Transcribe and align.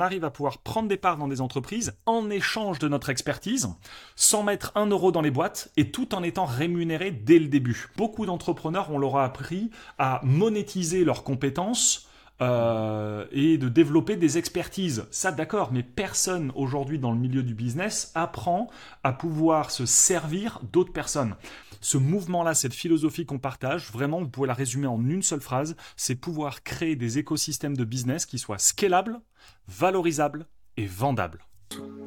arrive 0.00 0.24
à 0.24 0.30
pouvoir 0.30 0.58
prendre 0.58 0.88
des 0.88 0.96
parts 0.96 1.16
dans 1.16 1.28
des 1.28 1.40
entreprises 1.40 1.94
en 2.06 2.30
échange 2.30 2.78
de 2.78 2.88
notre 2.88 3.10
expertise, 3.10 3.68
sans 4.16 4.42
mettre 4.42 4.72
un 4.74 4.86
euro 4.86 5.12
dans 5.12 5.20
les 5.20 5.30
boîtes 5.30 5.70
et 5.76 5.90
tout 5.90 6.14
en 6.14 6.22
étant 6.22 6.44
rémunéré 6.44 7.10
dès 7.10 7.38
le 7.38 7.48
début. 7.48 7.88
Beaucoup 7.96 8.26
d'entrepreneurs, 8.26 8.90
on 8.90 8.98
leur 8.98 9.16
a 9.16 9.24
appris 9.24 9.70
à 9.98 10.20
monétiser 10.22 11.04
leurs 11.04 11.24
compétences 11.24 12.09
euh, 12.40 13.26
et 13.32 13.58
de 13.58 13.68
développer 13.68 14.16
des 14.16 14.38
expertises. 14.38 15.04
Ça, 15.10 15.32
d'accord, 15.32 15.72
mais 15.72 15.82
personne 15.82 16.52
aujourd'hui 16.54 16.98
dans 16.98 17.12
le 17.12 17.18
milieu 17.18 17.42
du 17.42 17.54
business 17.54 18.12
apprend 18.14 18.68
à 19.04 19.12
pouvoir 19.12 19.70
se 19.70 19.86
servir 19.86 20.60
d'autres 20.72 20.92
personnes. 20.92 21.36
Ce 21.80 21.98
mouvement-là, 21.98 22.54
cette 22.54 22.74
philosophie 22.74 23.26
qu'on 23.26 23.38
partage, 23.38 23.90
vraiment, 23.90 24.20
vous 24.20 24.28
pouvez 24.28 24.46
la 24.46 24.54
résumer 24.54 24.86
en 24.86 25.02
une 25.06 25.22
seule 25.22 25.40
phrase, 25.40 25.76
c'est 25.96 26.14
pouvoir 26.14 26.62
créer 26.62 26.96
des 26.96 27.18
écosystèmes 27.18 27.76
de 27.76 27.84
business 27.84 28.26
qui 28.26 28.38
soient 28.38 28.58
scalables, 28.58 29.20
valorisables 29.68 30.46
et 30.76 30.86
vendables. 30.86 31.44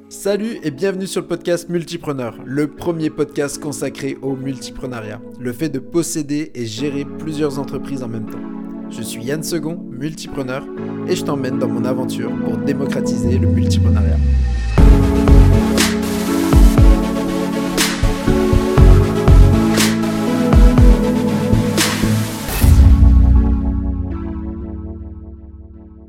Salut 0.10 0.60
et 0.62 0.72
bienvenue 0.72 1.08
sur 1.08 1.22
le 1.22 1.28
podcast 1.28 1.70
Multipreneur, 1.70 2.38
le 2.46 2.68
premier 2.68 3.10
podcast 3.10 3.60
consacré 3.60 4.18
au 4.22 4.36
multipreneuriat, 4.36 5.22
le 5.40 5.54
fait 5.54 5.70
de 5.70 5.80
posséder 5.80 6.52
et 6.54 6.66
gérer 6.66 7.06
plusieurs 7.06 7.58
entreprises 7.58 8.04
en 8.04 8.10
même 8.10 8.30
temps. 8.30 8.63
Je 8.96 9.02
suis 9.02 9.24
Yann 9.24 9.42
Second, 9.42 9.76
multipreneur, 9.90 10.64
et 11.08 11.16
je 11.16 11.26
t'emmène 11.26 11.58
dans 11.58 11.68
mon 11.68 11.84
aventure 11.84 12.32
pour 12.46 12.58
démocratiser 12.58 13.40
le 13.40 13.48
multipreneuriat. 13.48 14.18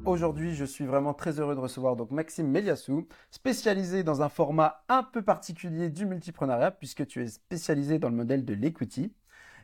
Aujourd'hui, 0.04 0.54
je 0.54 0.66
suis 0.66 0.84
vraiment 0.84 1.14
très 1.14 1.40
heureux 1.40 1.54
de 1.54 1.60
recevoir 1.60 1.96
donc 1.96 2.10
Maxime 2.10 2.48
Meliassou, 2.48 3.06
spécialisé 3.30 4.04
dans 4.04 4.20
un 4.20 4.28
format 4.28 4.84
un 4.90 5.02
peu 5.02 5.22
particulier 5.22 5.88
du 5.88 6.04
multipreneuriat, 6.04 6.70
puisque 6.70 7.06
tu 7.06 7.22
es 7.22 7.28
spécialisé 7.28 7.98
dans 7.98 8.10
le 8.10 8.16
modèle 8.16 8.44
de 8.44 8.52
l'equity. 8.52 9.10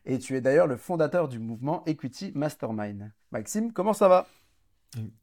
Et 0.06 0.18
tu 0.18 0.36
es 0.36 0.40
d'ailleurs 0.40 0.66
le 0.66 0.76
fondateur 0.76 1.28
du 1.28 1.38
mouvement 1.38 1.84
Equity 1.86 2.32
Mastermind. 2.34 3.12
Maxime, 3.32 3.72
comment 3.72 3.92
ça 3.92 4.08
va? 4.08 4.26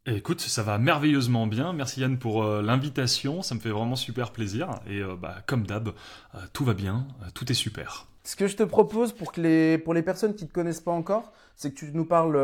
Écoute, 0.05 0.39
ça 0.39 0.63
va 0.63 0.77
merveilleusement 0.77 1.45
bien. 1.45 1.73
Merci 1.73 2.01
Yann 2.01 2.17
pour 2.17 2.43
euh, 2.43 2.61
l'invitation. 2.61 3.41
Ça 3.41 3.53
me 3.55 3.59
fait 3.59 3.69
vraiment 3.69 3.97
super 3.97 4.31
plaisir. 4.31 4.79
Et 4.87 4.99
euh, 4.99 5.15
bah, 5.15 5.37
comme 5.45 5.67
d'hab, 5.67 5.89
euh, 5.89 6.39
tout 6.53 6.63
va 6.63 6.73
bien, 6.73 7.07
tout 7.33 7.51
est 7.51 7.55
super. 7.55 8.07
Ce 8.23 8.35
que 8.35 8.47
je 8.47 8.55
te 8.55 8.63
propose 8.63 9.13
pour, 9.13 9.31
que 9.31 9.41
les, 9.41 9.77
pour 9.77 9.93
les 9.93 10.03
personnes 10.03 10.35
qui 10.35 10.45
ne 10.45 10.49
te 10.49 10.53
connaissent 10.53 10.81
pas 10.81 10.91
encore, 10.91 11.33
c'est 11.57 11.71
que 11.71 11.79
tu 11.79 11.91
nous 11.93 12.05
parles 12.05 12.37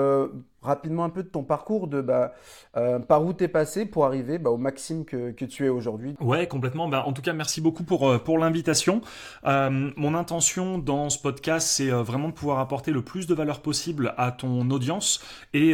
rapidement 0.64 1.04
un 1.04 1.10
peu 1.10 1.24
de 1.24 1.28
ton 1.28 1.44
parcours, 1.44 1.88
de 1.88 2.02
bah, 2.02 2.34
euh, 2.78 3.00
par 3.00 3.24
où 3.24 3.34
tu 3.34 3.44
es 3.44 3.48
passé 3.48 3.86
pour 3.86 4.06
arriver 4.06 4.38
bah, 4.38 4.50
au 4.50 4.58
Maxime 4.58 5.06
que, 5.06 5.32
que 5.32 5.46
tu 5.46 5.66
es 5.66 5.70
aujourd'hui. 5.70 6.16
Ouais, 6.20 6.48
complètement. 6.48 6.88
Bah, 6.88 7.04
en 7.06 7.14
tout 7.14 7.22
cas, 7.22 7.34
merci 7.34 7.62
beaucoup 7.62 7.84
pour, 7.84 8.10
euh, 8.10 8.18
pour 8.18 8.40
l'invitation. 8.40 9.02
Euh, 9.46 9.92
mon 9.96 10.16
intention 10.16 10.78
dans 10.78 11.10
ce 11.10 11.20
podcast, 11.20 11.68
c'est 11.68 11.92
euh, 11.92 12.02
vraiment 12.02 12.30
de 12.30 12.34
pouvoir 12.34 12.60
apporter 12.60 12.92
le 12.92 13.02
plus 13.02 13.28
de 13.28 13.34
valeur 13.34 13.62
possible 13.62 14.14
à 14.18 14.32
ton 14.32 14.70
audience 14.72 15.24
et 15.54 15.74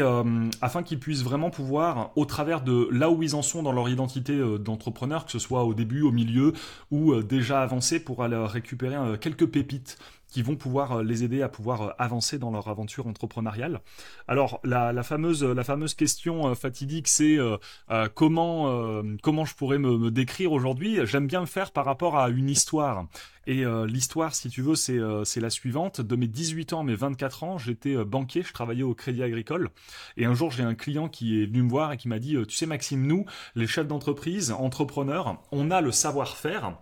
afin 0.62 0.84
qu'ils 0.84 1.00
puissent 1.00 1.24
vraiment 1.24 1.50
pouvoir, 1.50 2.12
au 2.16 2.26
travers 2.26 2.62
de 2.62 2.88
là 2.92 3.10
où 3.10 3.22
ils 3.24 3.36
en 3.36 3.42
sont 3.42 3.64
dans 3.64 3.72
leur 3.72 3.90
identité 3.90 4.40
d'entrepreneur, 4.60 5.26
que 5.26 5.32
ce 5.32 5.40
soit 5.40 5.64
au 5.64 5.74
début, 5.74 6.02
au 6.02 6.12
milieu 6.12 6.54
ou 6.92 7.22
déjà 7.22 7.62
avancé, 7.62 8.00
pour 8.00 8.24
aller 8.24 8.38
récupérer 8.38 9.18
quelques 9.20 9.48
pépites 9.48 9.98
qui 10.30 10.42
vont 10.42 10.56
pouvoir 10.56 11.04
les 11.04 11.24
aider 11.24 11.42
à 11.42 11.50
pouvoir 11.50 11.96
avancer 11.98 12.38
dans 12.38 12.52
leur 12.52 12.68
aventure 12.68 13.08
entrepreneuriale. 13.08 13.82
Alors 14.28 14.60
la 14.64 14.90
la, 14.94 15.04
fameuse, 15.04 15.44
la 15.44 15.64
fameuse 15.64 15.94
question 15.94 16.48
euh, 16.48 16.56
fatidique, 16.56 17.08
c'est 17.08 17.38
euh, 17.38 17.58
euh, 17.90 18.08
comment, 18.14 19.04
comment 19.22 19.46
je 19.46 19.56
pourrais 19.56 19.78
me, 19.78 20.12
décrire 20.12 20.52
aujourd'hui? 20.52 21.00
J'aime 21.06 21.28
bien 21.28 21.40
le 21.40 21.46
faire 21.46 21.72
par 21.72 21.86
rapport 21.86 22.18
à 22.18 22.30
une 22.30 22.50
histoire. 22.50 23.08
Et 23.48 23.64
l'histoire, 23.88 24.36
si 24.36 24.50
tu 24.50 24.62
veux, 24.62 24.76
c'est 24.76 25.00
c'est 25.24 25.40
la 25.40 25.50
suivante. 25.50 26.02
De 26.02 26.16
mes 26.16 26.28
18 26.28 26.74
ans 26.74 26.82
à 26.82 26.84
mes 26.84 26.96
24 26.96 27.44
ans, 27.44 27.58
j'étais 27.58 27.96
banquier, 28.06 28.44
je 28.44 28.54
travaillais 28.54 28.84
au 28.84 28.94
Crédit 28.94 29.24
Agricole. 29.24 29.70
Et 30.18 30.26
un 30.26 30.36
jour, 30.36 30.52
j'ai 30.52 30.64
un 30.64 30.76
client 30.76 31.10
qui 31.10 31.42
est 31.42 31.46
venu 31.48 31.64
me 31.64 31.70
voir 31.70 31.92
et 31.92 31.98
qui 31.98 32.08
m'a 32.08 32.20
dit, 32.20 32.38
tu 32.48 32.56
sais 32.56 32.68
Maxime, 32.68 33.08
nous, 33.08 33.26
les 33.56 33.66
chefs 33.66 33.88
d'entreprise, 33.88 34.52
entrepreneurs, 34.52 35.42
on 35.52 35.72
a 35.72 35.82
le 35.82 35.92
savoir-faire 35.92 36.78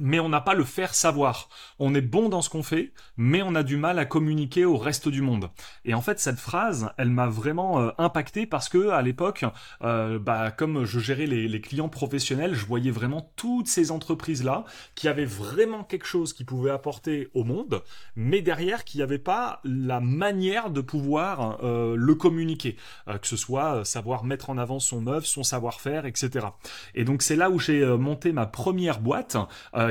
mais 0.00 0.18
on 0.18 0.28
n'a 0.28 0.40
pas 0.40 0.54
le 0.54 0.64
faire 0.64 0.94
savoir. 0.94 1.48
On 1.78 1.94
est 1.94 2.00
bon 2.00 2.28
dans 2.28 2.42
ce 2.42 2.48
qu'on 2.48 2.62
fait, 2.62 2.92
mais 3.16 3.42
on 3.42 3.54
a 3.54 3.62
du 3.62 3.76
mal 3.76 3.98
à 3.98 4.06
communiquer 4.06 4.64
au 4.64 4.76
reste 4.76 5.08
du 5.08 5.20
monde. 5.20 5.50
Et 5.84 5.94
en 5.94 6.00
fait, 6.00 6.18
cette 6.18 6.38
phrase, 6.38 6.90
elle 6.96 7.10
m'a 7.10 7.28
vraiment 7.28 7.80
euh, 7.80 7.90
impacté 7.98 8.46
parce 8.46 8.68
que 8.68 8.88
à 8.88 9.02
l'époque, 9.02 9.44
euh, 9.82 10.18
bah, 10.18 10.50
comme 10.50 10.84
je 10.84 10.98
gérais 10.98 11.26
les, 11.26 11.60
clients 11.60 11.90
professionnels, 11.90 12.54
je 12.54 12.64
voyais 12.64 12.90
vraiment 12.90 13.30
toutes 13.36 13.68
ces 13.68 13.90
entreprises-là 13.90 14.64
qui 14.94 15.08
avaient 15.08 15.26
vraiment 15.26 15.84
quelque 15.84 16.06
chose 16.06 16.32
qui 16.32 16.44
pouvait 16.44 16.70
apporter 16.70 17.28
au 17.34 17.44
monde, 17.44 17.82
mais 18.16 18.40
derrière 18.40 18.84
qui 18.84 18.98
n'avaient 18.98 19.18
pas 19.18 19.60
la 19.64 20.00
manière 20.00 20.70
de 20.70 20.80
pouvoir 20.80 21.62
euh, 21.62 21.94
le 21.96 22.14
communiquer, 22.14 22.76
que 23.06 23.26
ce 23.26 23.36
soit 23.36 23.84
savoir 23.84 24.24
mettre 24.24 24.48
en 24.48 24.56
avant 24.56 24.78
son 24.78 25.06
œuvre, 25.06 25.26
son 25.26 25.42
savoir-faire, 25.42 26.06
etc. 26.06 26.46
Et 26.94 27.04
donc 27.04 27.20
c'est 27.20 27.36
là 27.36 27.50
où 27.50 27.58
j'ai 27.58 27.84
monté 27.84 28.32
ma 28.32 28.46
première 28.46 29.00
boîte 29.00 29.36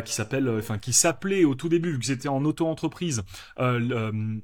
qui 0.01 0.13
s'appelle, 0.13 0.47
euh, 0.47 0.59
enfin 0.59 0.77
qui 0.77 0.93
s'appelait 0.93 1.45
au 1.45 1.55
tout 1.55 1.69
début, 1.69 1.93
vu 1.93 1.99
que 1.99 2.05
c'était 2.05 2.29
en 2.29 2.43
auto-entreprise, 2.45 3.23
euh, 3.59 4.39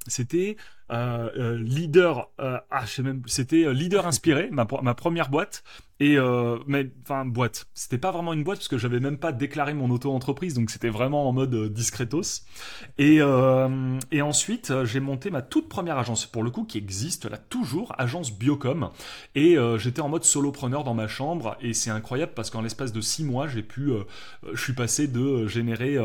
euh, 0.91 1.29
euh, 1.37 1.57
leader, 1.57 2.29
ah, 2.37 2.85
je 2.85 2.91
sais 2.91 3.03
même, 3.03 3.21
c'était 3.25 3.73
leader 3.73 4.05
inspiré, 4.07 4.49
ma, 4.51 4.67
ma 4.81 4.93
première 4.93 5.29
boîte. 5.29 5.63
Et 6.01 6.17
euh, 6.17 6.57
mais 6.67 6.91
enfin 7.03 7.23
boîte, 7.23 7.67
c'était 7.73 7.97
pas 7.97 8.11
vraiment 8.11 8.33
une 8.33 8.43
boîte 8.43 8.57
parce 8.57 8.67
que 8.67 8.77
j'avais 8.77 8.99
même 8.99 9.17
pas 9.17 9.31
déclaré 9.31 9.73
mon 9.73 9.89
auto-entreprise, 9.91 10.53
donc 10.53 10.69
c'était 10.69 10.89
vraiment 10.89 11.29
en 11.29 11.31
mode 11.31 11.53
euh, 11.53 11.69
discretos. 11.69 12.43
Et 12.97 13.21
euh, 13.21 13.97
et 14.11 14.21
ensuite 14.21 14.73
j'ai 14.83 14.99
monté 14.99 15.29
ma 15.29 15.41
toute 15.41 15.69
première 15.69 15.97
agence 15.97 16.25
pour 16.25 16.43
le 16.43 16.51
coup 16.51 16.65
qui 16.65 16.77
existe 16.77 17.29
là 17.29 17.37
toujours, 17.37 17.95
agence 17.97 18.33
Biocom. 18.33 18.89
Et 19.35 19.57
j'étais 19.77 20.01
en 20.01 20.09
mode 20.09 20.23
solopreneur 20.23 20.83
dans 20.83 20.93
ma 20.93 21.07
chambre 21.07 21.57
et 21.61 21.73
c'est 21.73 21.89
incroyable 21.89 22.33
parce 22.35 22.49
qu'en 22.49 22.61
l'espace 22.61 22.91
de 22.91 23.01
six 23.01 23.23
mois 23.23 23.47
j'ai 23.47 23.63
pu, 23.63 23.91
je 24.51 24.61
suis 24.61 24.73
passé 24.73 25.07
de 25.07 25.47
générer 25.47 25.97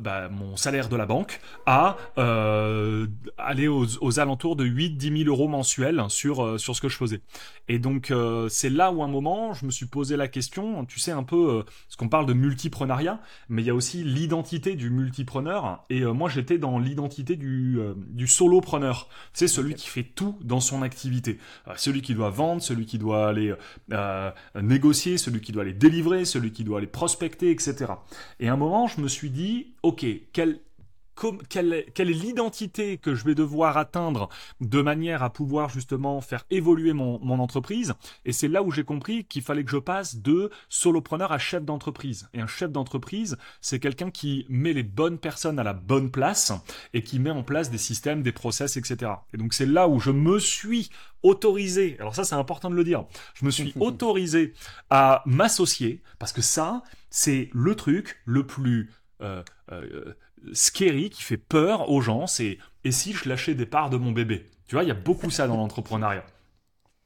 bah, 0.00 0.28
mon 0.28 0.56
salaire 0.56 0.88
de 0.88 0.96
la 0.96 1.06
banque 1.06 1.40
à 1.64 1.96
aller 2.16 3.68
aux, 3.68 3.86
aux, 4.00 4.20
alentours 4.20 4.56
de 4.56 4.64
8-10 4.66 5.24
000 5.24 5.30
euros 5.30 5.48
mensuels 5.48 6.04
sur 6.08 6.58
sur 6.58 6.74
ce 6.76 6.80
que 6.80 6.88
je 6.88 6.96
faisais. 6.96 7.20
Et 7.68 7.78
donc 7.78 8.12
c'est 8.48 8.70
là 8.70 8.92
où 8.92 9.02
un 9.02 9.08
moment, 9.08 9.54
je 9.54 9.66
me 9.66 9.70
suis 9.70 9.86
posé 9.86 10.16
la 10.16 10.28
question, 10.28 10.84
tu 10.84 11.00
sais 11.00 11.12
un 11.12 11.22
peu, 11.22 11.50
euh, 11.50 11.62
ce 11.88 11.96
qu'on 11.96 12.08
parle 12.08 12.26
de 12.26 12.32
multiprenariat, 12.32 13.20
mais 13.48 13.62
il 13.62 13.66
y 13.66 13.70
a 13.70 13.74
aussi 13.74 14.04
l'identité 14.04 14.74
du 14.74 14.90
multipreneur, 14.90 15.84
et 15.90 16.02
euh, 16.02 16.12
moi 16.12 16.28
j'étais 16.28 16.58
dans 16.58 16.78
l'identité 16.78 17.36
du, 17.36 17.78
euh, 17.78 17.94
du 17.96 18.26
solopreneur, 18.26 19.08
c'est 19.32 19.48
celui 19.48 19.74
qui 19.74 19.88
fait 19.88 20.02
tout 20.02 20.38
dans 20.42 20.60
son 20.60 20.82
activité, 20.82 21.38
celui 21.76 22.02
qui 22.02 22.14
doit 22.14 22.30
vendre, 22.30 22.62
celui 22.62 22.86
qui 22.86 22.98
doit 22.98 23.28
aller 23.28 23.54
négocier, 24.60 25.18
celui 25.18 25.40
qui 25.40 25.52
doit 25.52 25.62
aller 25.62 25.72
délivrer, 25.72 26.24
celui 26.24 26.52
qui 26.52 26.64
doit 26.64 26.78
aller 26.78 26.86
prospecter, 26.86 27.50
etc. 27.50 27.92
Et 28.40 28.48
à 28.48 28.52
un 28.52 28.56
moment, 28.56 28.86
je 28.86 29.00
me 29.00 29.08
suis 29.08 29.30
dit, 29.30 29.74
ok, 29.82 30.04
quel 30.32 30.60
quelle, 31.48 31.72
est 31.72 32.04
l'identité 32.04 32.98
que 32.98 33.14
je 33.14 33.24
vais 33.24 33.34
devoir 33.34 33.76
atteindre 33.76 34.28
de 34.60 34.82
manière 34.82 35.22
à 35.22 35.30
pouvoir 35.30 35.70
justement 35.70 36.20
faire 36.20 36.44
évoluer 36.50 36.92
mon, 36.92 37.36
entreprise. 37.36 37.94
Et 38.24 38.32
c'est 38.32 38.48
là 38.48 38.62
où 38.62 38.70
j'ai 38.70 38.84
compris 38.84 39.24
qu'il 39.24 39.42
fallait 39.42 39.64
que 39.64 39.70
je 39.70 39.76
passe 39.76 40.16
de 40.16 40.50
solopreneur 40.68 41.32
à 41.32 41.38
chef 41.38 41.64
d'entreprise. 41.64 42.28
Et 42.32 42.40
un 42.40 42.46
chef 42.46 42.70
d'entreprise, 42.70 43.36
c'est 43.60 43.78
quelqu'un 43.78 44.10
qui 44.10 44.46
met 44.48 44.72
les 44.72 44.82
bonnes 44.82 45.18
personnes 45.18 45.58
à 45.58 45.64
la 45.64 45.74
bonne 45.74 46.10
place 46.10 46.52
et 46.94 47.02
qui 47.02 47.18
met 47.18 47.30
en 47.30 47.42
place 47.42 47.70
des 47.70 47.78
systèmes, 47.78 48.22
des 48.22 48.32
process, 48.32 48.76
etc. 48.76 49.12
Et 49.34 49.36
donc 49.36 49.52
c'est 49.54 49.66
là 49.66 49.88
où 49.88 50.00
je 50.00 50.10
me 50.10 50.38
suis 50.38 50.90
autorisé, 51.22 51.96
alors 51.98 52.14
ça 52.14 52.24
c'est 52.24 52.34
important 52.34 52.70
de 52.70 52.74
le 52.74 52.84
dire, 52.84 53.04
je 53.34 53.44
me 53.44 53.50
suis 53.50 53.72
autorisé 53.80 54.54
à 54.90 55.22
m'associer 55.26 56.02
parce 56.18 56.32
que 56.32 56.42
ça, 56.42 56.82
c'est 57.10 57.50
le 57.52 57.74
truc 57.74 58.20
le 58.24 58.46
plus... 58.46 58.90
Euh, 59.22 59.42
euh, 59.72 60.14
scary, 60.52 61.10
qui 61.10 61.22
fait 61.22 61.36
peur 61.36 61.90
aux 61.90 62.00
gens, 62.00 62.26
c'est 62.26 62.58
et 62.84 62.92
si 62.92 63.12
je 63.12 63.28
lâchais 63.28 63.54
des 63.54 63.66
parts 63.66 63.90
de 63.90 63.96
mon 63.96 64.12
bébé? 64.12 64.46
Tu 64.68 64.74
vois, 64.74 64.84
il 64.84 64.88
y 64.88 64.92
a 64.92 64.94
beaucoup 64.94 65.30
ça 65.30 65.46
dans 65.46 65.56
l'entrepreneuriat. 65.56 66.24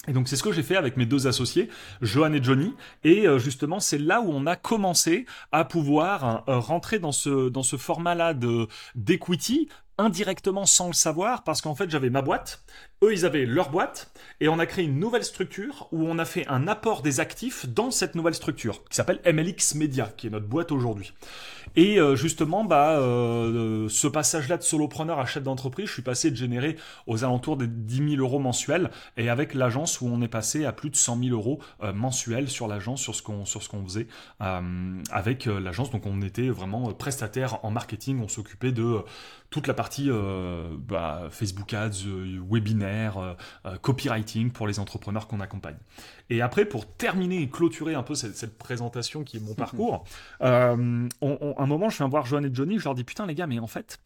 Et 0.08 0.12
donc 0.12 0.28
c'est 0.28 0.36
ce 0.36 0.42
que 0.42 0.52
j'ai 0.52 0.62
fait 0.62 0.76
avec 0.76 0.96
mes 0.96 1.04
deux 1.04 1.26
associés, 1.26 1.68
Johan 2.00 2.32
et 2.32 2.42
Johnny, 2.42 2.74
et 3.04 3.26
euh, 3.26 3.38
justement 3.38 3.80
c'est 3.80 3.98
là 3.98 4.22
où 4.22 4.30
on 4.32 4.46
a 4.46 4.56
commencé 4.56 5.26
à 5.52 5.66
pouvoir 5.66 6.42
euh, 6.48 6.58
rentrer 6.58 6.98
dans 6.98 7.12
ce 7.12 7.50
dans 7.50 7.62
ce 7.62 7.76
format-là 7.76 8.32
de 8.32 8.66
d'equity 8.94 9.68
indirectement 9.98 10.64
sans 10.64 10.86
le 10.86 10.94
savoir 10.94 11.44
parce 11.44 11.60
qu'en 11.60 11.74
fait 11.74 11.90
j'avais 11.90 12.08
ma 12.08 12.22
boîte, 12.22 12.64
eux 13.02 13.12
ils 13.12 13.24
avaient 13.24 13.46
leur 13.46 13.70
boîte 13.70 14.10
et 14.40 14.48
on 14.48 14.58
a 14.58 14.66
créé 14.66 14.84
une 14.84 14.98
nouvelle 14.98 15.24
structure 15.24 15.88
où 15.92 16.06
on 16.06 16.18
a 16.18 16.24
fait 16.24 16.46
un 16.48 16.68
apport 16.68 17.02
des 17.02 17.20
actifs 17.20 17.66
dans 17.66 17.90
cette 17.90 18.14
nouvelle 18.14 18.34
structure 18.34 18.84
qui 18.84 18.96
s'appelle 18.96 19.20
MLX 19.26 19.74
Media 19.74 20.12
qui 20.16 20.26
est 20.26 20.30
notre 20.30 20.46
boîte 20.46 20.72
aujourd'hui. 20.72 21.12
Et 21.76 22.00
euh, 22.00 22.16
justement, 22.16 22.64
bah, 22.64 22.98
euh, 22.98 23.88
ce 23.88 24.08
passage-là 24.08 24.56
de 24.56 24.62
solopreneur 24.62 25.18
à 25.18 25.26
chef 25.26 25.42
d'entreprise, 25.42 25.86
je 25.86 25.92
suis 25.92 26.02
passé 26.02 26.30
de 26.30 26.36
générer 26.36 26.76
aux 27.06 27.22
alentours 27.22 27.56
des 27.56 27.68
10 27.68 28.16
000 28.16 28.22
euros 28.22 28.38
mensuels 28.38 28.90
et 29.16 29.28
avec 29.28 29.54
l'agence 29.54 30.00
où 30.00 30.06
on 30.06 30.20
est 30.20 30.28
passé 30.28 30.64
à 30.64 30.72
plus 30.72 30.90
de 30.90 30.96
100 30.96 31.22
000 31.22 31.36
euros 31.36 31.60
euh, 31.82 31.92
mensuels 31.92 32.48
sur 32.48 32.66
l'agence, 32.66 33.00
sur 33.00 33.14
ce 33.14 33.22
qu'on 33.22 33.44
sur 33.44 33.62
ce 33.62 33.68
qu'on 33.68 33.84
faisait 33.84 34.06
avec 34.40 35.46
l'agence. 35.46 35.90
Donc 35.90 36.06
on 36.06 36.22
était 36.22 36.48
vraiment 36.48 36.92
prestataire 36.92 37.64
en 37.64 37.70
marketing, 37.70 38.20
on 38.22 38.28
s'occupait 38.28 38.72
de 38.72 38.98
toute 39.50 39.66
la 39.66 39.74
partie 39.74 40.10
bah, 40.88 41.28
Facebook 41.30 41.72
Ads, 41.72 42.04
webinaire, 42.50 42.89
copywriting 43.82 44.50
pour 44.50 44.66
les 44.66 44.78
entrepreneurs 44.78 45.26
qu'on 45.26 45.40
accompagne. 45.40 45.76
Et 46.28 46.40
après, 46.42 46.64
pour 46.64 46.86
terminer 46.86 47.42
et 47.42 47.48
clôturer 47.48 47.94
un 47.94 48.02
peu 48.02 48.14
cette, 48.14 48.58
présentation 48.58 49.24
qui 49.24 49.36
est 49.36 49.40
mon 49.40 49.54
parcours, 49.54 50.04
euh, 50.42 51.08
un 51.22 51.66
moment, 51.66 51.90
je 51.90 51.98
viens 51.98 52.08
voir 52.08 52.26
Johan 52.26 52.44
et 52.44 52.50
Johnny, 52.52 52.78
je 52.78 52.84
leur 52.84 52.94
dis 52.94 53.04
putain 53.04 53.26
les 53.26 53.34
gars, 53.34 53.46
mais 53.46 53.58
en 53.58 53.66
fait, 53.66 54.00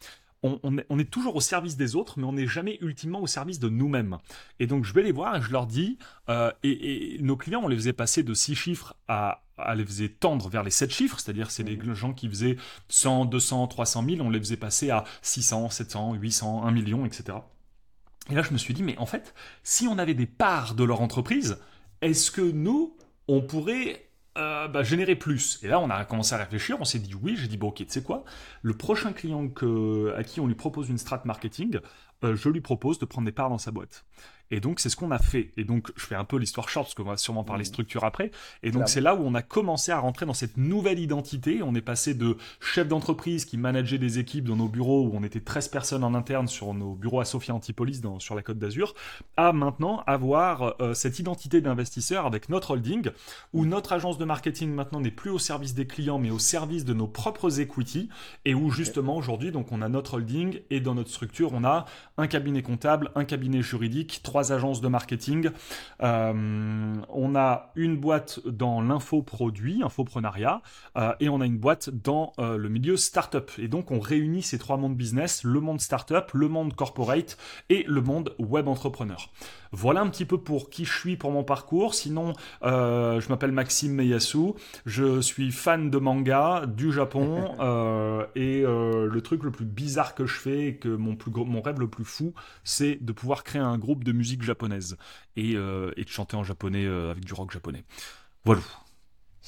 on, 0.45 0.99
est, 0.99 1.11
toujours 1.11 1.37
au 1.37 1.41
service 1.41 1.77
des 1.77 1.97
autres, 1.97 2.19
mais 2.19 2.25
on 2.25 2.35
n'est 2.35 2.47
jamais 2.47 2.79
ultimement 2.83 3.21
au 3.21 3.27
service 3.27 3.59
de 3.59 3.69
nous-mêmes. 3.69 4.19
Et 4.61 4.67
donc 4.67 4.85
je 4.85 4.93
vais 4.93 5.03
les 5.03 5.13
voir 5.13 5.37
et 5.37 5.43
je 5.43 5.51
leur 5.51 5.67
dis, 5.67 5.99
euh, 6.29 6.53
et, 6.63 7.17
nos 7.21 7.37
clients, 7.37 7.63
on 7.65 7.69
les 7.69 7.77
faisait 7.77 7.95
passer 7.95 8.23
de 8.23 8.35
6 8.35 8.55
chiffres 8.55 8.95
à, 9.09 9.43
à 9.57 9.75
les 9.75 9.85
faisait 9.87 10.11
tendre 10.11 10.49
vers 10.51 10.63
les 10.63 10.71
7 10.71 10.93
chiffres, 10.93 11.19
c'est-à-dire 11.19 11.51
c'est 11.51 11.65
des 11.65 11.79
gens 11.95 12.13
qui 12.13 12.29
faisaient 12.29 12.57
100, 12.89 13.25
200, 13.27 13.69
300 13.69 14.05
000, 14.07 14.21
on 14.21 14.31
les 14.31 14.39
faisait 14.39 14.59
passer 14.59 14.91
à 14.91 15.05
600, 15.23 15.71
700, 15.71 16.15
800, 16.15 16.67
1 16.67 16.71
million, 16.73 17.07
etc. 17.07 17.39
Et 18.31 18.35
là 18.35 18.43
je 18.43 18.53
me 18.53 18.59
suis 18.59 18.75
dit, 18.75 18.83
mais 18.83 18.97
en 18.99 19.07
fait, 19.07 19.35
si 19.63 19.87
on 19.87 19.99
avait 19.99 20.15
des 20.15 20.27
parts 20.27 20.75
de 20.75 20.85
leur 20.85 21.01
entreprise, 21.01 21.59
est-ce 22.01 22.31
que 22.31 22.43
nous, 22.43 22.97
on 23.29 23.41
pourrait 23.43 24.09
euh, 24.37 24.69
bah, 24.69 24.83
générer 24.83 25.17
plus? 25.17 25.59
Et 25.63 25.69
là, 25.69 25.81
on 25.81 25.91
a 25.91 26.05
commencé 26.05 26.35
à 26.35 26.39
réfléchir, 26.39 26.77
on 26.81 26.85
s'est 26.85 26.99
dit 26.99 27.15
oui, 27.15 27.37
j'ai 27.37 27.49
dit, 27.49 27.57
bon 27.57 27.69
ok, 27.69 27.77
tu 27.77 27.87
sais 27.89 28.03
quoi, 28.03 28.25
le 28.63 28.75
prochain 28.75 29.13
client 29.13 29.49
à 30.17 30.25
qui 30.25 30.41
on 30.41 30.47
lui 30.47 30.55
propose 30.55 30.89
une 30.89 30.99
strat 30.99 31.23
marketing, 31.25 31.79
euh, 32.25 32.37
je 32.37 32.49
lui 32.49 32.61
propose 32.61 32.99
de 32.99 33.05
prendre 33.05 33.27
des 33.27 33.33
parts 33.33 33.51
dans 33.51 33.59
sa 33.59 33.71
boîte. 33.71 34.05
Et 34.51 34.61
donc, 34.61 34.81
c'est 34.81 34.89
ce 34.89 34.97
qu'on 34.97 35.11
a 35.11 35.19
fait. 35.19 35.51
Et 35.57 35.65
donc, 35.65 35.91
je 35.97 36.05
fais 36.05 36.15
un 36.15 36.25
peu 36.25 36.37
l'histoire 36.37 36.69
short, 36.69 36.87
parce 36.87 36.95
qu'on 36.95 37.05
va 37.05 37.17
sûrement 37.17 37.45
parler 37.45 37.63
mmh. 37.63 37.67
structure 37.67 38.05
après. 38.05 38.31
Et 38.63 38.71
donc, 38.71 38.89
c'est 38.89 39.01
là 39.01 39.15
où 39.15 39.23
on 39.25 39.35
a 39.35 39.43
commencé 39.43 39.91
à 39.91 39.99
rentrer 39.99 40.27
dans 40.27 40.35
cette 40.35 40.57
nouvelle 40.57 40.99
identité. 40.99 41.63
On 41.63 41.75
est 41.75 41.81
passé 41.81 42.15
de 42.15 42.37
chef 42.61 42.87
d'entreprise 42.89 43.45
qui 43.45 43.57
manageait 43.57 43.99
des 43.99 44.19
équipes 44.19 44.45
dans 44.45 44.57
nos 44.57 44.69
bureaux, 44.69 45.07
où 45.07 45.13
on 45.15 45.25
était 45.25 45.41
13 45.41 45.69
personnes 45.69 46.05
en 46.05 46.15
interne 46.15 46.47
sur 46.47 46.75
nos 46.75 46.95
bureaux 46.95 47.21
à 47.21 47.25
Sophia 47.25 47.55
Antipolis, 47.55 48.01
dans, 48.01 48.21
sur 48.21 48.35
la 48.35 48.43
côte 48.43 48.59
d'Azur, 48.59 48.95
à 49.37 49.53
maintenant 49.53 50.03
avoir 50.07 50.81
euh, 50.81 50.95
cette 50.95 51.19
identité 51.19 51.61
d'investisseur 51.61 52.27
avec 52.27 52.49
notre 52.49 52.73
holding, 52.73 53.11
où 53.53 53.67
notre 53.67 53.93
agence 53.93 54.19
de 54.19 54.25
marketing 54.25 54.71
maintenant 54.73 55.01
n'est 55.01 55.11
plus 55.11 55.31
au 55.31 55.39
service 55.39 55.75
des 55.75 55.87
clients, 55.87 56.19
mais 56.19 56.31
au 56.31 56.39
service 56.39 56.85
de 56.85 56.95
nos 56.95 57.09
propres 57.09 57.61
equity, 57.61 58.09
et 58.45 58.55
où 58.55 58.71
justement, 58.71 59.17
aujourd'hui, 59.17 59.53
donc, 59.53 59.73
on 59.73 59.83
a 59.83 59.89
notre 59.89 60.15
holding, 60.15 60.61
et 60.71 60.81
dans 60.81 60.95
notre 60.95 61.11
structure, 61.11 61.53
on 61.53 61.65
a 61.65 61.87
un 62.19 62.27
cabinet 62.27 62.63
comptable, 62.63 63.11
un 63.15 63.25
cabinet 63.25 63.63
juridique, 63.63 64.21
trois 64.23 64.44
agences 64.53 64.81
de 64.81 64.89
marketing. 64.89 65.51
Euh, 66.03 66.95
on 67.09 67.37
a 67.37 67.73
une 67.75 67.97
boîte 67.97 68.41
dans 68.47 68.81
l'infoproduit, 68.81 69.83
infoprenariat, 69.83 70.63
euh, 70.97 71.13
et 71.21 71.29
on 71.29 71.41
a 71.41 71.47
une 71.47 71.59
boîte 71.59 71.91
dans 71.91 72.33
euh, 72.39 72.57
le 72.57 72.69
milieu 72.69 72.97
startup. 72.97 73.51
Et 73.59 73.69
donc 73.69 73.91
on 73.91 74.01
réunit 74.01 74.43
ces 74.43 74.59
trois 74.59 74.77
mondes 74.77 74.97
business, 74.97 75.45
le 75.45 75.61
monde 75.61 75.81
startup, 75.81 76.33
le 76.33 76.49
monde 76.49 76.75
corporate 76.75 77.37
et 77.71 77.85
le 77.87 78.01
monde 78.01 78.35
web 78.39 78.69
entrepreneur. 78.69 79.31
Voilà 79.75 80.03
un 80.03 80.09
petit 80.09 80.25
peu 80.25 80.39
pour 80.39 80.71
qui 80.71 80.85
je 80.85 80.93
suis 80.93 81.17
pour 81.17 81.33
mon 81.33 81.43
parcours. 81.43 81.95
Sinon, 81.95 82.33
euh, 82.63 83.21
je 83.21 83.29
m'appelle 83.29 83.51
Maxime 83.51 83.93
Meyasu. 83.93 84.53
Je 84.87 85.21
suis 85.21 85.51
fan 85.51 85.91
de 85.91 85.99
manga 85.99 86.65
du 86.67 86.93
Japon. 86.93 87.55
Euh, 87.65 88.27
et 88.35 88.63
euh, 88.63 89.09
le 89.11 89.21
truc 89.21 89.43
le 89.43 89.51
plus 89.51 89.65
bizarre 89.65 90.15
que 90.15 90.27
je 90.27 90.35
fais, 90.35 90.75
que 90.75 90.89
mon, 90.89 91.17
plus 91.17 91.31
mon 91.33 91.63
rêve 91.63 91.81
le 91.81 91.89
plus 91.89 92.05
fou, 92.05 92.35
c'est 92.63 92.97
de 93.01 93.13
pouvoir 93.13 93.43
créer 93.43 93.63
un 93.63 93.79
groupe 93.79 94.05
de 94.05 94.13
musique 94.13 94.43
japonaise 94.43 94.97
et, 95.37 95.53
et 95.53 95.55
de 96.05 96.09
chanter 96.09 96.37
en 96.37 96.45
japonais 96.45 96.87
avec 96.87 97.25
du 97.25 97.33
rock 97.33 97.53
japonais. 97.53 97.85
Voilà. 98.45 98.61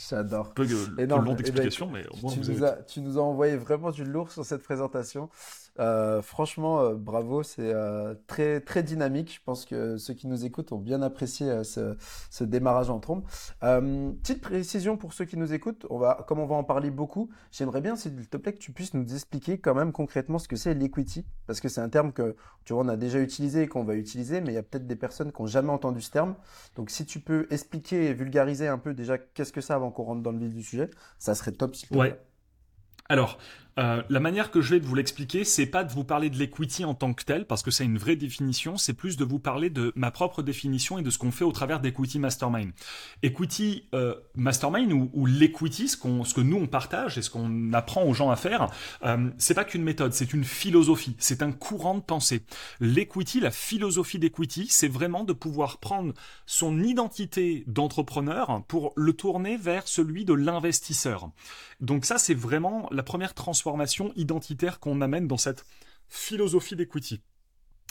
J'adore. 0.09 0.49
Un 0.49 0.51
peu, 0.51 1.07
long 1.07 1.35
d'explication, 1.35 1.91
mais 1.91 2.07
au 2.09 2.17
moins 2.23 2.33
tu, 2.33 2.41
nous 2.41 2.65
as, 2.65 2.83
tu 2.83 3.01
nous 3.01 3.19
as 3.19 3.23
envoyé 3.23 3.57
vraiment 3.57 3.91
du 3.91 4.05
lourd 4.05 4.31
sur 4.31 4.45
cette 4.45 4.63
présentation. 4.63 5.31
Euh, 5.79 6.23
franchement, 6.23 6.81
euh, 6.81 6.95
bravo, 6.95 7.43
c'est 7.43 7.73
euh, 7.73 8.15
très 8.27 8.61
très 8.61 8.83
dynamique. 8.83 9.35
Je 9.35 9.41
pense 9.45 9.65
que 9.65 9.97
ceux 9.99 10.15
qui 10.15 10.27
nous 10.27 10.45
écoutent 10.45 10.73
ont 10.73 10.79
bien 10.79 11.03
apprécié 11.03 11.65
ce, 11.65 11.97
ce, 12.31 12.45
démarrage 12.45 12.91
en 12.91 12.99
trombe. 12.99 13.25
petite 13.61 14.41
précision 14.41 14.97
pour 14.97 15.13
ceux 15.13 15.25
qui 15.25 15.37
nous 15.37 15.53
écoutent, 15.53 15.87
on 15.91 15.99
va, 15.99 16.25
comme 16.27 16.39
on 16.39 16.47
va 16.47 16.57
en 16.57 16.65
parler 16.65 16.91
beaucoup, 16.91 17.31
j'aimerais 17.51 17.81
bien, 17.81 17.97
s'il 17.97 18.27
te 18.27 18.37
plaît, 18.37 18.53
que 18.53 18.59
tu 18.59 18.73
puisses 18.73 18.95
nous 18.95 19.15
expliquer 19.15 19.59
quand 19.59 19.75
même 19.75 19.93
concrètement 19.93 20.39
ce 20.39 20.49
que 20.49 20.57
c'est 20.57 20.75
l'equity, 20.75 21.27
parce 21.47 21.61
que 21.61 21.69
c'est 21.69 21.81
un 21.81 21.89
terme 21.89 22.13
que 22.13 22.37
tu 22.65 22.73
vois, 22.73 22.83
on 22.83 22.89
a 22.89 22.97
déjà 22.97 23.21
utilisé 23.21 23.63
et 23.63 23.69
qu'on 23.69 23.85
va 23.85 23.95
utiliser, 23.95 24.41
mais 24.41 24.53
il 24.53 24.55
y 24.55 24.59
a 24.59 24.63
peut-être 24.63 24.87
des 24.87 24.97
personnes 24.97 25.33
qui 25.33 25.41
n'ont 25.41 25.47
jamais 25.47 25.71
entendu 25.71 26.01
ce 26.01 26.11
terme. 26.11 26.35
Donc, 26.75 26.91
si 26.91 27.07
tu 27.07 27.21
peux 27.21 27.47
expliquer 27.51 28.07
et 28.07 28.15
vulgariser 28.15 28.67
un 28.67 28.79
peu 28.79 28.93
déjà 28.93 29.19
qu'est-ce 29.19 29.53
que 29.53 29.61
c'est 29.61 29.73
avant 29.73 29.91
qu'on 29.91 30.03
rentre 30.03 30.23
dans 30.23 30.33
le 30.33 30.39
vif 30.39 30.53
du 30.53 30.63
sujet, 30.63 30.91
ça 31.19 31.35
serait 31.35 31.53
top. 31.53 31.77
S'il 31.77 31.89
te 31.89 31.95
plaît. 31.95 32.03
Ouais. 32.03 32.21
Alors, 33.09 33.39
euh, 33.79 34.03
la 34.09 34.21
manière 34.21 34.51
que 34.51 34.63
je 34.63 34.75
vais 34.75 34.81
de 34.81 34.87
vous 34.87 34.95
l'expliquer, 34.95 35.45
c'est 35.45 35.67
pas 35.67 35.85
de 35.85 35.93
vous 35.93 36.05
parler 36.05 36.31
de 36.31 36.39
l'equity 36.39 36.85
en 36.85 36.95
tant 36.95 37.13
que 37.13 37.25
tel, 37.25 37.47
parce 37.47 37.63
que 37.63 37.71
c'est 37.71 37.85
une 37.85 37.99
vraie 37.99 38.17
définition, 38.17 38.79
c'est 38.79 38.95
plus 38.95 39.19
de 39.19 39.25
vous 39.25 39.39
parler 39.39 39.69
de 39.69 39.93
ma 39.97 40.11
propre 40.11 40.43
définition 40.43 40.99
et 40.99 41.03
de 41.03 41.11
ce 41.11 41.19
qu'on 41.19 41.31
fait 41.31 41.45
au 41.45 41.53
travers 41.53 41.81
d'Equity 41.81 42.19
Mastermind. 42.19 42.73
Equity 43.23 43.85
euh, 43.95 44.15
Mastermind 44.35 44.93
ou, 44.93 45.11
ou 45.13 45.27
l'equity, 45.27 45.89
ce, 45.89 45.97
que 45.99 46.41
nous 46.41 46.57
on 46.57 46.67
partage 46.67 47.19
et 47.19 47.23
ce 47.23 47.29
qu'on 47.29 47.73
apprend 47.75 48.05
aux 48.05 48.15
gens 48.15 48.31
à 48.31 48.37
faire, 48.37 48.69
euh, 49.05 49.29
c'est 49.37 49.55
pas 49.55 49.65
qu'une 49.65 49.83
méthode, 49.83 50.15
c'est 50.15 50.33
une 50.33 50.45
philosophie, 50.45 51.15
c'est 51.19 51.43
un 51.43 51.53
courant 51.53 51.97
de 51.97 52.01
pensée. 52.01 52.45
L'equity, 52.81 53.41
la 53.41 53.51
philosophie 53.51 54.19
d'equity, 54.19 54.69
c'est 54.71 54.89
vraiment 54.89 55.23
de 55.23 55.35
pouvoir 55.35 55.79
prendre 55.79 56.15
son 56.47 56.83
identité 56.83 57.65
d'entrepreneur 57.67 58.63
pour 58.69 58.95
le 58.97 59.13
tourner 59.13 59.59
vers 59.59 59.87
celui 59.87 60.25
de 60.25 60.33
l'investisseur. 60.33 61.31
Donc 61.81 62.07
ça, 62.07 62.17
c'est 62.17 62.35
vraiment 62.35 62.89
la 62.97 63.03
première 63.03 63.35
transformation 63.35 64.13
identitaire 64.17 64.81
qu'on 64.81 65.01
amène 65.01 65.29
dans 65.29 65.37
cette 65.37 65.65
philosophie 66.09 66.77
d'equity. 66.77 67.21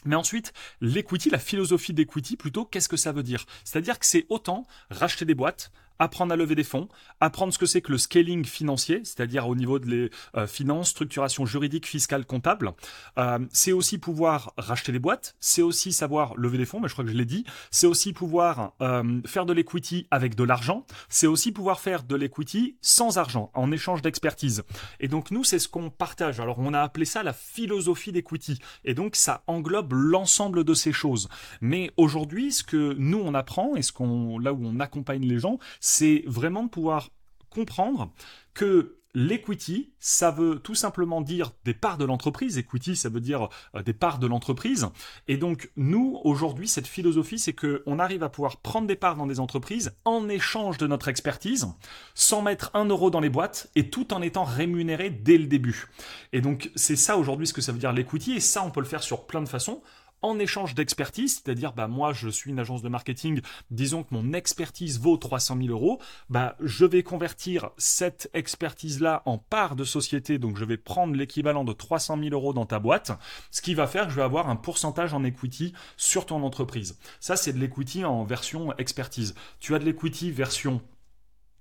Mais 0.04 0.16
ensuite, 0.16 0.54
l'equity, 0.81 1.30
la 1.30 1.40
philosophie 1.40 1.94
d'equity, 1.94 2.38
plutôt, 2.38 2.66
qu'est-ce 2.66 2.90
que 2.90 2.98
ça 2.98 3.12
veut 3.12 3.24
dire? 3.24 3.46
C'est-à-dire 3.63 3.98
que 3.98 4.06
c'est 4.06 4.25
autant 4.30 4.68
racheter 4.90 5.25
des 5.25 5.34
boîtes, 5.34 5.72
apprendre 6.00 6.33
à 6.33 6.36
lever 6.36 6.56
des 6.56 6.63
fonds, 6.63 6.88
apprendre 7.19 7.53
ce 7.53 7.59
que 7.59 7.65
c'est 7.65 7.81
que 7.81 7.92
le 7.92 7.97
scaling 7.97 8.45
financier, 8.45 9.01
c'est-à-dire 9.03 9.47
au 9.47 9.56
niveau 9.56 9.80
de 9.80 9.88
les 9.88 10.09
euh, 10.36 10.47
finances, 10.47 10.89
structuration 10.89 11.45
juridique, 11.45 11.88
fiscale, 11.88 12.25
comptable. 12.25 12.74
Euh, 13.18 13.39
c'est 13.51 13.71
aussi 13.71 13.97
pouvoir 13.97 14.53
racheter 14.57 14.92
des 14.92 15.00
boîtes, 15.00 15.36
c'est 15.39 15.62
aussi 15.62 15.94
savoir 15.94 16.36
lever 16.36 16.57
des 16.57 16.65
fonds, 16.65 16.80
mais 16.80 16.88
je 16.88 16.94
crois 16.94 17.06
que 17.06 17.12
je 17.12 17.15
l'ai 17.15 17.25
dit. 17.25 17.45
C'est 17.71 17.88
aussi 17.88 18.13
pouvoir 18.13 18.74
euh, 18.81 19.21
faire 19.25 19.45
de 19.45 19.53
l'equity 19.53 20.07
avec 20.12 20.36
de 20.36 20.44
l'argent. 20.44 20.86
C'est 21.09 21.27
aussi 21.27 21.51
pouvoir 21.51 21.80
faire 21.80 22.03
de 22.03 22.15
l'equity 22.15 22.77
sans 22.81 23.18
argent, 23.18 23.52
en 23.54 23.71
échange 23.71 24.02
d'expertise. 24.02 24.64
Et 24.99 25.07
donc 25.07 25.31
nous, 25.31 25.44
c'est 25.44 25.59
ce 25.59 25.68
qu'on 25.68 25.90
partage. 25.90 26.40
Alors 26.40 26.59
on 26.59 26.73
a 26.73 26.81
appelé 26.81 27.06
ça 27.06 27.23
la 27.23 27.33
philosophie 27.33 28.11
d'equity. 28.11 28.59
Et 28.83 28.94
donc 28.94 29.16
ça 29.16 29.44
englobe 29.47 29.94
l'ensemble 29.94 30.64
de 30.64 30.73
ces 30.73 30.94
choses. 30.94 31.30
Mais 31.61 31.92
aujourd'hui, 31.97 32.52
ce 32.52 32.64
que 32.64 32.95
nous 32.97 33.19
on 33.19 33.33
apprend 33.33 33.75
et 33.75 33.81
ce 33.81 33.92
qu'on 33.92 34.40
là 34.40 34.54
où 34.54 34.66
on 34.66 34.80
accompagne 34.80 35.25
les 35.25 35.40
gens, 35.40 35.59
c'est 35.85 36.23
vraiment 36.25 36.63
de 36.63 36.69
pouvoir 36.69 37.11
comprendre 37.51 38.11
que 38.56 38.97
L'equity, 39.18 39.94
ça 39.97 40.30
veut 40.30 40.59
tout 40.59 40.75
simplement 40.75 41.21
dire 41.21 41.51
des 41.63 41.73
parts 41.73 41.97
de 41.97 42.04
l'entreprise. 42.04 42.57
Equity, 42.57 42.97
ça 42.97 43.07
veut 43.07 43.21
dire 43.21 43.47
euh, 43.73 43.81
des 43.81 43.94
parts 43.94 44.19
de 44.19 44.27
l'entreprise. 44.27 44.89
Et 45.30 45.37
donc, 45.37 45.71
nous, 45.77 46.19
aujourd'hui, 46.25 46.68
cette 46.68 46.85
philosophie, 46.85 47.39
c'est 47.39 47.54
qu'on 47.54 47.97
arrive 47.97 48.23
à 48.23 48.30
pouvoir 48.30 48.57
prendre 48.57 48.87
des 48.87 48.97
parts 48.97 49.15
dans 49.15 49.25
des 49.25 49.39
entreprises 49.39 49.95
en 50.04 50.27
échange 50.27 50.77
de 50.77 50.85
notre 50.85 51.07
expertise, 51.07 51.65
sans 52.13 52.42
mettre 52.42 52.71
un 52.73 52.83
euro 52.83 53.09
dans 53.09 53.21
les 53.21 53.30
boîtes 53.30 53.71
et 53.75 53.89
tout 53.89 54.13
en 54.13 54.21
étant 54.21 54.44
rémunéré 54.44 55.11
dès 55.11 55.37
le 55.37 55.47
début. 55.47 55.87
Et 56.33 56.42
donc, 56.42 56.69
c'est 56.75 56.97
ça 56.97 57.15
aujourd'hui 57.15 57.47
ce 57.47 57.54
que 57.54 57.61
ça 57.61 57.71
veut 57.71 57.80
dire 57.80 57.94
l'equity. 57.94 58.33
Et 58.33 58.42
ça, 58.42 58.63
on 58.65 58.69
peut 58.69 58.81
le 58.81 58.85
faire 58.85 59.01
sur 59.01 59.27
plein 59.27 59.42
de 59.42 59.47
façons 59.47 59.81
en 60.25 60.39
échange 60.39 60.75
d'expertise, 60.75 61.35
c'est-à-dire 61.35 61.73
bah 61.73 61.87
moi 61.87 62.13
je 62.13 62.29
suis 62.29 62.51
une 62.51 62.59
agence 62.59 62.81
de 62.81 62.89
marketing, 62.89 63.41
disons 63.69 64.03
que 64.03 64.13
mon 64.13 64.33
expertise 64.33 64.99
vaut 64.99 65.17
300 65.17 65.57
000 65.57 65.69
euros, 65.69 66.01
bah 66.29 66.55
je 66.59 66.85
vais 66.85 67.03
convertir 67.03 67.69
cette 67.77 68.29
expertise-là 68.33 69.21
en 69.25 69.37
part 69.37 69.75
de 69.75 69.83
société, 69.83 70.37
donc 70.37 70.57
je 70.57 70.65
vais 70.65 70.77
prendre 70.77 71.15
l'équivalent 71.15 71.63
de 71.63 71.73
300 71.73 72.17
000 72.19 72.29
euros 72.33 72.53
dans 72.53 72.65
ta 72.65 72.79
boîte, 72.79 73.11
ce 73.51 73.61
qui 73.61 73.75
va 73.75 73.87
faire 73.87 74.05
que 74.05 74.11
je 74.11 74.15
vais 74.17 74.23
avoir 74.23 74.49
un 74.49 74.55
pourcentage 74.55 75.13
en 75.13 75.23
equity 75.23 75.73
sur 75.97 76.25
ton 76.25 76.44
entreprise. 76.44 76.97
Ça 77.19 77.35
c'est 77.35 77.53
de 77.53 77.59
l'equity 77.59 78.03
en 78.03 78.23
version 78.23 78.75
expertise. 78.77 79.35
Tu 79.59 79.75
as 79.75 79.79
de 79.79 79.85
l'equity 79.85 80.31
version 80.31 80.81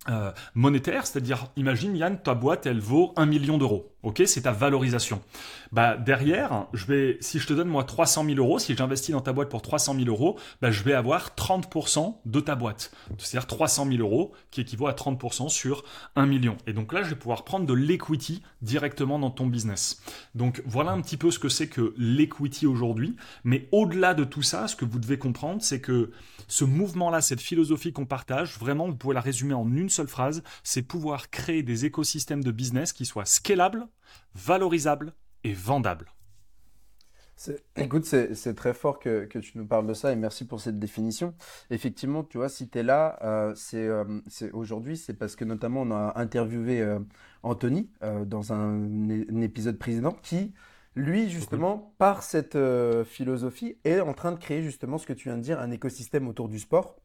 euh, 0.08 0.32
monétaire, 0.54 1.06
c'est-à-dire, 1.06 1.46
imagine 1.56 1.96
Yann, 1.96 2.18
ta 2.18 2.34
boîte, 2.34 2.66
elle 2.66 2.80
vaut 2.80 3.12
1 3.16 3.26
million 3.26 3.58
d'euros. 3.58 3.94
Ok, 4.04 4.22
c'est 4.26 4.42
ta 4.42 4.52
valorisation. 4.52 5.22
Bah 5.72 5.96
derrière, 5.96 6.66
je 6.74 6.84
vais, 6.84 7.16
si 7.22 7.38
je 7.38 7.46
te 7.46 7.54
donne 7.54 7.68
moi 7.68 7.84
300 7.84 8.26
000 8.26 8.36
euros, 8.36 8.58
si 8.58 8.76
j'investis 8.76 9.12
dans 9.12 9.22
ta 9.22 9.32
boîte 9.32 9.48
pour 9.48 9.62
300 9.62 9.94
000 9.94 10.06
euros, 10.08 10.38
bah, 10.60 10.70
je 10.70 10.82
vais 10.82 10.92
avoir 10.92 11.30
30% 11.30 12.16
de 12.26 12.40
ta 12.40 12.54
boîte. 12.54 12.92
C'est-à-dire 13.16 13.46
300 13.46 13.86
000 13.86 14.02
euros 14.02 14.32
qui 14.50 14.60
équivaut 14.60 14.88
à 14.88 14.92
30% 14.92 15.48
sur 15.48 15.84
1 16.16 16.26
million. 16.26 16.58
Et 16.66 16.74
donc 16.74 16.92
là, 16.92 17.02
je 17.02 17.08
vais 17.08 17.16
pouvoir 17.16 17.44
prendre 17.44 17.64
de 17.64 17.72
l'equity 17.72 18.42
directement 18.60 19.18
dans 19.18 19.30
ton 19.30 19.46
business. 19.46 20.02
Donc 20.34 20.62
voilà 20.66 20.90
un 20.92 21.00
petit 21.00 21.16
peu 21.16 21.30
ce 21.30 21.38
que 21.38 21.48
c'est 21.48 21.68
que 21.68 21.94
l'equity 21.96 22.66
aujourd'hui. 22.66 23.16
Mais 23.42 23.68
au-delà 23.72 24.12
de 24.12 24.24
tout 24.24 24.42
ça, 24.42 24.68
ce 24.68 24.76
que 24.76 24.84
vous 24.84 24.98
devez 24.98 25.16
comprendre, 25.16 25.62
c'est 25.62 25.80
que 25.80 26.10
ce 26.48 26.64
mouvement-là, 26.64 27.20
cette 27.20 27.40
philosophie 27.40 27.92
qu'on 27.92 28.06
partage, 28.06 28.58
vraiment, 28.58 28.86
vous 28.88 28.96
pouvez 28.96 29.14
la 29.14 29.20
résumer 29.20 29.54
en 29.54 29.70
une 29.74 29.88
seule 29.88 30.08
phrase, 30.08 30.42
c'est 30.62 30.82
pouvoir 30.82 31.30
créer 31.30 31.62
des 31.62 31.84
écosystèmes 31.84 32.44
de 32.44 32.50
business 32.50 32.92
qui 32.92 33.06
soient 33.06 33.24
scalables, 33.24 33.86
valorisable 34.34 35.14
et 35.44 35.52
vendable. 35.52 36.14
Écoute, 37.76 38.04
c'est 38.04 38.54
très 38.54 38.72
fort 38.72 39.00
que, 39.00 39.26
tu 39.26 39.58
nous 39.58 39.66
parles 39.66 39.86
de 39.86 39.94
ça 39.94 40.12
et 40.12 40.16
merci 40.16 40.46
pour 40.46 40.60
cette 40.60 40.78
définition. 40.78 41.34
Effectivement, 41.70 42.22
tu 42.22 42.38
vois, 42.38 42.48
si 42.48 42.68
tu 42.68 42.78
es 42.78 42.82
là, 42.82 43.18
euh, 43.22 43.54
euh, 43.74 44.20
c'est 44.28 44.52
aujourd'hui, 44.52 44.96
c'est 44.96 45.14
parce 45.14 45.34
que 45.36 45.44
notamment 45.44 45.82
on 45.82 45.90
a 45.90 46.12
interviewé 46.16 46.80
euh, 46.80 47.00
Anthony 47.42 47.90
dans 48.26 48.52
un, 48.52 49.08
épisode 49.42 49.78
précédent 49.78 50.16
qui, 50.22 50.54
lui, 50.94 51.28
justement, 51.28 51.94
par 51.98 52.22
cette 52.22 52.58
philosophie, 53.04 53.76
est 53.84 54.00
en 54.00 54.12
train 54.12 54.32
de 54.32 54.38
créer 54.38 54.62
justement 54.62 54.98
ce 54.98 55.06
que 55.06 55.12
tu 55.12 55.28
viens 55.28 55.36
de 55.38 55.42
dire, 55.42 55.60
un 55.60 55.70
écosystème 55.70 56.28
autour 56.28 56.48
du 56.48 56.58
sport. 56.58 56.96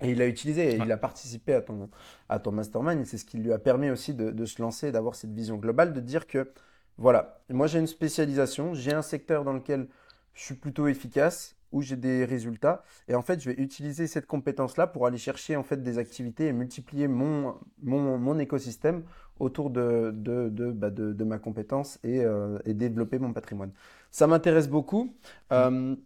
Et 0.00 0.10
il 0.10 0.20
a 0.20 0.26
utilisé, 0.26 0.76
il 0.76 0.90
a 0.90 0.96
participé 0.96 1.54
à 1.54 1.62
ton, 1.62 1.88
à 2.28 2.38
ton 2.40 2.50
mastermind, 2.50 3.00
et 3.00 3.04
c'est 3.04 3.18
ce 3.18 3.24
qui 3.24 3.38
lui 3.38 3.52
a 3.52 3.58
permis 3.58 3.90
aussi 3.90 4.14
de, 4.14 4.30
de 4.30 4.44
se 4.46 4.60
lancer, 4.60 4.90
d'avoir 4.90 5.14
cette 5.14 5.32
vision 5.32 5.56
globale, 5.56 5.92
de 5.92 6.00
dire 6.00 6.26
que, 6.26 6.52
voilà, 6.98 7.42
moi 7.50 7.68
j'ai 7.68 7.78
une 7.78 7.86
spécialisation, 7.86 8.74
j'ai 8.74 8.92
un 8.92 9.02
secteur 9.02 9.44
dans 9.44 9.52
lequel 9.52 9.88
je 10.34 10.42
suis 10.42 10.54
plutôt 10.54 10.88
efficace, 10.88 11.56
où 11.72 11.82
j'ai 11.82 11.96
des 11.96 12.24
résultats, 12.24 12.82
et 13.08 13.14
en 13.14 13.22
fait 13.22 13.40
je 13.40 13.50
vais 13.50 13.60
utiliser 13.60 14.06
cette 14.06 14.26
compétence-là 14.26 14.86
pour 14.86 15.06
aller 15.06 15.18
chercher 15.18 15.56
en 15.56 15.62
fait 15.62 15.82
des 15.82 15.98
activités 15.98 16.46
et 16.46 16.52
multiplier 16.52 17.08
mon, 17.08 17.54
mon, 17.82 18.18
mon 18.18 18.38
écosystème 18.38 19.02
autour 19.38 19.70
de, 19.70 20.12
de, 20.14 20.48
de, 20.48 20.70
bah 20.70 20.90
de, 20.90 21.12
de 21.12 21.24
ma 21.24 21.38
compétence 21.38 21.98
et, 22.04 22.20
euh, 22.20 22.58
et, 22.64 22.74
développer 22.74 23.18
mon 23.18 23.32
patrimoine. 23.32 23.72
Ça 24.10 24.26
m'intéresse 24.26 24.68
beaucoup. 24.68 25.04
Mmh. 25.04 25.54
Euh, 25.54 25.96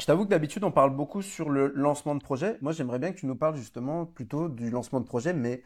je 0.00 0.06
t'avoue 0.06 0.24
que 0.24 0.30
d'habitude, 0.30 0.64
on 0.64 0.72
parle 0.72 0.96
beaucoup 0.96 1.20
sur 1.20 1.50
le 1.50 1.72
lancement 1.74 2.14
de 2.14 2.22
projet. 2.22 2.56
Moi, 2.62 2.72
j'aimerais 2.72 2.98
bien 2.98 3.12
que 3.12 3.18
tu 3.18 3.26
nous 3.26 3.36
parles 3.36 3.56
justement 3.56 4.06
plutôt 4.06 4.48
du 4.48 4.70
lancement 4.70 4.98
de 4.98 5.04
projet, 5.04 5.34
mais 5.34 5.62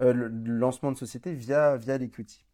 euh, 0.00 0.14
le, 0.14 0.28
lancement 0.28 0.92
de 0.92 0.96
société 0.96 1.34
via, 1.34 1.76
via 1.76 1.98
l'equity. 1.98 2.44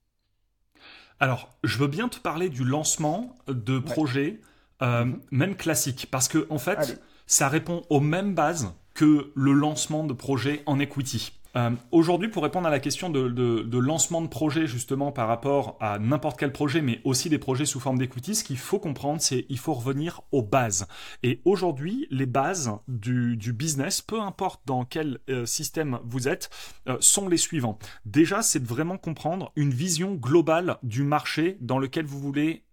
Alors, 1.20 1.56
je 1.62 1.78
veux 1.78 1.86
bien 1.86 2.08
te 2.08 2.18
parler 2.18 2.48
du 2.48 2.64
lancement 2.64 3.36
de 3.46 3.78
projet, 3.78 4.40
euh, 4.82 5.04
mhm. 5.04 5.20
même 5.30 5.56
classique, 5.56 6.08
parce 6.10 6.28
que 6.28 6.46
en 6.50 6.58
fait, 6.58 7.00
ça 7.26 7.48
répond 7.48 7.82
aux 7.88 8.00
mêmes 8.00 8.34
bases 8.34 8.74
que 8.94 9.32
le 9.34 9.52
lancement 9.52 10.04
de 10.04 10.12
projet 10.12 10.62
en 10.66 10.78
equity. 10.78 11.32
Euh, 11.56 11.70
aujourd'hui, 11.90 12.28
pour 12.28 12.42
répondre 12.42 12.66
à 12.66 12.70
la 12.70 12.80
question 12.80 13.10
de, 13.10 13.78
lancement 13.78 14.22
de 14.22 14.26
projet, 14.26 14.66
justement, 14.66 15.12
par 15.12 15.28
rapport 15.28 15.76
à 15.80 15.98
n'importe 15.98 16.38
quel 16.38 16.52
projet, 16.52 16.80
mais 16.80 17.00
aussi 17.04 17.28
des 17.28 17.38
projets 17.38 17.66
sous 17.66 17.80
forme 17.80 17.98
d'equity, 17.98 18.34
ce 18.34 18.44
qu'il 18.44 18.58
faut 18.58 18.78
comprendre, 18.78 19.20
c'est 19.20 19.44
qu'il 19.44 19.58
faut 19.58 19.74
revenir 19.74 20.22
aux 20.32 20.42
bases. 20.42 20.86
Et 21.22 21.40
aujourd'hui, 21.44 22.06
les 22.10 22.26
bases 22.26 22.72
du, 22.88 23.36
business, 23.52 24.00
peu 24.00 24.20
importe 24.20 24.62
dans 24.66 24.84
quel 24.84 25.18
euh, 25.28 25.44
système 25.44 25.98
vous 26.04 26.26
êtes, 26.28 26.48
euh, 26.88 26.96
sont 27.00 27.28
les 27.28 27.36
suivants. 27.36 27.78
Déjà, 28.06 28.42
c'est 28.42 28.60
de 28.60 28.66
vraiment 28.68 28.96
comprendre 28.96 29.52
une 29.56 29.70
vision 29.70 30.14
globale 30.14 30.78
du 30.82 31.02
marché 31.02 31.58
dans 31.60 31.78
lequel 31.78 32.06
vous 32.06 32.18
voulez 32.18 32.64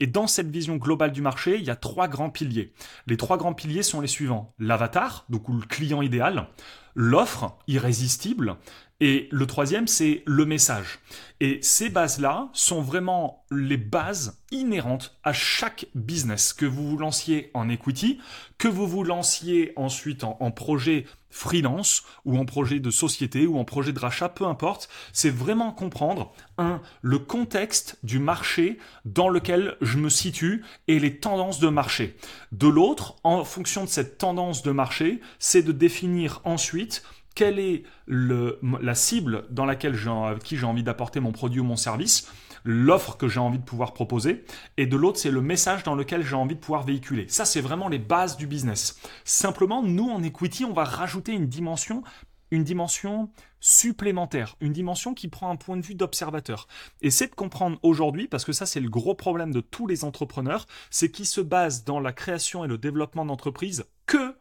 Et 0.00 0.06
dans 0.06 0.26
cette 0.26 0.50
vision 0.50 0.76
globale 0.76 1.12
du 1.12 1.22
marché, 1.22 1.56
il 1.58 1.64
y 1.64 1.70
a 1.70 1.76
trois 1.76 2.08
grands 2.08 2.30
piliers. 2.30 2.72
Les 3.06 3.16
trois 3.16 3.36
grands 3.36 3.54
piliers 3.54 3.82
sont 3.82 4.00
les 4.00 4.08
suivants. 4.08 4.54
L'avatar, 4.58 5.24
donc 5.28 5.48
le 5.48 5.66
client 5.66 6.02
idéal, 6.02 6.48
l'offre 6.94 7.56
irrésistible, 7.66 8.56
et 9.00 9.28
le 9.32 9.46
troisième, 9.46 9.88
c'est 9.88 10.22
le 10.24 10.46
message. 10.46 11.00
Et 11.40 11.58
ces 11.62 11.88
bases-là 11.88 12.48
sont 12.52 12.80
vraiment 12.80 13.44
les 13.50 13.76
bases 13.76 14.40
inhérentes 14.52 15.18
à 15.24 15.32
chaque 15.32 15.86
business. 15.96 16.52
Que 16.52 16.64
vous 16.64 16.88
vous 16.90 16.96
lanciez 16.96 17.50
en 17.54 17.68
equity, 17.68 18.20
que 18.56 18.68
vous 18.68 18.86
vous 18.86 19.02
lanciez 19.02 19.72
ensuite 19.74 20.22
en, 20.22 20.50
projet 20.52 21.06
freelance 21.28 22.04
ou 22.24 22.38
en 22.38 22.44
projet 22.44 22.78
de 22.78 22.90
société 22.90 23.48
ou 23.48 23.58
en 23.58 23.64
projet 23.64 23.92
de 23.92 23.98
rachat, 23.98 24.28
peu 24.28 24.46
importe, 24.46 24.88
c'est 25.12 25.28
vraiment 25.28 25.72
comprendre, 25.72 26.32
un, 26.56 26.80
le 27.02 27.18
contexte 27.18 27.98
du 28.04 28.20
marché 28.20 28.78
dans 29.04 29.28
lequel 29.28 29.76
je 29.80 29.98
me 29.98 30.08
situe 30.08 30.64
et 30.86 31.00
les 31.00 31.18
tendances 31.18 31.58
de 31.58 31.68
marché. 31.68 32.16
De 32.52 32.68
l'autre, 32.68 33.16
en 33.24 33.44
fonction 33.44 33.82
de 33.82 33.88
cette 33.88 34.18
tendance 34.18 34.62
de 34.62 34.70
marché, 34.70 35.20
c'est 35.40 35.62
de 35.62 35.72
définir 35.72 36.40
ensuite 36.44 37.02
quelle 37.34 37.58
est 37.58 37.82
la 38.06 38.94
cible 38.94 39.44
dans 39.50 39.64
laquelle 39.64 39.96
qui 40.42 40.56
j'ai 40.56 40.66
envie 40.66 40.82
d'apporter 40.82 41.20
mon 41.20 41.32
produit 41.32 41.60
ou 41.60 41.64
mon 41.64 41.76
service, 41.76 42.30
l'offre 42.64 43.16
que 43.16 43.28
j'ai 43.28 43.40
envie 43.40 43.58
de 43.58 43.64
pouvoir 43.64 43.92
proposer, 43.92 44.44
et 44.76 44.86
de 44.86 44.96
l'autre, 44.96 45.18
c'est 45.18 45.30
le 45.30 45.42
message 45.42 45.82
dans 45.82 45.94
lequel 45.94 46.22
j'ai 46.22 46.36
envie 46.36 46.54
de 46.54 46.60
pouvoir 46.60 46.82
véhiculer. 46.82 47.26
Ça, 47.28 47.44
c'est 47.44 47.60
vraiment 47.60 47.88
les 47.88 47.98
bases 47.98 48.36
du 48.36 48.46
business. 48.46 48.98
Simplement, 49.24 49.82
nous, 49.82 50.08
en 50.08 50.22
equity, 50.22 50.64
on 50.64 50.72
va 50.72 50.84
rajouter 50.84 51.32
une 51.32 51.46
dimension 51.46 52.02
une 52.50 52.64
dimension 52.64 53.30
supplémentaire, 53.60 54.56
une 54.60 54.72
dimension 54.72 55.14
qui 55.14 55.28
prend 55.28 55.50
un 55.50 55.56
point 55.56 55.76
de 55.76 55.84
vue 55.84 55.94
d'observateur. 55.94 56.68
Et 57.02 57.10
c'est 57.10 57.28
de 57.28 57.34
comprendre 57.34 57.78
aujourd'hui, 57.82 58.28
parce 58.28 58.44
que 58.44 58.52
ça 58.52 58.66
c'est 58.66 58.80
le 58.80 58.90
gros 58.90 59.14
problème 59.14 59.52
de 59.52 59.60
tous 59.60 59.86
les 59.86 60.04
entrepreneurs, 60.04 60.66
c'est 60.90 61.10
qu'ils 61.10 61.26
se 61.26 61.40
basent 61.40 61.84
dans 61.84 62.00
la 62.00 62.12
création 62.12 62.64
et 62.64 62.68
le 62.68 62.78
développement 62.78 63.24
d'entreprises 63.24 63.86
que 64.06 64.36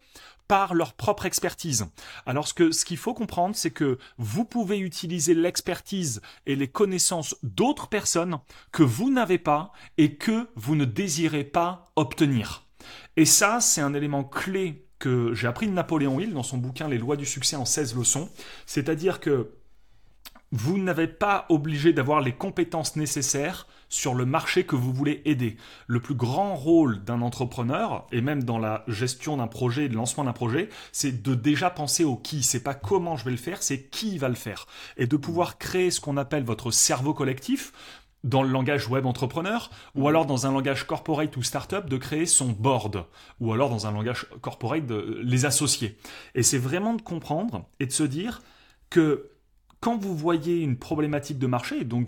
par 0.47 0.73
leur 0.73 0.93
propre 0.93 1.25
expertise. 1.25 1.85
Alors 2.25 2.47
ce 2.47 2.53
que 2.53 2.71
ce 2.71 2.85
qu'il 2.85 2.97
faut 2.97 3.13
comprendre, 3.13 3.55
c'est 3.55 3.71
que 3.71 3.97
vous 4.17 4.45
pouvez 4.45 4.79
utiliser 4.79 5.33
l'expertise 5.33 6.21
et 6.45 6.55
les 6.55 6.67
connaissances 6.67 7.35
d'autres 7.43 7.87
personnes 7.87 8.39
que 8.71 8.83
vous 8.83 9.09
n'avez 9.11 9.37
pas 9.37 9.71
et 9.97 10.15
que 10.15 10.47
vous 10.55 10.75
ne 10.75 10.85
désirez 10.85 11.43
pas 11.43 11.91
obtenir. 11.95 12.65
Et 13.15 13.25
ça, 13.25 13.61
c'est 13.61 13.81
un 13.81 13.93
élément 13.93 14.23
clé 14.23 14.85
que 14.99 15.33
j'ai 15.33 15.47
appris 15.47 15.67
de 15.67 15.73
Napoléon 15.73 16.19
Hill 16.19 16.33
dans 16.33 16.43
son 16.43 16.57
bouquin 16.57 16.87
Les 16.87 16.97
lois 16.97 17.17
du 17.17 17.25
succès 17.25 17.55
en 17.55 17.65
16 17.65 17.95
leçons, 17.95 18.29
c'est-à-dire 18.65 19.19
que 19.19 19.51
vous 20.51 20.77
n'avez 20.77 21.07
pas 21.07 21.45
obligé 21.49 21.93
d'avoir 21.93 22.21
les 22.21 22.33
compétences 22.33 22.95
nécessaires 22.95 23.67
sur 23.93 24.15
le 24.15 24.25
marché 24.25 24.65
que 24.65 24.75
vous 24.75 24.91
voulez 24.91 25.21
aider. 25.25 25.55
Le 25.85 25.99
plus 25.99 26.15
grand 26.15 26.55
rôle 26.55 27.03
d'un 27.03 27.21
entrepreneur, 27.21 28.07
et 28.11 28.21
même 28.21 28.43
dans 28.43 28.57
la 28.57 28.83
gestion 28.87 29.37
d'un 29.37 29.45
projet, 29.45 29.87
le 29.87 29.93
lancement 29.93 30.23
d'un 30.23 30.33
projet, 30.33 30.69
c'est 30.91 31.21
de 31.21 31.35
déjà 31.35 31.69
penser 31.69 32.03
au 32.03 32.15
qui. 32.15 32.41
C'est 32.41 32.63
pas 32.63 32.73
comment 32.73 33.17
je 33.17 33.25
vais 33.25 33.31
le 33.31 33.37
faire, 33.37 33.61
c'est 33.61 33.83
qui 33.83 34.17
va 34.17 34.29
le 34.29 34.35
faire. 34.35 34.65
Et 34.97 35.05
de 35.05 35.15
pouvoir 35.15 35.59
créer 35.59 35.91
ce 35.91 36.01
qu'on 36.01 36.17
appelle 36.17 36.43
votre 36.43 36.71
cerveau 36.71 37.13
collectif, 37.13 37.71
dans 38.23 38.41
le 38.41 38.49
langage 38.49 38.87
web 38.87 39.05
entrepreneur, 39.05 39.69
ou 39.93 40.07
alors 40.07 40.25
dans 40.25 40.47
un 40.47 40.51
langage 40.51 40.87
corporate 40.87 41.35
ou 41.37 41.43
startup, 41.43 41.87
de 41.87 41.97
créer 41.97 42.25
son 42.25 42.47
board, 42.47 43.05
ou 43.39 43.53
alors 43.53 43.69
dans 43.69 43.85
un 43.85 43.91
langage 43.91 44.25
corporate 44.41 44.87
de 44.87 45.19
les 45.23 45.45
associer. 45.45 45.97
Et 46.33 46.41
c'est 46.41 46.57
vraiment 46.57 46.95
de 46.95 47.01
comprendre 47.01 47.65
et 47.79 47.85
de 47.85 47.91
se 47.91 48.03
dire 48.03 48.41
que 48.89 49.29
quand 49.81 49.97
vous 49.97 50.15
voyez 50.15 50.61
une 50.61 50.77
problématique 50.77 51.37
de 51.37 51.47
marché, 51.47 51.83
donc 51.83 52.07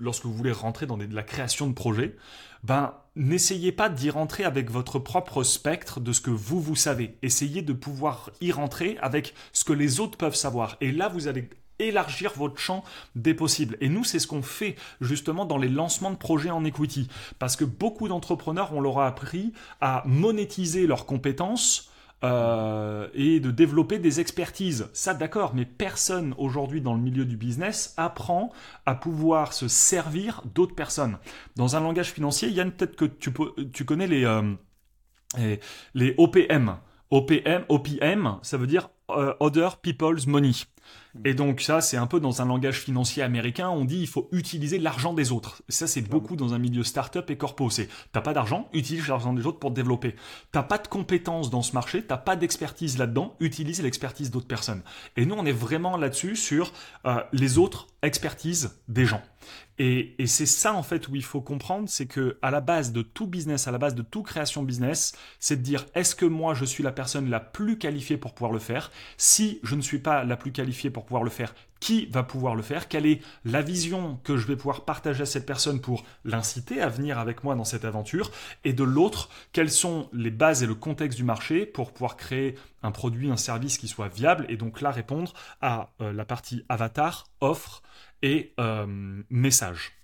lorsque 0.00 0.24
vous 0.24 0.34
voulez 0.34 0.52
rentrer 0.52 0.86
dans 0.86 0.96
de 0.96 1.14
la 1.14 1.22
création 1.22 1.68
de 1.68 1.74
projet, 1.74 2.16
ben 2.64 2.94
n'essayez 3.16 3.72
pas 3.72 3.88
d'y 3.88 4.10
rentrer 4.10 4.44
avec 4.44 4.70
votre 4.70 4.98
propre 4.98 5.42
spectre 5.42 6.00
de 6.00 6.12
ce 6.12 6.20
que 6.20 6.30
vous 6.30 6.60
vous 6.60 6.76
savez. 6.76 7.16
Essayez 7.22 7.62
de 7.62 7.72
pouvoir 7.72 8.30
y 8.40 8.52
rentrer 8.52 8.98
avec 9.00 9.34
ce 9.52 9.64
que 9.64 9.72
les 9.72 10.00
autres 10.00 10.18
peuvent 10.18 10.34
savoir. 10.34 10.76
Et 10.80 10.92
là, 10.92 11.08
vous 11.08 11.28
allez 11.28 11.48
élargir 11.78 12.32
votre 12.36 12.58
champ 12.58 12.84
des 13.16 13.34
possibles. 13.34 13.76
Et 13.80 13.88
nous, 13.88 14.04
c'est 14.04 14.18
ce 14.18 14.26
qu'on 14.26 14.42
fait 14.42 14.76
justement 15.00 15.44
dans 15.44 15.58
les 15.58 15.68
lancements 15.68 16.10
de 16.10 16.16
projets 16.16 16.50
en 16.50 16.64
equity. 16.64 17.08
Parce 17.38 17.56
que 17.56 17.64
beaucoup 17.64 18.08
d'entrepreneurs, 18.08 18.72
on 18.74 18.80
leur 18.80 18.98
a 18.98 19.06
appris 19.06 19.52
à 19.80 20.02
monétiser 20.06 20.86
leurs 20.86 21.06
compétences 21.06 21.89
euh, 22.22 23.08
et 23.14 23.40
de 23.40 23.50
développer 23.50 23.98
des 23.98 24.20
expertises. 24.20 24.88
Ça, 24.92 25.14
d'accord, 25.14 25.54
mais 25.54 25.64
personne 25.64 26.34
aujourd'hui 26.36 26.82
dans 26.82 26.94
le 26.94 27.00
milieu 27.00 27.24
du 27.24 27.36
business 27.36 27.94
apprend 27.96 28.52
à 28.84 28.94
pouvoir 28.94 29.52
se 29.52 29.68
servir 29.68 30.42
d'autres 30.54 30.74
personnes. 30.74 31.18
Dans 31.56 31.76
un 31.76 31.80
langage 31.80 32.12
financier, 32.12 32.50
Yann, 32.50 32.72
peut-être 32.72 32.96
que 32.96 33.06
tu, 33.06 33.32
tu 33.72 33.84
connais 33.84 34.06
les, 34.06 34.24
euh, 34.26 34.54
les 35.94 36.14
OPM. 36.18 36.76
OPM, 37.10 37.64
OPM, 37.68 38.38
ça 38.42 38.56
veut 38.56 38.66
dire 38.66 38.90
euh, 39.10 39.34
Other 39.40 39.78
People's 39.78 40.26
Money. 40.26 40.52
Mm. 41.14 41.20
Et 41.24 41.34
donc 41.34 41.60
ça, 41.60 41.80
c'est 41.80 41.96
un 41.96 42.06
peu 42.06 42.20
dans 42.20 42.42
un 42.42 42.46
langage 42.46 42.80
financier 42.80 43.22
américain, 43.22 43.68
on 43.68 43.84
dit 43.84 44.00
il 44.00 44.06
faut 44.06 44.28
utiliser 44.32 44.78
l'argent 44.78 45.12
des 45.12 45.32
autres. 45.32 45.62
Ça, 45.68 45.86
c'est 45.86 46.02
beaucoup 46.02 46.36
dans 46.36 46.54
un 46.54 46.58
milieu 46.58 46.84
start-up 46.84 47.30
et 47.30 47.36
corpo. 47.36 47.70
C'est 47.70 47.88
t'as 48.12 48.20
pas 48.20 48.32
d'argent, 48.32 48.68
utilise 48.72 49.08
l'argent 49.08 49.32
des 49.32 49.46
autres 49.46 49.58
pour 49.58 49.70
te 49.70 49.76
développer. 49.76 50.16
T'as 50.52 50.62
pas 50.62 50.78
de 50.78 50.88
compétences 50.88 51.50
dans 51.50 51.62
ce 51.62 51.72
marché, 51.72 52.02
t'as 52.02 52.16
pas 52.16 52.36
d'expertise 52.36 52.98
là-dedans, 52.98 53.34
utilise 53.40 53.82
l'expertise 53.82 54.30
d'autres 54.30 54.48
personnes. 54.48 54.82
Et 55.16 55.26
nous, 55.26 55.34
on 55.34 55.46
est 55.46 55.52
vraiment 55.52 55.96
là-dessus 55.96 56.36
sur 56.36 56.72
euh, 57.06 57.20
les 57.32 57.58
autres 57.58 57.86
expertise 58.02 58.78
des 58.88 59.04
gens. 59.04 59.22
Et, 59.78 60.14
c'est 60.26 60.46
ça 60.46 60.74
en 60.74 60.82
fait 60.82 61.08
où 61.08 61.16
il 61.16 61.24
faut 61.24 61.40
comprendre, 61.40 61.88
c'est 61.88 62.06
que 62.06 62.38
à 62.42 62.50
la 62.50 62.60
base 62.60 62.92
de 62.92 63.02
tout 63.02 63.26
business, 63.26 63.66
à 63.66 63.70
la 63.70 63.78
base 63.78 63.94
de 63.94 64.02
toute 64.02 64.26
création 64.26 64.62
business, 64.62 65.12
c'est 65.38 65.56
de 65.56 65.62
dire 65.62 65.86
est-ce 65.94 66.14
que 66.14 66.26
moi 66.26 66.54
je 66.54 66.64
suis 66.64 66.82
la 66.82 66.92
personne 66.92 67.30
la 67.30 67.40
plus 67.40 67.78
qualifiée 67.78 68.16
pour 68.16 68.34
pouvoir 68.34 68.52
le 68.52 68.58
faire? 68.58 68.90
Si 69.16 69.58
je 69.62 69.74
ne 69.74 69.80
suis 69.80 69.98
pas 69.98 70.24
la 70.24 70.36
plus 70.36 70.52
qualifiée 70.52 70.90
pour 70.90 70.99
pouvoir 71.04 71.22
le 71.22 71.30
faire, 71.30 71.54
qui 71.80 72.06
va 72.06 72.22
pouvoir 72.22 72.54
le 72.54 72.62
faire? 72.62 72.88
Quelle 72.88 73.06
est 73.06 73.20
la 73.44 73.62
vision 73.62 74.20
que 74.24 74.36
je 74.36 74.46
vais 74.46 74.56
pouvoir 74.56 74.84
partager 74.84 75.22
à 75.22 75.26
cette 75.26 75.46
personne 75.46 75.80
pour 75.80 76.04
l'inciter 76.24 76.80
à 76.80 76.88
venir 76.88 77.18
avec 77.18 77.42
moi 77.42 77.54
dans 77.54 77.64
cette 77.64 77.84
aventure? 77.84 78.30
Et 78.64 78.72
de 78.72 78.84
l'autre, 78.84 79.30
quelles 79.52 79.70
sont 79.70 80.08
les 80.12 80.30
bases 80.30 80.62
et 80.62 80.66
le 80.66 80.74
contexte 80.74 81.18
du 81.18 81.24
marché 81.24 81.66
pour 81.66 81.92
pouvoir 81.92 82.16
créer 82.16 82.56
un 82.82 82.90
produit, 82.90 83.30
un 83.30 83.36
service 83.36 83.78
qui 83.78 83.88
soit 83.88 84.08
viable? 84.08 84.46
Et 84.48 84.56
donc 84.56 84.80
là 84.80 84.90
répondre 84.90 85.32
à 85.60 85.90
euh, 86.00 86.12
la 86.12 86.24
partie 86.24 86.64
avatar, 86.68 87.28
offre 87.40 87.82
et 88.22 88.52
euh, 88.60 88.86
message. 89.30 89.99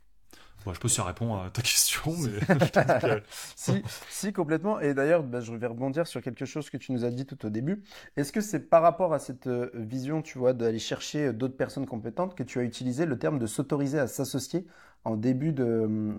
Je 0.74 0.80
peux 0.80 0.88
si 0.88 0.96
ça 0.96 1.04
répond 1.04 1.36
à 1.36 1.50
ta 1.50 1.62
question, 1.62 2.12
mais 2.18 2.30
si, 3.56 3.82
si, 4.08 4.32
complètement. 4.32 4.80
Et 4.80 4.94
d'ailleurs, 4.94 5.22
bah, 5.22 5.40
je 5.40 5.52
vais 5.54 5.66
rebondir 5.66 6.06
sur 6.06 6.20
quelque 6.22 6.44
chose 6.44 6.70
que 6.70 6.76
tu 6.76 6.92
nous 6.92 7.04
as 7.04 7.10
dit 7.10 7.26
tout 7.26 7.44
au 7.46 7.50
début. 7.50 7.82
Est-ce 8.16 8.32
que 8.32 8.40
c'est 8.40 8.68
par 8.68 8.82
rapport 8.82 9.12
à 9.14 9.18
cette 9.18 9.46
euh, 9.46 9.70
vision, 9.74 10.22
tu 10.22 10.38
vois, 10.38 10.52
d'aller 10.52 10.78
chercher 10.78 11.32
d'autres 11.32 11.56
personnes 11.56 11.86
compétentes 11.86 12.34
que 12.34 12.42
tu 12.42 12.58
as 12.58 12.62
utilisé 12.62 13.06
le 13.06 13.18
terme 13.18 13.38
de 13.38 13.46
s'autoriser 13.46 13.98
à 13.98 14.06
s'associer 14.06 14.66
en 15.04 15.16
début 15.16 15.52
de, 15.52 16.14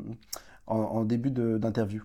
en 0.67 1.03
début 1.05 1.31
d'interview? 1.31 2.03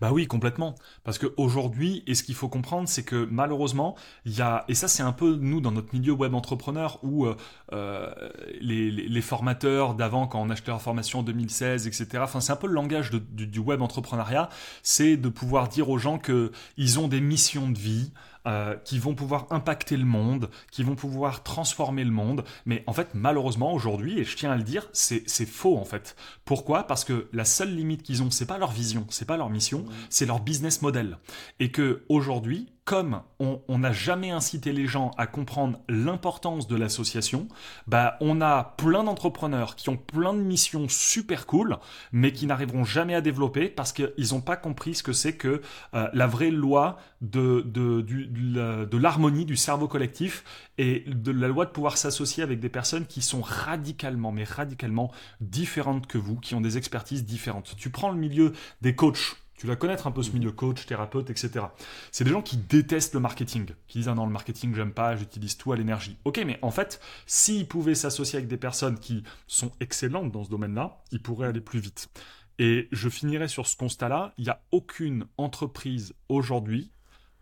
Bah 0.00 0.10
oui, 0.12 0.26
complètement. 0.26 0.74
Parce 1.04 1.18
qu'aujourd'hui, 1.18 2.02
et 2.06 2.14
ce 2.14 2.22
qu'il 2.22 2.34
faut 2.34 2.48
comprendre, 2.48 2.88
c'est 2.88 3.04
que 3.04 3.28
malheureusement, 3.30 3.96
il 4.24 4.36
y 4.36 4.42
a, 4.42 4.64
et 4.68 4.74
ça 4.74 4.88
c'est 4.88 5.02
un 5.02 5.12
peu 5.12 5.36
nous 5.36 5.60
dans 5.60 5.72
notre 5.72 5.94
milieu 5.94 6.12
web 6.12 6.34
entrepreneur, 6.34 6.98
où 7.02 7.26
euh, 7.26 7.36
euh, 7.72 8.12
les, 8.60 9.20
formateurs 9.22 9.94
d'avant, 9.94 10.26
quand 10.26 10.40
on 10.40 10.50
achetait 10.50 10.70
leur 10.70 10.82
formation 10.82 11.20
en 11.20 11.22
2016, 11.22 11.86
etc., 11.86 12.22
enfin 12.22 12.40
c'est 12.40 12.52
un 12.52 12.56
peu 12.56 12.66
le 12.66 12.74
langage 12.74 13.10
du, 13.10 13.46
du, 13.46 13.58
web 13.58 13.80
entrepreneuriat, 13.80 14.48
c'est 14.82 15.16
de 15.16 15.28
pouvoir 15.28 15.68
dire 15.68 15.88
aux 15.88 15.98
gens 15.98 16.18
qu'ils 16.18 16.98
ont 16.98 17.08
des 17.08 17.20
missions 17.20 17.70
de 17.70 17.78
vie, 17.78 18.12
euh, 18.46 18.76
qui 18.84 18.98
vont 18.98 19.14
pouvoir 19.14 19.46
impacter 19.50 19.96
le 19.96 20.04
monde, 20.04 20.50
qui 20.70 20.82
vont 20.82 20.94
pouvoir 20.94 21.42
transformer 21.42 22.04
le 22.04 22.10
monde. 22.10 22.44
Mais 22.66 22.84
en 22.86 22.92
fait, 22.92 23.08
malheureusement, 23.14 23.72
aujourd'hui, 23.72 24.18
et 24.18 24.24
je 24.24 24.36
tiens 24.36 24.50
à 24.50 24.56
le 24.56 24.62
dire, 24.62 24.88
c'est 24.92 25.46
faux 25.46 25.78
en 25.78 25.84
fait. 25.84 26.14
Pourquoi? 26.44 26.86
Parce 26.86 27.04
que 27.04 27.28
la 27.32 27.44
seule 27.44 27.74
limite 27.74 28.02
qu'ils 28.02 28.22
ont, 28.22 28.30
c'est 28.30 28.46
pas 28.46 28.58
leur 28.58 28.70
vision, 28.70 29.06
c'est 29.08 29.24
pas 29.24 29.36
leur 29.36 29.50
mission, 29.50 29.80
mmh. 29.80 29.92
c'est 30.10 30.26
leur 30.26 30.40
business 30.40 30.82
model. 30.82 31.18
Et 31.58 31.70
que 31.70 32.04
aujourd'hui, 32.08 32.73
comme 32.84 33.22
on 33.38 33.78
n'a 33.78 33.92
jamais 33.92 34.30
incité 34.30 34.72
les 34.72 34.86
gens 34.86 35.10
à 35.16 35.26
comprendre 35.26 35.80
l'importance 35.88 36.66
de 36.66 36.76
l'association, 36.76 37.48
bah 37.86 38.18
on 38.20 38.42
a 38.42 38.74
plein 38.76 39.04
d'entrepreneurs 39.04 39.74
qui 39.74 39.88
ont 39.88 39.96
plein 39.96 40.34
de 40.34 40.40
missions 40.40 40.86
super 40.88 41.46
cool, 41.46 41.78
mais 42.12 42.32
qui 42.32 42.46
n'arriveront 42.46 42.84
jamais 42.84 43.14
à 43.14 43.22
développer 43.22 43.68
parce 43.68 43.92
qu'ils 43.92 44.32
n'ont 44.32 44.42
pas 44.42 44.56
compris 44.56 44.94
ce 44.94 45.02
que 45.02 45.14
c'est 45.14 45.34
que 45.34 45.62
euh, 45.94 46.08
la 46.12 46.26
vraie 46.26 46.50
loi 46.50 46.98
de, 47.22 47.62
de, 47.62 48.02
de 48.02 48.96
l'harmonie 48.98 49.46
du 49.46 49.56
cerveau 49.56 49.88
collectif 49.88 50.44
et 50.76 51.04
de 51.06 51.30
la 51.30 51.48
loi 51.48 51.64
de 51.64 51.70
pouvoir 51.70 51.96
s'associer 51.96 52.42
avec 52.42 52.60
des 52.60 52.68
personnes 52.68 53.06
qui 53.06 53.22
sont 53.22 53.40
radicalement, 53.40 54.30
mais 54.30 54.44
radicalement 54.44 55.10
différentes 55.40 56.06
que 56.06 56.18
vous, 56.18 56.36
qui 56.36 56.54
ont 56.54 56.60
des 56.60 56.76
expertises 56.76 57.24
différentes. 57.24 57.76
Tu 57.78 57.88
prends 57.88 58.10
le 58.10 58.18
milieu 58.18 58.52
des 58.82 58.94
coachs 58.94 59.36
tu 59.64 59.68
vas 59.68 59.76
connaître 59.76 60.06
un 60.06 60.10
peu 60.10 60.22
ce 60.22 60.30
milieu 60.30 60.52
coach, 60.52 60.84
thérapeute, 60.84 61.30
etc. 61.30 61.64
C'est 62.12 62.24
des 62.24 62.30
gens 62.30 62.42
qui 62.42 62.58
détestent 62.58 63.14
le 63.14 63.20
marketing, 63.20 63.70
qui 63.88 63.96
disent 63.96 64.10
ah 64.10 64.14
non 64.14 64.26
le 64.26 64.30
marketing 64.30 64.74
j'aime 64.74 64.92
pas, 64.92 65.16
j'utilise 65.16 65.56
tout 65.56 65.72
à 65.72 65.76
l'énergie. 65.76 66.18
Ok, 66.26 66.38
mais 66.44 66.58
en 66.60 66.70
fait, 66.70 67.00
s'ils 67.24 67.66
pouvaient 67.66 67.94
s'associer 67.94 68.36
avec 68.36 68.46
des 68.46 68.58
personnes 68.58 68.98
qui 68.98 69.22
sont 69.46 69.72
excellentes 69.80 70.30
dans 70.30 70.44
ce 70.44 70.50
domaine-là, 70.50 70.98
ils 71.12 71.22
pourraient 71.22 71.48
aller 71.48 71.62
plus 71.62 71.78
vite. 71.78 72.10
Et 72.58 72.88
je 72.92 73.08
finirai 73.08 73.48
sur 73.48 73.66
ce 73.66 73.74
constat-là, 73.78 74.34
il 74.36 74.44
n'y 74.44 74.50
a 74.50 74.60
aucune 74.70 75.24
entreprise 75.38 76.12
aujourd'hui 76.28 76.92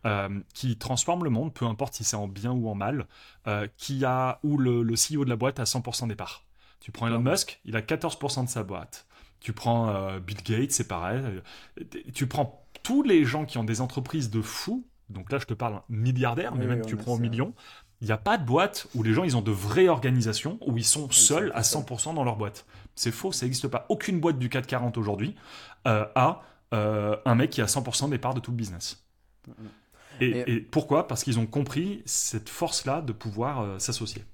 euh, 0.07 0.29
qui 0.55 0.79
transforme 0.79 1.25
le 1.25 1.31
monde, 1.31 1.53
peu 1.53 1.67
importe 1.67 1.95
si 1.95 2.05
c'est 2.05 2.15
en 2.15 2.29
bien 2.29 2.53
ou 2.53 2.69
en 2.69 2.77
mal, 2.77 3.09
euh, 3.49 3.67
qui 3.79 4.05
a 4.05 4.39
où 4.45 4.59
le, 4.59 4.85
le 4.85 4.95
CEO 4.95 5.25
de 5.25 5.29
la 5.29 5.35
boîte 5.35 5.59
a 5.59 5.65
100% 5.65 6.07
des 6.07 6.15
parts. 6.15 6.45
Tu 6.79 6.93
prends 6.93 7.09
Elon 7.09 7.19
Musk, 7.19 7.61
il 7.65 7.75
a 7.75 7.81
14% 7.81 8.45
de 8.45 8.49
sa 8.49 8.63
boîte. 8.63 9.09
Tu 9.43 9.53
prends 9.53 9.89
euh, 9.89 10.21
Bill 10.21 10.39
Gates, 10.45 10.71
c'est 10.71 10.87
pareil. 10.87 11.21
Tu 12.15 12.27
prends 12.27 12.65
tous 12.83 13.03
les 13.03 13.25
gens 13.25 13.45
qui 13.45 13.59
ont 13.59 13.65
des 13.65 13.81
entreprises 13.81 14.31
de 14.31 14.41
fous. 14.41 14.87
Donc 15.11 15.31
là, 15.33 15.39
je 15.39 15.47
te 15.47 15.55
parle 15.55 15.83
milliardaire, 15.89 16.55
mais 16.55 16.67
même 16.67 16.87
tu 16.87 16.97
prends 16.97 17.15
au 17.15 17.19
million. 17.19 17.53
Il 18.01 18.07
n'y 18.07 18.13
a 18.13 18.19
pas 18.19 18.39
de 18.39 18.45
boîte 18.45 18.89
où 18.95 19.03
les 19.03 19.13
gens 19.13 19.25
ils 19.25 19.37
ont 19.37 19.43
de 19.43 19.53
vraies 19.53 19.89
organisations 19.89 20.59
où 20.67 20.77
ils 20.79 20.85
sont 20.85 21.11
seuls 21.11 21.53
à 21.55 21.63
100% 21.63 22.15
dans 22.15 22.25
leur 22.25 22.37
boîte. 22.37 22.67
C'est 22.95 23.13
faux, 23.13 23.31
ça 23.31 23.47
n'existe 23.47 23.69
pas. 23.69 23.87
Aucune 23.89 24.21
boîte 24.21 24.39
du 24.39 24.49
440 24.49 24.97
aujourd'hui 24.99 25.37
euh, 25.87 26.05
a 26.15 26.43
euh, 26.75 27.17
un 27.25 27.35
mec 27.35 27.51
qui 27.51 27.61
a 27.61 27.67
100% 27.67 28.11
des 28.11 28.19
parts 28.19 28.35
de 28.35 28.41
tout 28.41 28.51
le 28.51 28.57
business. 28.57 29.05
Et, 30.21 30.61
pourquoi? 30.61 31.09
Parce 31.09 31.25
qu'ils 31.25 31.39
ont 31.39 31.47
compris 31.47 32.03
cette 32.05 32.49
force-là 32.49 33.03
de 33.03 33.13
pouvoir 33.13 33.81
s'associer. 33.81 34.25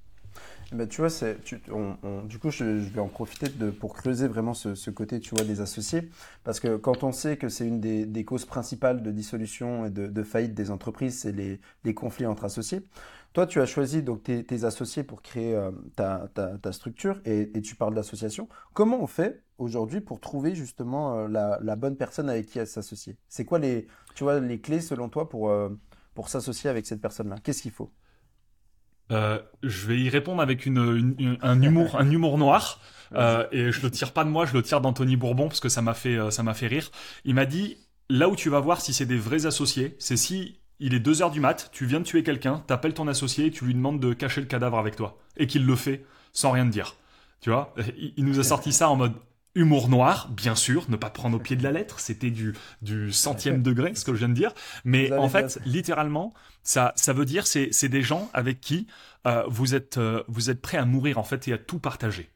Bah, 0.72 0.87
tu 0.87 1.00
vois, 1.00 1.09
c'est, 1.09 1.38
du 1.42 2.38
coup, 2.38 2.50
je, 2.50 2.64
vais 2.64 3.00
en 3.00 3.09
profiter 3.09 3.48
de, 3.48 3.70
pour 3.70 3.94
creuser 3.94 4.28
vraiment 4.28 4.52
ce, 4.52 4.90
côté, 4.90 5.18
tu 5.18 5.35
vois, 5.35 5.44
des 5.44 5.62
associés. 5.62 6.11
Parce 6.44 6.61
que 6.61 6.76
quand 6.76 7.04
on 7.04 7.12
sait 7.12 7.38
que 7.38 7.48
c'est 7.48 7.66
une 7.66 7.81
des, 7.81 8.24
causes 8.24 8.44
principales 8.44 9.02
de 9.02 9.11
dissolution 9.11 9.87
et 9.87 9.90
de, 9.90 10.22
faillite 10.22 10.52
des 10.54 10.70
entreprises, 10.70 11.20
c'est 11.20 11.33
les, 11.33 11.94
conflits 11.94 12.26
entre 12.26 12.44
associés. 12.44 12.83
Toi, 13.33 13.46
tu 13.46 13.61
as 13.62 13.66
choisi 13.66 14.02
donc 14.02 14.22
tes, 14.24 14.64
associés 14.64 15.04
pour 15.04 15.22
créer 15.22 15.54
euh, 15.54 15.70
ta, 15.96 16.72
structure 16.72 17.18
et, 17.24 17.50
tu 17.62 17.74
parles 17.74 17.94
d'association. 17.94 18.46
Comment 18.74 19.00
on 19.02 19.07
fait 19.07 19.42
aujourd'hui 19.57 20.02
pour 20.02 20.20
trouver 20.20 20.54
justement 20.54 21.18
euh, 21.20 21.28
la, 21.28 21.76
bonne 21.76 21.96
personne 21.96 22.28
avec 22.28 22.44
qui 22.44 22.59
s'associer 22.66 23.16
C'est 23.31 23.46
quoi 23.46 23.59
les, 23.59 23.87
tu 24.14 24.24
vois, 24.24 24.38
les 24.38 24.61
clés 24.61 24.81
selon 24.81 25.09
toi 25.09 25.31
pour, 25.31 25.48
euh, 25.48 25.70
pour 26.14 26.28
s'associer 26.28 26.68
avec 26.68 26.87
cette 26.87 27.00
personne-là? 27.00 27.37
Qu'est-ce 27.42 27.62
qu'il 27.62 27.72
faut? 27.72 27.90
Euh, 29.11 29.38
je 29.62 29.87
vais 29.87 29.99
y 29.99 30.09
répondre 30.09 30.42
avec 30.42 30.66
une, 30.66 31.38
un 31.42 31.62
humour, 31.62 31.97
un 31.99 32.11
humour 32.11 32.38
noir. 32.38 32.81
Euh, 33.14 33.47
et 33.53 33.73
je 33.73 33.81
le 33.81 33.90
tire 33.90 34.12
pas 34.12 34.23
de 34.23 34.29
moi, 34.29 34.44
je 34.44 34.53
le 34.53 34.62
tire 34.62 34.83
d'Anthony 34.83 35.16
Bourbon 35.16 35.49
parce 35.49 35.61
que 35.61 35.71
ça 35.71 35.81
m'a 35.81 35.94
fait, 35.94 36.18
euh, 36.18 36.31
ça 36.31 36.42
m'a 36.42 36.53
fait 36.53 36.66
rire. 36.66 36.90
Il 37.25 37.35
m'a 37.35 37.47
dit 37.47 37.79
là 38.11 38.29
où 38.29 38.37
tu 38.37 38.51
vas 38.51 38.61
voir 38.61 38.83
si 38.83 38.92
c'est 38.92 39.07
des 39.07 39.16
vrais 39.16 39.47
associés, 39.47 39.97
c'est 39.99 40.18
si 40.18 40.61
il 40.79 40.92
est 40.92 41.01
2 41.01 41.23
heures 41.23 41.31
du 41.31 41.40
mat, 41.40 41.71
tu 41.73 41.87
viens 41.87 42.01
de 42.01 42.05
tuer 42.05 42.23
quelqu'un, 42.23 42.62
t'appelles 42.66 42.92
ton 42.92 43.09
associé 43.09 43.47
et 43.47 43.51
tu 43.51 43.64
lui 43.64 43.73
demandes 43.73 43.99
de 43.99 44.12
cacher 44.12 44.42
le 44.42 44.47
cadavre 44.47 44.77
avec 44.79 44.94
toi 44.94 45.16
et 45.38 45.47
qu'il 45.47 45.64
le 45.64 45.75
fait 45.75 46.05
sans 46.35 46.51
rien 46.51 46.66
te 46.66 46.71
dire. 46.71 46.97
Tu 47.40 47.49
vois, 47.49 47.75
il 48.16 48.27
nous 48.27 48.40
a 48.40 48.44
sorti 48.44 48.75
ça 48.75 48.90
en 48.90 48.97
mode 48.97 49.14
Humour 49.59 49.88
noir, 49.88 50.29
bien 50.31 50.55
sûr, 50.55 50.88
ne 50.88 50.94
pas 50.94 51.11
prendre 51.11 51.37
au 51.37 51.40
pied 51.40 51.57
de 51.57 51.64
la 51.64 51.73
lettre, 51.73 51.99
c'était 51.99 52.31
du, 52.31 52.55
du 52.81 53.12
centième 53.12 53.61
degré, 53.61 53.92
ce 53.97 54.05
que 54.05 54.14
je 54.14 54.18
viens 54.18 54.29
de 54.29 54.35
dire. 54.35 54.55
Mais 54.85 55.12
en 55.12 55.29
fait, 55.29 55.59
littéralement, 55.66 56.33
ça, 56.62 56.92
ça 56.94 57.12
veut 57.12 57.25
dire 57.25 57.44
c'est, 57.44 57.68
c'est 57.73 57.88
des 57.88 58.03
gens 58.03 58.31
avec 58.33 58.61
qui 58.61 58.87
euh, 59.27 59.42
vous 59.49 59.75
êtes 59.75 59.99
euh, 59.99 60.23
vous 60.29 60.49
êtes 60.49 60.62
prêt 60.62 60.79
à 60.79 60.85
mourir 60.85 61.18
en 61.18 61.25
fait 61.25 61.49
et 61.49 61.53
à 61.53 61.59
tout 61.59 61.81
partager, 61.81 62.31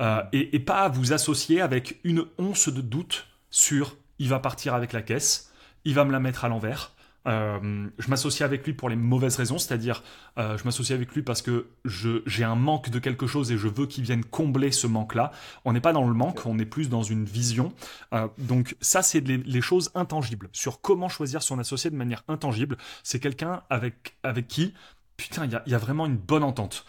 euh, 0.00 0.20
et, 0.32 0.56
et, 0.56 0.58
pas 0.58 0.80
à 0.80 0.88
vous 0.88 1.12
associer 1.12 1.60
avec 1.60 2.00
une 2.02 2.24
once 2.38 2.68
de 2.68 2.80
doute 2.80 3.28
sur 3.50 3.96
il 4.18 4.28
va 4.28 4.40
partir 4.40 4.74
avec 4.74 4.92
la 4.92 5.02
caisse, 5.02 5.52
il 5.84 5.94
va 5.94 6.04
me 6.04 6.10
la 6.10 6.18
mettre 6.18 6.44
à 6.44 6.48
l'envers, 6.48 6.92
euh, 7.28 7.88
je 7.98 8.08
m'associe 8.08 8.46
avec 8.46 8.64
lui 8.66 8.72
pour 8.72 8.88
les 8.88 8.96
mauvaises 8.96 9.36
raisons, 9.36 9.58
c'est-à-dire 9.58 10.02
euh, 10.38 10.56
je 10.56 10.64
m'associe 10.64 10.96
avec 10.96 11.14
lui 11.14 11.22
parce 11.22 11.42
que 11.42 11.68
j'ai 11.84 12.44
un 12.44 12.54
manque 12.54 12.88
de 12.88 12.98
quelque 12.98 13.26
chose 13.26 13.52
et 13.52 13.58
je 13.58 13.68
veux 13.68 13.86
qu'il 13.86 14.04
vienne 14.04 14.24
combler 14.24 14.72
ce 14.72 14.86
manque-là. 14.86 15.32
On 15.64 15.72
n'est 15.72 15.80
pas 15.80 15.92
dans 15.92 16.06
le 16.06 16.14
manque, 16.14 16.46
on 16.46 16.58
est 16.58 16.66
plus 16.66 16.88
dans 16.88 17.02
une 17.02 17.24
vision. 17.24 17.72
Euh, 18.14 18.28
donc 18.38 18.76
ça, 18.80 19.02
c'est 19.02 19.20
les, 19.20 19.60
choses 19.60 19.90
intangibles. 19.94 20.48
Sur 20.52 20.80
comment 20.80 21.08
choisir 21.08 21.42
son 21.42 21.58
associé 21.58 21.90
de 21.90 21.96
manière 21.96 22.22
intangible, 22.28 22.78
c'est 23.02 23.18
quelqu'un 23.18 23.62
avec, 23.68 24.16
avec 24.22 24.46
qui, 24.46 24.72
putain, 25.16 25.44
il 25.44 25.50
y, 25.66 25.70
y 25.70 25.74
a, 25.74 25.78
vraiment 25.78 26.06
une 26.06 26.16
bonne 26.16 26.44
entente 26.44 26.86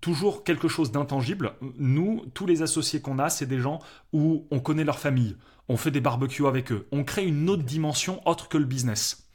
toujours 0.00 0.44
quelque 0.44 0.68
chose 0.68 0.92
d'intangible. 0.92 1.54
Nous, 1.76 2.24
tous 2.32 2.46
les 2.46 2.62
associés 2.62 3.00
qu'on 3.00 3.18
a, 3.18 3.30
c'est 3.30 3.46
des 3.46 3.58
gens 3.58 3.80
où 4.12 4.46
on 4.52 4.60
connaît 4.60 4.84
leur 4.84 5.00
famille, 5.00 5.36
on 5.68 5.76
fait 5.76 5.90
des 5.90 6.00
barbecues 6.00 6.46
avec 6.46 6.72
eux, 6.72 6.86
on 6.92 7.04
crée 7.04 7.26
une 7.26 7.48
autre 7.50 7.62
dimension 7.62 8.26
autre 8.26 8.48
que 8.48 8.58
le 8.58 8.64
business. 8.64 9.28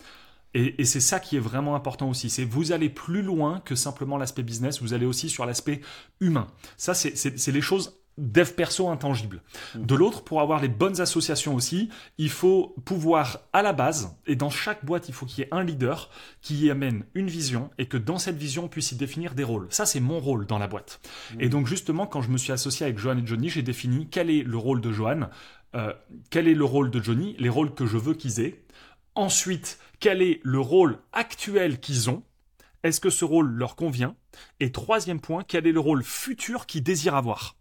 Et, 0.55 0.85
c'est 0.85 0.99
ça 0.99 1.19
qui 1.19 1.35
est 1.35 1.39
vraiment 1.39 1.75
important 1.75 2.09
aussi, 2.09 2.29
c'est 2.29 2.45
vous 2.45 2.71
allez 2.71 2.89
plus 2.89 3.23
loin 3.23 3.61
que 3.65 3.73
simplement 3.73 4.17
l'aspect 4.17 4.43
business, 4.43 4.81
vous 4.81 4.93
allez 4.93 5.05
aussi 5.05 5.29
sur 5.29 5.45
l'aspect 5.47 5.81
humain. 6.19 6.47
Ça, 6.77 6.93
c'est 6.93 7.51
les 7.51 7.61
choses 7.61 7.99
dev 8.17 8.51
perso 8.53 8.89
intangible. 8.89 9.41
Mmh. 9.75 9.85
De 9.85 9.95
l'autre, 9.95 10.23
pour 10.23 10.41
avoir 10.41 10.61
les 10.61 10.67
bonnes 10.67 11.01
associations 11.01 11.55
aussi, 11.55 11.89
il 12.17 12.29
faut 12.29 12.75
pouvoir 12.85 13.39
à 13.53 13.61
la 13.61 13.73
base, 13.73 14.15
et 14.27 14.35
dans 14.35 14.49
chaque 14.49 14.85
boîte, 14.85 15.09
il 15.09 15.13
faut 15.13 15.25
qu'il 15.25 15.43
y 15.43 15.47
ait 15.47 15.53
un 15.53 15.63
leader 15.63 16.09
qui 16.41 16.65
y 16.65 16.69
amène 16.69 17.05
une 17.15 17.27
vision 17.27 17.71
et 17.77 17.87
que 17.87 17.97
dans 17.97 18.19
cette 18.19 18.37
vision, 18.37 18.65
on 18.65 18.67
puisse 18.67 18.91
y 18.91 18.95
définir 18.95 19.33
des 19.33 19.43
rôles. 19.43 19.67
Ça, 19.71 19.85
c'est 19.85 19.99
mon 19.99 20.19
rôle 20.19 20.45
dans 20.45 20.59
la 20.59 20.67
boîte. 20.67 20.99
Mmh. 21.33 21.41
Et 21.41 21.49
donc 21.49 21.67
justement, 21.67 22.05
quand 22.05 22.21
je 22.21 22.29
me 22.29 22.37
suis 22.37 22.51
associé 22.51 22.85
avec 22.85 22.99
Johan 22.99 23.17
et 23.17 23.25
Johnny, 23.25 23.49
j'ai 23.49 23.63
défini 23.63 24.07
quel 24.09 24.29
est 24.29 24.43
le 24.43 24.57
rôle 24.57 24.81
de 24.81 24.91
Johan, 24.91 25.29
euh, 25.75 25.93
quel 26.29 26.47
est 26.47 26.53
le 26.53 26.65
rôle 26.65 26.91
de 26.91 27.01
Johnny, 27.01 27.35
les 27.39 27.49
rôles 27.49 27.73
que 27.73 27.85
je 27.85 27.97
veux 27.97 28.13
qu'ils 28.13 28.39
aient. 28.39 28.63
Ensuite, 29.15 29.79
quel 29.99 30.21
est 30.21 30.39
le 30.43 30.59
rôle 30.59 30.99
actuel 31.11 31.79
qu'ils 31.79 32.09
ont. 32.09 32.23
Est-ce 32.83 32.99
que 32.99 33.09
ce 33.09 33.25
rôle 33.25 33.49
leur 33.49 33.75
convient. 33.75 34.15
Et 34.59 34.71
troisième 34.71 35.21
point, 35.21 35.43
quel 35.47 35.67
est 35.67 35.71
le 35.71 35.79
rôle 35.79 36.03
futur 36.03 36.65
qu'ils 36.65 36.83
désirent 36.83 37.15
avoir. 37.15 37.55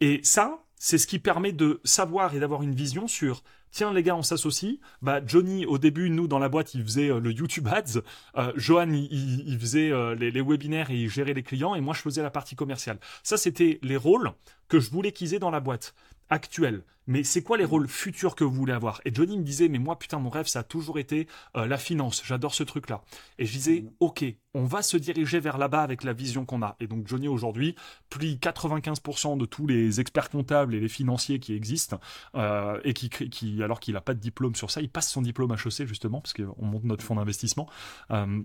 Et 0.00 0.20
ça, 0.22 0.64
c'est 0.76 0.98
ce 0.98 1.06
qui 1.06 1.18
permet 1.18 1.52
de 1.52 1.80
savoir 1.84 2.34
et 2.34 2.40
d'avoir 2.40 2.62
une 2.62 2.74
vision 2.74 3.08
sur 3.08 3.42
tiens 3.70 3.92
les 3.92 4.02
gars 4.02 4.16
on 4.16 4.22
s'associe. 4.22 4.78
Bah 5.00 5.20
Johnny 5.24 5.64
au 5.64 5.78
début 5.78 6.10
nous 6.10 6.28
dans 6.28 6.38
la 6.38 6.48
boîte 6.48 6.74
il 6.74 6.82
faisait 6.84 7.10
euh, 7.10 7.20
le 7.20 7.32
YouTube 7.32 7.68
Ads. 7.68 8.02
Euh, 8.36 8.52
Johan 8.56 8.90
il, 8.92 9.58
faisait 9.58 9.90
euh, 9.90 10.14
les, 10.14 10.30
les, 10.30 10.42
webinaires 10.42 10.90
et 10.90 10.96
il 10.96 11.10
gérait 11.10 11.32
les 11.32 11.42
clients. 11.42 11.74
Et 11.74 11.80
moi 11.80 11.94
je 11.94 12.00
faisais 12.00 12.22
la 12.22 12.30
partie 12.30 12.54
commerciale. 12.54 12.98
Ça 13.22 13.36
c'était 13.36 13.78
les 13.82 13.96
rôles 13.96 14.32
que 14.68 14.78
je 14.78 14.90
voulais 14.90 15.12
qu'ils 15.12 15.34
aient 15.34 15.38
dans 15.38 15.50
la 15.50 15.60
boîte 15.60 15.94
actuel. 16.34 16.82
Mais 17.06 17.22
c'est 17.22 17.42
quoi 17.42 17.58
les 17.58 17.64
rôles 17.64 17.86
futurs 17.86 18.34
que 18.34 18.44
vous 18.44 18.54
voulez 18.54 18.72
avoir? 18.72 19.00
Et 19.04 19.14
Johnny 19.14 19.38
me 19.38 19.42
disait, 19.42 19.68
mais 19.68 19.78
moi, 19.78 19.98
putain, 19.98 20.18
mon 20.18 20.30
rêve, 20.30 20.46
ça 20.46 20.60
a 20.60 20.62
toujours 20.62 20.98
été 20.98 21.28
euh, 21.54 21.66
la 21.66 21.76
finance. 21.76 22.22
J'adore 22.24 22.54
ce 22.54 22.62
truc-là. 22.62 23.02
Et 23.38 23.44
je 23.44 23.52
disais, 23.52 23.82
mm. 23.82 23.90
ok, 24.00 24.24
on 24.54 24.64
va 24.64 24.82
se 24.82 24.96
diriger 24.96 25.38
vers 25.38 25.58
là-bas 25.58 25.82
avec 25.82 26.02
la 26.02 26.12
vision 26.12 26.46
qu'on 26.46 26.62
a. 26.62 26.76
Et 26.80 26.86
donc 26.86 27.06
Johnny, 27.06 27.28
aujourd'hui, 27.28 27.74
plie 28.08 28.36
95% 28.36 29.36
de 29.36 29.44
tous 29.44 29.66
les 29.66 30.00
experts 30.00 30.30
comptables 30.30 30.74
et 30.74 30.80
les 30.80 30.88
financiers 30.88 31.38
qui 31.40 31.54
existent, 31.54 32.00
euh, 32.34 32.80
et 32.84 32.94
qui, 32.94 33.10
qui 33.10 33.62
alors 33.62 33.80
qu'il 33.80 33.94
n'a 33.94 34.00
pas 34.00 34.14
de 34.14 34.20
diplôme 34.20 34.54
sur 34.54 34.70
ça, 34.70 34.80
il 34.80 34.88
passe 34.88 35.10
son 35.10 35.22
diplôme 35.22 35.52
HEC, 35.52 35.86
justement, 35.86 36.20
parce 36.20 36.32
qu'on 36.32 36.64
monte 36.64 36.84
notre 36.84 37.04
fonds 37.04 37.16
d'investissement. 37.16 37.68
Euh, 38.10 38.42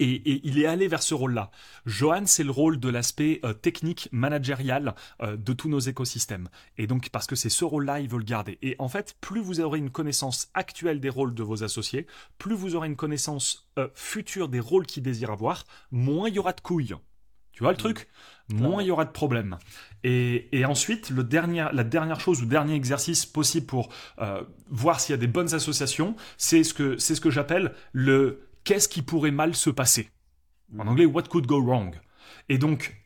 et, 0.00 0.40
il 0.44 0.58
est 0.58 0.66
allé 0.66 0.88
vers 0.88 1.02
ce 1.02 1.14
rôle-là. 1.14 1.50
Johan, 1.86 2.22
c'est 2.26 2.44
le 2.44 2.50
rôle 2.50 2.80
de 2.80 2.88
l'aspect 2.88 3.40
euh, 3.44 3.52
technique, 3.52 4.08
managérial 4.12 4.94
euh, 5.22 5.36
de 5.36 5.52
tous 5.52 5.68
nos 5.68 5.78
écosystèmes. 5.78 6.48
Et 6.78 6.86
donc, 6.86 7.10
parce 7.10 7.26
que 7.26 7.36
c'est 7.36 7.50
ce 7.50 7.64
rôle-là, 7.64 8.00
il 8.00 8.08
veut 8.08 8.18
le 8.18 8.24
garder. 8.24 8.58
Et 8.62 8.76
en 8.78 8.88
fait, 8.88 9.16
plus 9.20 9.40
vous 9.40 9.60
aurez 9.60 9.78
une 9.78 9.90
connaissance 9.90 10.48
actuelle 10.54 11.00
des 11.00 11.10
rôles 11.10 11.34
de 11.34 11.42
vos 11.42 11.62
associés, 11.62 12.06
plus 12.38 12.54
vous 12.54 12.74
aurez 12.76 12.88
une 12.88 12.96
connaissance 12.96 13.70
euh, 13.78 13.88
future 13.94 14.48
des 14.48 14.60
rôles 14.60 14.86
qu'ils 14.86 15.02
désirent 15.02 15.32
avoir, 15.32 15.64
moins 15.90 16.28
il 16.28 16.34
y 16.34 16.38
aura 16.38 16.52
de 16.52 16.60
couilles. 16.60 16.94
Tu 17.52 17.62
vois 17.62 17.72
le 17.72 17.76
truc? 17.76 18.08
Moins 18.48 18.82
il 18.82 18.86
y 18.86 18.90
aura 18.90 19.04
de 19.04 19.10
problèmes. 19.10 19.58
Et, 20.02 20.64
ensuite, 20.64 21.10
le 21.10 21.22
dernier, 21.22 21.68
la 21.72 21.84
dernière 21.84 22.18
chose 22.18 22.40
ou 22.42 22.46
dernier 22.46 22.74
exercice 22.74 23.26
possible 23.26 23.66
pour 23.66 23.90
voir 24.70 24.98
s'il 24.98 25.12
y 25.12 25.14
a 25.14 25.18
des 25.18 25.26
bonnes 25.26 25.52
associations, 25.52 26.16
c'est 26.38 26.64
ce 26.64 26.72
que, 26.72 26.96
c'est 26.96 27.14
ce 27.14 27.20
que 27.20 27.30
j'appelle 27.30 27.74
le 27.92 28.49
qu'est-ce 28.64 28.88
qui 28.88 29.02
pourrait 29.02 29.30
mal 29.30 29.54
se 29.54 29.70
passer 29.70 30.10
En 30.78 30.86
anglais, 30.86 31.06
what 31.06 31.24
could 31.24 31.46
go 31.46 31.62
wrong 31.62 31.98
Et 32.48 32.58
donc, 32.58 32.96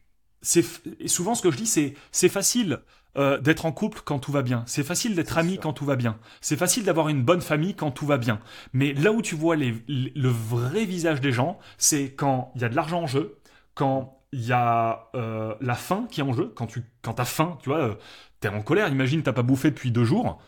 c'est 0.42 0.64
souvent 1.06 1.34
ce 1.34 1.42
que 1.42 1.50
je 1.50 1.56
dis, 1.56 1.66
c'est 1.66 1.94
c'est 2.12 2.28
facile 2.28 2.80
euh, 3.16 3.38
d'être 3.38 3.64
en 3.64 3.72
couple 3.72 4.00
quand 4.04 4.18
tout 4.18 4.32
va 4.32 4.42
bien. 4.42 4.64
C'est 4.66 4.82
facile 4.82 5.14
d'être 5.14 5.38
ami 5.38 5.58
quand 5.58 5.72
tout 5.72 5.84
va 5.84 5.96
bien. 5.96 6.18
C'est 6.40 6.56
facile 6.56 6.84
d'avoir 6.84 7.08
une 7.08 7.22
bonne 7.22 7.40
famille 7.40 7.74
quand 7.74 7.92
tout 7.92 8.06
va 8.06 8.18
bien. 8.18 8.40
Mais 8.72 8.92
là 8.92 9.12
où 9.12 9.22
tu 9.22 9.36
vois 9.36 9.56
le 9.56 10.28
vrai 10.28 10.84
visage 10.84 11.20
des 11.20 11.32
gens, 11.32 11.58
c'est 11.78 12.12
quand 12.12 12.52
il 12.56 12.62
y 12.62 12.64
a 12.64 12.68
de 12.68 12.74
l'argent 12.74 13.02
en 13.02 13.06
jeu, 13.06 13.38
quand 13.74 14.20
il 14.32 14.44
y 14.44 14.52
a 14.52 15.10
euh, 15.14 15.54
la 15.60 15.76
faim 15.76 16.08
qui 16.10 16.20
est 16.20 16.24
en 16.24 16.32
jeu, 16.32 16.52
quand 16.56 16.66
tu 16.66 16.82
quand 17.02 17.20
as 17.20 17.24
faim, 17.24 17.56
tu 17.62 17.68
vois, 17.68 17.82
euh, 17.82 17.94
t'es 18.40 18.48
en 18.48 18.62
colère. 18.62 18.88
Imagine 18.88 19.22
t'as 19.22 19.32
pas 19.32 19.42
bouffé 19.42 19.70
depuis 19.70 19.92
deux 19.92 20.04
jours 20.04 20.42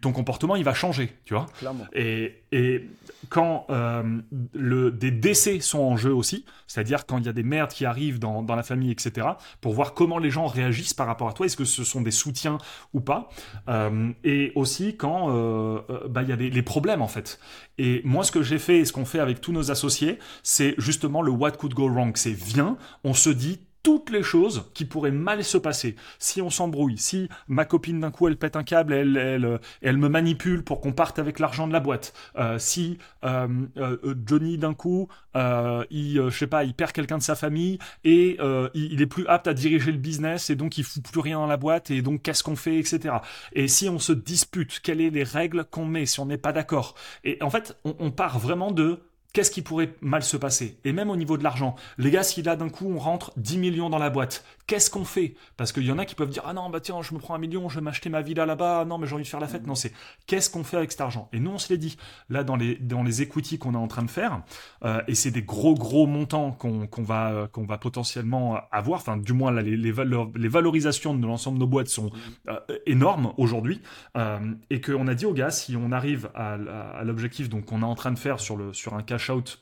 ton 0.00 0.12
comportement 0.12 0.56
il 0.56 0.64
va 0.64 0.74
changer, 0.74 1.16
tu 1.24 1.34
vois. 1.34 1.46
Et, 1.92 2.42
et 2.52 2.88
quand 3.28 3.66
euh, 3.70 4.20
le, 4.54 4.90
des 4.90 5.10
décès 5.10 5.60
sont 5.60 5.80
en 5.80 5.96
jeu 5.96 6.12
aussi, 6.12 6.44
c'est-à-dire 6.66 7.06
quand 7.06 7.18
il 7.18 7.26
y 7.26 7.28
a 7.28 7.32
des 7.32 7.42
merdes 7.42 7.70
qui 7.70 7.84
arrivent 7.84 8.18
dans, 8.18 8.42
dans, 8.42 8.54
la 8.54 8.62
famille, 8.62 8.90
etc., 8.90 9.26
pour 9.60 9.72
voir 9.72 9.94
comment 9.94 10.18
les 10.18 10.30
gens 10.30 10.46
réagissent 10.46 10.94
par 10.94 11.06
rapport 11.06 11.28
à 11.28 11.32
toi, 11.32 11.46
est-ce 11.46 11.56
que 11.56 11.64
ce 11.64 11.84
sont 11.84 12.00
des 12.00 12.10
soutiens 12.10 12.58
ou 12.94 13.00
pas, 13.00 13.28
euh, 13.68 14.10
et 14.24 14.52
aussi 14.54 14.96
quand 14.96 15.34
euh, 15.34 15.80
bah, 16.08 16.22
il 16.22 16.28
y 16.28 16.32
a 16.32 16.36
des, 16.36 16.50
les 16.50 16.62
problèmes 16.62 17.02
en 17.02 17.08
fait. 17.08 17.38
Et 17.76 18.02
moi, 18.04 18.24
ce 18.24 18.32
que 18.32 18.42
j'ai 18.42 18.58
fait 18.58 18.78
et 18.78 18.84
ce 18.84 18.92
qu'on 18.92 19.04
fait 19.04 19.20
avec 19.20 19.40
tous 19.40 19.52
nos 19.52 19.70
associés, 19.70 20.18
c'est 20.42 20.74
justement 20.78 21.22
le 21.22 21.30
what 21.30 21.52
could 21.52 21.74
go 21.74 21.88
wrong. 21.88 22.12
C'est 22.16 22.32
viens, 22.32 22.76
on 23.04 23.14
se 23.14 23.30
dit 23.30 23.60
toutes 23.88 24.10
les 24.10 24.22
choses 24.22 24.66
qui 24.74 24.84
pourraient 24.84 25.10
mal 25.10 25.42
se 25.42 25.56
passer. 25.56 25.96
Si 26.18 26.42
on 26.42 26.50
s'embrouille, 26.50 26.98
si 26.98 27.30
ma 27.46 27.64
copine 27.64 28.00
d'un 28.00 28.10
coup 28.10 28.28
elle 28.28 28.36
pète 28.36 28.54
un 28.54 28.62
câble, 28.62 28.92
elle, 28.92 29.16
elle, 29.16 29.60
elle 29.80 29.96
me 29.96 30.10
manipule 30.10 30.62
pour 30.62 30.82
qu'on 30.82 30.92
parte 30.92 31.18
avec 31.18 31.38
l'argent 31.38 31.66
de 31.66 31.72
la 31.72 31.80
boîte. 31.80 32.12
Euh, 32.36 32.58
si 32.58 32.98
euh, 33.24 33.48
euh, 33.78 34.14
Johnny 34.26 34.58
d'un 34.58 34.74
coup, 34.74 35.08
il, 35.34 36.22
je 36.28 36.28
sais 36.28 36.46
pas, 36.46 36.64
il 36.64 36.74
perd 36.74 36.92
quelqu'un 36.92 37.16
de 37.16 37.22
sa 37.22 37.34
famille 37.34 37.78
et 38.04 38.36
il, 38.74 39.00
est 39.00 39.06
plus 39.06 39.26
apte 39.26 39.46
à 39.46 39.54
diriger 39.54 39.90
le 39.90 39.96
business 39.96 40.50
et 40.50 40.54
donc 40.54 40.76
il 40.76 40.84
fout 40.84 41.02
plus 41.02 41.20
rien 41.20 41.38
dans 41.38 41.46
la 41.46 41.56
boîte 41.56 41.90
et 41.90 42.02
donc 42.02 42.20
qu'est-ce 42.20 42.42
qu'on 42.42 42.56
fait, 42.56 42.76
etc. 42.76 43.14
Et 43.54 43.68
si 43.68 43.88
on 43.88 43.98
se 43.98 44.12
dispute, 44.12 44.80
quelles 44.82 44.98
sont 44.98 45.14
les 45.14 45.22
règles 45.22 45.64
qu'on 45.64 45.86
met 45.86 46.04
si 46.04 46.20
on 46.20 46.26
n'est 46.26 46.36
pas 46.36 46.52
d'accord? 46.52 46.94
Et 47.24 47.42
en 47.42 47.48
fait, 47.48 47.74
on, 47.86 47.96
on 48.00 48.10
part 48.10 48.38
vraiment 48.38 48.70
de 48.70 49.00
qu'est-ce 49.32 49.50
qui 49.50 49.62
pourrait 49.62 49.94
mal 50.00 50.22
se 50.22 50.36
passer? 50.36 50.78
Et 50.84 50.92
même 50.92 51.10
au 51.10 51.16
niveau 51.16 51.36
de 51.36 51.44
l'argent, 51.44 51.76
les 51.98 52.10
gars, 52.10 52.22
si 52.22 52.42
là 52.42 52.56
d'un 52.56 52.68
coup 52.68 52.90
on 52.90 52.98
rentre 52.98 53.32
10 53.36 53.58
millions 53.58 53.90
dans 53.90 53.98
la 53.98 54.10
boîte, 54.10 54.44
qu'est-ce 54.66 54.90
qu'on 54.90 55.04
fait? 55.04 55.34
Parce 55.56 55.72
qu'il 55.72 55.84
y 55.84 55.92
en 55.92 55.98
a 55.98 56.04
qui 56.04 56.14
peuvent 56.14 56.30
dire 56.30 56.42
ah 56.46 56.52
non 56.52 56.70
bah 56.70 56.80
tiens 56.80 57.00
je 57.02 57.14
me 57.14 57.18
prends 57.18 57.34
un 57.34 57.38
million, 57.38 57.68
je 57.68 57.76
vais 57.76 57.80
m'acheter 57.80 58.08
ma 58.08 58.22
villa 58.22 58.46
là-bas, 58.46 58.84
non 58.84 58.98
mais 58.98 59.06
j'ai 59.06 59.14
envie 59.14 59.24
de 59.24 59.28
faire 59.28 59.40
la 59.40 59.48
fête. 59.48 59.66
Non 59.66 59.74
c'est 59.74 59.92
qu'est-ce 60.26 60.50
qu'on 60.50 60.64
fait 60.64 60.76
avec 60.76 60.92
cet 60.92 61.00
argent? 61.00 61.28
Et 61.32 61.40
nous 61.40 61.50
on 61.50 61.58
se 61.58 61.72
l'est 61.72 61.78
dit. 61.78 61.96
Là 62.30 62.44
dans 62.44 62.56
les 62.56 62.76
dans 62.76 63.02
les 63.02 63.22
equity 63.22 63.58
qu'on 63.58 63.74
est 63.74 63.78
en 63.78 63.88
train 63.88 64.02
de 64.02 64.10
faire 64.10 64.42
euh, 64.84 65.00
et 65.08 65.14
c'est 65.14 65.30
des 65.30 65.42
gros 65.42 65.74
gros 65.74 66.06
montants 66.06 66.52
qu'on 66.52 66.86
qu'on 66.86 67.02
va 67.02 67.48
qu'on 67.52 67.64
va 67.64 67.78
potentiellement 67.78 68.58
avoir. 68.70 69.00
Enfin 69.00 69.16
du 69.16 69.32
moins 69.32 69.50
là 69.50 69.62
les 69.62 69.76
les, 69.76 69.92
les 69.92 70.48
valorisations 70.48 71.14
de 71.14 71.26
l'ensemble 71.26 71.58
de 71.58 71.60
nos 71.60 71.68
boîtes 71.68 71.88
sont 71.88 72.10
euh, 72.48 72.58
énormes 72.86 73.32
aujourd'hui. 73.36 73.80
Euh, 74.16 74.38
et 74.70 74.80
qu'on 74.80 75.06
a 75.06 75.14
dit 75.14 75.26
aux 75.26 75.34
gars 75.34 75.50
si 75.50 75.76
on 75.76 75.92
arrive 75.92 76.30
à, 76.34 76.54
à, 76.54 77.04
l'objectif 77.04 77.48
donc 77.48 77.66
qu'on 77.66 77.82
est 77.82 77.86
en 77.86 77.94
train 77.94 78.12
de 78.12 78.18
faire 78.18 78.40
sur 78.40 78.56
le 78.56 78.72
sur 78.72 78.94
un 78.94 79.02
cash 79.18 79.58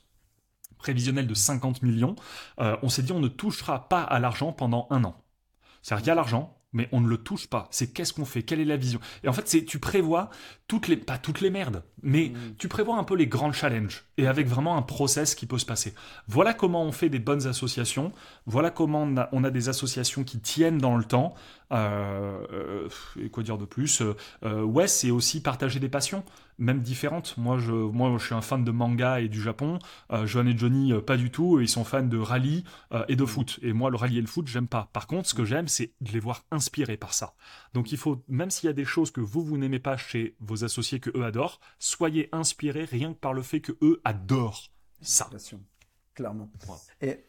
prévisionnel 0.77 1.27
de 1.27 1.33
50 1.33 1.81
millions, 1.81 2.15
euh, 2.59 2.77
on 2.83 2.89
s'est 2.89 3.01
dit 3.01 3.11
on 3.11 3.19
ne 3.19 3.27
touchera 3.27 3.89
pas 3.89 4.01
à 4.01 4.19
l'argent 4.19 4.53
pendant 4.53 4.87
un 4.91 5.03
an. 5.03 5.23
C'est-à-dire 5.81 6.15
l'argent, 6.15 6.61
mais 6.73 6.87
on 6.91 7.01
ne 7.01 7.07
le 7.07 7.17
touche 7.17 7.47
pas. 7.47 7.67
C'est 7.71 7.93
qu'est-ce 7.93 8.13
qu'on 8.13 8.25
fait, 8.25 8.43
quelle 8.43 8.59
est 8.59 8.65
la 8.65 8.77
vision? 8.77 8.99
Et 9.23 9.27
en 9.27 9.33
fait, 9.33 9.47
c'est 9.47 9.65
tu 9.65 9.79
prévois 9.79 10.29
toutes 10.67 10.89
les, 10.89 10.97
pas 10.97 11.17
toutes 11.17 11.39
les 11.39 11.49
merdes, 11.49 11.83
mais 12.03 12.29
mm. 12.29 12.55
tu 12.57 12.67
prévois 12.67 12.97
un 12.97 13.03
peu 13.03 13.15
les 13.15 13.27
grands 13.27 13.53
challenges 13.53 14.03
et 14.17 14.27
avec 14.27 14.47
vraiment 14.47 14.77
un 14.77 14.81
process 14.81 15.33
qui 15.33 15.45
peut 15.45 15.57
se 15.57 15.65
passer. 15.65 15.93
Voilà 16.27 16.53
comment 16.53 16.83
on 16.83 16.91
fait 16.91 17.09
des 17.09 17.19
bonnes 17.19 17.47
associations. 17.47 18.11
Voilà 18.45 18.69
comment 18.69 19.07
on 19.31 19.43
a, 19.43 19.51
des 19.51 19.69
associations 19.69 20.23
qui 20.23 20.39
tiennent 20.39 20.77
dans 20.77 20.97
le 20.97 21.05
temps. 21.05 21.35
Euh, 21.71 22.45
euh, 22.51 22.89
et 23.21 23.29
quoi 23.29 23.43
dire 23.43 23.57
de 23.57 23.65
plus 23.65 24.01
euh, 24.43 24.61
Ouais, 24.61 24.87
c'est 24.87 25.11
aussi 25.11 25.41
partager 25.41 25.79
des 25.79 25.89
passions 25.89 26.23
même 26.59 26.81
différentes. 26.81 27.35
Moi 27.37 27.57
je, 27.59 27.71
moi, 27.71 28.15
je 28.17 28.25
suis 28.25 28.35
un 28.35 28.41
fan 28.41 28.63
de 28.63 28.71
manga 28.71 29.21
et 29.21 29.27
du 29.27 29.41
Japon. 29.41 29.79
Euh, 30.11 30.25
Johan 30.25 30.47
et 30.47 30.57
Johnny, 30.57 30.93
euh, 30.93 31.01
pas 31.01 31.17
du 31.17 31.29
tout. 31.29 31.59
Ils 31.59 31.69
sont 31.69 31.83
fans 31.83 32.03
de 32.03 32.17
rallye 32.17 32.63
et 33.07 33.15
de 33.15 33.25
foot. 33.25 33.59
Et 33.61 33.73
moi, 33.73 33.89
le 33.89 33.97
rallye 33.97 34.17
et 34.17 34.21
le 34.21 34.27
foot, 34.27 34.47
j'aime 34.47 34.67
pas. 34.67 34.89
Par 34.93 35.07
contre, 35.07 35.29
ce 35.29 35.33
que 35.33 35.45
j'aime, 35.45 35.67
c'est 35.67 35.91
de 36.01 36.11
les 36.11 36.19
voir 36.19 36.43
inspirés 36.51 36.97
par 36.97 37.13
ça. 37.13 37.33
Donc 37.77 37.91
il 37.91 37.97
faut, 37.99 38.23
même 38.27 38.49
s'il 38.49 38.65
y 38.65 38.71
a 38.71 38.73
des 38.73 38.85
choses 38.85 39.11
que 39.11 39.21
vous, 39.21 39.43
vous 39.43 39.59
n'aimez 39.59 39.77
pas 39.77 39.97
chez 39.97 40.35
vos 40.39 40.63
associés 40.63 40.99
que 40.99 41.15
eux 41.15 41.23
adorent, 41.23 41.59
soyez 41.77 42.27
inspirés 42.31 42.85
rien 42.85 43.13
que 43.13 43.19
par 43.19 43.33
le 43.33 43.43
fait 43.43 43.61
que 43.61 43.71
eux 43.83 44.01
adorent 44.03 44.71
ça. 44.99 45.29
Clairement. 46.15 46.49
Et, 47.01 47.23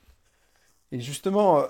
et 0.91 1.01
justement, 1.01 1.65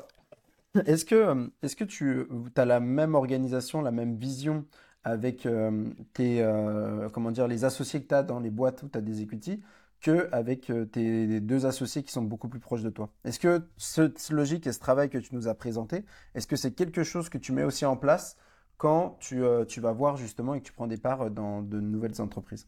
est-ce 0.87 1.05
que, 1.05 1.51
est-ce 1.61 1.75
que 1.75 1.83
tu 1.83 2.29
as 2.55 2.65
la 2.65 2.79
même 2.79 3.17
organisation, 3.17 3.83
la 3.83 3.91
même 3.91 4.15
vision 4.15 4.65
avec 5.03 5.45
euh, 5.45 5.85
tes, 6.13 6.41
euh, 6.41 7.09
comment 7.09 7.33
dire, 7.33 7.49
les 7.49 7.65
associés 7.65 8.01
que 8.01 8.07
tu 8.07 8.15
as 8.15 8.23
dans 8.23 8.39
les 8.39 8.51
boîtes 8.51 8.85
où 8.85 8.89
tu 8.89 8.97
as 8.97 9.01
des 9.01 9.23
equity 9.23 9.61
qu'avec 10.01 10.71
euh, 10.71 10.85
tes 10.85 11.41
deux 11.41 11.67
associés 11.67 12.05
qui 12.05 12.13
sont 12.13 12.23
beaucoup 12.23 12.49
plus 12.49 12.61
proches 12.61 12.83
de 12.83 12.91
toi? 12.91 13.11
Est-ce 13.25 13.41
que 13.41 13.61
cette 13.77 14.31
logique 14.31 14.69
et 14.69 14.73
ce 14.73 14.79
travail 14.79 15.11
que 15.11 15.19
tu 15.19 15.35
nous 15.35 15.49
as 15.49 15.55
présenté, 15.55 16.05
est-ce 16.37 16.47
que 16.47 16.55
c'est 16.55 16.71
quelque 16.71 17.03
chose 17.03 17.29
que 17.29 17.39
tu 17.39 17.51
mets 17.51 17.65
aussi 17.65 17.85
en 17.85 17.97
place 17.97 18.37
quand 18.79 19.19
tu, 19.21 19.43
tu 19.69 19.81
vas 19.81 19.93
voir 19.93 20.17
justement 20.17 20.55
et 20.55 20.61
que 20.61 20.67
tu 20.67 20.73
prends 20.73 20.87
des 20.87 20.97
parts 20.97 21.31
dans 21.31 21.63
de 21.63 21.81
nouvelles 21.81 22.21
entreprises 22.21 22.67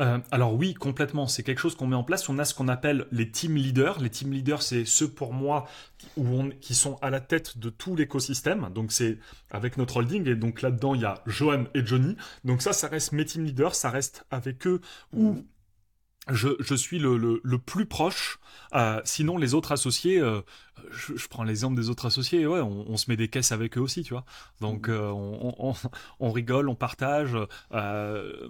euh, 0.00 0.18
alors 0.30 0.54
oui, 0.54 0.74
complètement. 0.74 1.26
C'est 1.26 1.42
quelque 1.42 1.60
chose 1.60 1.76
qu'on 1.76 1.86
met 1.86 1.96
en 1.96 2.04
place. 2.04 2.28
On 2.28 2.38
a 2.38 2.44
ce 2.44 2.54
qu'on 2.54 2.68
appelle 2.68 3.06
les 3.12 3.30
team 3.30 3.56
leaders. 3.56 4.00
Les 4.00 4.10
team 4.10 4.32
leaders, 4.32 4.62
c'est 4.62 4.84
ceux 4.84 5.08
pour 5.08 5.32
moi 5.32 5.66
qui 6.60 6.74
sont 6.74 6.96
à 7.00 7.10
la 7.10 7.20
tête 7.20 7.58
de 7.58 7.70
tout 7.70 7.96
l'écosystème. 7.96 8.70
Donc 8.74 8.92
c'est 8.92 9.18
avec 9.50 9.76
notre 9.76 9.98
holding 9.98 10.28
et 10.28 10.34
donc 10.34 10.62
là-dedans 10.62 10.94
il 10.94 11.02
y 11.02 11.04
a 11.04 11.22
Johan 11.26 11.64
et 11.74 11.84
Johnny. 11.84 12.16
Donc 12.44 12.62
ça, 12.62 12.72
ça 12.72 12.88
reste 12.88 13.12
mes 13.12 13.24
team 13.24 13.44
leaders. 13.44 13.74
Ça 13.74 13.90
reste 13.90 14.26
avec 14.30 14.66
eux 14.66 14.80
ou 15.12 15.44
je, 16.30 16.74
suis 16.74 16.98
le, 16.98 17.58
plus 17.58 17.86
proche. 17.86 18.38
Euh, 18.74 19.00
sinon, 19.04 19.36
les 19.36 19.54
autres 19.54 19.72
associés, 19.72 20.18
euh, 20.18 20.40
je, 20.90 21.28
prends 21.28 21.44
l'exemple 21.44 21.76
des 21.76 21.90
autres 21.90 22.06
associés, 22.06 22.46
ouais, 22.46 22.60
on, 22.60 22.96
se 22.96 23.10
met 23.10 23.16
des 23.16 23.28
caisses 23.28 23.52
avec 23.52 23.76
eux 23.76 23.80
aussi, 23.80 24.02
tu 24.02 24.14
vois. 24.14 24.24
Donc, 24.60 24.88
mhm. 24.88 24.94
euh, 24.94 25.74
on, 26.20 26.32
rigole, 26.32 26.68
on 26.68 26.74
partage. 26.74 27.36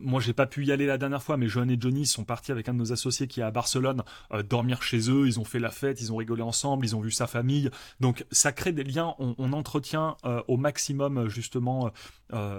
moi, 0.00 0.20
j'ai 0.20 0.32
pas 0.32 0.46
pu 0.46 0.64
y 0.64 0.72
aller 0.72 0.86
la 0.86 0.98
dernière 0.98 1.22
fois, 1.22 1.36
mais 1.36 1.48
Johan 1.48 1.68
et 1.68 1.76
Johnny 1.78 2.06
sont 2.06 2.24
partis 2.24 2.52
avec 2.52 2.68
un 2.68 2.74
de 2.74 2.78
nos 2.78 2.92
associés 2.92 3.26
qui 3.26 3.40
est 3.40 3.44
à 3.44 3.50
Barcelone, 3.50 4.02
dormir 4.48 4.82
chez 4.82 5.10
eux. 5.10 5.26
Ils 5.26 5.40
ont 5.40 5.44
fait 5.44 5.60
la 5.60 5.70
fête, 5.70 6.00
ils 6.00 6.12
ont 6.12 6.16
rigolé 6.16 6.42
ensemble, 6.42 6.86
ils 6.86 6.94
ont 6.94 7.00
vu 7.00 7.10
sa 7.10 7.26
famille. 7.26 7.70
Donc, 8.00 8.24
ça 8.30 8.52
crée 8.52 8.72
des 8.72 8.84
liens. 8.84 9.14
On, 9.18 9.52
entretient 9.54 10.16
au 10.48 10.56
maximum 10.56 11.28
justement 11.28 11.92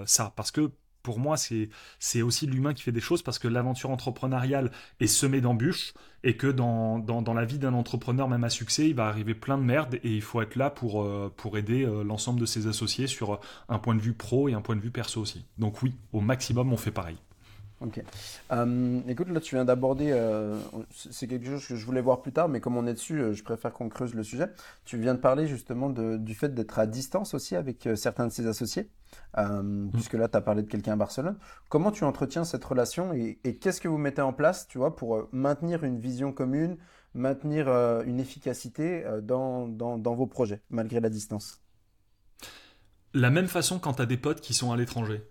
ça, 0.04 0.32
parce 0.36 0.50
que 0.50 0.70
pour 1.06 1.20
moi, 1.20 1.36
c'est 1.36 2.22
aussi 2.22 2.48
l'humain 2.48 2.74
qui 2.74 2.82
fait 2.82 2.90
des 2.90 3.00
choses 3.00 3.22
parce 3.22 3.38
que 3.38 3.46
l'aventure 3.46 3.90
entrepreneuriale 3.90 4.72
est 4.98 5.06
semée 5.06 5.40
d'embûches 5.40 5.94
et 6.24 6.36
que 6.36 6.48
dans, 6.48 7.04
la 7.32 7.44
vie 7.44 7.60
d'un 7.60 7.74
entrepreneur, 7.74 8.28
même 8.28 8.42
à 8.42 8.48
succès, 8.48 8.88
il 8.88 8.96
va 8.96 9.06
arriver 9.06 9.36
plein 9.36 9.56
de 9.56 9.62
merde 9.62 10.00
et 10.02 10.16
il 10.16 10.20
faut 10.20 10.42
être 10.42 10.56
là 10.56 10.68
pour, 10.68 11.04
euh, 11.04 11.30
aider 11.54 11.84
euh, 11.84 12.02
l'ensemble 12.02 12.40
de 12.40 12.46
ses 12.46 12.66
associés 12.66 13.06
sur 13.06 13.38
un 13.68 13.78
point 13.78 13.94
de 13.94 14.00
vue 14.00 14.14
pro 14.14 14.48
et 14.48 14.54
un 14.54 14.60
point 14.60 14.74
de 14.74 14.80
vue 14.80 14.90
perso 14.90 15.20
aussi. 15.20 15.44
Donc 15.58 15.80
oui, 15.80 15.94
au 16.12 16.20
maximum, 16.20 16.72
on 16.72 16.76
fait 16.76 16.90
pareil. 16.90 17.18
Ok. 17.82 18.02
Euh, 18.52 19.00
écoute, 19.06 19.28
là, 19.28 19.38
tu 19.38 19.54
viens 19.54 19.66
d'aborder, 19.66 20.10
euh, 20.10 20.58
c'est 20.94 21.26
quelque 21.26 21.46
chose 21.46 21.66
que 21.66 21.76
je 21.76 21.84
voulais 21.84 22.00
voir 22.00 22.22
plus 22.22 22.32
tard, 22.32 22.48
mais 22.48 22.60
comme 22.60 22.76
on 22.76 22.86
est 22.86 22.94
dessus, 22.94 23.20
euh, 23.20 23.32
je 23.34 23.44
préfère 23.44 23.72
qu'on 23.74 23.90
creuse 23.90 24.14
le 24.14 24.22
sujet. 24.22 24.50
Tu 24.86 24.96
viens 24.96 25.14
de 25.14 25.20
parler 25.20 25.46
justement 25.46 25.90
du 25.90 26.34
fait 26.34 26.54
d'être 26.54 26.78
à 26.78 26.86
distance 26.86 27.34
aussi 27.34 27.54
avec 27.54 27.86
certains 27.94 28.26
de 28.26 28.32
ses 28.32 28.46
associés, 28.46 28.88
mm. 29.36 29.90
puisque 29.92 30.14
là, 30.14 30.28
tu 30.28 30.36
as 30.38 30.40
parlé 30.40 30.62
de 30.62 30.68
quelqu'un 30.68 30.94
à 30.94 30.96
Barcelone. 30.96 31.36
Comment 31.68 31.90
tu 31.90 32.04
entretiens 32.04 32.44
cette 32.44 32.64
relation 32.64 33.12
et, 33.12 33.38
qu'est-ce 33.60 33.80
que 33.80 33.88
vous 33.88 33.98
mettez 33.98 34.22
en 34.22 34.32
place, 34.32 34.66
tu 34.68 34.78
vois, 34.78 34.96
pour 34.96 35.28
maintenir 35.32 35.84
une 35.84 35.98
vision 35.98 36.32
commune, 36.32 36.78
maintenir 37.12 37.68
une 38.06 38.20
efficacité 38.20 39.04
dans, 39.22 39.68
dans 39.68 40.14
vos 40.14 40.26
projets, 40.26 40.62
malgré 40.70 41.00
la 41.00 41.10
distance? 41.10 41.60
La 43.12 43.30
même 43.30 43.48
façon 43.48 43.78
quand 43.78 43.94
tu 43.94 44.02
as 44.02 44.06
des 44.06 44.18
potes 44.18 44.40
qui 44.40 44.54
sont 44.54 44.72
à 44.72 44.76
l'étranger. 44.76 45.22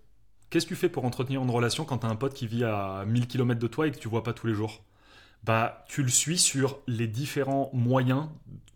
Qu'est-ce 0.50 0.66
que 0.66 0.70
tu 0.70 0.76
fais 0.76 0.88
pour 0.88 1.04
entretenir 1.04 1.42
une 1.42 1.50
relation 1.50 1.84
quand 1.84 1.98
tu 1.98 2.06
as 2.06 2.10
un 2.10 2.16
pote 2.16 2.34
qui 2.34 2.46
vit 2.46 2.64
à 2.64 3.04
1000 3.06 3.26
km 3.26 3.60
de 3.60 3.66
toi 3.66 3.86
et 3.86 3.92
que 3.92 3.98
tu 3.98 4.08
vois 4.08 4.22
pas 4.22 4.32
tous 4.32 4.46
les 4.46 4.54
jours? 4.54 4.82
Bah, 5.44 5.84
tu 5.88 6.02
le 6.02 6.08
suis 6.08 6.38
sur 6.38 6.80
les 6.86 7.06
différents 7.06 7.70
moyens 7.72 8.28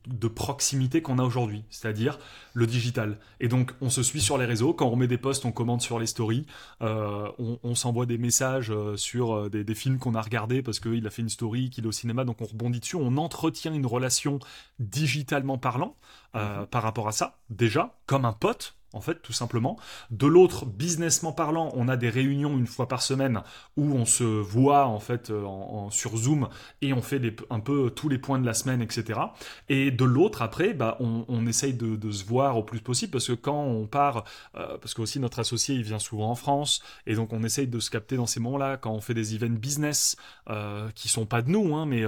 de 0.07 0.29
proximité 0.29 1.03
qu'on 1.03 1.19
a 1.19 1.23
aujourd'hui, 1.23 1.65
c'est-à-dire 1.69 2.19
le 2.55 2.67
digital. 2.67 3.19
Et 3.39 3.49
donc, 3.49 3.73
on 3.81 3.91
se 3.91 4.03
suit 4.03 4.21
sur 4.21 4.39
les 4.39 4.47
réseaux. 4.47 4.73
Quand 4.73 4.87
on 4.87 4.97
met 4.97 5.07
des 5.07 5.19
posts, 5.19 5.45
on 5.45 5.53
commente 5.53 5.83
sur 5.83 5.99
les 5.99 6.07
stories. 6.07 6.47
Euh, 6.83 7.31
on, 7.39 7.75
s'envoie 7.75 8.07
des 8.07 8.19
messages 8.19 8.71
euh, 8.71 8.97
sur 8.97 9.35
euh, 9.35 9.49
des, 9.51 9.75
films 9.75 9.99
qu'on 9.99 10.15
a 10.15 10.23
regardés 10.23 10.63
parce 10.63 10.81
qu'il 10.81 11.07
a 11.07 11.11
fait 11.11 11.23
une 11.23 11.29
story, 11.29 11.71
qu'il 11.71 11.85
est 11.85 11.89
au 11.89 11.93
cinéma, 11.93 12.25
donc 12.25 12.41
on 12.41 12.47
rebondit 12.47 12.81
dessus. 12.81 12.97
On 12.97 13.17
entretient 13.19 13.73
une 13.75 13.87
relation 13.87 14.39
digitalement 14.79 15.59
parlant 15.59 15.97
mhm. 16.35 16.67
par 16.71 16.83
rapport 16.83 17.09
à 17.09 17.13
ça, 17.13 17.39
déjà, 17.51 17.99
comme 18.07 18.25
un 18.25 18.33
pote 18.33 18.77
en 18.93 19.01
fait, 19.01 19.23
tout 19.23 19.33
simplement. 19.33 19.79
De 20.11 20.27
l'autre, 20.27 20.67
businessment 20.67 21.33
parlant, 21.33 21.71
on 21.75 21.89
a 21.89 21.97
des 21.97 22.11
réunions 22.11 22.59
une 22.59 22.67
fois 22.67 22.89
par 22.89 23.03
semaine 23.03 23.43
où 23.77 23.93
on 23.95 24.05
se 24.05 24.25
voit 24.25 24.87
en 24.87 24.99
fait 24.99 25.31
euh, 25.31 25.45
en, 25.45 25.91
sur 25.91 26.17
Zoom 26.17 26.49
et 26.83 26.93
on 26.93 27.03
fait 27.03 27.21
un 27.51 27.61
peu 27.61 27.91
tous 27.91 28.09
les 28.09 28.19
points 28.19 28.39
de 28.39 28.47
la 28.47 28.55
semaine, 28.55 28.83
etc. 28.83 29.21
Et 29.69 29.91
de 29.91 30.05
l'autre, 30.05 30.43
après, 30.43 30.75
bah, 30.75 30.97
on, 31.01 31.47
essaye 31.47 31.75
de, 31.75 32.11
se 32.11 32.25
voir 32.25 32.57
au 32.57 32.63
plus 32.63 32.81
possible 32.81 33.13
parce 33.13 33.27
que 33.27 33.33
quand 33.33 33.63
on 33.63 33.87
part, 33.87 34.25
euh, 34.57 34.77
parce 34.79 34.95
que 34.95 35.03
aussi 35.03 35.19
notre 35.21 35.39
associé 35.39 35.75
il 35.75 35.83
vient 35.83 35.99
souvent 35.99 36.31
en 36.31 36.35
France 36.35 36.83
et 37.07 37.15
donc 37.15 37.33
on 37.33 37.43
essaye 37.43 37.67
de 37.67 37.81
se 37.81 37.91
capter 37.91 38.17
dans 38.17 38.27
ces 38.27 38.41
moments-là 38.41 38.77
quand 38.77 38.93
on 38.93 39.01
fait 39.01 39.15
des 39.15 39.35
events 39.35 39.59
business 39.59 40.17
euh, 40.49 40.91
qui 40.95 41.09
sont 41.09 41.27
pas 41.27 41.43
de 41.43 41.51
nous, 41.51 41.75
hein, 41.75 41.87
mais 41.87 42.05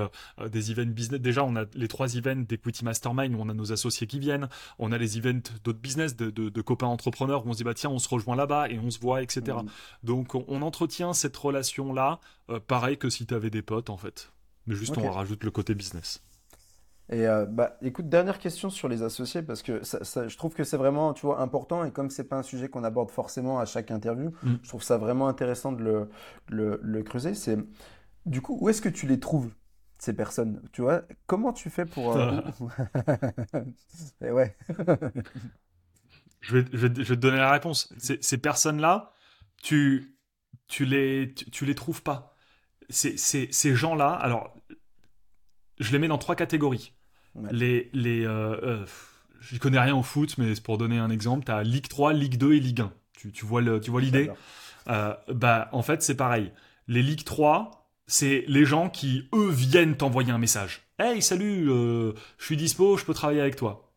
des 0.50 0.70
events 0.70 0.92
business. 0.92 1.20
Déjà, 1.20 1.44
on 1.44 1.56
a 1.56 1.64
les 1.74 1.88
trois 1.88 2.14
events 2.16 2.44
d'Equity 2.48 2.84
Mastermind 2.84 3.34
où 3.34 3.38
on 3.40 3.48
a 3.48 3.54
nos 3.54 3.72
associés 3.72 4.06
qui 4.06 4.18
viennent, 4.18 4.48
on 4.78 4.92
a 4.92 4.98
les 4.98 5.18
events 5.18 5.42
d'autres 5.64 5.78
business 5.78 6.16
de, 6.16 6.30
de, 6.30 6.48
de 6.48 6.60
copains 6.72 6.86
entrepreneurs 6.86 7.44
où 7.44 7.50
on 7.50 7.52
se 7.52 7.58
dit 7.58 7.64
bah 7.64 7.74
tiens 7.74 7.90
on 7.90 7.98
se 7.98 8.08
rejoint 8.08 8.36
là-bas 8.36 8.68
et 8.70 8.78
on 8.78 8.90
se 8.90 8.98
voit 8.98 9.22
etc. 9.22 9.58
Mm. 9.62 9.66
Donc 10.04 10.34
on, 10.34 10.62
entretient 10.62 11.12
cette 11.12 11.36
relation 11.36 11.92
là 11.92 12.20
euh, 12.50 12.60
pareil 12.60 12.96
que 12.96 13.10
si 13.10 13.26
tu 13.26 13.34
avais 13.34 13.50
des 13.50 13.62
potes 13.62 13.90
en 13.90 13.96
fait. 13.96 14.32
Mais 14.66 14.74
juste 14.74 14.96
on 14.96 15.10
rajoute 15.10 15.44
le 15.44 15.50
côté 15.50 15.74
business. 15.74 16.22
Et 17.10 17.26
euh, 17.26 17.44
bah, 17.44 17.76
écoute, 17.82 18.08
dernière 18.08 18.38
question 18.38 18.70
sur 18.70 18.88
les 18.88 19.02
associés, 19.02 19.42
parce 19.42 19.60
que 19.62 19.82
ça, 19.82 20.28
je 20.28 20.36
trouve 20.36 20.54
que 20.54 20.64
c'est 20.64 20.76
vraiment 20.78 21.12
tu 21.12 21.26
vois, 21.26 21.40
important, 21.40 21.84
et 21.84 21.90
comme 21.90 22.08
c'est 22.08 22.24
pas 22.24 22.36
un 22.36 22.42
sujet 22.42 22.68
qu'on 22.68 22.84
aborde 22.84 23.10
forcément 23.10 23.58
à 23.58 23.66
chaque 23.66 23.90
interview, 23.90 24.30
mm. 24.42 24.54
je 24.62 24.68
trouve 24.68 24.82
ça 24.82 24.96
vraiment 24.96 25.28
intéressant 25.28 25.72
de 25.72 25.82
le, 25.82 26.08
le, 26.48 26.80
le 26.80 27.02
creuser. 27.02 27.34
C'est 27.34 27.58
du 28.24 28.40
coup, 28.40 28.56
où 28.60 28.68
est-ce 28.68 28.80
que 28.80 28.88
tu 28.88 29.06
les 29.06 29.18
trouves 29.18 29.50
ces 29.98 30.14
personnes? 30.14 30.62
Tu 30.72 30.80
vois, 30.80 31.02
comment 31.26 31.52
tu 31.52 31.70
fais 31.70 31.84
pour. 31.84 32.16
Euh, 32.16 32.40
et 34.24 34.30
ouais. 34.30 34.56
je 36.42 36.58
vais, 36.58 36.64
je, 36.72 37.14
te 37.14 37.20
donner 37.20 37.38
la 37.38 37.50
réponse. 37.50 37.92
Ces 37.98 38.38
personnes-là, 38.38 39.14
tu, 39.62 40.18
tu, 40.68 40.84
les, 40.84 41.32
tu, 41.34 41.64
les 41.64 41.74
trouves 41.74 42.02
pas. 42.02 42.36
ces 42.90 43.74
gens-là, 43.74 44.10
alors, 44.10 44.54
je 45.78 45.92
les 45.92 45.98
mets 45.98 46.08
dans 46.08 46.18
trois 46.18 46.36
catégories. 46.36 46.92
Les, 47.50 47.90
les, 47.92 48.24
euh, 48.26 48.56
euh, 48.62 48.86
je 49.40 49.58
connais 49.58 49.78
rien 49.78 49.96
au 49.96 50.02
foot, 50.02 50.36
mais 50.38 50.54
c'est 50.54 50.62
pour 50.62 50.78
donner 50.78 50.98
un 50.98 51.10
exemple. 51.10 51.44
Tu 51.44 51.52
as 51.52 51.62
Ligue 51.62 51.88
3, 51.88 52.12
Ligue 52.12 52.36
2 52.36 52.54
et 52.54 52.60
Ligue 52.60 52.80
1. 52.82 52.92
Tu, 53.16 53.32
tu 53.32 53.46
vois 53.46 53.60
l'idée 53.62 54.30
euh, 54.88 55.14
bah, 55.28 55.68
En 55.72 55.82
fait, 55.82 56.02
c'est 56.02 56.16
pareil. 56.16 56.52
Les 56.88 57.02
Ligue 57.02 57.24
3, 57.24 57.88
c'est 58.06 58.44
les 58.48 58.64
gens 58.64 58.90
qui, 58.90 59.28
eux, 59.34 59.50
viennent 59.50 59.96
t'envoyer 59.96 60.32
un 60.32 60.38
message. 60.38 60.82
Hey, 60.98 61.22
salut, 61.22 61.66
je 61.66 62.14
suis 62.38 62.56
dispo, 62.56 62.96
je 62.96 63.04
peux 63.04 63.14
travailler 63.14 63.40
avec 63.40 63.56
toi. 63.56 63.92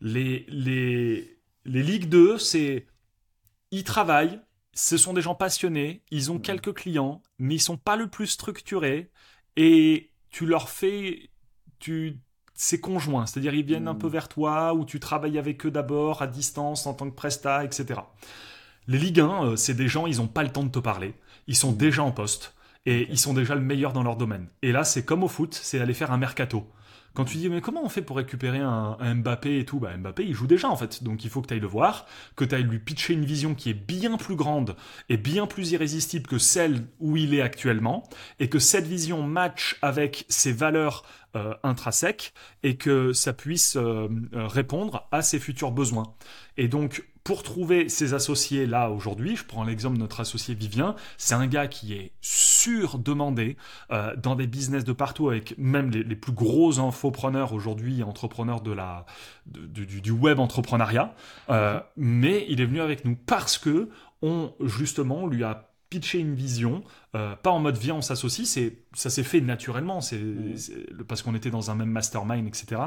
Les, 0.00 0.44
les, 0.48 1.38
les 1.64 1.82
Ligues 1.82 2.08
2, 2.08 2.38
c'est. 2.38 2.86
Ils 3.70 3.84
travaillent, 3.84 4.40
ce 4.74 4.96
sont 4.96 5.12
des 5.12 5.22
gens 5.22 5.34
passionnés, 5.34 6.02
ils 6.10 6.30
ont 6.30 6.38
quelques 6.38 6.74
clients, 6.74 7.22
mais 7.38 7.54
ils 7.54 7.60
sont 7.60 7.76
pas 7.76 7.96
le 7.96 8.08
plus 8.08 8.26
structurés, 8.26 9.10
et 9.56 10.10
tu 10.30 10.46
leur 10.46 10.68
fais. 10.68 11.30
Tu, 11.78 12.20
c'est 12.54 12.80
conjoint, 12.80 13.26
c'est-à-dire 13.26 13.54
ils 13.54 13.64
viennent 13.64 13.88
un 13.88 13.94
peu 13.94 14.08
vers 14.08 14.28
toi, 14.28 14.74
ou 14.74 14.84
tu 14.84 15.00
travailles 15.00 15.38
avec 15.38 15.64
eux 15.66 15.70
d'abord, 15.70 16.22
à 16.22 16.26
distance, 16.26 16.86
en 16.86 16.94
tant 16.94 17.10
que 17.10 17.14
presta, 17.14 17.64
etc. 17.64 18.00
Les 18.88 18.98
Ligues 18.98 19.20
1, 19.20 19.44
euh, 19.44 19.56
c'est 19.56 19.74
des 19.74 19.88
gens, 19.88 20.06
ils 20.06 20.18
n'ont 20.18 20.28
pas 20.28 20.42
le 20.42 20.50
temps 20.50 20.64
de 20.64 20.70
te 20.70 20.78
parler, 20.78 21.14
ils 21.46 21.56
sont 21.56 21.72
déjà 21.72 22.02
en 22.02 22.12
poste, 22.12 22.54
et 22.84 23.06
ils 23.10 23.18
sont 23.18 23.32
déjà 23.32 23.54
le 23.54 23.60
meilleur 23.60 23.92
dans 23.92 24.02
leur 24.02 24.16
domaine. 24.16 24.48
Et 24.62 24.72
là, 24.72 24.84
c'est 24.84 25.04
comme 25.04 25.22
au 25.22 25.28
foot, 25.28 25.54
c'est 25.54 25.80
aller 25.80 25.94
faire 25.94 26.12
un 26.12 26.18
mercato. 26.18 26.66
Quand 27.14 27.24
tu 27.24 27.36
dis 27.36 27.48
mais 27.48 27.60
comment 27.60 27.84
on 27.84 27.88
fait 27.88 28.02
pour 28.02 28.16
récupérer 28.16 28.58
un, 28.58 28.96
Mbappé 29.14 29.58
et 29.58 29.64
tout, 29.64 29.78
bah 29.78 29.96
Mbappé 29.96 30.24
il 30.24 30.34
joue 30.34 30.46
déjà 30.46 30.70
en 30.70 30.76
fait, 30.76 31.02
donc 31.02 31.24
il 31.24 31.30
faut 31.30 31.42
que 31.42 31.48
tu 31.48 31.54
ailles 31.54 31.60
le 31.60 31.66
voir, 31.66 32.06
que 32.36 32.44
tu 32.44 32.54
ailles 32.54 32.62
lui 32.62 32.78
pitcher 32.78 33.12
une 33.12 33.24
vision 33.24 33.54
qui 33.54 33.70
est 33.70 33.74
bien 33.74 34.16
plus 34.16 34.36
grande 34.36 34.76
et 35.08 35.16
bien 35.16 35.46
plus 35.46 35.72
irrésistible 35.72 36.26
que 36.26 36.38
celle 36.38 36.86
où 37.00 37.16
il 37.16 37.34
est 37.34 37.42
actuellement, 37.42 38.08
et 38.40 38.48
que 38.48 38.58
cette 38.58 38.86
vision 38.86 39.22
match 39.22 39.78
avec 39.82 40.24
ses 40.28 40.52
valeurs 40.52 41.04
euh, 41.34 41.54
intrinsèques 41.62 42.34
et 42.62 42.76
que 42.76 43.14
ça 43.14 43.32
puisse 43.32 43.76
euh, 43.76 44.08
euh, 44.34 44.46
répondre 44.46 45.08
à 45.12 45.22
ses 45.22 45.38
futurs 45.38 45.72
besoins. 45.72 46.14
Et 46.58 46.68
donc 46.68 47.04
pour 47.24 47.42
trouver 47.42 47.88
ces 47.88 48.14
associés 48.14 48.66
là 48.66 48.90
aujourd'hui, 48.90 49.36
je 49.36 49.44
prends 49.44 49.64
l'exemple 49.64 49.96
de 49.96 50.00
notre 50.00 50.20
associé 50.20 50.54
Vivien, 50.54 50.96
c'est 51.18 51.34
un 51.34 51.46
gars 51.46 51.68
qui 51.68 51.94
est 51.94 52.12
surdemandé 52.20 53.56
euh, 53.90 54.14
dans 54.16 54.34
des 54.34 54.46
business 54.46 54.84
de 54.84 54.92
partout 54.92 55.28
avec 55.28 55.56
même 55.58 55.90
les, 55.90 56.16
plus 56.16 56.32
gros 56.32 56.80
infopreneurs 56.80 57.52
aujourd'hui, 57.52 58.02
entrepreneurs 58.02 58.60
de 58.60 58.72
la, 58.72 59.06
du, 59.46 60.10
web 60.10 60.38
entrepreneuriat. 60.40 61.14
Euh, 61.50 61.80
mais 61.96 62.46
il 62.48 62.60
est 62.60 62.66
venu 62.66 62.80
avec 62.80 63.04
nous 63.04 63.16
parce 63.16 63.58
que 63.58 63.88
on 64.20 64.52
justement 64.60 65.26
lui 65.26 65.42
a 65.44 65.71
pitcher 65.92 66.20
une 66.20 66.34
vision, 66.34 66.82
euh, 67.14 67.36
pas 67.36 67.50
en 67.50 67.58
mode 67.58 67.76
viens 67.76 67.96
on 67.96 68.00
s'associe, 68.00 68.48
c'est 68.48 68.78
ça 68.94 69.10
s'est 69.10 69.22
fait 69.22 69.42
naturellement, 69.42 70.00
c'est 70.00 70.16
mmh. 70.16 71.04
parce 71.06 71.20
qu'on 71.20 71.34
était 71.34 71.50
dans 71.50 71.70
un 71.70 71.74
même 71.74 71.90
mastermind, 71.90 72.48
etc. 72.48 72.80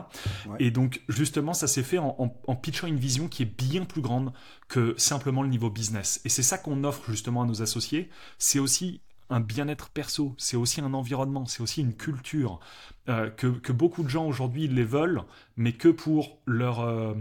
Et 0.57 0.71
donc 0.71 1.03
justement 1.07 1.53
ça 1.53 1.67
s'est 1.67 1.83
fait 1.83 1.99
en, 1.99 2.29
pitchant 2.55 2.87
une 2.87 2.97
vision 2.97 3.27
qui 3.27 3.43
est 3.43 3.63
bien 3.63 3.85
plus 3.85 4.01
grande 4.01 4.33
que 4.69 4.95
simplement 4.97 5.43
le 5.43 5.49
niveau 5.49 5.69
business. 5.69 6.19
Et 6.25 6.29
c'est 6.29 6.41
ça 6.41 6.57
qu'on 6.57 6.83
offre 6.83 7.11
justement 7.11 7.43
à 7.43 7.45
nos 7.45 7.61
associés. 7.61 8.09
C'est 8.39 8.57
aussi 8.57 9.01
un 9.29 9.39
bien-être 9.39 9.89
perso, 9.89 10.33
c'est 10.39 10.57
aussi 10.57 10.81
un 10.81 10.95
environnement, 10.95 11.45
c'est 11.45 11.61
aussi 11.61 11.81
une 11.81 11.93
culture 11.93 12.59
euh, 13.07 13.29
que, 13.29 13.71
beaucoup 13.71 14.01
de 14.01 14.09
gens 14.09 14.25
aujourd'hui 14.25 14.67
les 14.67 14.83
veulent, 14.83 15.21
mais 15.57 15.73
que 15.73 15.89
pour 15.89 16.39
leur 16.47 16.79
euh, 16.79 17.13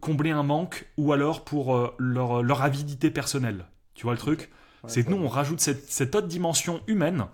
combler 0.00 0.32
un 0.32 0.42
manque 0.42 0.86
ou 0.98 1.14
alors 1.14 1.46
pour 1.46 1.94
leur, 1.98 2.42
leur 2.42 2.60
avidité 2.60 3.10
personnelle. 3.10 3.64
Tu 3.96 4.02
vois 4.02 4.12
le 4.12 4.18
truc? 4.18 4.50
C'est 4.86 5.04
que 5.04 5.10
nous, 5.10 5.16
on 5.16 5.28
rajoute 5.28 5.60
cette, 5.60 6.14
autre 6.14 6.26
dimension 6.26 6.80
humaine 6.86 7.26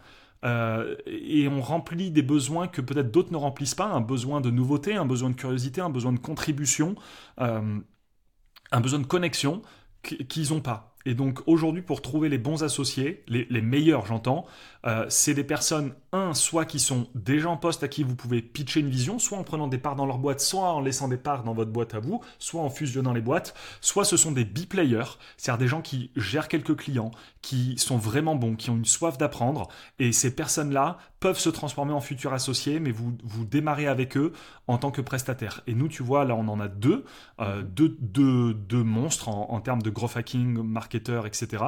euh, 0.44 0.96
et 1.06 1.48
on 1.48 1.60
remplit 1.60 2.10
des 2.10 2.22
besoins 2.22 2.66
que 2.66 2.80
peut-être 2.80 3.10
d'autres 3.10 3.32
ne 3.32 3.36
remplissent 3.36 3.74
pas, 3.74 3.86
un 3.86 4.00
besoin 4.00 4.40
de 4.40 4.50
nouveauté, 4.50 4.94
un 4.94 5.06
besoin 5.06 5.30
de 5.30 5.36
curiosité, 5.36 5.80
un 5.80 5.90
besoin 5.90 6.12
de 6.12 6.18
contribution, 6.18 6.96
euh, 7.40 7.78
un 8.72 8.80
besoin 8.80 8.98
de 8.98 9.06
connexion 9.06 9.62
qu'ils 10.02 10.52
n'ont 10.52 10.60
pas. 10.60 10.96
Et 11.04 11.14
donc 11.14 11.42
aujourd'hui, 11.46 11.82
pour 11.82 12.02
trouver 12.02 12.28
les 12.28 12.38
bons 12.38 12.62
associés, 12.62 13.24
les, 13.28 13.60
meilleurs 13.60 14.06
j'entends, 14.06 14.46
euh, 14.86 15.06
c'est 15.08 15.34
des 15.34 15.44
personnes, 15.44 15.92
un, 16.12 16.34
soit 16.34 16.64
qui 16.64 16.80
sont 16.80 17.08
déjà 17.14 17.48
en 17.48 17.56
poste 17.56 17.82
à 17.82 17.88
qui 17.88 18.02
vous 18.02 18.16
pouvez 18.16 18.42
pitcher 18.42 18.80
une 18.80 18.88
vision, 18.88 19.18
soit 19.18 19.38
en 19.38 19.44
prenant 19.44 19.68
des 19.68 19.78
parts 19.78 19.96
dans 19.96 20.06
leur 20.06 20.18
boîte, 20.18 20.40
soit 20.40 20.72
en 20.72 20.80
laissant 20.80 21.08
des 21.08 21.16
parts 21.16 21.44
dans 21.44 21.54
votre 21.54 21.70
boîte 21.70 21.94
à 21.94 22.00
vous, 22.00 22.20
soit 22.38 22.62
en 22.62 22.70
fusionnant 22.70 23.12
les 23.12 23.20
boîtes, 23.20 23.54
soit 23.80 24.04
ce 24.04 24.16
sont 24.16 24.32
des 24.32 24.44
B-players, 24.44 25.18
c'est-à-dire 25.36 25.58
des 25.58 25.68
gens 25.68 25.82
qui 25.82 26.10
gèrent 26.16 26.48
quelques 26.48 26.76
clients, 26.76 27.12
qui 27.42 27.78
sont 27.78 27.96
vraiment 27.96 28.34
bons, 28.34 28.56
qui 28.56 28.70
ont 28.70 28.76
une 28.76 28.84
soif 28.84 29.18
d'apprendre, 29.18 29.68
et 29.98 30.12
ces 30.12 30.34
personnes-là 30.34 30.98
peuvent 31.20 31.38
se 31.38 31.50
transformer 31.50 31.92
en 31.92 32.00
futurs 32.00 32.32
associés, 32.32 32.80
mais 32.80 32.90
vous, 32.90 33.16
vous 33.22 33.44
démarrez 33.44 33.86
avec 33.86 34.16
eux 34.16 34.32
en 34.66 34.76
tant 34.76 34.90
que 34.90 35.00
prestataire. 35.00 35.62
Et 35.68 35.74
nous, 35.74 35.86
tu 35.86 36.02
vois, 36.02 36.24
là, 36.24 36.34
on 36.34 36.48
en 36.48 36.58
a 36.58 36.66
deux, 36.66 37.04
euh, 37.40 37.62
deux, 37.62 37.96
deux, 38.00 38.82
monstres 38.82 39.28
en, 39.28 39.50
en 39.50 39.60
termes 39.60 39.82
de 39.82 39.90
growth 39.90 40.16
hacking, 40.16 40.60
marketeur, 40.62 41.26
etc. 41.26 41.62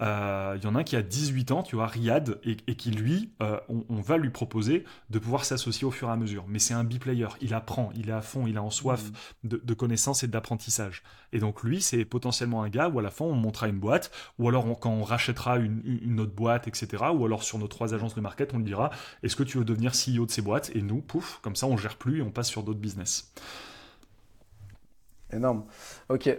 Euh, 0.00 0.56
il 0.56 0.64
y 0.64 0.66
en 0.66 0.74
a 0.74 0.80
un 0.80 0.84
qui 0.84 0.96
a 0.96 1.02
18 1.02 1.52
ans, 1.52 1.62
tu 1.62 1.76
vois, 1.76 1.86
Riyad, 1.86 2.38
et, 2.44 2.53
qui 2.56 2.90
lui, 2.90 3.30
euh, 3.42 3.58
on, 3.68 4.00
va 4.00 4.16
lui 4.16 4.30
proposer 4.30 4.84
de 5.10 5.18
pouvoir 5.18 5.44
s'associer 5.44 5.86
au 5.86 5.90
fur 5.90 6.08
et 6.08 6.12
à 6.12 6.16
mesure. 6.16 6.44
Mais 6.48 6.58
c'est 6.58 6.74
un 6.74 6.84
biplayer, 6.84 7.28
il 7.40 7.54
apprend, 7.54 7.90
il 7.94 8.08
est 8.08 8.12
à 8.12 8.20
fond, 8.20 8.46
il 8.46 8.56
a 8.56 8.62
en 8.62 8.70
soif 8.70 9.10
mmh. 9.42 9.48
de, 9.48 9.74
connaissances 9.74 10.22
et 10.22 10.28
d'apprentissage. 10.28 11.02
Et 11.32 11.38
donc 11.38 11.62
lui, 11.62 11.80
c'est 11.80 12.04
potentiellement 12.04 12.62
un 12.62 12.68
gars 12.68 12.88
où 12.88 12.98
à 12.98 13.02
la 13.02 13.10
fin 13.10 13.24
on 13.24 13.34
montera 13.34 13.68
une 13.68 13.78
boîte, 13.78 14.10
ou 14.38 14.48
alors 14.48 14.78
quand 14.78 14.90
on 14.90 15.04
rachètera 15.04 15.58
une, 15.58 15.82
une, 15.84 16.20
autre 16.20 16.34
boîte, 16.34 16.68
etc. 16.68 17.04
Ou 17.14 17.24
alors 17.24 17.42
sur 17.42 17.58
nos 17.58 17.68
trois 17.68 17.94
agences 17.94 18.14
de 18.14 18.20
market, 18.20 18.54
on 18.54 18.58
lui 18.58 18.64
dira, 18.64 18.90
est-ce 19.22 19.36
que 19.36 19.42
tu 19.42 19.58
veux 19.58 19.64
devenir 19.64 19.92
CEO 19.92 20.26
de 20.26 20.30
ces 20.30 20.42
boîtes? 20.42 20.70
Et 20.74 20.82
nous, 20.82 21.00
pouf, 21.00 21.40
comme 21.42 21.56
ça 21.56 21.66
on 21.66 21.76
gère 21.76 21.96
plus 21.96 22.18
et 22.18 22.22
on 22.22 22.30
passe 22.30 22.48
sur 22.48 22.62
d'autres 22.62 22.80
business. 22.80 23.32
Énorme. 25.32 25.64
Ok. 26.08 26.30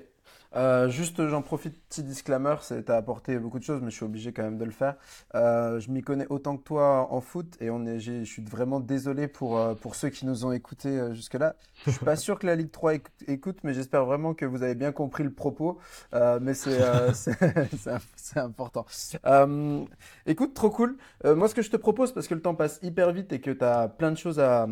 Euh, 0.56 0.90
juste, 0.90 1.28
j'en 1.28 1.42
profite, 1.42 1.78
petit 1.90 2.04
disclaimer, 2.04 2.56
tu 2.68 2.92
as 2.92 2.96
apporté 2.96 3.38
beaucoup 3.40 3.60
de 3.60 3.64
choses, 3.64 3.82
mais 3.82 3.90
je 3.90 3.96
suis 3.96 4.06
obligé 4.06 4.32
quand 4.32 4.44
même 4.44 4.58
de 4.58 4.66
le 4.66 4.72
faire. 4.72 4.96
Euh, 5.36 5.80
je 5.80 5.92
m'y 5.92 6.02
connais 6.02 6.28
autant 6.30 6.58
que 6.58 6.64
toi 6.64 7.08
en 7.12 7.22
foot 7.22 7.58
et 7.60 7.70
on 7.70 7.86
est, 7.86 8.00
je 8.00 8.24
suis 8.24 8.44
vraiment 8.44 8.80
désolé 8.80 9.28
pour, 9.28 9.58
euh, 9.58 9.76
pour 9.76 9.96
ceux 9.96 10.10
qui 10.10 10.26
nous 10.26 10.46
ont 10.46 10.52
écoutés 10.52 11.14
jusque-là. 11.14 11.56
Je 11.86 11.92
suis 11.92 12.06
pas 12.06 12.16
sûr 12.16 12.40
que 12.40 12.48
la 12.48 12.56
Ligue 12.56 12.72
3 12.72 12.94
écoute, 13.28 13.58
mais 13.64 13.74
j'espère 13.74 14.06
vraiment 14.06 14.34
que 14.34 14.46
vous 14.46 14.64
avez 14.64 14.76
bien 14.76 14.92
compris 14.92 15.24
le 15.24 15.34
propos. 15.34 15.80
mais 16.14 16.54
c'est 16.54 16.80
c'est 18.16 18.40
important. 18.40 18.86
écoute, 20.26 20.54
trop 20.54 20.70
cool. 20.70 20.98
moi, 21.24 21.48
ce 21.50 21.56
que 21.56 21.62
je 21.62 21.70
te 21.70 21.78
propose, 21.78 22.14
parce 22.14 22.28
que 22.28 22.34
le 22.34 22.42
temps 22.42 22.56
passe 22.56 22.80
hyper 22.82 23.12
vite 23.12 23.34
et 23.34 23.42
que 23.42 23.52
tu 23.52 23.64
as 23.64 23.88
plein 23.88 24.12
de 24.12 24.18
choses 24.18 24.40
à 24.40 24.68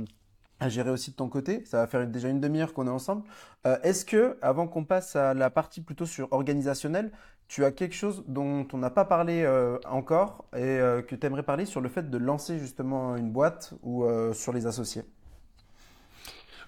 à 0.59 0.69
gérer 0.69 0.89
aussi 0.89 1.11
de 1.11 1.15
ton 1.15 1.27
côté. 1.27 1.63
Ça 1.65 1.77
va 1.77 1.87
faire 1.87 2.07
déjà 2.07 2.29
une 2.29 2.39
demi-heure 2.39 2.73
qu'on 2.73 2.87
est 2.87 2.91
ensemble. 2.91 3.23
Euh, 3.65 3.77
est-ce 3.83 4.05
que, 4.05 4.37
avant 4.41 4.67
qu'on 4.67 4.83
passe 4.83 5.15
à 5.15 5.33
la 5.33 5.49
partie 5.49 5.81
plutôt 5.81 6.05
sur 6.05 6.31
organisationnelle, 6.31 7.11
tu 7.47 7.65
as 7.65 7.71
quelque 7.71 7.95
chose 7.95 8.23
dont 8.27 8.65
on 8.73 8.77
n'a 8.77 8.89
pas 8.89 9.05
parlé 9.05 9.43
euh, 9.43 9.77
encore 9.85 10.45
et 10.55 10.61
euh, 10.61 11.01
que 11.01 11.15
tu 11.15 11.25
aimerais 11.27 11.43
parler 11.43 11.65
sur 11.65 11.81
le 11.81 11.89
fait 11.89 12.09
de 12.09 12.17
lancer 12.17 12.57
justement 12.59 13.15
une 13.15 13.31
boîte 13.31 13.73
ou 13.83 14.05
sur 14.33 14.53
les 14.53 14.65
associés? 14.65 15.03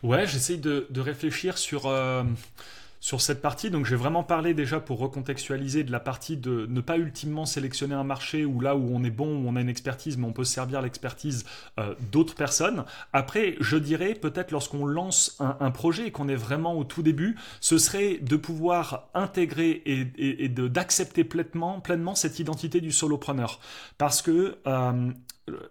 Ouais, 0.03 0.27
j'essaye 0.27 0.59
de, 0.59 0.87
de, 0.89 1.01
réfléchir 1.01 1.57
sur 1.57 1.89
sur 3.05 3.21
cette 3.21 3.39
partie. 3.39 3.69
Donc 3.69 3.85
j'ai 3.85 3.95
vraiment 3.95 4.23
parlé 4.23 4.55
déjà 4.55 4.79
pour 4.79 4.97
recontextualiser 4.97 5.83
de 5.83 5.91
la 5.91 5.99
partie 5.99 6.37
de 6.37 6.65
ne 6.67 6.81
pas 6.81 6.97
ultimement 6.97 7.45
sélectionner 7.45 7.93
un 7.93 8.03
marché 8.03 8.45
où 8.45 8.59
là 8.59 8.75
où 8.75 8.89
on 8.91 9.03
est 9.03 9.11
bon, 9.11 9.27
où 9.27 9.47
on 9.47 9.55
a 9.55 9.61
une 9.61 9.69
expertise, 9.69 10.17
mais 10.17 10.25
on 10.25 10.33
peut 10.33 10.43
servir 10.43 10.81
l'expertise 10.81 11.45
euh, 11.77 11.93
d'autres 12.11 12.33
personnes. 12.33 12.83
Après, 13.13 13.57
je 13.59 13.77
dirais 13.77 14.15
peut-être 14.15 14.49
lorsqu'on 14.49 14.87
lance 14.87 15.37
un, 15.39 15.69
projet 15.69 16.07
et 16.07 16.11
qu'on 16.11 16.27
est 16.27 16.35
vraiment 16.35 16.73
au 16.73 16.83
tout 16.83 17.03
début, 17.03 17.35
ce 17.61 17.77
serait 17.77 18.17
de 18.17 18.37
pouvoir 18.37 19.07
intégrer 19.13 19.83
et, 19.85 20.49
d'accepter 20.49 21.23
pleinement, 21.23 21.81
pleinement 21.81 22.15
cette 22.15 22.39
identité 22.39 22.81
du 22.81 22.91
solopreneur. 22.91 23.59
Parce 23.99 24.23
que 24.23 24.57
euh, 24.65 25.11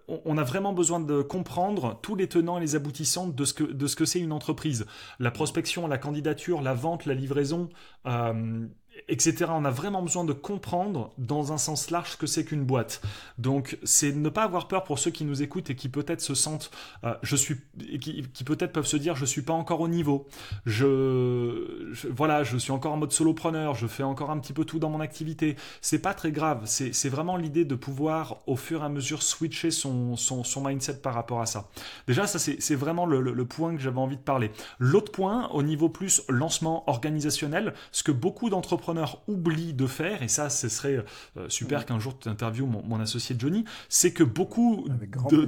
on 0.09 0.39
a 0.39 0.45
vraiment 0.45 0.73
besoin 0.73 1.01
de 1.01 1.23
comprendre 1.23 1.99
tous 2.03 2.15
les 2.15 2.29
tenants 2.29 2.59
et 2.59 2.61
les 2.61 2.77
aboutissants 2.77 3.27
de 3.27 3.45
ce 3.45 3.55
que 3.55 3.65
de 3.65 3.87
ce 3.87 3.97
que 3.97 4.05
c'est 4.05 4.21
une 4.21 4.33
entreprise. 4.33 4.87
La 5.19 5.31
prospection, 5.31 5.87
la 5.87 5.99
candidature, 5.99 6.63
la 6.63 6.75
vente, 6.75 7.07
la 7.07 7.15
livraison, 7.15 7.69
euh, 8.07 8.67
etc. 9.09 9.47
On 9.51 9.65
a 9.65 9.71
vraiment 9.71 10.03
besoin 10.03 10.25
de 10.25 10.33
comprendre 10.33 11.13
dans 11.19 11.53
un 11.53 11.59
sens 11.59 11.91
large 11.91 12.13
ce 12.13 12.17
que 12.17 12.27
c'est 12.27 12.45
qu'une 12.45 12.65
boîte. 12.65 13.03
Donc, 13.39 13.79
c'est 13.85 14.13
ne 14.13 14.29
pas 14.29 14.45
avoir 14.45 14.69
peur 14.69 14.85
pour 14.85 14.99
ceux 14.99 15.11
qui 15.11 15.25
nous 15.25 15.43
écoutent 15.43 15.71
et 15.71 15.77
qui 15.77 15.89
peut-être 15.89 16.21
se 16.21 16.35
sentent, 16.35 16.71
euh, 17.05 17.15
je 17.23 17.37
suis, 17.37 17.57
qui, 18.01 18.45
peut-être 18.45 18.73
peuvent 18.73 18.87
se 18.87 18.97
dire, 18.97 19.17
je 19.17 19.25
suis 19.25 19.43
pas 19.43 19.53
encore 19.53 19.81
au 19.81 19.89
niveau. 19.89 20.27
Je, 20.67 21.93
voilà, 22.11 22.45
je 22.45 22.57
suis 22.57 22.73
encore 22.73 22.93
en 22.93 22.97
mode 22.97 23.13
solopreneur. 23.13 23.75
Je 23.75 23.87
fais 23.87 24.03
encore 24.03 24.31
un 24.31 24.39
petit 24.39 24.53
peu 24.53 24.65
tout 24.65 24.79
dans 24.79 24.91
mon 24.91 25.01
activité. 25.01 25.57
C'est 25.81 25.99
pas 25.99 26.15
très 26.15 26.33
grave. 26.33 26.63
C'est 26.65 27.09
vraiment 27.09 27.37
l'idée 27.37 27.65
de 27.65 27.75
pouvoir, 27.75 28.39
au 28.47 28.57
fur 28.57 28.83
et 28.83 28.85
à 28.85 28.89
mesure, 28.89 29.23
switcher 29.23 29.71
son, 29.71 30.17
son, 30.17 30.45
son 30.45 30.65
mindset 30.65 30.97
par 30.97 31.15
rapport 31.15 31.41
à 31.41 31.47
ça. 31.47 31.69
Déjà, 32.07 32.27
ça 32.27 32.39
c'est 32.39 32.75
vraiment 32.75 33.07
le, 33.07 33.21
le 33.21 33.45
point 33.45 33.75
que 33.75 33.81
j'avais 33.81 33.99
envie 33.99 34.17
de 34.17 34.23
parler. 34.23 34.51
L'autre 34.79 35.13
point, 35.13 35.49
au 35.51 35.63
niveau 35.63 35.89
plus 35.89 36.23
lancement 36.29 36.89
organisationnel, 36.89 37.75
ce 37.93 38.03
que 38.03 38.13
beaucoup 38.13 38.51
d'entrepreneurs 38.93 39.23
oublie 39.29 39.73
de 39.73 39.87
faire, 39.87 40.23
et 40.23 40.29
ça, 40.29 40.51
ce 40.51 40.69
serait 40.69 41.05
euh, 41.37 41.49
super 41.49 41.87
qu'un 41.87 41.99
jour 41.99 42.19
tu 42.19 42.29
interviewes 42.29 42.67
mon, 42.67 43.01
associé 43.01 43.37
Johnny, 43.39 43.65
c'est 43.89 44.13
que 44.13 44.23
beaucoup 44.23 44.87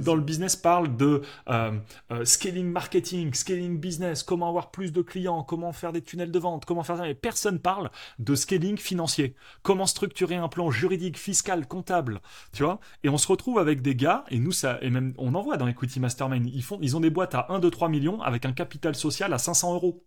dans 0.01 0.15
le 0.15 0.21
business 0.21 0.55
parlent 0.55 0.95
de 0.95 1.21
euh, 1.49 1.71
euh, 2.11 2.25
scaling 2.25 2.67
marketing, 2.67 3.33
scaling 3.33 3.79
business, 3.79 4.23
comment 4.23 4.49
avoir 4.49 4.71
plus 4.71 4.91
de 4.91 5.01
clients, 5.01 5.43
comment 5.43 5.71
faire 5.71 5.93
des 5.93 6.01
tunnels 6.01 6.31
de 6.31 6.39
vente, 6.39 6.65
comment 6.65 6.83
faire 6.83 6.97
ça, 6.97 7.03
mais 7.03 7.15
personne 7.15 7.59
parle 7.59 7.91
de 8.19 8.35
scaling 8.35 8.77
financier, 8.77 9.35
comment 9.61 9.85
structurer 9.85 10.35
un 10.35 10.49
plan 10.49 10.71
juridique, 10.71 11.17
fiscal, 11.17 11.67
comptable, 11.67 12.21
tu 12.53 12.63
vois, 12.63 12.79
et 13.03 13.09
on 13.09 13.17
se 13.17 13.27
retrouve 13.27 13.59
avec 13.59 13.81
des 13.81 13.95
gars, 13.95 14.23
et 14.29 14.39
nous, 14.39 14.51
ça, 14.51 14.79
et 14.81 14.89
même 14.89 15.13
on 15.17 15.35
en 15.35 15.41
voit 15.41 15.57
dans 15.57 15.67
Equity 15.67 15.99
Mastermind, 15.99 16.49
ils, 16.53 16.63
font, 16.63 16.79
ils 16.81 16.97
ont 16.97 17.01
des 17.01 17.09
boîtes 17.09 17.35
à 17.35 17.47
1, 17.49 17.59
2, 17.59 17.69
3 17.69 17.89
millions 17.89 18.21
avec 18.21 18.45
un 18.45 18.51
capital 18.51 18.95
social 18.95 19.33
à 19.33 19.37
500 19.37 19.75
euros. 19.75 20.03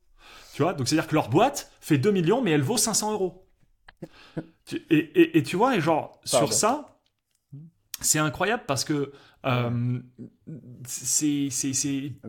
Tu 0.55 0.63
vois, 0.63 0.75
donc 0.75 0.89
c'est-à-dire 0.89 1.09
que 1.09 1.15
leur 1.15 1.29
boîte 1.29 1.73
fait 1.81 1.99
2 1.99 2.11
millions, 2.11 2.43
mais 2.43 2.51
elle 2.51 2.63
vaut 2.63 2.77
500 2.77 3.13
euros. 3.13 3.47
Et, 4.91 5.39
et, 5.39 5.43
tu 5.43 5.57
vois, 5.57 5.77
et 5.77 5.81
genre, 5.81 6.21
sur 6.25 6.53
ça, 6.53 7.01
c'est 8.01 8.19
incroyable 8.19 8.63
parce 8.67 8.85
que 8.85 9.13
euh, 9.46 10.00
c'est, 10.85 11.48
ah 12.22 12.29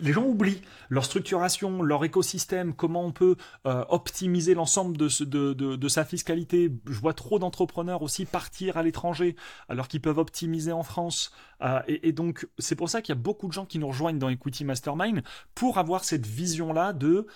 les 0.00 0.12
gens 0.12 0.24
oublient 0.24 0.60
leur 0.88 1.04
structuration, 1.04 1.82
leur 1.82 2.04
écosystème, 2.04 2.74
comment 2.74 3.04
on 3.04 3.12
peut 3.12 3.36
euh, 3.66 3.84
optimiser 3.88 4.54
l'ensemble 4.54 4.96
de, 4.96 5.08
de, 5.24 5.54
de, 5.54 5.88
sa 5.88 6.04
fiscalité. 6.04 6.70
Je 6.86 7.00
vois 7.00 7.14
trop 7.14 7.38
d'entrepreneurs 7.38 8.02
aussi 8.02 8.26
partir 8.26 8.76
à 8.76 8.82
l'étranger 8.82 9.36
alors 9.68 9.88
qu'ils 9.88 10.02
peuvent 10.02 10.18
optimiser 10.18 10.72
en 10.72 10.82
France. 10.82 11.32
Euh, 11.62 11.80
et, 11.86 12.12
donc 12.12 12.46
c'est 12.58 12.76
pour 12.76 12.90
ça 12.90 13.00
qu'il 13.00 13.14
y 13.14 13.18
a 13.18 13.20
beaucoup 13.20 13.48
de 13.48 13.52
gens 13.52 13.64
qui 13.64 13.78
nous 13.78 13.88
rejoignent 13.88 14.18
dans 14.18 14.28
Equity 14.28 14.64
Mastermind 14.64 15.22
pour 15.54 15.78
avoir 15.78 16.04
cette 16.04 16.26
vision-là 16.26 16.92
de 16.92 17.26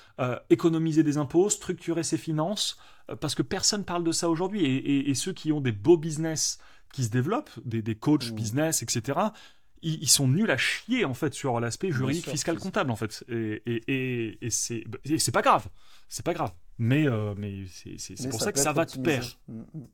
économiser 0.50 1.02
des 1.02 1.16
impôts, 1.16 1.48
structurer 1.48 2.02
ses 2.02 2.18
finances, 2.18 2.78
parce 3.20 3.34
que 3.34 3.42
personne 3.42 3.84
parle 3.84 4.04
de 4.04 4.12
ça 4.12 4.28
aujourd'hui. 4.28 4.64
Et, 4.64 5.10
et, 5.10 5.14
ceux 5.14 5.32
qui 5.32 5.52
ont 5.52 5.60
des 5.60 5.72
beaux 5.72 5.96
business 5.96 6.58
qui 6.94 7.04
se 7.04 7.10
développent, 7.10 7.50
des, 7.64 7.82
des 7.82 7.96
coachs 7.96 8.30
mmh. 8.30 8.34
business, 8.34 8.82
etc., 8.82 9.18
ils, 9.82 10.08
sont 10.08 10.28
nuls 10.28 10.50
à 10.50 10.56
chier 10.56 11.04
en 11.04 11.12
fait 11.12 11.34
sur 11.34 11.60
l'aspect 11.60 11.90
juridique, 11.90 12.30
fiscal, 12.30 12.58
comptable 12.58 12.90
en 12.90 12.96
fait. 12.96 13.22
Et, 13.28 13.62
et, 13.66 14.38
et 14.40 14.48
c'est 14.48 15.32
pas 15.32 15.42
grave, 15.42 15.66
c'est 16.08 16.24
pas 16.24 16.32
grave. 16.32 16.52
Mais, 16.78 17.06
euh, 17.06 17.34
mais 17.36 17.64
c'est 17.98 18.30
pour 18.30 18.40
ça, 18.40 18.50
que 18.50 18.58
ça 18.58 18.72
va 18.72 18.86
te 18.86 18.98
perdre. 18.98 19.28
Mmh, 19.46 19.60
mmh. 19.74 19.86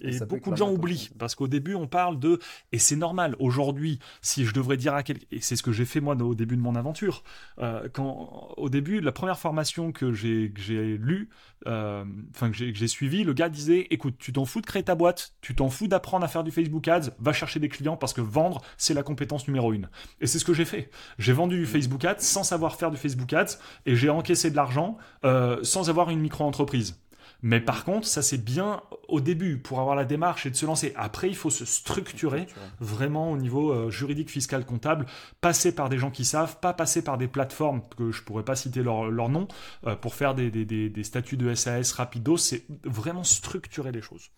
Et 0.00 0.18
beaucoup 0.20 0.50
de 0.50 0.56
gens 0.56 0.70
oublient, 0.70 1.10
parce 1.18 1.34
qu'au 1.34 1.48
début 1.48 1.74
on 1.74 1.86
parle 1.86 2.18
de, 2.18 2.38
et 2.72 2.78
c'est 2.78 2.96
normal, 2.96 3.36
aujourd'hui, 3.38 3.98
si 4.20 4.44
je 4.44 4.52
devrais 4.52 4.76
dire 4.76 4.94
à 4.94 5.02
quelqu'un, 5.02 5.26
et 5.30 5.40
c'est 5.40 5.56
ce 5.56 5.62
que 5.62 5.72
j'ai 5.72 5.84
fait 5.84 6.00
moi 6.00 6.14
au 6.16 6.34
début 6.34 6.56
de 6.56 6.60
mon 6.60 6.74
aventure, 6.74 7.22
euh, 7.58 7.88
quand 7.92 8.54
au 8.56 8.68
début, 8.68 9.00
la 9.00 9.12
première 9.12 9.38
formation 9.38 9.92
que 9.92 10.12
j'ai 10.12 10.52
lue, 10.98 11.30
euh, 11.66 12.04
enfin 12.34 12.50
que 12.50 12.56
j'ai 12.56 12.88
suivi, 12.88 13.24
le 13.24 13.32
gars 13.32 13.48
disait, 13.48 13.86
écoute, 13.90 14.16
tu 14.18 14.32
t'en 14.32 14.44
fous 14.44 14.60
de 14.60 14.66
créer 14.66 14.82
ta 14.82 14.94
boîte, 14.94 15.34
tu 15.40 15.54
t'en 15.54 15.68
fous 15.68 15.88
d'apprendre 15.88 16.24
à 16.24 16.28
faire 16.28 16.44
du 16.44 16.50
Facebook 16.50 16.86
Ads, 16.88 17.10
va 17.18 17.32
chercher 17.32 17.60
des 17.60 17.68
clients 17.68 17.96
parce 17.96 18.12
que 18.12 18.20
vendre, 18.20 18.62
c'est 18.76 18.94
la 18.94 19.02
compétence 19.02 19.46
numéro 19.46 19.72
une. 19.72 19.88
Et 20.20 20.26
c'est 20.26 20.38
ce 20.38 20.44
que 20.44 20.54
j'ai 20.54 20.64
fait. 20.64 20.90
J'ai 21.18 21.32
vendu 21.32 21.58
du 21.58 21.66
Facebook 21.66 22.04
Ads 22.04 22.20
sans 22.20 22.44
savoir 22.44 22.76
faire 22.76 22.90
du 22.90 22.96
Facebook 22.96 23.32
Ads, 23.32 23.58
et 23.86 23.96
j'ai 23.96 24.10
encaissé 24.10 24.50
de 24.50 24.56
l'argent 24.56 24.98
euh, 25.24 25.58
sans 25.62 25.88
avoir 25.90 26.10
une 26.10 26.20
micro-entreprise. 26.20 27.00
Mais 27.42 27.60
par 27.60 27.84
contre, 27.84 28.06
ça 28.06 28.22
c'est 28.22 28.42
bien 28.42 28.82
au 29.08 29.20
début 29.20 29.58
pour 29.58 29.80
avoir 29.80 29.96
la 29.96 30.04
démarche 30.04 30.46
et 30.46 30.50
de 30.50 30.56
se 30.56 30.66
lancer. 30.66 30.92
Après, 30.96 31.28
il 31.28 31.36
faut 31.36 31.50
se 31.50 31.64
structurer 31.64 32.46
vraiment 32.78 33.30
au 33.32 33.36
niveau 33.36 33.72
euh, 33.72 33.90
juridique, 33.90 34.30
fiscal, 34.30 34.64
comptable, 34.64 35.06
passer 35.40 35.74
par 35.74 35.88
des 35.88 35.98
gens 35.98 36.10
qui 36.10 36.24
savent, 36.24 36.58
pas 36.60 36.72
passer 36.72 37.02
par 37.02 37.18
des 37.18 37.28
plateformes 37.28 37.82
que 37.96 38.12
je 38.12 38.22
pourrais 38.22 38.44
pas 38.44 38.56
citer 38.56 38.82
leur, 38.82 39.10
leur 39.10 39.28
nom 39.28 39.48
euh, 39.86 39.96
pour 39.96 40.14
faire 40.14 40.34
des, 40.34 40.50
des, 40.50 40.64
des, 40.64 41.04
statuts 41.04 41.36
de 41.36 41.54
SAS 41.54 41.92
rapido. 41.92 42.36
C'est 42.36 42.64
vraiment 42.84 43.24
structurer 43.24 43.92
les 43.92 44.02
choses. 44.02 44.30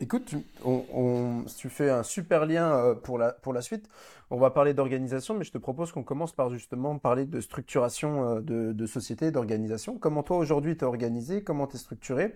Écoute, 0.00 0.26
tu, 0.26 0.36
on, 0.64 1.44
tu 1.56 1.68
fais 1.68 1.90
un 1.90 2.04
super 2.04 2.46
lien 2.46 2.72
euh, 2.72 2.94
pour 2.94 3.18
la, 3.18 3.32
pour 3.32 3.52
la 3.52 3.62
suite. 3.62 3.88
On 4.30 4.36
va 4.36 4.50
parler 4.50 4.74
d'organisation, 4.74 5.34
mais 5.34 5.44
je 5.44 5.52
te 5.52 5.58
propose 5.58 5.90
qu'on 5.90 6.02
commence 6.02 6.32
par 6.34 6.50
justement 6.50 6.98
parler 6.98 7.24
de 7.24 7.40
structuration 7.40 8.36
euh, 8.36 8.40
de, 8.74 8.86
société, 8.86 9.30
d'organisation. 9.30 9.98
Comment 9.98 10.22
toi 10.22 10.36
aujourd'hui 10.36 10.76
tu 10.76 10.84
es 10.84 10.86
organisé, 10.86 11.42
comment 11.42 11.66
tu 11.66 11.76
es 11.76 11.78
structuré, 11.78 12.34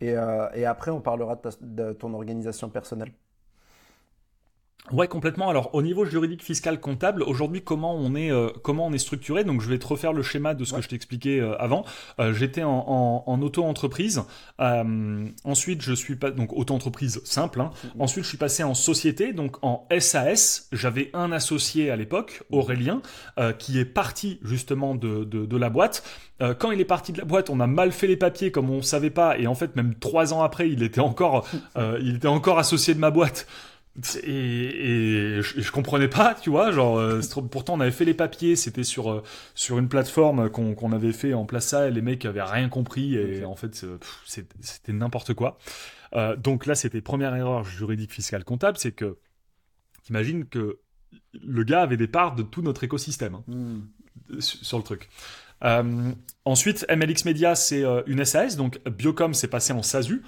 et, 0.00 0.12
euh, 0.12 0.48
et, 0.54 0.66
après 0.66 0.90
on 0.90 1.00
parlera 1.00 1.40
de, 1.60 1.92
ton 1.92 2.12
organisation 2.12 2.68
personnelle. 2.68 3.12
Ouais, 4.90 5.06
complètement. 5.06 5.48
Alors, 5.48 5.74
au 5.74 5.80
niveau 5.80 6.04
juridique, 6.04 6.42
fiscal, 6.42 6.80
comptable, 6.80 7.22
aujourd'hui, 7.22 7.62
comment 7.62 7.94
on 7.94 8.16
est, 8.16 8.32
euh, 8.32 8.48
comment 8.62 8.86
on 8.86 8.92
est 8.92 8.98
structuré? 8.98 9.44
Donc, 9.44 9.60
je 9.60 9.68
vais 9.68 9.78
te 9.78 9.86
refaire 9.86 10.12
le 10.12 10.22
schéma 10.24 10.54
de 10.54 10.64
ce 10.64 10.74
que 10.74 10.82
je 10.82 10.88
t'expliquais 10.88 11.38
euh, 11.38 11.56
avant. 11.62 11.84
Euh, 12.18 12.34
j'étais 12.34 12.64
en, 12.64 13.22
en, 13.24 13.42
auto-entreprise. 13.42 14.22
ensuite, 14.58 15.82
je 15.82 15.92
suis 15.92 16.16
pas 16.16 16.32
donc 16.32 16.52
auto-entreprise 16.52 17.20
simple. 17.24 17.60
Hein. 17.60 17.70
Mm-hmm. 17.72 18.02
Ensuite, 18.02 18.24
je 18.24 18.28
suis 18.28 18.38
passé 18.38 18.64
en 18.64 18.74
société, 18.74 19.32
donc 19.32 19.56
en 19.62 19.86
SAS. 20.00 20.68
J'avais 20.72 21.10
un 21.14 21.30
associé 21.30 21.90
à 21.90 21.96
l'époque, 21.96 22.42
Aurélien, 22.50 23.02
qui 23.58 23.78
est 23.78 23.84
parti 23.84 24.40
justement 24.42 24.94
de, 24.94 25.24
de, 25.24 25.46
de 25.46 25.56
la 25.56 25.70
boîte. 25.70 26.02
quand 26.58 26.70
il 26.72 26.80
est 26.80 26.84
parti 26.84 27.12
de 27.12 27.18
la 27.18 27.24
boîte, 27.24 27.50
on 27.50 27.60
a 27.60 27.66
mal 27.66 27.92
fait 27.92 28.08
les 28.08 28.16
papiers 28.16 28.50
comme 28.50 28.68
on 28.68 28.82
savait 28.82 29.10
pas, 29.10 29.38
et 29.38 29.46
en 29.46 29.54
fait, 29.54 29.76
même 29.76 29.94
trois 29.94 30.34
ans 30.34 30.42
après, 30.42 30.68
il 30.70 30.82
était 30.82 31.00
encore, 31.00 31.48
il 31.76 32.16
était 32.16 32.28
encore 32.28 32.58
associé 32.58 32.94
de 32.94 33.00
ma 33.00 33.10
boîte. 33.10 33.46
Et, 34.24 34.30
et 34.30 35.42
je, 35.42 35.70
comprenais 35.70 36.08
pas, 36.08 36.34
tu 36.34 36.48
vois, 36.48 36.72
genre 36.72 36.98
euh, 36.98 37.20
pourtant 37.50 37.74
on 37.74 37.80
avait 37.80 37.90
fait 37.90 38.06
les 38.06 38.14
papiers, 38.14 38.56
c'était 38.56 38.84
sur 38.84 39.12
euh, 39.12 39.22
sur 39.54 39.78
une 39.78 39.88
plateforme 39.88 40.48
qu'on 40.48 40.92
avait 40.92 41.12
fait 41.12 41.34
en 41.34 41.44
place 41.44 41.66
ça, 41.66 41.88
et 41.88 41.90
les 41.90 42.00
mecs 42.00 42.24
avaient 42.24 42.42
rien 42.42 42.70
compris 42.70 43.16
et 43.16 43.44
en 43.44 43.54
fait 43.54 43.84
c'était 44.24 44.92
n'importe 44.94 45.34
quoi. 45.34 45.58
Euh, 46.14 46.36
donc 46.36 46.64
là 46.64 46.74
c'était 46.74 47.02
première 47.02 47.36
erreur 47.36 47.64
juridique 47.64 48.12
fiscale 48.12 48.44
comptable, 48.44 48.78
c'est 48.78 48.92
que 48.92 49.18
imagine 50.08 50.46
que 50.46 50.78
le 51.34 51.62
gars 51.62 51.82
avait 51.82 51.98
des 51.98 52.08
parts 52.08 52.34
de 52.34 52.42
tout 52.42 52.62
notre 52.62 52.84
écosystème 52.84 53.34
hein, 53.34 53.44
hmm. 53.46 54.40
sur, 54.40 54.78
le 54.78 54.84
truc. 54.84 55.10
ensuite, 56.46 56.86
MLX 56.88 57.26
Media, 57.26 57.54
c'est 57.56 57.84
une 58.06 58.24
SAS, 58.24 58.56
donc 58.56 58.80
Biocom, 58.88 59.34
c'est 59.34 59.48
passé 59.48 59.74
en 59.74 59.82
SASU. 59.82 60.22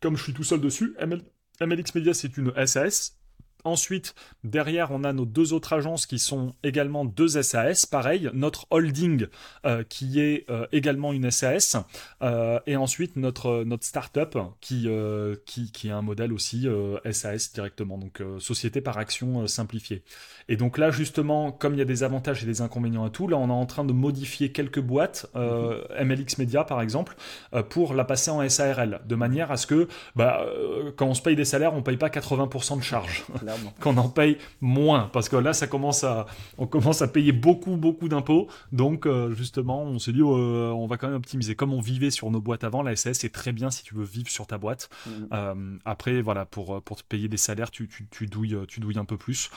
Comme 0.00 0.16
je 0.16 0.22
suis 0.22 0.34
tout 0.34 0.44
seul 0.44 0.60
dessus, 0.60 0.94
ML, 0.98 1.22
MLX 1.60 1.94
Media, 1.94 2.14
c'est 2.14 2.36
une 2.36 2.52
SAS. 2.66 3.18
Ensuite, 3.64 4.14
derrière, 4.44 4.90
on 4.90 5.04
a 5.04 5.14
nos 5.14 5.24
deux 5.24 5.54
autres 5.54 5.72
agences 5.72 6.04
qui 6.04 6.18
sont 6.18 6.54
également 6.62 7.06
deux 7.06 7.28
SAS. 7.42 7.86
Pareil, 7.86 8.28
notre 8.34 8.66
holding 8.70 9.26
euh, 9.64 9.82
qui 9.88 10.20
est 10.20 10.44
euh, 10.50 10.66
également 10.70 11.14
une 11.14 11.30
SAS. 11.30 11.78
Euh, 12.20 12.60
et 12.66 12.76
ensuite, 12.76 13.16
notre, 13.16 13.64
notre 13.64 13.84
startup 13.84 14.38
qui, 14.60 14.86
qui, 15.46 15.72
qui 15.72 15.88
est 15.88 15.92
un 15.92 16.02
modèle 16.02 16.34
aussi 16.34 16.68
SAS 17.10 17.54
directement. 17.54 17.96
Donc, 17.96 18.22
société 18.38 18.82
par 18.82 18.98
action 18.98 19.46
simplifiée. 19.46 20.02
Et 20.48 20.56
donc 20.56 20.76
là, 20.76 20.90
justement, 20.90 21.50
comme 21.50 21.72
il 21.72 21.78
y 21.78 21.82
a 21.82 21.86
des 21.86 22.02
avantages 22.02 22.42
et 22.42 22.46
des 22.46 22.60
inconvénients 22.60 23.04
à 23.04 23.10
tout, 23.10 23.28
là, 23.28 23.38
on 23.38 23.48
est 23.48 23.52
en 23.52 23.66
train 23.66 23.84
de 23.84 23.94
modifier 23.94 24.52
quelques 24.52 24.80
boîtes, 24.80 25.26
MLX 25.34 26.38
Media 26.38 26.64
par 26.64 26.82
exemple, 26.82 27.16
pour 27.70 27.94
la 27.94 28.04
passer 28.04 28.30
en 28.30 28.46
SARL. 28.46 29.00
De 29.06 29.14
manière 29.14 29.50
à 29.50 29.56
ce 29.56 29.66
que, 29.66 29.88
bah, 30.16 30.46
quand 30.96 31.06
on 31.06 31.14
se 31.14 31.22
paye 31.22 31.36
des 31.36 31.46
salaires, 31.46 31.72
on 31.72 31.78
ne 31.78 31.82
paye 31.82 31.96
pas 31.96 32.08
80% 32.08 32.76
de 32.76 32.82
charges. 32.82 33.24
Qu'on 33.80 33.96
en 33.96 34.08
paye 34.08 34.38
moins 34.60 35.10
parce 35.12 35.28
que 35.28 35.36
là 35.36 35.52
ça 35.52 35.66
commence 35.66 36.04
à 36.04 36.26
on 36.58 36.66
commence 36.66 37.02
à 37.02 37.08
payer 37.08 37.32
beaucoup 37.32 37.76
beaucoup 37.76 38.08
d'impôts. 38.08 38.48
Donc 38.72 39.06
euh, 39.06 39.32
justement 39.32 39.82
on 39.82 39.98
se 39.98 40.10
dit 40.10 40.20
euh, 40.20 40.70
on 40.72 40.86
va 40.86 40.96
quand 40.96 41.08
même 41.08 41.16
optimiser. 41.16 41.54
Comme 41.54 41.72
on 41.72 41.80
vivait 41.80 42.10
sur 42.10 42.30
nos 42.30 42.40
boîtes 42.40 42.64
avant 42.64 42.82
la 42.82 42.96
SAS 42.96 43.18
c'est 43.18 43.32
très 43.32 43.52
bien 43.52 43.70
si 43.70 43.82
tu 43.84 43.94
veux 43.94 44.04
vivre 44.04 44.28
sur 44.28 44.46
ta 44.46 44.58
boîte. 44.58 44.88
Mmh. 45.06 45.10
euh, 45.32 45.78
après 45.84 46.20
voilà 46.20 46.44
pour 46.44 46.82
pour 46.82 46.96
te 46.96 47.02
payer 47.06 47.28
des 47.28 47.36
salaires 47.36 47.70
tu, 47.70 47.88
tu, 47.88 48.26
douilles 48.26 48.58
tu 48.68 48.80
douilles 48.80 48.98
un 48.98 49.04
peu 49.04 49.16
plus. 49.16 49.50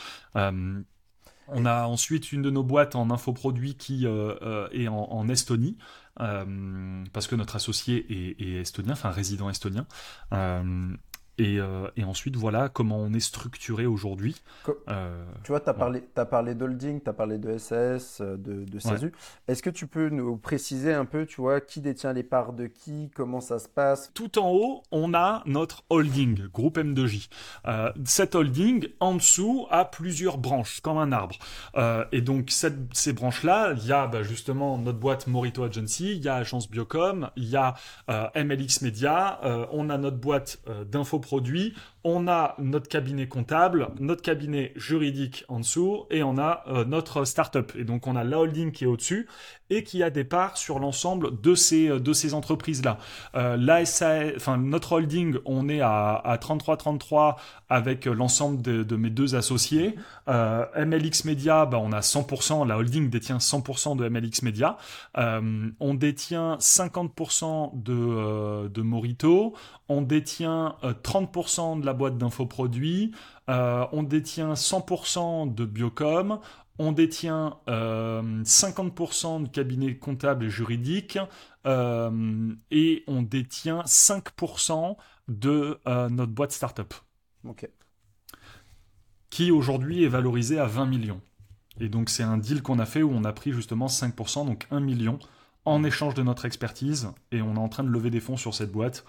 On 1.49 1.65
a 1.65 1.85
ensuite 1.85 2.33
une 2.33 2.41
de 2.41 2.49
nos 2.49 2.63
boîtes 2.63 2.95
en 2.95 3.09
infoproduits 3.09 3.75
qui 3.75 4.05
est 4.05 4.87
en, 4.89 5.29
Estonie, 5.29 5.77
parce 6.17 7.27
que 7.27 7.35
notre 7.35 7.55
associé 7.55 8.05
est, 8.09 8.41
est 8.41 8.61
estonien, 8.61 8.93
enfin 8.93 9.11
résident 9.11 9.49
estonien. 9.49 9.87
Euh, 10.33 10.93
et, 11.37 12.03
ensuite, 12.03 12.35
voilà 12.35 12.69
comment 12.69 12.97
on 12.97 13.13
est 13.13 13.19
structuré 13.19 13.85
aujourd'hui. 13.85 14.41
Euh, 14.87 15.23
tu 15.43 15.51
vois, 15.51 15.59
tu 15.59 15.69
as, 15.69 15.73
parlé, 15.73 16.03
as 16.15 16.25
parlé 16.25 16.55
d'holding, 16.55 17.01
tu 17.01 17.09
as 17.09 17.13
parlé 17.13 17.37
de 17.37 17.57
SAS, 17.57 18.21
euh, 18.21 18.37
de, 18.37 18.63
de. 18.65 19.11
Est-ce 19.47 19.61
que 19.61 19.69
tu 19.69 19.87
peux 19.87 20.09
nous 20.09 20.37
préciser 20.37 20.93
un 20.93 21.05
peu, 21.05 21.25
tu 21.25 21.41
vois, 21.41 21.61
qui 21.61 21.81
détient 21.81 22.13
les 22.13 22.23
parts 22.23 22.53
de 22.53 22.67
qui, 22.67 23.11
comment 23.13 23.41
ça 23.41 23.59
se 23.59 23.67
passe? 23.67 24.11
Tout 24.13 24.39
en 24.39 24.49
haut, 24.49 24.83
on 24.91 25.13
a 25.13 25.43
notre 25.45 25.83
holding, 25.89 26.47
groupe 26.47 26.77
M2J. 26.77 27.29
Euh, 27.67 27.91
cette 28.05 28.33
holding, 28.33 28.87
en 28.99 29.15
dessous, 29.15 29.67
a 29.69 29.85
plusieurs 29.85 30.37
branches, 30.37 30.81
comme 30.81 30.97
un 30.97 31.11
arbre. 31.11 31.35
et 32.11 32.21
donc, 32.21 32.49
cette, 32.49 32.93
ces 32.93 33.13
branches-là, 33.13 33.73
il 33.77 33.85
y 33.85 33.91
a 33.91 34.07
bah, 34.07 34.23
justement 34.23 34.77
notre 34.77 34.99
boîte 34.99 35.27
Morito 35.27 35.63
Agency, 35.63 36.15
il 36.15 36.23
y 36.23 36.29
a 36.29 36.35
Agence 36.35 36.69
Biocom, 36.69 37.29
il 37.35 37.49
y 37.49 37.55
a 37.55 37.75
MLX 38.07 38.81
Media, 38.81 39.39
on 39.71 39.89
a 39.89 39.97
notre 39.97 40.17
boîte 40.17 40.59
d'info 40.89 41.19
produit, 41.27 41.73
on 42.07 42.29
a 42.29 42.55
notre 42.57 42.87
cabinet 42.87 43.27
comptable, 43.27 43.89
notre 43.99 44.21
cabinet 44.21 44.71
juridique 44.77 45.43
en 45.49 45.59
dessous, 45.59 46.05
et 46.09 46.23
on 46.23 46.37
a 46.37 46.63
euh, 46.67 46.85
notre 46.85 47.25
startup. 47.25 47.73
Et 47.77 47.83
donc 47.83 48.07
on 48.07 48.15
a 48.15 48.23
la 48.23 48.39
holding 48.39 48.71
qui 48.71 48.85
est 48.85 48.87
au-dessus 48.87 49.27
et 49.69 49.83
qui 49.83 50.01
a 50.03 50.09
des 50.09 50.23
parts 50.23 50.55
sur 50.55 50.79
l'ensemble 50.79 51.41
de 51.41 51.53
ces, 51.53 51.89
euh, 51.89 51.99
de 51.99 52.13
ces 52.13 52.33
entreprises-là. 52.33 52.97
Euh, 53.35 53.57
notre 54.57 54.93
holding, 54.93 55.35
on 55.43 55.67
est 55.67 55.81
à, 55.81 56.37
33-33 56.39 57.35
avec 57.67 58.05
l'ensemble 58.05 58.61
de, 58.61 58.95
mes 58.95 59.09
deux 59.09 59.35
associés. 59.35 59.95
MLX 60.27 61.25
Media, 61.25 61.65
bah, 61.65 61.79
on 61.81 61.91
a 61.91 61.99
100%, 61.99 62.65
la 62.65 62.77
holding 62.77 63.09
détient 63.09 63.37
100% 63.39 63.97
de 63.97 64.07
MLX 64.07 64.43
Media. 64.43 64.77
on 65.15 65.93
détient 65.93 66.55
50% 66.55 67.83
de, 67.83 68.69
de 68.69 68.81
Morito. 68.81 69.53
On 69.89 70.01
détient 70.01 70.75
30% 70.83 71.16
de 71.21 71.85
la 71.85 71.93
boîte 71.93 72.17
d'infoproduits, 72.17 73.11
euh, 73.49 73.85
on 73.91 74.03
détient 74.03 74.53
100% 74.53 75.53
de 75.53 75.65
Biocom, 75.65 76.39
on 76.79 76.91
détient 76.91 77.59
50% 77.67 77.67
euh, 77.67 79.43
de 79.45 79.49
cabinet 79.49 79.97
comptable 79.97 80.45
et 80.45 80.49
juridique, 80.49 81.17
euh, 81.65 82.53
et 82.71 83.03
on 83.07 83.21
détient 83.21 83.81
5% 83.81 84.97
de 85.27 85.79
notre 85.85 86.31
boîte 86.31 86.51
startup. 86.51 86.93
Ok. 87.43 87.69
Qui 89.29 89.51
aujourd'hui 89.51 90.03
est 90.03 90.09
valorisée 90.09 90.59
à 90.59 90.65
20 90.65 90.85
millions. 90.85 91.21
Et 91.79 91.89
donc 91.89 92.09
c'est 92.09 92.23
un 92.23 92.37
deal 92.37 92.61
qu'on 92.61 92.79
a 92.79 92.85
fait 92.85 93.03
où 93.03 93.11
on 93.11 93.23
a 93.23 93.33
pris 93.33 93.51
justement 93.51 93.87
5%, 93.87 94.45
donc 94.45 94.67
1 94.71 94.79
million, 94.79 95.19
en 95.65 95.83
échange 95.83 96.13
de 96.13 96.23
notre 96.23 96.45
expertise, 96.45 97.09
et 97.31 97.41
on 97.41 97.55
est 97.55 97.59
en 97.59 97.69
train 97.69 97.83
de 97.83 97.89
lever 97.89 98.09
des 98.09 98.21
fonds 98.21 98.37
sur 98.37 98.53
cette 98.53 98.71
boîte 98.71 99.03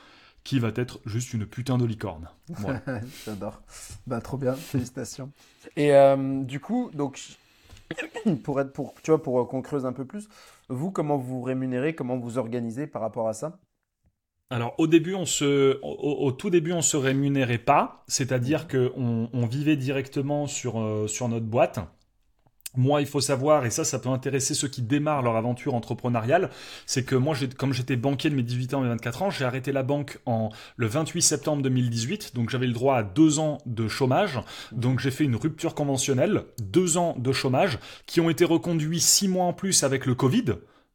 qui 0.49 0.61
va 0.61 0.71
être 0.77 0.99
juste 1.05 1.35
une 1.35 1.45
putain 1.45 1.77
de 1.77 1.85
licorne. 1.85 2.31
J'adore. 3.27 3.61
Bah 4.07 4.23
trop 4.23 4.39
bien, 4.39 4.55
félicitations. 4.55 5.31
Et 5.77 5.93
euh, 5.93 6.43
du 6.43 6.59
coup, 6.59 6.91
donc 6.95 7.21
pour 8.45 8.59
être 8.59 8.73
pour 8.73 8.95
tu 9.03 9.11
vois 9.11 9.23
pour 9.23 9.47
qu'on 9.47 9.61
creuse 9.61 9.85
un 9.85 9.93
peu 9.93 10.07
plus, 10.07 10.27
vous 10.71 10.91
comment 10.91 11.19
vous 11.19 11.43
rémunérez, 11.43 11.95
comment 11.95 12.17
vous 12.17 12.39
organisez 12.39 12.87
par 12.87 13.03
rapport 13.03 13.29
à 13.29 13.35
ça? 13.35 13.59
Alors 14.49 14.75
au 14.79 14.87
début, 14.87 15.15
on 15.15 15.27
se, 15.27 15.79
au, 15.83 16.33
tout 16.33 16.49
début, 16.49 16.73
on 16.73 16.81
se 16.81 16.97
rémunérait 16.97 17.59
pas, 17.59 18.03
c'est-à-dire 18.09 18.69
que 18.69 18.91
on, 18.97 19.47
vivait 19.47 19.77
directement 19.77 20.47
sur 20.47 20.81
euh, 20.81 21.07
sur 21.09 21.29
notre 21.29 21.45
boîte. 21.45 21.79
Moi, 22.79 23.01
il 23.01 23.09
faut 23.09 23.21
savoir, 23.21 23.67
et 23.67 23.71
ça, 23.71 23.83
ça 23.83 23.99
peut 23.99 24.09
intéresser 24.09 24.55
ceux 24.55 24.69
qui 24.69 24.83
démarrent 24.83 25.23
leur 25.23 25.35
aventure 25.35 25.75
entrepreneuriale, 25.75 26.49
c'est 26.87 27.05
que 27.05 27.17
moi, 27.17 27.35
comme 27.57 27.73
j'étais 27.73 27.97
banquier 27.97 28.31
de 28.31 28.37
mes 28.37 28.45
18 28.45 28.75
ans 28.75 28.85
et 28.85 28.89
24 28.89 29.23
ans, 29.23 29.31
j'ai 29.31 29.45
arrêté 29.45 29.73
la 29.73 29.83
banque 29.83 30.21
en 30.27 30.51
le 30.77 30.87
28 30.87 31.21
septembre 31.21 31.63
2018, 31.63 32.37
donc 32.37 32.51
j'avais 32.51 32.69
le 32.69 32.73
droit 32.73 32.97
à 32.97 33.03
deux 33.03 33.41
ans 33.41 33.59
de 33.67 33.89
chômage, 33.89 34.39
donc 34.71 35.01
j'ai 35.01 35.11
fait 35.11 35.25
une 35.25 35.35
rupture 35.35 35.75
conventionnelle, 35.75 36.45
deux 36.63 36.99
ans 36.99 37.17
de 37.19 37.33
chômage, 37.33 37.81
qui 38.07 38.21
ont 38.21 38.31
été 38.31 38.45
reconduits 38.45 39.01
six 39.01 39.27
mois 39.27 39.47
en 39.47 39.53
plus 39.53 39.83
avec 39.83 40.07
le 40.07 40.15
Covid, 40.15 40.45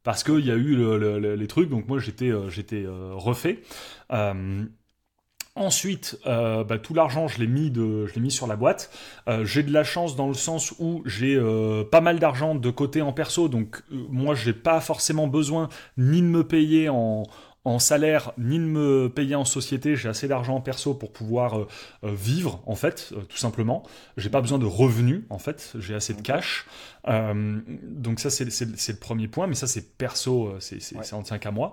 parce 0.04 0.24
qu'il 0.24 0.44
y 0.46 0.50
a 0.50 0.54
eu 0.54 1.36
les 1.36 1.46
trucs, 1.46 1.68
donc 1.68 1.86
moi 1.86 1.98
j'étais 1.98 2.30
euh, 2.30 2.48
euh, 2.72 3.12
refait. 3.14 3.60
Euh, 4.10 4.64
Ensuite, 5.56 6.18
euh, 6.26 6.64
bah, 6.64 6.78
tout 6.78 6.94
l'argent, 6.94 7.28
je 7.28 7.38
l'ai 7.38 7.46
mis 7.46 7.70
de, 7.70 8.06
je 8.06 8.18
mis 8.18 8.32
sur 8.32 8.48
la 8.48 8.56
boîte. 8.56 8.90
Euh, 9.28 9.44
j'ai 9.44 9.62
de 9.62 9.72
la 9.72 9.84
chance 9.84 10.16
dans 10.16 10.26
le 10.26 10.34
sens 10.34 10.74
où 10.80 11.02
j'ai 11.06 11.36
euh, 11.36 11.84
pas 11.84 12.00
mal 12.00 12.18
d'argent 12.18 12.56
de 12.56 12.70
côté 12.70 13.02
en 13.02 13.12
perso, 13.12 13.48
donc 13.48 13.82
moi, 13.90 14.34
j'ai 14.34 14.52
pas 14.52 14.80
forcément 14.80 15.28
besoin 15.28 15.68
ni 15.96 16.22
de 16.22 16.26
me 16.26 16.42
payer 16.42 16.88
en, 16.88 17.22
en 17.64 17.78
salaire 17.78 18.32
ni 18.36 18.58
de 18.58 18.64
me 18.64 19.08
payer 19.08 19.34
en 19.34 19.44
société. 19.44 19.96
J'ai 19.96 20.08
assez 20.08 20.28
d'argent 20.28 20.56
en 20.56 20.60
perso 20.60 20.94
pour 20.94 21.12
pouvoir 21.12 21.58
euh, 21.58 21.68
euh, 22.04 22.14
vivre, 22.14 22.62
en 22.66 22.74
fait, 22.74 23.12
euh, 23.12 23.22
tout 23.22 23.38
simplement. 23.38 23.82
J'ai 24.18 24.28
pas 24.28 24.42
besoin 24.42 24.58
de 24.58 24.66
revenus, 24.66 25.22
en 25.30 25.38
fait. 25.38 25.72
J'ai 25.78 25.94
assez 25.94 26.12
de 26.12 26.20
cash. 26.20 26.66
donc 27.06 28.20
ça, 28.20 28.30
c'est 28.30 28.44
le 28.44 28.98
premier 28.98 29.28
point. 29.28 29.46
Mais 29.46 29.54
ça, 29.54 29.66
c'est 29.66 29.96
perso, 29.96 30.54
c'est 30.60 31.14
en 31.14 31.22
tient 31.22 31.38
qu'à 31.38 31.50
moi. 31.50 31.72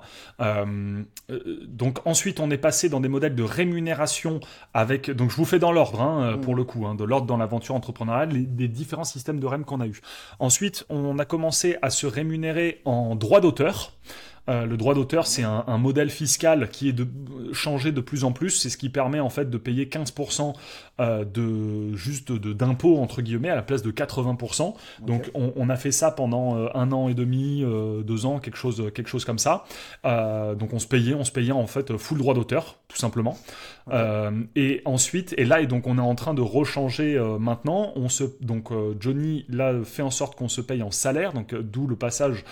donc 1.67 1.99
ensuite, 2.05 2.39
on 2.39 2.49
est 2.51 2.57
passé 2.57 2.89
dans 2.89 2.99
des 3.01 3.09
modèles 3.09 3.35
de 3.35 3.43
rémunération 3.43 4.39
avec... 4.73 5.11
Donc 5.11 5.29
je 5.31 5.35
vous 5.35 5.45
fais 5.45 5.59
dans 5.59 5.71
l'ordre, 5.71 6.01
hein, 6.01 6.37
pour 6.41 6.55
le 6.55 6.63
coup, 6.63 6.85
hein, 6.85 6.95
de 6.95 7.03
l'ordre 7.03 7.27
dans 7.27 7.37
l'aventure 7.37 7.75
entrepreneuriale, 7.75 8.29
les, 8.29 8.41
des 8.41 8.67
différents 8.67 9.03
systèmes 9.03 9.39
de 9.39 9.45
REM 9.45 9.65
qu'on 9.65 9.81
a 9.81 9.87
eu. 9.87 10.01
Ensuite, 10.39 10.85
on 10.89 11.19
a 11.19 11.25
commencé 11.25 11.77
à 11.81 11.89
se 11.89 12.07
rémunérer 12.07 12.81
en 12.85 13.15
droit 13.15 13.41
d'auteur. 13.41 13.93
Euh, 14.49 14.65
le 14.65 14.75
droit 14.75 14.95
d'auteur, 14.95 15.27
c'est 15.27 15.43
un, 15.43 15.77
modèle 15.77 16.09
fiscal 16.09 16.69
qui 16.69 16.89
est 16.89 16.93
de, 16.93 17.07
changé 17.53 17.91
de 17.91 18.01
plus 18.01 18.23
en 18.23 18.31
plus. 18.31 18.49
C'est 18.51 18.69
ce 18.69 18.77
qui 18.77 18.89
permet 18.89 19.19
en 19.19 19.29
fait 19.29 19.49
de 19.49 19.57
payer 19.57 19.85
15% 19.85 20.53
de 20.99 21.95
juste 21.95 22.31
d'impôts 22.31 22.99
entre 22.99 23.23
guillemets 23.23 23.49
à 23.49 23.55
la 23.55 23.63
place 23.63 23.81
de 23.81 23.91
80%. 23.91 24.75
Donc 25.01 25.31
on, 25.33 25.69
a 25.69 25.75
fait 25.75 25.91
ça 25.91 26.11
pendant 26.11 26.69
un 26.75 26.91
an 26.91 27.09
et 27.09 27.15
demi, 27.15 27.65
deux 28.03 28.25
ans, 28.27 28.39
quelque 28.39 28.57
chose, 28.57 28.91
quelque 28.93 29.07
chose 29.07 29.25
comme 29.25 29.39
ça. 29.39 29.65
donc 30.03 30.73
on 30.73 30.79
se 30.79 30.87
payait, 30.87 31.15
on 31.15 31.23
se 31.23 31.31
payait 31.31 31.51
en 31.51 31.65
fait 31.65 31.97
full 31.97 32.19
droit 32.19 32.35
d'auteur, 32.35 32.77
tout 32.87 32.97
simplement. 32.97 33.35
et 34.55 34.81
ensuite, 34.85 35.33
et 35.37 35.45
là, 35.45 35.61
et 35.61 35.67
donc 35.67 35.87
on 35.87 35.97
est 35.97 36.01
en 36.01 36.15
train 36.15 36.35
de 36.35 36.41
rechanger 36.41 37.19
maintenant. 37.39 37.93
On 37.95 38.07
se, 38.07 38.25
donc 38.41 38.69
Johnny 38.99 39.45
là 39.49 39.73
fait 39.83 40.03
en 40.03 40.11
sorte 40.11 40.35
qu'on 40.35 40.49
se 40.49 40.61
paye 40.61 40.83
en 40.83 40.91
salaire, 40.91 41.33
donc 41.33 41.55
d'où 41.55 41.87
le 41.87 41.95
passage 41.95 42.43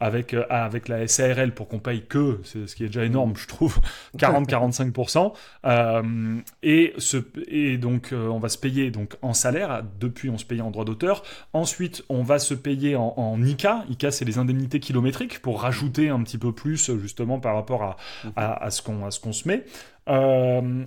avec, 0.00 0.34
euh, 0.34 0.44
avec 0.48 0.88
la 0.88 1.06
SARL 1.08 1.52
pour 1.52 1.68
qu'on 1.68 1.78
paye 1.78 2.02
que, 2.02 2.40
c'est 2.44 2.66
ce 2.66 2.76
qui 2.76 2.84
est 2.84 2.88
déjà 2.88 3.04
énorme, 3.04 3.34
je 3.36 3.46
trouve, 3.46 3.78
40-45%. 4.18 5.32
Euh, 5.66 6.40
et, 6.62 6.94
et 7.48 7.78
donc, 7.78 8.12
euh, 8.12 8.28
on 8.28 8.38
va 8.38 8.48
se 8.48 8.58
payer 8.58 8.90
donc, 8.90 9.16
en 9.22 9.32
salaire. 9.32 9.82
Depuis, 10.00 10.30
on 10.30 10.38
se 10.38 10.44
payait 10.44 10.62
en 10.62 10.70
droit 10.70 10.84
d'auteur. 10.84 11.22
Ensuite, 11.52 12.04
on 12.08 12.22
va 12.22 12.38
se 12.38 12.54
payer 12.54 12.96
en, 12.96 13.14
en 13.16 13.42
ICA. 13.42 13.84
ICA, 13.90 14.10
c'est 14.10 14.24
les 14.24 14.38
indemnités 14.38 14.80
kilométriques 14.80 15.40
pour 15.40 15.62
rajouter 15.62 16.08
un 16.08 16.22
petit 16.22 16.38
peu 16.38 16.52
plus, 16.52 16.90
justement, 16.98 17.40
par 17.40 17.54
rapport 17.54 17.82
à, 17.82 17.96
à, 18.36 18.64
à 18.64 18.70
ce 18.70 18.82
qu'on 18.82 19.32
se 19.32 19.48
met. 19.48 19.64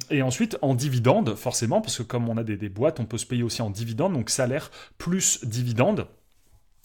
Et 0.09 0.21
ensuite, 0.23 0.57
en 0.61 0.73
dividende, 0.73 1.35
forcément, 1.35 1.81
parce 1.81 1.97
que 1.97 2.03
comme 2.03 2.27
on 2.27 2.37
a 2.37 2.43
des, 2.43 2.57
des 2.57 2.69
boîtes, 2.69 2.99
on 2.99 3.05
peut 3.05 3.19
se 3.19 3.25
payer 3.27 3.43
aussi 3.43 3.61
en 3.61 3.69
dividende, 3.69 4.13
donc 4.13 4.29
salaire 4.29 4.71
plus 4.97 5.45
dividende. 5.45 6.07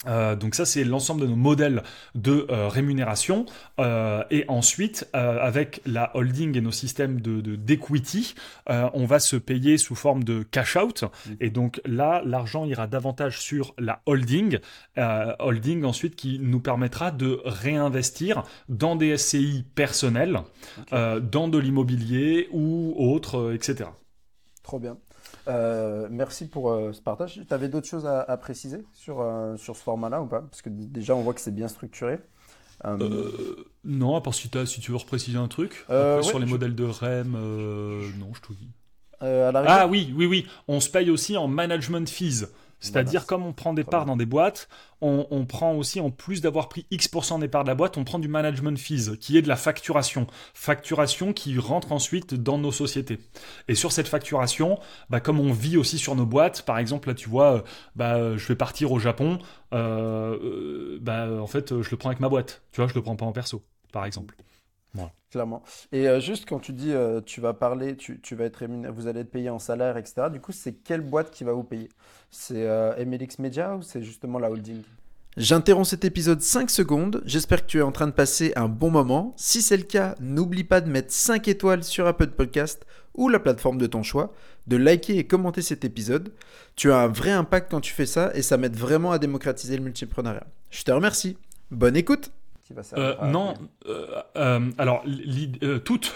Euh, 0.05 0.35
donc 0.35 0.53
ça 0.53 0.65
c'est 0.65 0.83
l'ensemble 0.83 1.21
de 1.21 1.25
nos 1.25 1.35
modèles 1.35 1.81
de 2.13 2.45
euh, 2.51 2.67
rémunération 2.67 3.47
euh, 3.79 4.23
et 4.29 4.45
ensuite 4.47 5.09
avec 5.13 5.81
la 5.87 6.15
holding 6.15 6.55
et 6.55 6.61
nos 6.61 6.71
systèmes 6.71 7.19
de 7.19 7.41
d'equity 7.55 8.35
on 8.67 9.05
va 9.05 9.19
se 9.19 9.35
payer 9.35 9.77
sous 9.77 9.95
forme 9.95 10.23
de 10.23 10.43
cash 10.43 10.75
out 10.75 11.03
mm. 11.03 11.31
et 11.39 11.49
donc 11.49 11.81
là 11.85 12.21
l'argent 12.25 12.65
ira 12.65 12.85
davantage 12.85 13.39
sur 13.39 13.73
la 13.79 14.01
holding 14.05 14.59
holding 14.97 15.83
ensuite 15.83 16.15
qui 16.15 16.37
nous 16.39 16.59
permettra 16.59 17.09
de 17.09 17.41
réinvestir 17.45 18.43
dans 18.69 18.95
des 18.95 19.17
SCI 19.17 19.65
personnels 19.73 20.41
dans 20.91 21.47
de 21.47 21.57
l'immobilier 21.57 22.49
ou 22.51 22.93
autre 22.97 23.53
etc. 23.53 23.89
Trop 24.63 24.79
bien. 24.79 24.97
Euh, 25.47 26.07
merci 26.09 26.47
pour 26.47 26.71
euh, 26.71 26.93
ce 26.93 27.01
partage. 27.01 27.41
Tu 27.47 27.53
avais 27.53 27.69
d'autres 27.69 27.87
choses 27.87 28.05
à, 28.05 28.37
préciser 28.37 28.85
sur, 28.93 29.21
euh, 29.21 29.55
sur 29.57 29.75
ce 29.75 29.81
format-là 29.81 30.21
ou 30.21 30.27
pas? 30.27 30.41
Parce 30.41 30.61
que 30.61 30.69
déjà, 30.69 31.15
on 31.15 31.21
voit 31.21 31.33
que 31.33 31.41
c'est 31.41 31.55
bien 31.55 31.67
structuré. 31.67 32.19
non, 33.83 34.15
à 34.15 34.21
part 34.21 34.33
si, 34.33 34.49
si, 34.65 34.81
tu 34.81 34.91
veux 34.91 34.97
repréciser 34.97 35.37
un 35.37 35.47
truc. 35.47 35.85
sur 36.21 36.39
les 36.39 36.45
modèles 36.45 36.75
de 36.75 36.85
REM, 36.85 37.31
non, 38.19 38.33
je 38.33 38.41
te 38.41 38.53
dis. 38.53 38.69
ah 39.21 39.87
oui, 39.87 40.13
oui, 40.15 40.25
oui. 40.25 40.47
On 40.67 40.79
se 40.79 40.89
paye 40.89 41.09
aussi 41.09 41.37
en 41.37 41.47
management 41.47 42.09
fees. 42.09 42.45
C'est-à-dire, 42.79 43.25
comme 43.25 43.45
on 43.45 43.53
prend 43.53 43.73
des 43.73 43.83
parts 43.83 44.05
dans 44.05 44.17
des 44.17 44.25
boîtes, 44.25 44.69
on, 45.01 45.45
prend 45.45 45.73
aussi, 45.73 45.99
en 45.99 46.09
plus 46.09 46.41
d'avoir 46.41 46.69
pris 46.69 46.85
X% 46.91 47.39
des 47.39 47.47
parts 47.47 47.63
de 47.63 47.69
la 47.69 47.75
boîte, 47.75 47.97
on 47.97 48.03
prend 48.03 48.19
du 48.19 48.27
management 48.27 48.77
fees, 48.77 49.17
qui 49.19 49.37
est 49.37 49.41
de 49.41 49.47
la 49.47 49.55
facturation. 49.55 50.27
Facturation 50.53 51.33
qui 51.33 51.57
rentre 51.57 51.91
ensuite 51.91 52.35
dans 52.35 52.57
nos 52.57 52.71
sociétés. 52.71 53.19
Et 53.67 53.75
sur 53.75 53.91
cette 53.91 54.07
facturation, 54.07 54.79
bah, 55.09 55.19
comme 55.19 55.39
on 55.39 55.51
vit 55.51 55.77
aussi 55.77 55.97
sur 55.97 56.15
nos 56.15 56.25
boîtes, 56.25 56.63
par 56.63 56.77
exemple, 56.77 57.09
là, 57.09 57.15
tu 57.15 57.29
vois, 57.29 57.53
euh, 57.53 57.61
bah, 57.95 58.37
je 58.37 58.47
vais 58.47 58.55
partir 58.55 58.91
au 58.91 58.99
Japon, 58.99 59.39
euh, 59.73 60.37
euh, 60.41 60.97
bah, 61.01 61.29
en 61.41 61.47
fait, 61.47 61.81
je 61.81 61.89
le 61.89 61.97
prends 61.97 62.09
avec 62.09 62.19
ma 62.19 62.29
boîte. 62.29 62.61
Tu 62.71 62.81
vois, 62.81 62.87
je 62.87 62.93
le 62.93 63.01
prends 63.01 63.15
pas 63.15 63.25
en 63.25 63.31
perso, 63.31 63.63
par 63.91 64.05
exemple. 64.05 64.35
Clairement. 65.31 65.61
Et 65.91 66.07
euh, 66.07 66.21
juste 66.21 66.47
quand 66.47 66.59
tu 66.59 66.71
dis 66.71 66.93
euh, 66.93 67.19
tu 67.19 67.41
vas 67.41 67.53
parler, 67.53 67.97
tu, 67.97 68.19
vas 68.31 68.45
être 68.45 68.57
rémunéré, 68.57 68.93
vous 68.93 69.07
allez 69.07 69.21
être 69.21 69.31
payé 69.31 69.49
en 69.49 69.59
salaire, 69.59 69.97
etc. 69.97 70.27
Du 70.31 70.39
coup, 70.39 70.53
c'est 70.53 70.73
quelle 70.73 71.01
boîte 71.01 71.31
qui 71.31 71.43
va 71.43 71.51
vous 71.51 71.63
payer? 71.63 71.89
C'est 72.31 72.65
euh, 72.65 73.05
MLX 73.05 73.39
Media 73.39 73.75
ou 73.75 73.81
c'est 73.81 74.01
justement 74.01 74.39
la 74.39 74.49
holding? 74.49 74.81
J'interromps 75.35 75.89
cet 75.89 76.05
épisode 76.05 76.41
5 76.41 76.69
secondes. 76.69 77.21
J'espère 77.25 77.63
que 77.63 77.67
tu 77.69 77.79
es 77.79 77.81
en 77.81 77.91
train 77.91 78.07
de 78.07 78.13
passer 78.13 78.53
un 78.55 78.67
bon 78.69 78.89
moment. 78.89 79.33
Si 79.37 79.61
c'est 79.61 79.77
le 79.77 79.83
cas, 79.83 80.15
n'oublie 80.19 80.63
pas 80.63 80.81
de 80.81 80.89
mettre 80.89 81.11
5 81.11 81.47
étoiles 81.47 81.83
sur 81.83 82.07
Apple 82.07 82.31
Podcast 82.31 82.87
ou 83.13 83.29
la 83.29 83.39
plateforme 83.39 83.77
de 83.77 83.85
ton 83.85 84.03
choix, 84.03 84.33
de 84.65 84.77
liker 84.77 85.17
et 85.17 85.27
commenter 85.27 85.61
cet 85.61 85.83
épisode. 85.83 86.33
Tu 86.75 86.91
as 86.91 86.99
un 86.99 87.07
vrai 87.07 87.31
impact 87.31 87.69
quand 87.69 87.81
tu 87.81 87.93
fais 87.93 88.05
ça 88.05 88.31
et 88.33 88.41
ça 88.41 88.57
m'aide 88.57 88.75
vraiment 88.75 89.11
à 89.11 89.19
démocratiser 89.19 89.75
le 89.75 89.83
multipreneuriat. 89.83 90.47
Je 90.71 90.83
te 90.83 90.91
remercie. 90.91 91.37
Bonne 91.69 91.97
écoute 91.97 92.31
euh, 92.97 93.15
non, 93.25 93.53
euh, 93.87 94.21
euh, 94.35 94.71
alors 94.77 95.03
toutes. 95.85 96.13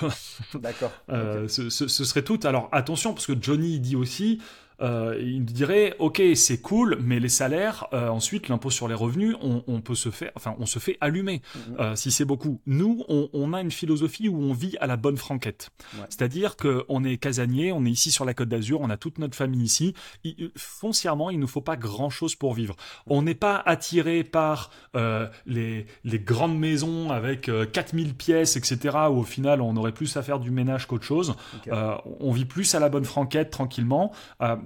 D'accord. 0.56 0.92
ce, 1.48 1.70
serait 1.70 2.24
toutes. 2.24 2.46
Alors 2.46 2.70
attention, 2.72 3.14
parce 3.14 3.28
que 3.28 3.34
Johnny 3.40 3.80
dit 3.80 3.96
aussi, 3.96 4.42
euh, 4.82 5.20
il 5.22 5.46
dirait 5.46 5.96
ok 6.00 6.22
c'est 6.36 6.60
cool 6.60 6.98
mais 7.02 7.20
les 7.20 7.30
salaires 7.30 7.88
euh, 7.94 8.10
ensuite 8.10 8.50
l'impôt 8.50 8.72
sur 8.72 8.88
les 8.88 8.96
revenus 8.96 9.36
on, 9.42 9.82
peut 9.82 9.96
se 9.96 10.10
faire 10.10 10.32
enfin 10.36 10.56
on 10.60 10.66
se 10.66 10.80
fait 10.80 10.98
allumer. 11.02 11.42
Mhm. 11.56 11.76
euh, 11.80 11.96
si 11.96 12.12
c'est 12.12 12.26
beaucoup. 12.26 12.62
Nous 12.66 13.04
on, 13.08 13.54
a 13.54 13.62
une 13.62 13.72
philosophie 13.72 14.30
où 14.30 14.38
on 14.38 14.54
vit 14.54 14.78
à 14.80 14.88
la 14.88 14.96
bonne 14.96 15.18
franquette. 15.18 15.70
C'est-à-dire 16.10 16.56
que 16.56 16.86
on 16.90 17.04
est 17.04 17.18
casanier 17.18 17.72
on 17.72 17.86
est 17.86 17.90
ici 17.90 18.12
sur 18.12 18.26
la 18.26 18.34
Côte 18.34 18.50
d'Azur 18.50 18.82
on 18.82 18.90
a 18.90 18.98
toute 18.98 19.20
notre 19.20 19.36
famille 19.36 19.64
ici. 19.64 19.94
Foncièrement 20.56 21.30
il 21.30 21.40
nous 21.40 21.48
faut 21.48 21.62
pas 21.62 21.76
grand 21.76 22.10
chose 22.10 22.36
pour 22.36 22.54
vivre. 22.54 22.76
On 23.08 23.22
n'est 23.22 23.36
pas 23.36 23.62
attiré 23.66 24.24
par 24.24 24.72
les, 25.46 25.86
les 26.04 26.20
grandes 26.20 26.58
maisons 26.58 27.12
avec 27.12 27.50
4000 27.74 28.16
pièces 28.16 28.56
etc 28.56 28.98
où 29.10 29.20
au 29.20 29.24
final 29.24 29.62
on 29.62 29.76
aurait 29.76 29.92
plus 29.92 30.16
à 30.18 30.24
faire 30.24 30.40
du 30.40 30.52
ménage 30.52 30.88
qu'autre 30.88 31.06
chose. 31.06 31.36
On 31.72 32.32
vit 32.32 32.46
plus 32.46 32.74
à 32.76 32.80
la 32.80 32.90
bonne 32.90 33.06
franquette 33.06 33.52
tranquillement 33.52 34.12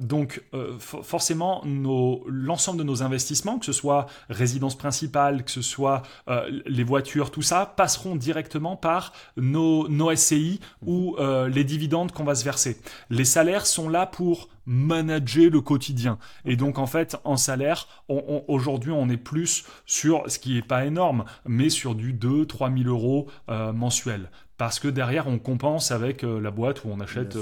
donc 0.05 0.43
euh, 0.53 0.77
forcément, 0.79 1.63
l'ensemble 1.65 2.79
de 2.79 2.83
nos 2.83 3.03
investissements, 3.03 3.59
que 3.59 3.65
ce 3.65 3.73
soit 3.73 4.05
résidence 4.29 4.77
principale, 4.77 5.43
que 5.43 5.51
ce 5.51 5.61
soit 5.61 6.03
euh, 6.29 6.61
les 6.65 6.83
voitures, 6.83 7.31
tout 7.31 7.41
ça, 7.41 7.73
passeront 7.75 8.15
directement 8.15 8.75
par 8.75 9.13
nos, 9.35 9.87
nos 9.89 10.15
SCI 10.15 10.59
ou 10.85 11.15
euh, 11.19 11.47
les 11.49 11.63
dividendes 11.63 12.11
qu'on 12.11 12.23
va 12.23 12.35
se 12.35 12.43
verser. 12.43 12.77
Les 13.09 13.25
salaires 13.25 13.65
sont 13.65 13.89
là 13.89 14.05
pour 14.05 14.49
manager 14.65 15.49
le 15.51 15.61
quotidien. 15.61 16.17
Et 16.45 16.55
donc 16.55 16.77
en 16.79 16.87
fait, 16.87 17.17
en 17.23 17.37
salaire, 17.37 17.87
aujourd'hui, 18.07 18.91
on 18.91 19.09
est 19.09 19.17
plus 19.17 19.65
sur, 19.85 20.23
ce 20.27 20.39
qui 20.39 20.55
n'est 20.55 20.61
pas 20.61 20.85
énorme, 20.85 21.25
mais 21.45 21.69
sur 21.69 21.93
du 21.93 22.13
2-3 22.13 22.83
000 22.83 22.89
euros 22.89 23.27
mensuel. 23.47 24.31
Parce 24.57 24.79
que 24.79 24.87
derrière, 24.87 25.27
on 25.27 25.37
compense 25.37 25.91
avec 25.91 26.23
la 26.23 26.49
boîte 26.49 26.83
où 26.83 26.89
on 26.89 26.99
achète 26.99 27.37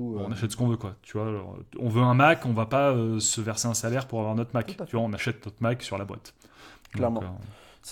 on 0.00 0.30
euh, 0.30 0.32
achète 0.32 0.50
ce 0.50 0.56
qu'on 0.56 0.68
veut, 0.68 0.76
quoi. 0.76 0.96
Tu 1.02 1.18
vois, 1.18 1.26
on 1.78 1.88
veut 1.88 2.02
un 2.02 2.14
Mac, 2.14 2.46
on 2.46 2.52
va 2.52 2.66
pas 2.66 2.90
euh, 2.90 3.20
se 3.20 3.40
verser 3.40 3.68
un 3.68 3.74
salaire 3.74 4.06
pour 4.06 4.20
avoir 4.20 4.34
notre 4.34 4.50
Mac. 4.54 4.76
Tu 4.86 4.96
vois, 4.96 5.04
on 5.04 5.12
achète 5.12 5.44
notre 5.44 5.62
Mac 5.62 5.82
sur 5.82 5.98
la 5.98 6.04
boîte. 6.04 6.34
Clairement. 6.92 7.22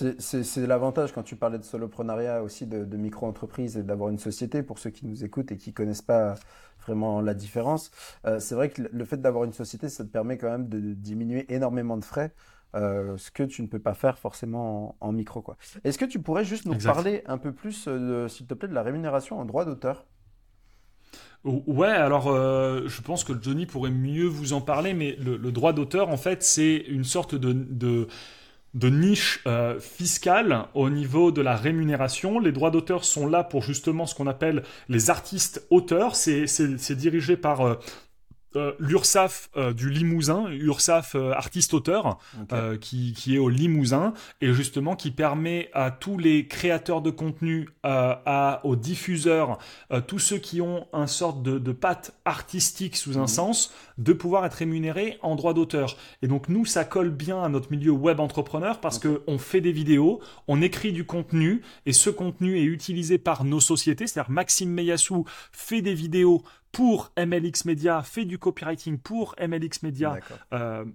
Euh, 0.01 0.13
c'est 0.19 0.67
l'avantage 0.67 1.13
quand 1.13 1.23
tu 1.23 1.35
parlais 1.35 1.57
de 1.57 1.63
soloprenariat 1.63 2.43
aussi, 2.43 2.67
de, 2.67 2.97
micro-entreprise 2.97 3.77
et 3.77 3.83
d'avoir 3.83 4.09
une 4.09 4.19
société 4.19 4.61
pour 4.61 4.77
ceux 4.79 4.91
qui 4.91 5.05
nous 5.07 5.23
écoutent 5.23 5.51
et 5.51 5.57
qui 5.57 5.73
connaissent 5.73 6.03
pas 6.03 6.35
vraiment 6.85 7.21
la 7.21 7.33
différence. 7.33 7.91
c'est 8.39 8.55
vrai 8.55 8.69
que 8.69 8.83
le 8.91 9.05
fait 9.05 9.17
d'avoir 9.17 9.45
une 9.45 9.53
société, 9.53 9.89
ça 9.89 10.03
te 10.03 10.09
permet 10.09 10.37
quand 10.37 10.49
même 10.49 10.69
de, 10.69 10.93
diminuer 10.93 11.51
énormément 11.53 11.97
de 11.97 12.05
frais. 12.05 12.33
ce 12.75 13.31
que 13.31 13.43
tu 13.43 13.63
ne 13.63 13.67
peux 13.67 13.79
pas 13.79 13.95
faire 13.95 14.19
forcément 14.19 14.95
en, 15.01 15.11
micro. 15.11 15.43
Est-ce 15.83 15.97
que 15.97 16.05
tu 16.05 16.19
pourrais 16.19 16.45
juste 16.45 16.65
nous 16.65 16.77
parler 16.77 17.23
un 17.25 17.39
peu 17.39 17.51
plus, 17.51 17.89
s'il 18.27 18.45
te 18.45 18.53
plaît, 18.53 18.69
de 18.69 18.75
la 18.75 18.83
rémunération 18.83 19.39
en 19.39 19.45
droit 19.45 19.65
d'auteur? 19.65 20.05
Ouais, 21.45 21.87
alors 21.87 22.27
euh, 22.27 22.83
je 22.87 23.01
pense 23.01 23.23
que 23.23 23.31
Johnny 23.41 23.65
pourrait 23.65 23.91
mieux 23.91 24.25
vous 24.25 24.51
en 24.51 24.59
parler, 24.59 24.93
mais 24.93 25.15
le, 25.19 25.37
droit 25.51 25.71
d'auteur, 25.71 26.09
en 26.09 26.17
fait, 26.17 26.43
c'est 26.43 26.75
une 26.75 27.05
sorte 27.05 27.33
de, 27.33 28.07
niche 28.73 29.39
euh, 29.47 29.79
fiscale 29.79 30.65
au 30.73 30.89
niveau 30.89 31.31
de 31.31 31.41
la 31.41 31.55
rémunération. 31.55 32.39
Les 32.39 32.51
droits 32.51 32.71
d'auteur 32.71 33.05
sont 33.05 33.25
là 33.25 33.45
pour 33.45 33.63
justement 33.63 34.05
ce 34.05 34.15
qu'on 34.15 34.27
appelle 34.27 34.63
les 34.89 35.09
artistes 35.09 35.65
auteurs. 35.69 36.15
C'est 36.15 36.91
dirigé 36.91 37.37
par 37.37 37.61
euh, 37.61 37.75
euh, 38.55 38.73
l'URSAF 38.79 39.51
euh, 39.57 39.73
du 39.73 39.91
Limousin, 39.91 40.47
URSAF 40.49 41.13
euh, 41.13 41.33
artiste-auteur, 41.33 42.17
qui, 42.81 43.13
qui, 43.13 43.35
est 43.35 43.37
au 43.37 43.49
Limousin, 43.49 44.13
et 44.41 44.53
justement 44.53 44.95
qui 44.95 45.11
permet 45.11 45.69
à 45.73 45.91
tous 45.91 46.17
les 46.17 46.47
créateurs 46.47 47.01
de 47.01 47.11
contenu, 47.11 47.69
à, 47.83 48.61
aux 48.63 48.75
diffuseurs, 48.75 49.57
tous 50.07 50.19
ceux 50.19 50.37
qui 50.37 50.61
ont 50.61 50.87
un 50.93 51.07
sorte 51.07 51.43
de, 51.43 51.59
de 51.59 51.71
patte 51.71 52.13
artistique 52.25 52.95
sous 52.95 53.17
un 53.17 53.21
mhm. 53.21 53.27
sens, 53.27 53.73
de 53.97 54.13
pouvoir 54.13 54.45
être 54.45 54.55
rémunérés 54.55 55.19
en 55.21 55.35
droit 55.35 55.53
d'auteur. 55.53 55.97
Et 56.21 56.27
donc 56.27 56.49
nous, 56.49 56.65
ça 56.65 56.85
colle 56.85 57.11
bien 57.11 57.43
à 57.43 57.49
notre 57.49 57.71
milieu 57.71 57.91
web 57.91 58.19
entrepreneur 58.19 58.79
parce 58.79 58.97
que 58.97 59.21
on 59.27 59.37
fait 59.37 59.61
des 59.61 59.71
vidéos, 59.71 60.21
on 60.47 60.61
écrit 60.61 60.91
du 60.91 61.05
contenu, 61.05 61.61
et 61.85 61.93
ce 61.93 62.09
contenu 62.09 62.57
est 62.57 62.63
utilisé 62.63 63.17
par 63.17 63.43
nos 63.43 63.59
sociétés, 63.59 64.07
c'est-à-dire 64.07 64.31
Maxime 64.31 64.71
Meyassou 64.71 65.25
fait 65.51 65.81
des 65.81 65.93
vidéos 65.93 66.41
pour 66.71 67.11
MLX 67.17 67.65
Media, 67.65 68.01
fait 68.03 68.25
du 68.25 68.37
copywriting 68.37 68.99
pour 68.99 69.35
MLX 69.41 69.81
Media. 69.83 70.17
Euh, 70.53 70.85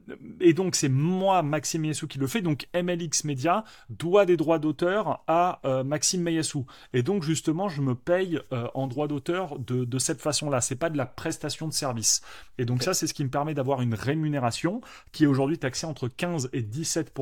et 0.41 0.53
donc, 0.53 0.77
c'est 0.77 0.89
moi, 0.89 1.43
Maxime 1.43 1.83
Meyassou, 1.83 2.07
qui 2.07 2.19
le 2.19 2.27
fait. 2.27 2.43
Donc, 2.43 2.69
MLX 2.75 3.25
Media 3.25 3.65
doit 3.91 4.25
des 4.25 4.37
droits 4.37 4.59
d'auteur 4.59 5.25
à 5.27 5.61
euh, 5.65 5.83
Maxime 5.83 6.23
Meyassou. 6.23 6.65
Et 6.93 7.03
donc, 7.03 7.25
justement, 7.25 7.69
je 7.69 7.83
me 7.83 7.95
paye 7.95 8.39
euh, 8.53 8.69
en 8.75 8.87
droits 8.87 9.09
d'auteur 9.09 9.59
de, 9.59 9.85
de, 9.85 9.99
cette 9.99 10.21
façon-là. 10.21 10.61
C'est 10.61 10.77
pas 10.77 10.91
de 10.91 10.97
la 10.97 11.07
prestation 11.07 11.67
de 11.67 11.73
service. 11.73 12.23
Et 12.59 12.65
donc, 12.65 12.83
ça, 12.83 12.95
c'est 12.95 13.07
ce 13.07 13.15
qui 13.15 13.25
me 13.25 13.31
permet 13.31 13.55
d'avoir 13.55 13.83
une 13.83 13.95
rémunération 13.95 14.81
qui 15.13 15.25
est 15.25 15.27
aujourd'hui 15.29 15.59
taxée 15.59 15.87
entre 15.87 16.09
15 16.09 16.51
et 16.53 16.63
17 16.63 17.13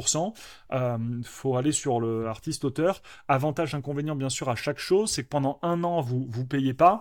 Il 0.73 1.25
faut 1.25 1.57
aller 1.57 1.73
sur 1.73 2.01
le 2.01 2.27
artiste-auteur. 2.27 3.03
Avantage, 3.29 3.75
inconvénient, 3.75 4.15
bien 4.15 4.29
sûr, 4.29 4.51
à 4.51 4.57
chaque 4.57 4.79
chose, 4.79 5.11
c'est 5.11 5.25
que 5.25 5.29
pendant 5.29 5.59
un 5.63 5.85
an, 5.85 6.03
vous 6.03 6.27
vous 6.29 6.45
payez 6.45 6.75
pas. 6.75 7.01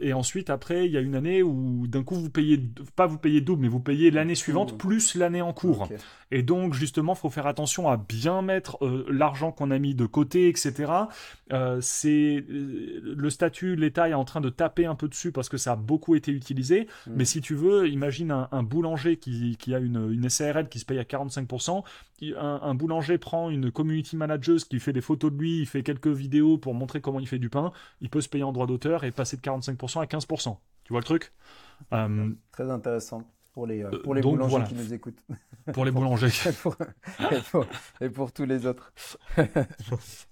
et 0.00 0.12
ensuite, 0.12 0.50
après, 0.50 0.67
il 0.70 0.92
y 0.92 0.96
a 0.96 1.00
une 1.00 1.14
année 1.14 1.42
où 1.42 1.86
d'un 1.86 2.02
coup 2.02 2.14
vous 2.14 2.30
payez 2.30 2.60
pas 2.96 3.06
vous 3.06 3.18
payez 3.18 3.40
double, 3.40 3.62
mais 3.62 3.68
vous 3.68 3.80
payez 3.80 4.10
l'année 4.10 4.34
suivante 4.34 4.78
plus 4.78 5.14
l'année 5.14 5.42
en 5.42 5.52
cours. 5.52 5.88
Et 6.30 6.42
donc 6.42 6.74
justement, 6.74 7.14
faut 7.14 7.30
faire 7.30 7.46
attention 7.46 7.88
à 7.88 7.96
bien 7.96 8.42
mettre 8.42 8.84
euh, 8.84 9.06
l'argent 9.10 9.50
qu'on 9.50 9.70
a 9.70 9.78
mis 9.78 9.94
de 9.94 10.06
côté, 10.06 10.48
etc. 10.48 10.92
Euh, 11.52 11.80
c'est 11.80 12.44
euh, 12.50 13.14
le 13.16 13.30
statut, 13.30 13.76
l'État 13.76 14.08
est 14.08 14.14
en 14.14 14.24
train 14.24 14.40
de 14.40 14.50
taper 14.50 14.84
un 14.86 14.94
peu 14.94 15.08
dessus 15.08 15.32
parce 15.32 15.48
que 15.48 15.56
ça 15.56 15.72
a 15.72 15.76
beaucoup 15.76 16.14
été 16.14 16.30
utilisé. 16.30 16.86
Mm. 17.06 17.12
Mais 17.16 17.24
si 17.24 17.40
tu 17.40 17.54
veux, 17.54 17.88
imagine 17.88 18.30
un, 18.30 18.62
boulanger 18.62 19.16
qui, 19.16 19.56
a 19.74 19.78
une, 19.78 20.10
une, 20.12 20.28
SARL 20.28 20.68
qui 20.68 20.78
se 20.78 20.84
paye 20.84 20.98
à 20.98 21.04
45%. 21.04 21.82
Un, 22.36 22.60
un, 22.62 22.74
boulanger 22.74 23.16
prend 23.16 23.48
une 23.48 23.70
community 23.70 24.16
manager 24.16 24.58
qui 24.68 24.80
fait 24.80 24.92
des 24.92 25.00
photos 25.00 25.32
de 25.32 25.38
lui, 25.38 25.60
il 25.60 25.66
fait 25.66 25.82
quelques 25.82 26.08
vidéos 26.08 26.58
pour 26.58 26.74
montrer 26.74 27.00
comment 27.00 27.20
il 27.20 27.28
fait 27.28 27.38
du 27.38 27.48
pain. 27.48 27.72
Il 28.00 28.10
peut 28.10 28.20
se 28.20 28.28
payer 28.28 28.44
en 28.44 28.52
droit 28.52 28.66
d'auteur 28.66 29.04
et 29.04 29.10
passer 29.10 29.36
de 29.36 29.42
45% 29.42 30.02
à 30.02 30.04
15%. 30.04 30.57
Tu 30.88 30.94
vois 30.94 31.00
le 31.00 31.04
truc? 31.04 31.34
Très 32.50 32.70
intéressant 32.70 33.22
pour 33.52 33.66
les, 33.66 33.84
euh, 33.84 33.90
pour 34.04 34.14
les 34.14 34.22
boulangers 34.22 34.64
qui 34.68 34.74
nous 34.74 34.94
écoutent. 34.94 35.22
Pour 35.74 35.84
les 35.84 35.90
boulangers. 35.90 36.30
et, 38.00 38.08
pour, 38.08 38.32
tous 38.32 38.46
les 38.46 38.64
autres. 38.64 38.90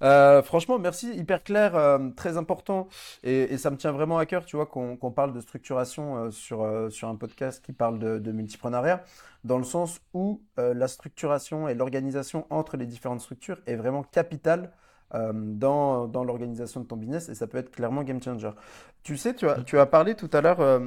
Euh, 0.03 0.43
franchement, 0.43 0.79
merci, 0.79 1.15
hyper 1.15 1.43
clair, 1.43 1.77
euh, 1.77 2.09
très 2.17 2.39
important. 2.39 2.89
Et, 3.23 3.59
ça 3.59 3.71
me 3.71 3.77
tient 3.77 3.93
vraiment 3.93 4.17
à 4.17 4.25
cœur, 4.25 4.47
tu 4.47 4.57
vois, 4.57 4.65
qu'on 4.65 5.13
parle 5.15 5.35
de 5.35 5.41
structuration 5.43 6.31
sur, 6.31 6.91
sur 6.91 7.09
un 7.09 7.17
podcast 7.17 7.63
qui 7.63 7.75
parle 7.75 7.99
de, 7.99 8.19
de 8.19 8.33
multiprenariat, 8.33 9.05
dans 9.45 9.59
le 9.59 9.65
sens 9.65 10.01
où 10.15 10.43
la 10.57 10.89
structuration 10.89 11.69
et 11.69 11.75
l'organisation 11.75 12.47
entre 12.49 12.79
les 12.79 12.87
différentes 12.87 13.21
structures 13.21 13.59
est 13.67 13.77
vraiment 13.77 14.05
capitale 14.05 14.73
dans, 15.13 16.09
dans 16.09 16.25
l'organisation 16.25 16.81
de 16.81 16.87
ton 16.87 16.97
business 16.97 17.29
et 17.29 17.35
ça 17.35 17.47
peut 17.47 17.59
être 17.59 17.71
clairement 17.71 18.03
game 18.03 18.23
changer. 18.23 18.51
Tu 19.03 19.17
sais, 19.17 19.35
tu 19.35 19.49
as, 19.49 19.63
tu 19.63 19.79
as 19.79 19.87
parlé 19.87 20.15
tout 20.15 20.29
à 20.33 20.41
l'heure 20.41 20.81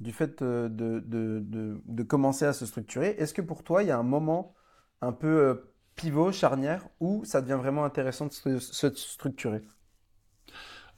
du 0.00 0.12
fait 0.12 0.42
de, 0.42 0.68
de, 0.68 1.80
de, 1.84 2.02
commencer 2.02 2.44
à 2.44 2.52
se 2.52 2.66
structurer. 2.66 3.14
Est-ce 3.18 3.34
que 3.34 3.42
pour 3.42 3.62
toi, 3.62 3.82
il 3.82 3.88
y 3.88 3.92
a 3.92 3.98
un 3.98 4.02
moment 4.02 4.54
un 5.00 5.12
peu 5.12 5.26
euh, 5.26 5.54
pivot, 5.94 6.32
charnière, 6.32 6.86
où 7.00 7.24
ça 7.24 7.40
devient 7.40 7.58
vraiment 7.58 7.84
intéressant 7.84 8.26
de 8.26 8.58
se, 8.58 8.94
structurer? 8.94 9.62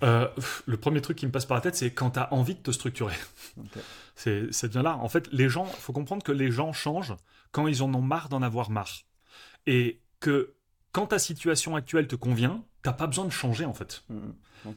Euh, 0.02 0.28
le 0.66 0.76
premier 0.76 1.00
truc 1.00 1.16
qui 1.16 1.26
me 1.26 1.32
passe 1.32 1.46
par 1.46 1.56
la 1.56 1.62
tête, 1.62 1.76
c'est 1.76 1.92
quand 1.92 2.10
tu 2.10 2.18
as 2.18 2.32
envie 2.32 2.54
de 2.54 2.60
te 2.60 2.70
structurer. 2.70 3.14
C'est, 4.14 4.52
ça 4.52 4.66
devient 4.66 4.82
là. 4.82 4.96
En 4.96 5.08
fait, 5.08 5.28
les 5.32 5.48
gens, 5.48 5.64
faut 5.64 5.92
comprendre 5.92 6.22
que 6.22 6.32
les 6.32 6.50
gens 6.50 6.72
changent 6.72 7.16
quand 7.52 7.66
ils 7.66 7.82
en 7.82 7.92
ont 7.94 8.02
marre 8.02 8.28
d'en 8.28 8.42
avoir 8.42 8.70
marre. 8.70 9.04
Et 9.66 10.02
que 10.20 10.54
quand 10.96 11.08
ta 11.08 11.18
situation 11.18 11.76
actuelle 11.76 12.06
te 12.06 12.16
convient, 12.16 12.64
t'as 12.82 12.94
pas 12.94 13.06
besoin 13.06 13.26
de 13.26 13.30
changer 13.30 13.66
en 13.66 13.74
fait. 13.74 14.02
Mmh, 14.08 14.16
mmh. 14.64 14.70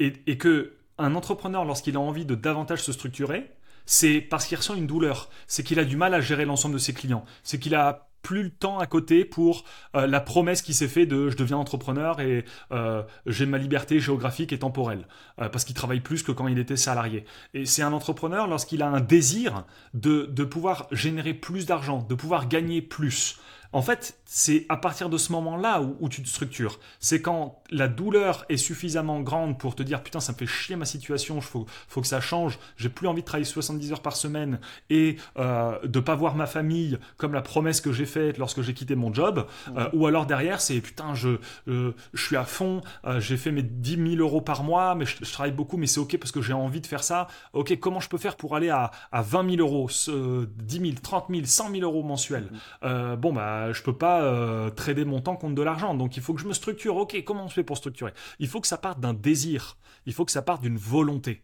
Et, 0.00 0.12
et, 0.26 0.36
que 0.36 0.74
un 0.98 1.14
entrepreneur, 1.14 1.64
lorsqu'il 1.64 1.96
a 1.96 2.00
envie 2.00 2.26
de 2.26 2.34
davantage 2.34 2.82
se 2.82 2.92
structurer, 2.92 3.50
c'est 3.86 4.20
parce 4.20 4.44
qu'il 4.44 4.58
ressent 4.58 4.74
une 4.74 4.86
douleur, 4.86 5.30
c'est 5.46 5.62
qu'il 5.62 5.78
a 5.78 5.86
du 5.86 5.96
mal 5.96 6.12
à 6.12 6.20
gérer 6.20 6.44
l'ensemble 6.44 6.74
de 6.74 6.78
ses 6.78 6.92
clients, 6.92 7.24
c'est 7.42 7.58
qu'il 7.58 7.74
a 7.74 8.10
plus 8.20 8.42
le 8.42 8.50
temps 8.50 8.80
à 8.80 8.86
côté 8.86 9.24
pour 9.24 9.64
euh, 9.96 10.06
la 10.06 10.20
promesse 10.20 10.60
qui 10.60 10.74
s'est 10.74 10.88
fait 10.88 11.06
de 11.06 11.30
je 11.30 11.38
deviens 11.38 11.56
entrepreneur 11.56 12.20
et 12.20 12.44
euh, 12.70 13.02
j'ai 13.24 13.46
ma 13.46 13.56
liberté 13.56 13.98
géographique 13.98 14.52
et 14.52 14.58
temporelle 14.58 15.08
euh, 15.40 15.48
parce 15.48 15.64
qu'il 15.64 15.74
travaille 15.74 16.00
plus 16.00 16.22
que 16.22 16.32
quand 16.32 16.48
il 16.48 16.58
était 16.58 16.76
salarié. 16.76 17.24
Et 17.54 17.64
c'est 17.64 17.82
un 17.82 17.94
entrepreneur 17.94 18.46
lorsqu'il 18.46 18.82
a 18.82 18.88
un 18.88 19.00
désir 19.00 19.64
de, 19.94 20.26
de 20.26 20.44
pouvoir 20.44 20.86
générer 20.92 21.32
plus 21.32 21.64
d'argent, 21.64 22.06
de 22.06 22.14
pouvoir 22.14 22.46
gagner 22.46 22.82
plus, 22.82 23.38
en 23.72 23.82
fait, 23.82 24.18
c'est 24.24 24.66
à 24.68 24.76
partir 24.76 25.08
de 25.08 25.18
ce 25.18 25.32
moment-là 25.32 25.82
où, 26.00 26.08
tu 26.08 26.22
te 26.22 26.28
structures. 26.28 26.78
C'est 27.00 27.22
quand 27.22 27.62
la 27.70 27.88
douleur 27.88 28.44
est 28.48 28.56
suffisamment 28.56 29.20
grande 29.20 29.58
pour 29.58 29.74
te 29.74 29.82
dire 29.82 30.02
putain, 30.02 30.20
ça 30.20 30.32
me 30.32 30.36
fait 30.38 30.46
chier 30.46 30.76
ma 30.76 30.84
situation, 30.84 31.36
il 31.36 31.42
faut, 31.42 31.66
faut 31.88 32.00
que 32.00 32.06
ça 32.06 32.20
change, 32.20 32.58
j'ai 32.76 32.88
plus 32.88 33.08
envie 33.08 33.22
de 33.22 33.26
travailler 33.26 33.44
70 33.44 33.92
heures 33.92 34.02
par 34.02 34.16
semaine 34.16 34.60
et 34.90 35.16
euh, 35.38 35.78
de 35.84 36.00
pas 36.00 36.14
voir 36.14 36.34
ma 36.34 36.46
famille 36.46 36.98
comme 37.16 37.32
la 37.32 37.42
promesse 37.42 37.80
que 37.80 37.92
j'ai 37.92 38.06
faite 38.06 38.38
lorsque 38.38 38.62
j'ai 38.62 38.74
quitté 38.74 38.94
mon 38.94 39.12
job. 39.12 39.46
Euh, 39.76 39.88
ou 39.92 40.06
alors 40.06 40.26
derrière, 40.26 40.60
c'est 40.60 40.80
putain, 40.80 41.14
je, 41.14 41.38
euh, 41.68 41.94
je 42.12 42.24
suis 42.24 42.36
à 42.36 42.44
fond, 42.44 42.80
euh, 43.04 43.20
j'ai 43.20 43.36
fait 43.36 43.52
mes 43.52 43.62
10 43.62 44.16
000 44.16 44.16
euros 44.16 44.40
par 44.40 44.64
mois, 44.64 44.94
mais 44.94 45.04
je, 45.06 45.32
travaille 45.32 45.52
beaucoup, 45.52 45.76
mais 45.76 45.86
c'est 45.86 46.00
ok 46.00 46.18
parce 46.18 46.32
que 46.32 46.42
j'ai 46.42 46.52
envie 46.52 46.80
de 46.80 46.86
faire 46.86 47.04
ça. 47.04 47.28
Ok, 47.52 47.78
comment 47.78 48.00
je 48.00 48.08
peux 48.08 48.18
faire 48.18 48.36
pour 48.36 48.56
aller 48.56 48.70
à, 48.70 48.90
à 49.10 49.22
20 49.22 49.56
000 49.56 49.60
euros, 49.60 49.88
10 49.88 50.78
000, 50.78 50.92
30 51.02 51.26
000, 51.30 51.42
100 51.44 51.70
000 51.70 51.82
euros 51.82 52.02
mensuels? 52.02 52.50
Bon, 52.82 53.32
bah 53.32 53.61
je 53.70 53.82
je 53.82 53.84
peux 53.84 53.98
pas 53.98 54.22
euh, 54.22 54.70
trader 54.70 55.04
mon 55.04 55.20
temps 55.20 55.34
contre 55.34 55.56
de 55.56 55.62
l'argent. 55.62 55.94
Donc 55.94 56.16
il 56.16 56.22
faut 56.22 56.34
que 56.34 56.40
je 56.40 56.46
me 56.46 56.52
structure. 56.52 56.94
Ok, 56.94 57.20
comment 57.24 57.46
on 57.46 57.48
se 57.48 57.54
fait 57.54 57.64
pour 57.64 57.76
structurer? 57.76 58.12
Il 58.38 58.46
faut 58.46 58.60
que 58.60 58.68
ça 58.68 58.78
parte 58.78 59.00
d'un 59.00 59.12
désir. 59.12 59.76
Il 60.06 60.12
faut 60.12 60.24
que 60.24 60.30
ça 60.30 60.40
parte 60.40 60.62
d'une 60.62 60.78
volonté. 60.78 61.42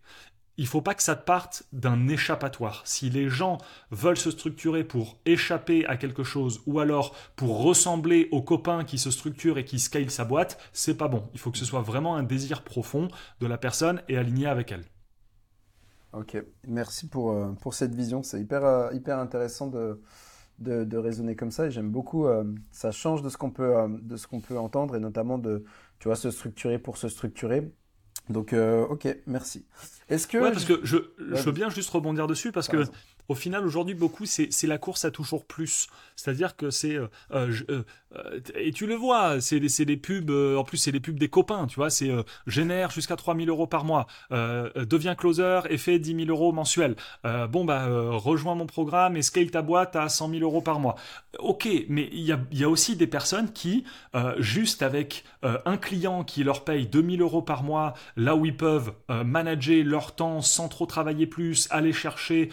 Il 0.57 0.69
faut 0.69 0.81
pas 0.81 0.95
que 0.95 1.03
ça 1.03 1.17
parte 1.17 1.65
d'un 1.73 2.07
échappatoire. 2.07 2.83
Si 2.85 3.11
les 3.11 3.29
gens 3.29 3.59
veulent 3.91 4.17
se 4.17 4.31
structurer 4.31 4.85
pour 4.85 5.19
échapper 5.27 5.85
à 5.87 5.97
quelque 5.97 6.23
chose 6.23 6.61
ou 6.67 6.79
alors 6.79 7.17
pour 7.35 7.61
ressembler 7.61 8.29
aux 8.31 8.43
copains 8.43 8.85
qui 8.85 8.99
se 8.99 9.11
structurent 9.11 9.59
et 9.59 9.65
qui 9.65 9.81
scale 9.81 10.09
sa 10.09 10.25
boîte, 10.25 10.61
c'est 10.73 10.97
pas 10.97 11.09
bon. 11.09 11.29
Il 11.33 11.41
faut 11.41 11.51
que 11.51 11.59
ce 11.59 11.65
soit 11.65 11.83
vraiment 11.83 12.15
un 12.15 12.23
désir 12.23 12.63
profond 12.63 13.09
de 13.41 13.47
la 13.49 13.59
personne 13.59 14.01
et 14.09 14.17
aligné 14.17 14.47
avec 14.47 14.71
elle. 14.71 14.85
Ok, 16.13 16.41
merci 16.69 17.09
pour, 17.09 17.33
euh, 17.33 17.51
pour 17.61 17.75
cette 17.75 17.97
vision. 17.97 18.23
C'est 18.23 18.41
hyper, 18.41 18.65
euh, 18.65 18.93
hyper 18.95 19.19
intéressant 19.19 19.67
de, 19.67 20.01
de, 20.59 20.97
raisonner 20.97 21.37
comme 21.37 21.51
ça 21.51 21.67
et 21.67 21.71
j'aime 21.71 21.91
beaucoup. 21.91 22.27
Euh, 22.27 22.45
ça 22.71 22.91
change 22.91 23.23
de 23.23 23.29
ce 23.29 23.37
qu'on 23.37 23.51
peut, 23.51 23.77
euh, 23.77 23.89
de 23.89 24.17
ce 24.17 24.27
qu'on 24.27 24.41
peut 24.41 24.59
entendre 24.59 24.97
et 24.97 25.01
notamment 25.01 25.39
de, 25.39 25.65
tu 25.99 26.09
vois, 26.09 26.17
se 26.17 26.31
structurer 26.31 26.79
pour 26.79 26.97
se 26.97 27.09
structurer. 27.09 27.71
Donc, 28.29 28.53
euh, 28.53 28.87
ok, 28.87 29.09
merci. 29.27 29.67
Est-ce 30.09 30.27
que 30.27 30.39
ouais, 30.39 30.53
parce 30.53 30.65
que 30.65 30.81
je, 30.83 30.99
je 31.19 31.43
veux 31.43 31.53
bien 31.53 31.71
juste 31.71 31.91
rebondir 31.91 32.27
dessus 32.27 32.53
parce 32.53 32.69
que 32.69 32.85
au 33.29 33.35
final, 33.35 33.67
aujourd'hui, 33.67 33.95
beaucoup, 33.95 34.25
c'est 34.25 34.67
la 34.67 34.79
course 34.79 35.05
à 35.05 35.11
toujours 35.11 35.45
plus. 35.45 35.89
C'est-à-dire 36.19 36.57
que 36.57 36.71
c'est. 36.71 36.97
Euh, 36.97 37.07
euh, 37.33 37.53
euh, 38.17 38.41
et 38.57 38.73
tu 38.73 38.87
le 38.87 38.97
vois, 38.97 39.41
c'est 39.41 39.61
des 39.61 39.97
pubs, 39.97 40.31
en 40.31 40.65
plus, 40.65 40.79
c'est 40.79 40.91
les 40.91 40.99
pubs 40.99 41.19
des 41.19 41.29
copains, 41.29 41.67
tu 41.67 41.77
vois, 41.77 41.91
c'est 41.91 42.11
génère 42.47 42.91
jusqu'à 42.91 43.17
3000 43.17 43.49
euros 43.51 43.67
par 43.67 43.85
mois, 43.85 44.07
deviens 44.31 45.15
closer 45.15 45.61
et 45.69 45.77
fais 45.77 45.99
10 45.99 46.25
000 46.25 46.29
euros 46.31 46.53
mensuels. 46.53 46.97
bon, 47.51 47.65
bah, 47.65 47.87
rejoins 48.17 48.55
mon 48.55 48.67
programme 48.67 49.17
et 49.17 49.23
scale 49.23 49.51
ta 49.51 49.61
boîte 49.61 49.95
à 49.95 50.09
100 50.09 50.31
000 50.31 50.43
euros 50.43 50.63
par 50.63 50.81
mois. 50.81 50.97
Ok, 51.39 51.69
mais 51.89 52.09
il 52.13 52.23
y 52.23 52.65
a, 52.65 52.69
aussi 52.69 52.97
des 52.97 53.07
personnes 53.07 53.53
qui, 53.53 53.85
juste 54.39 54.83
avec 54.83 55.25
un 55.43 55.77
client 55.77 56.25
qui 56.25 56.45
leur 56.45 56.65
paye 56.65 56.87
2000 56.87 57.21
euros 57.21 57.43
par 57.43 57.63
mois, 57.63 57.93
là 58.17 58.35
où 58.35 58.47
ils 58.47 58.57
peuvent 58.57 58.93
manager 59.09 59.85
leur 59.85 60.15
temps 60.15 60.41
sans 60.41 60.69
trop 60.69 60.87
travailler 60.87 61.27
plus, 61.27 61.69
aller 61.71 61.93
chercher 61.93 62.49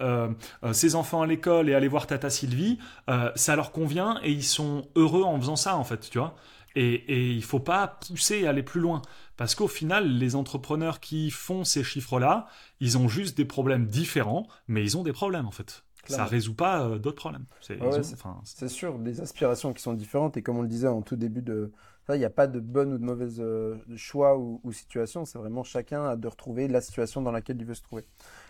euh, 0.00 0.28
ses 0.72 0.94
enfants 0.94 1.22
à 1.22 1.26
l'école 1.26 1.68
et 1.68 1.74
aller 1.74 1.88
voir 1.88 2.06
Tata 2.06 2.30
Sylvie, 2.30 2.78
euh, 3.08 3.30
ça 3.34 3.56
leur 3.56 3.72
convient 3.72 4.18
et 4.22 4.32
ils 4.32 4.44
sont 4.44 4.88
heureux 4.96 5.22
en 5.22 5.38
faisant 5.40 5.56
ça 5.56 5.76
en 5.76 5.84
fait, 5.84 6.08
tu 6.10 6.18
vois. 6.18 6.34
Et, 6.74 6.94
et 6.94 7.30
il 7.30 7.42
faut 7.42 7.60
pas 7.60 7.86
pousser 8.06 8.40
et 8.40 8.46
aller 8.46 8.62
plus 8.62 8.80
loin. 8.80 9.02
Parce 9.36 9.54
qu'au 9.54 9.68
final, 9.68 10.08
les 10.08 10.34
entrepreneurs 10.36 11.00
qui 11.00 11.30
font 11.30 11.64
ces 11.64 11.82
chiffres-là, 11.82 12.46
ils 12.80 12.98
ont 12.98 13.08
juste 13.08 13.36
des 13.36 13.46
problèmes 13.46 13.86
différents, 13.86 14.46
mais 14.68 14.82
ils 14.82 14.96
ont 14.96 15.02
des 15.02 15.12
problèmes 15.12 15.46
en 15.46 15.50
fait. 15.50 15.84
Ça 16.06 16.24
résout 16.24 16.54
pas 16.54 16.98
d'autres 16.98 17.16
problèmes. 17.16 17.46
C'est 18.44 18.68
sûr, 18.68 18.98
des 18.98 19.20
aspirations 19.20 19.72
qui 19.72 19.82
sont 19.82 19.94
différentes. 19.94 20.36
Et 20.36 20.42
comme 20.42 20.56
on 20.56 20.62
le 20.62 20.68
disait 20.68 20.86
en 20.86 21.02
tout 21.02 21.16
début 21.16 21.42
de, 21.42 21.72
il 22.10 22.18
n'y 22.18 22.24
a 22.24 22.30
pas 22.30 22.46
de 22.46 22.60
bonne 22.60 22.92
ou 22.92 22.98
de 22.98 23.04
mauvaise 23.04 23.42
choix 23.96 24.38
ou, 24.38 24.60
ou 24.62 24.72
situation. 24.72 25.24
C'est 25.24 25.38
vraiment 25.38 25.64
chacun 25.64 26.16
de 26.16 26.28
retrouver 26.28 26.68
la 26.68 26.80
situation 26.80 27.22
dans 27.22 27.32
laquelle 27.32 27.56
il 27.58 27.66
veut 27.66 27.74
se 27.74 27.82
trouver. 27.82 28.06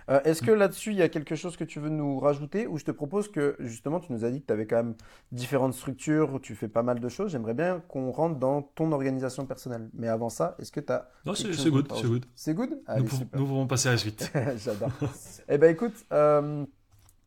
Euh, 0.09 0.20
est-ce 0.24 0.42
que 0.42 0.50
là-dessus, 0.50 0.92
il 0.92 0.96
y 0.96 1.02
a 1.02 1.09
quelque 1.09 1.34
chose 1.34 1.57
que 1.57 1.64
tu 1.64 1.80
veux 1.80 1.88
nous 1.88 2.18
rajouter 2.18 2.66
ou 2.66 2.78
je 2.78 2.84
te 2.84 2.90
propose 2.90 3.30
que, 3.30 3.57
justement, 3.59 4.00
tu 4.00 4.12
nous 4.12 4.24
as 4.24 4.30
dit 4.30 4.40
que 4.40 4.46
tu 4.46 4.52
avais 4.52 4.66
quand 4.66 4.76
même 4.76 4.94
différentes 5.32 5.74
structures, 5.74 6.40
tu 6.40 6.54
fais 6.54 6.68
pas 6.68 6.82
mal 6.82 7.00
de 7.00 7.09
choses. 7.09 7.32
J'aimerais 7.32 7.54
bien 7.54 7.82
qu'on 7.88 8.12
rentre 8.12 8.36
dans 8.36 8.62
ton 8.62 8.92
organisation 8.92 9.46
personnelle. 9.46 9.90
Mais 9.94 10.09
avant 10.09 10.28
ça, 10.28 10.54
est-ce 10.59 10.70
que 10.70 10.80
tu 10.80 10.92
as. 10.92 11.09
Non, 11.24 11.34
c'est 11.34 11.48
good, 11.70 11.88
c'est 11.92 12.04
good. 12.04 12.26
C'est 12.34 12.54
good? 12.54 12.78
Nous, 12.98 13.26
pouvons 13.26 13.66
passer 13.66 13.88
à 13.88 13.92
la 13.92 13.98
suite. 13.98 14.30
J'adore. 14.59 14.90
eh 15.48 15.59
ben 15.59 15.70
écoute, 15.70 15.94
euh, 16.12 16.64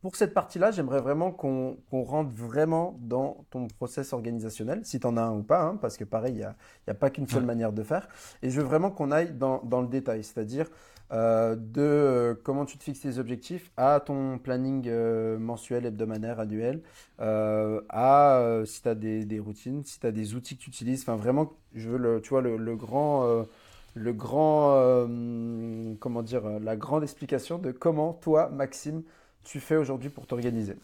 pour 0.02 0.16
cette 0.16 0.32
partie-là, 0.32 0.70
j'aimerais 0.70 1.00
vraiment 1.00 1.30
qu'on 1.30 1.76
rentre 1.92 2.30
vraiment 2.34 2.98
dans 3.00 3.44
ton 3.50 3.68
process 3.68 4.14
organisationnel, 4.14 4.80
si 4.84 4.98
tu 4.98 5.06
en 5.06 5.18
as 5.18 5.22
un 5.22 5.36
ou 5.36 5.42
pas, 5.42 5.62
hein, 5.62 5.76
parce 5.76 5.98
que 5.98 6.04
pareil, 6.04 6.32
il 6.32 6.38
n'y 6.38 6.42
a, 6.42 6.56
a, 6.88 6.94
pas 6.94 7.10
qu'une 7.10 7.28
seule 7.28 7.44
manière 7.44 7.72
de 7.72 7.82
faire. 7.82 8.08
Et 8.42 8.48
je 8.48 8.60
veux 8.60 8.66
vraiment 8.66 8.90
qu'on 8.90 9.10
aille 9.10 9.34
dans, 9.34 9.62
dans, 9.62 9.82
le 9.82 9.88
détail, 9.88 10.24
c'est-à-dire 10.24 10.66
euh, 11.12 11.56
de 11.56 11.80
euh, 11.80 12.34
comment 12.44 12.64
tu 12.64 12.78
te 12.78 12.84
fixes 12.84 13.00
tes 13.00 13.18
objectifs 13.18 13.72
à 13.76 14.00
ton 14.00 14.38
planning 14.38 14.84
euh, 14.86 15.38
mensuel, 15.38 15.84
hebdomadaire, 15.86 16.38
annuel, 16.38 16.82
à 17.18 18.62
si 18.64 18.82
tu 18.82 18.88
as 18.88 18.94
des, 18.94 19.24
des, 19.24 19.40
routines, 19.40 19.84
si 19.84 19.98
tu 20.00 20.06
as 20.06 20.12
des 20.12 20.34
outils 20.34 20.56
que 20.56 20.62
tu 20.62 20.70
utilises. 20.70 21.02
Enfin, 21.02 21.16
vraiment, 21.16 21.52
je 21.74 21.88
veux 21.88 21.98
le, 21.98 22.20
tu 22.20 22.30
vois, 22.30 22.42
le, 22.42 22.56
le 22.56 22.76
grand 22.76 23.46
le 23.94 24.12
grand, 24.12 25.06
comment 25.98 26.22
dire, 26.22 26.60
la 26.60 26.76
grande 26.76 27.02
explication 27.02 27.58
de 27.58 27.72
comment 27.72 28.12
toi, 28.14 28.48
Maxime, 28.48 29.02
tu 29.44 29.60
fais 29.60 29.76
aujourd'hui 29.76 30.10
pour 30.10 30.26
t'organiser 30.26 30.76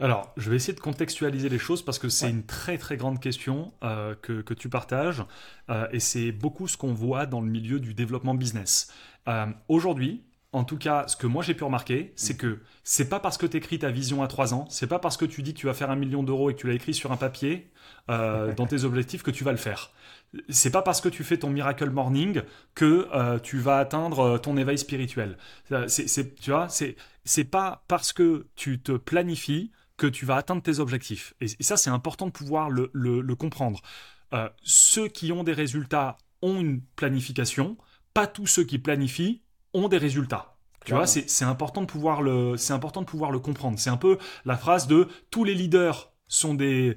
alors, 0.00 0.32
je 0.36 0.48
vais 0.48 0.56
essayer 0.56 0.74
de 0.74 0.80
contextualiser 0.80 1.48
les 1.48 1.58
choses 1.58 1.84
parce 1.84 1.98
que 1.98 2.08
c'est 2.08 2.30
une 2.30 2.46
très 2.46 2.78
très 2.78 2.96
grande 2.96 3.20
question 3.20 3.72
euh, 3.82 4.14
que, 4.22 4.42
que, 4.42 4.54
tu 4.54 4.68
partages 4.68 5.24
euh, 5.70 5.88
et 5.90 5.98
c'est 5.98 6.30
beaucoup 6.30 6.68
ce 6.68 6.76
qu'on 6.76 6.92
voit 6.94 7.26
dans 7.26 7.40
le 7.40 7.48
milieu 7.48 7.80
du 7.80 7.94
développement 7.94 8.34
business. 8.34 8.92
Euh, 9.26 9.46
aujourd'hui, 9.68 10.22
en 10.52 10.62
tout 10.62 10.78
cas, 10.78 11.08
ce 11.08 11.16
que 11.16 11.26
moi 11.26 11.42
j'ai 11.42 11.54
pu 11.54 11.64
remarquer, 11.64 12.12
c'est 12.14 12.34
mm. 12.34 12.36
que 12.36 12.58
c'est 12.84 13.08
pas 13.08 13.18
parce 13.18 13.38
que 13.38 13.46
tu 13.46 13.56
écris 13.56 13.80
ta 13.80 13.90
vision 13.90 14.22
à 14.22 14.28
3 14.28 14.54
ans, 14.54 14.66
c'est 14.70 14.86
pas 14.86 15.00
parce 15.00 15.16
que 15.16 15.24
tu 15.24 15.42
dis 15.42 15.52
que 15.52 15.58
tu 15.58 15.66
vas 15.66 15.74
faire 15.74 15.90
un 15.90 15.96
million 15.96 16.22
d'euros 16.22 16.50
et 16.50 16.54
que 16.54 16.60
tu 16.60 16.68
l'as 16.68 16.74
écrit 16.74 16.94
sur 16.94 17.10
un 17.10 17.16
papier 17.16 17.70
dans 18.08 18.66
tes 18.66 18.84
objectifs 18.84 19.22
que 19.22 19.30
tu 19.30 19.44
vas 19.44 19.50
le 19.52 19.58
faire 19.58 19.92
c'est 20.48 20.70
pas 20.70 20.82
parce 20.82 21.00
que 21.00 21.08
tu 21.08 21.24
fais 21.24 21.38
ton 21.38 21.50
miracle 21.50 21.90
morning 21.90 22.42
que 22.74 23.08
euh, 23.14 23.38
tu 23.38 23.58
vas 23.58 23.78
atteindre 23.78 24.38
ton 24.38 24.56
éveil 24.56 24.78
spirituel. 24.78 25.38
C'est, 25.86 26.34
tu 26.36 26.50
vois, 26.50 26.68
c'est, 26.68 26.96
c'est 27.24 27.44
pas 27.44 27.84
parce 27.88 28.12
que 28.12 28.46
tu 28.54 28.80
te 28.80 28.92
planifies 28.92 29.72
que 29.98 30.06
tu 30.06 30.24
vas 30.24 30.36
atteindre 30.36 30.62
tes 30.62 30.78
objectifs. 30.78 31.34
Et, 31.42 31.48
ça, 31.60 31.76
c'est 31.76 31.90
important 31.90 32.26
de 32.26 32.32
pouvoir 32.32 32.70
le, 32.70 32.90
le, 32.94 33.34
comprendre. 33.34 33.82
Euh, 34.32 34.48
ceux 34.62 35.08
qui 35.08 35.30
ont 35.32 35.44
des 35.44 35.52
résultats 35.52 36.16
ont 36.40 36.58
une 36.58 36.80
planification. 36.80 37.76
Pas 38.14 38.26
tous 38.26 38.46
ceux 38.46 38.64
qui 38.64 38.78
planifient 38.78 39.42
ont 39.74 39.88
des 39.88 39.98
résultats. 39.98 40.54
Tu 40.86 40.94
vois, 40.94 41.06
c'est, 41.06 41.44
important 41.44 41.82
de 41.82 41.86
pouvoir 41.86 42.22
le, 42.22 42.56
c'est 42.56 42.72
important 42.72 43.02
de 43.02 43.06
pouvoir 43.06 43.30
le 43.30 43.40
comprendre. 43.40 43.78
C'est 43.78 43.90
un 43.90 43.98
peu 43.98 44.16
la 44.46 44.56
phrase 44.56 44.86
de 44.86 45.08
tous 45.30 45.44
les 45.44 45.54
leaders 45.54 46.12
sont 46.28 46.54
des 46.54 46.96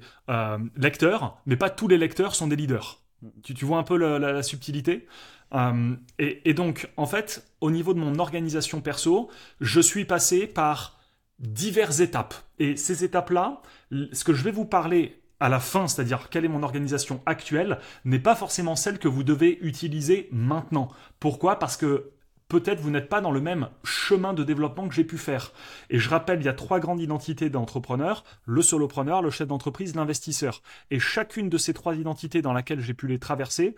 lecteurs, 0.77 1.41
mais 1.45 1.57
pas 1.57 1.69
tous 1.69 1.89
les 1.89 1.97
lecteurs 1.97 2.33
sont 2.33 2.47
des 2.47 2.55
leaders. 2.55 3.01
Tu, 3.43 3.65
vois 3.65 3.79
un 3.79 3.83
peu 3.83 3.97
la, 3.97 4.43
subtilité? 4.43 5.07
Euh, 5.53 5.95
et, 6.17 6.53
donc, 6.53 6.89
en 6.95 7.05
fait, 7.05 7.51
au 7.59 7.69
niveau 7.69 7.93
de 7.93 7.99
mon 7.99 8.17
organisation 8.19 8.81
perso, 8.81 9.29
je 9.59 9.81
suis 9.81 10.05
passé 10.05 10.47
par 10.47 11.00
diverses 11.41 11.99
étapes. 11.99 12.35
Et 12.59 12.77
ces 12.77 13.03
étapes-là, 13.03 13.61
ce 13.91 14.23
que 14.23 14.33
je 14.33 14.43
vais 14.43 14.51
vous 14.51 14.65
parler 14.65 15.21
à 15.39 15.49
la 15.49 15.59
fin, 15.59 15.87
c'est-à-dire 15.87 16.29
quelle 16.29 16.45
est 16.45 16.49
mon 16.49 16.63
organisation 16.63 17.21
actuelle, 17.25 17.79
n'est 18.05 18.19
pas 18.19 18.35
forcément 18.35 18.75
celle 18.75 18.99
que 18.99 19.07
vous 19.07 19.23
devez 19.23 19.57
utiliser 19.61 20.29
maintenant. 20.31 20.89
Pourquoi? 21.19 21.57
Parce 21.57 21.77
que 21.77 22.11
peut-être 22.47 22.79
vous 22.79 22.91
n'êtes 22.91 23.09
pas 23.09 23.21
dans 23.21 23.31
le 23.31 23.41
même 23.41 23.69
chemin 23.83 24.33
de 24.33 24.43
développement 24.43 24.87
que 24.87 24.93
j'ai 24.93 25.03
pu 25.03 25.17
faire. 25.17 25.51
Et 25.89 25.97
je 25.97 26.09
rappelle, 26.09 26.41
il 26.41 26.45
y 26.45 26.49
a 26.49 26.53
trois 26.53 26.79
grandes 26.79 26.99
identités 26.99 27.49
d'entrepreneurs, 27.49 28.23
le 28.45 28.61
solopreneur, 28.61 29.23
le 29.23 29.31
chef 29.31 29.47
d'entreprise, 29.47 29.95
l'investisseur. 29.95 30.61
Et 30.91 30.99
chacune 30.99 31.49
de 31.49 31.57
ces 31.57 31.73
trois 31.73 31.95
identités 31.95 32.43
dans 32.43 32.53
laquelle 32.53 32.81
j'ai 32.81 32.93
pu 32.93 33.07
les 33.07 33.19
traverser 33.19 33.75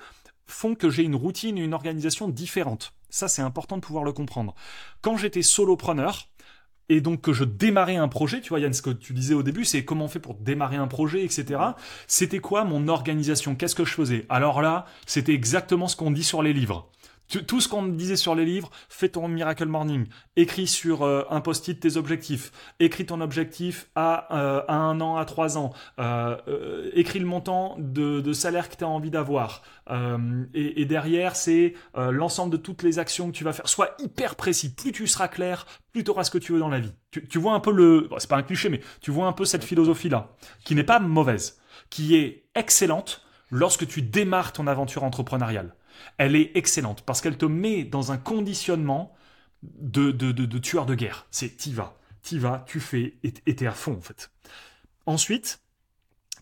font 0.48 0.76
que 0.76 0.90
j'ai 0.90 1.04
une 1.04 1.16
routine 1.16 1.58
et 1.58 1.64
une 1.64 1.74
organisation 1.74 2.28
différente. 2.28 2.94
Ça, 3.10 3.28
c'est 3.28 3.44
important 3.44 3.78
de 3.78 3.82
pouvoir 3.82 4.04
le 4.04 4.12
comprendre. 4.12 4.56
Quand 5.02 5.16
j'étais 5.16 5.44
solopreneur, 5.44 6.28
et 6.90 7.02
donc 7.02 7.22
que 7.22 7.34
je 7.34 7.44
démarrais 7.44 7.96
un 7.96 8.08
projet, 8.08 8.42
tu 8.42 8.50
vois 8.50 8.60
Yann, 8.60 8.74
ce 8.74 8.82
que 8.82 8.90
tu 8.90 9.14
disais 9.14 9.34
au 9.34 9.44
début, 9.44 9.66
c'est 9.66 9.86
comment 9.86 10.06
on 10.06 10.10
fait 10.10 10.20
pour 10.20 10.36
démarrer 10.36 10.78
un 10.78 10.88
projet, 10.88 11.24
etc. 11.24 11.60
C'était 12.08 12.40
quoi 12.40 12.66
mon 12.66 12.88
organisation? 12.88 13.56
Qu'est-ce 13.56 13.76
que 13.76 13.86
je 13.86 13.94
faisais? 13.94 14.26
Alors 14.30 14.62
là, 14.62 14.86
c'était 15.06 15.34
exactement 15.34 15.88
ce 15.88 15.96
qu'on 15.96 16.12
dit 16.12 16.24
sur 16.24 16.44
les 16.44 16.54
livres 16.54 16.90
tout 17.28 17.62
ce 17.62 17.68
qu'on 17.68 17.82
me 17.82 17.92
disait 17.96 18.16
sur 18.16 18.36
les 18.36 18.46
livres, 18.46 18.70
fais 18.90 19.10
ton 19.10 19.28
Miracle 19.28 19.66
Morning, 19.66 20.08
écris 20.36 20.68
sur 20.68 21.04
euh, 21.04 21.24
un 21.30 21.42
post-it 21.42 21.80
tes 21.80 21.98
objectifs, 21.98 22.52
écris 22.80 23.06
ton 23.06 23.22
objectif 23.22 23.90
à, 23.96 24.36
euh, 24.38 24.62
un 24.68 25.00
an, 25.02 25.18
à 25.18 25.26
trois 25.26 25.58
ans, 25.58 25.74
euh, 26.00 26.90
écris 26.94 27.20
le 27.20 27.26
montant 27.26 27.76
de, 27.80 28.34
salaire 28.34 28.70
que 28.70 28.76
tu 28.76 28.84
as 28.84 28.88
envie 28.88 29.12
d'avoir. 29.12 29.62
Et, 30.54 30.86
derrière, 30.86 31.36
c'est 31.36 31.74
l'ensemble 31.96 32.52
de 32.52 32.58
toutes 32.58 32.84
les 32.84 33.00
actions 33.00 33.28
que 33.28 33.36
tu 33.36 33.44
vas 33.44 33.54
faire. 33.54 33.68
Sois 33.68 33.96
hyper 34.00 34.36
précis. 34.36 34.74
Plus 34.74 34.92
tu 34.92 35.08
seras 35.08 35.28
clair, 35.28 35.66
plus 35.92 36.04
tu 36.04 36.10
auras 36.10 36.24
ce 36.24 36.32
que 36.32 36.38
tu 36.38 36.52
veux 36.52 36.60
dans 36.60 36.70
la 36.70 36.80
vie. 36.80 36.94
Tu, 37.30 37.38
vois 37.38 37.54
un 37.54 37.60
peu 37.60 37.72
le... 37.72 38.10
c'est 38.18 38.30
pas 38.30 38.38
un 38.38 38.44
cliché, 38.44 38.70
mais 38.70 38.82
tu 39.02 39.12
vois 39.12 39.28
un 39.28 39.34
peu 39.34 39.46
cette 39.46 39.64
philosophie-là, 39.64 40.30
qui 40.64 40.74
n'est 40.74 40.84
pas 40.84 41.00
mauvaise, 41.00 41.60
qui 41.90 42.16
est 42.16 42.46
excellente 42.56 43.24
lorsque 43.52 43.88
tu 43.88 44.02
démarres 44.02 44.52
ton 44.52 44.68
aventure 44.68 45.04
entrepreneuriale 45.04 45.76
elle 46.18 46.36
est 46.36 46.52
excellente 46.56 47.04
parce 47.04 47.22
qu'elle 47.22 47.38
te 47.38 47.46
met 47.46 47.84
dans 47.84 48.12
un 48.12 48.18
conditionnement 48.18 49.16
de, 49.64 50.12
de, 50.12 50.58
tueur 50.58 50.86
de 50.86 50.96
guerre. 50.96 51.26
C'est 51.32 51.58
t'y 51.58 51.74
vas, 51.74 51.98
t'y 52.22 52.40
vas, 52.40 52.66
tu 52.68 52.80
fais 52.80 53.18
et 53.24 53.56
t'es 53.56 53.66
à 53.66 53.72
fond 53.72 53.96
en 53.96 54.02
fait. 54.02 54.32
Ensuite, 55.06 55.62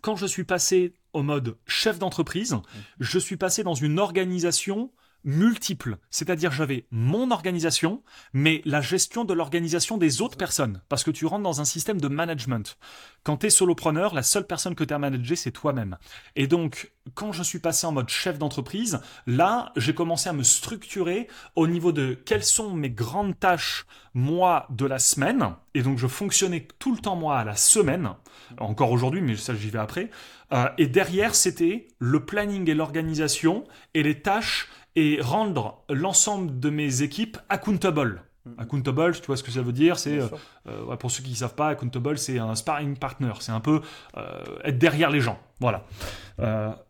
quand 0.01 0.15
je 0.15 0.25
suis 0.25 0.43
passé 0.43 0.93
au 1.13 1.23
mode 1.23 1.57
chef 1.67 1.99
d'entreprise, 1.99 2.55
je 2.99 3.19
suis 3.19 3.37
passé 3.37 3.63
dans 3.63 3.73
une 3.73 3.99
organisation 3.99 4.91
multiple. 5.23 5.97
C'est-à-dire 6.09 6.51
j'avais 6.51 6.85
mon 6.91 7.31
organisation, 7.31 8.03
mais 8.33 8.61
la 8.65 8.81
gestion 8.81 9.23
de 9.23 9.33
l'organisation 9.33 9.97
des 9.97 10.21
autres 10.21 10.37
personnes. 10.37 10.81
Parce 10.89 11.03
que 11.03 11.11
tu 11.11 11.25
rentres 11.25 11.43
dans 11.43 11.61
un 11.61 11.65
système 11.65 12.01
de 12.01 12.07
management. 12.07 12.77
Quand 13.23 13.37
tu 13.37 13.47
es 13.47 13.49
solopreneur, 13.49 14.13
la 14.13 14.23
seule 14.23 14.47
personne 14.47 14.75
que 14.75 14.83
tu 14.83 14.93
as 14.93 14.99
managé, 14.99 15.35
c'est 15.35 15.51
toi-même. 15.51 15.97
Et 16.35 16.47
donc, 16.47 16.91
quand 17.13 17.31
je 17.31 17.43
suis 17.43 17.59
passé 17.59 17.85
en 17.87 17.91
mode 17.91 18.09
chef 18.09 18.37
d'entreprise, 18.37 18.99
là, 19.27 19.71
j'ai 19.75 19.93
commencé 19.93 20.29
à 20.29 20.33
me 20.33 20.43
structurer 20.43 21.27
au 21.55 21.67
niveau 21.67 21.91
de 21.91 22.13
quelles 22.13 22.43
sont 22.43 22.73
mes 22.73 22.89
grandes 22.89 23.39
tâches, 23.39 23.85
moi, 24.13 24.67
de 24.69 24.85
la 24.85 24.99
semaine. 24.99 25.55
Et 25.73 25.83
donc, 25.83 25.97
je 25.97 26.07
fonctionnais 26.07 26.67
tout 26.79 26.93
le 26.93 26.99
temps, 26.99 27.15
moi, 27.15 27.37
à 27.37 27.43
la 27.43 27.55
semaine. 27.55 28.11
Encore 28.57 28.91
aujourd'hui, 28.91 29.21
mais 29.21 29.35
ça, 29.35 29.55
j'y 29.55 29.69
vais 29.69 29.79
après. 29.79 30.09
Euh, 30.53 30.67
et 30.77 30.87
derrière, 30.87 31.35
c'était 31.35 31.87
le 31.99 32.25
planning 32.25 32.69
et 32.69 32.73
l'organisation 32.73 33.63
et 33.93 34.03
les 34.03 34.21
tâches 34.21 34.67
et 34.95 35.19
rendre 35.21 35.83
l'ensemble 35.89 36.59
de 36.59 36.69
mes 36.69 37.01
équipes 37.01 37.37
accountable. 37.49 38.23
Mm-hmm. 38.47 38.61
Accountable, 38.61 39.15
tu 39.19 39.25
vois 39.27 39.37
ce 39.37 39.43
que 39.43 39.51
ça 39.51 39.61
veut 39.61 39.71
dire 39.71 39.99
C'est 39.99 40.19
euh, 40.67 40.91
euh, 40.91 40.95
pour 40.95 41.11
ceux 41.11 41.23
qui 41.23 41.31
ne 41.31 41.35
savent 41.35 41.55
pas, 41.55 41.69
accountable, 41.69 42.17
c'est 42.17 42.39
un 42.39 42.55
sparring 42.55 42.97
partner. 42.97 43.33
C'est 43.39 43.51
un 43.51 43.59
peu 43.59 43.81
euh, 44.17 44.43
être 44.63 44.77
derrière 44.77 45.09
les 45.09 45.21
gens. 45.21 45.39
Voilà. 45.59 45.85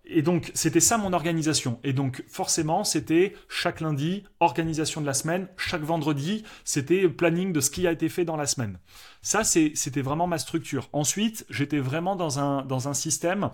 et 0.06 0.22
donc 0.22 0.50
c'était 0.54 0.80
ça 0.80 0.98
mon 0.98 1.12
organisation. 1.12 1.82
Et 1.84 1.92
donc 1.92 2.24
forcément 2.30 2.86
c'était 2.86 3.34
chaque 3.50 3.82
lundi 3.82 4.24
organisation 4.40 5.02
de 5.02 5.06
la 5.06 5.14
semaine, 5.14 5.50
chaque 5.58 5.82
vendredi 5.82 6.46
c'était 6.64 7.10
planning 7.10 7.52
de 7.52 7.60
ce 7.60 7.70
qui 7.70 7.86
a 7.86 7.92
été 7.92 8.08
fait 8.08 8.24
dans 8.24 8.38
la 8.38 8.46
semaine. 8.46 8.78
Ça, 9.24 9.44
c'était 9.44 10.02
vraiment 10.02 10.26
ma 10.26 10.40
structure. 10.40 10.90
Ensuite, 10.94 11.46
j'étais 11.50 11.78
vraiment 11.78 12.16
dans 12.16 12.40
un, 12.40 12.94
système, 12.94 13.52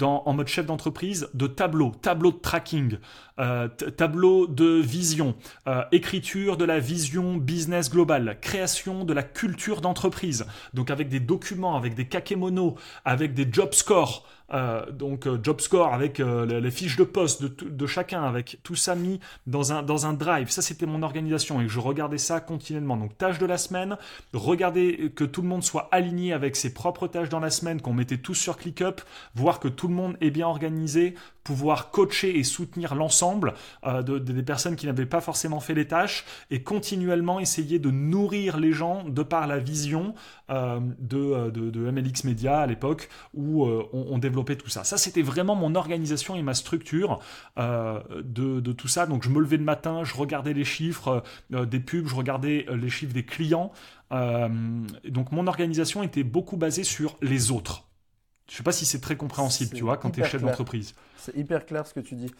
en 0.00 0.32
mode 0.32 0.48
chef 0.48 0.64
d'entreprise, 0.64 1.28
de 1.34 1.46
tableau, 1.46 1.90
tableau 1.90 2.32
de 2.32 2.38
tracking, 2.38 2.96
euh, 3.38 3.68
tableau 3.68 4.46
de 4.46 4.80
vision, 4.80 5.34
euh, 5.66 5.82
écriture 5.92 6.56
de 6.56 6.64
la 6.64 6.78
vision 6.78 7.36
business 7.36 7.90
globale, 7.90 8.38
création 8.40 9.04
de 9.04 9.12
la 9.12 9.22
culture 9.22 9.59
d'entreprise. 9.80 10.46
Donc 10.74 10.90
avec 10.90 11.08
des 11.08 11.20
documents, 11.20 11.76
avec 11.76 11.94
des 11.94 12.06
kakémonos, 12.08 12.76
avec 13.04 13.34
des 13.34 13.46
job 13.50 13.74
scores. 13.74 14.26
Euh, 14.52 14.90
donc 14.90 15.28
job 15.42 15.60
score 15.60 15.92
avec 15.94 16.18
les, 16.18 16.70
fiches 16.70 16.96
de 16.96 17.04
poste 17.04 17.42
de, 17.42 17.86
chacun, 17.86 18.22
avec 18.22 18.58
tout 18.62 18.74
ça 18.74 18.94
mis 18.94 19.20
dans 19.46 19.72
un, 19.72 19.82
dans 19.82 20.06
un 20.06 20.12
drive. 20.12 20.50
Ça, 20.50 20.62
c'était 20.62 20.86
mon 20.86 21.02
organisation 21.02 21.60
et 21.60 21.68
je 21.68 21.80
regardais 21.80 22.18
ça 22.18 22.40
continuellement. 22.40 22.96
Donc 22.96 23.16
tâche 23.16 23.38
de 23.38 23.46
la 23.46 23.58
semaine, 23.58 23.96
regarder 24.32 25.12
que 25.14 25.24
tout 25.24 25.42
le 25.42 25.48
monde 25.48 25.62
soit 25.62 25.88
aligné 25.92 26.32
avec 26.32 26.56
ses 26.56 26.74
propres 26.74 27.06
tâches 27.06 27.28
dans 27.28 27.40
la 27.40 27.50
semaine, 27.50 27.80
qu'on 27.80 27.94
mettait 27.94 28.18
tous 28.18 28.34
sur 28.34 28.56
ClickUp, 28.56 29.00
voir 29.34 29.60
que 29.60 29.68
tout 29.68 29.88
le 29.88 29.94
monde 29.94 30.16
est 30.20 30.30
bien 30.30 30.46
organisé, 30.46 31.14
pouvoir 31.44 31.90
coacher 31.90 32.38
et 32.38 32.44
soutenir 32.44 32.94
l'ensemble 32.94 33.54
euh, 33.84 34.02
des 34.02 34.42
personnes 34.42 34.76
qui 34.76 34.86
n'avaient 34.86 35.06
pas 35.06 35.20
forcément 35.20 35.60
fait 35.60 35.74
les 35.74 35.86
tâches 35.86 36.24
et 36.50 36.62
continuellement 36.62 37.40
essayer 37.40 37.78
de 37.78 37.90
nourrir 37.90 38.58
les 38.58 38.72
gens 38.72 39.04
de 39.04 39.22
par 39.22 39.46
la 39.46 39.58
vision 39.58 40.14
euh, 40.50 40.80
euh, 41.12 41.50
de, 41.50 41.70
de, 41.70 41.90
MLX 41.90 42.24
Media 42.24 42.60
à 42.60 42.66
l'époque 42.66 43.08
où 43.34 43.64
on, 43.64 44.18
développait 44.18 44.39
tout 44.42 44.68
ça. 44.68 44.84
Ça, 44.84 44.96
c'était 44.96 45.22
vraiment 45.22 45.54
mon 45.54 45.74
organisation 45.74 46.36
et 46.36 46.42
ma 46.42 46.54
structure 46.54 47.20
de, 47.56 48.60
de, 48.60 48.72
tout 48.72 48.88
ça. 48.88 49.06
Donc, 49.06 49.22
je 49.22 49.28
me 49.28 49.40
levais 49.40 49.56
le 49.56 49.64
matin, 49.64 50.04
je 50.04 50.14
regardais 50.14 50.52
les 50.52 50.64
chiffres 50.64 51.22
des 51.50 51.80
pubs, 51.80 52.06
je 52.06 52.14
regardais 52.14 52.66
les 52.70 52.90
chiffres 52.90 53.14
des 53.14 53.24
clients. 53.24 53.72
donc, 54.10 55.32
mon 55.32 55.46
organisation 55.46 56.02
était 56.02 56.24
beaucoup 56.24 56.56
basée 56.56 56.84
sur 56.84 57.16
les 57.22 57.50
autres 57.50 57.88
Je 58.48 58.56
sais 58.56 58.62
pas 58.62 58.72
si 58.72 58.84
c'est 58.84 59.00
très 59.00 59.16
compréhensible, 59.16 59.74
tu 59.74 59.82
vois, 59.82 59.96
quand 59.96 60.10
tu 60.10 60.20
es 60.20 60.24
chef 60.24 60.42
d'entreprise. 60.42 60.94
C'est 61.16 61.36
hyper 61.36 61.66
clair 61.66 61.86
ce 61.86 61.94
que 61.94 62.00
tu 62.00 62.14
dis. 62.14 62.30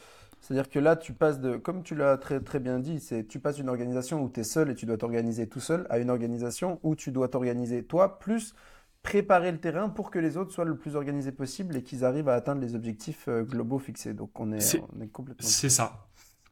C'est-à-dire 0.41 0.71
que 0.71 0.79
là, 0.79 0.97
tu 0.97 1.13
passes 1.13 1.41
de, 1.41 1.57
comme 1.57 1.83
tu 1.83 1.95
l'as 1.95 2.17
très, 2.17 2.41
très 2.41 2.61
bien 2.61 2.79
dit, 2.79 3.01
c'est 3.01 3.27
tu 3.27 3.39
passes 3.39 3.57
d'une 3.57 3.69
organisation 3.69 4.23
où 4.23 4.31
tu 4.31 4.41
es 4.41 4.45
seul 4.45 4.71
et 4.71 4.75
tu 4.75 4.87
dois 4.87 4.97
t'organiser 4.97 5.47
tout 5.47 5.61
seul 5.61 5.87
à 5.91 5.99
une 5.99 6.11
organisation 6.11 6.81
où 6.83 6.97
tu 6.97 7.13
dois 7.13 7.29
t'organiser 7.29 7.85
toi, 7.85 8.19
plus 8.19 8.55
préparer 9.03 9.51
le 9.51 9.59
terrain 9.59 9.89
pour 9.89 10.11
que 10.11 10.19
les 10.19 10.37
autres 10.37 10.53
soient 10.53 10.65
le 10.65 10.77
plus 10.77 10.97
organisés 10.97 11.33
possible 11.33 11.77
et 11.77 11.83
qu'ils 11.83 12.05
arrivent 12.05 12.29
à 12.29 12.35
atteindre 12.35 12.61
les 12.61 12.75
objectifs 12.75 13.29
euh, 13.29 13.43
globaux 13.43 13.79
fixés. 13.79 14.15
Donc 14.15 14.39
on 14.39 14.53
est, 14.53 14.81
on 14.95 15.01
est 15.01 15.09
complètement. 15.09 15.49
C'est 15.49 15.71
ça. 15.71 16.07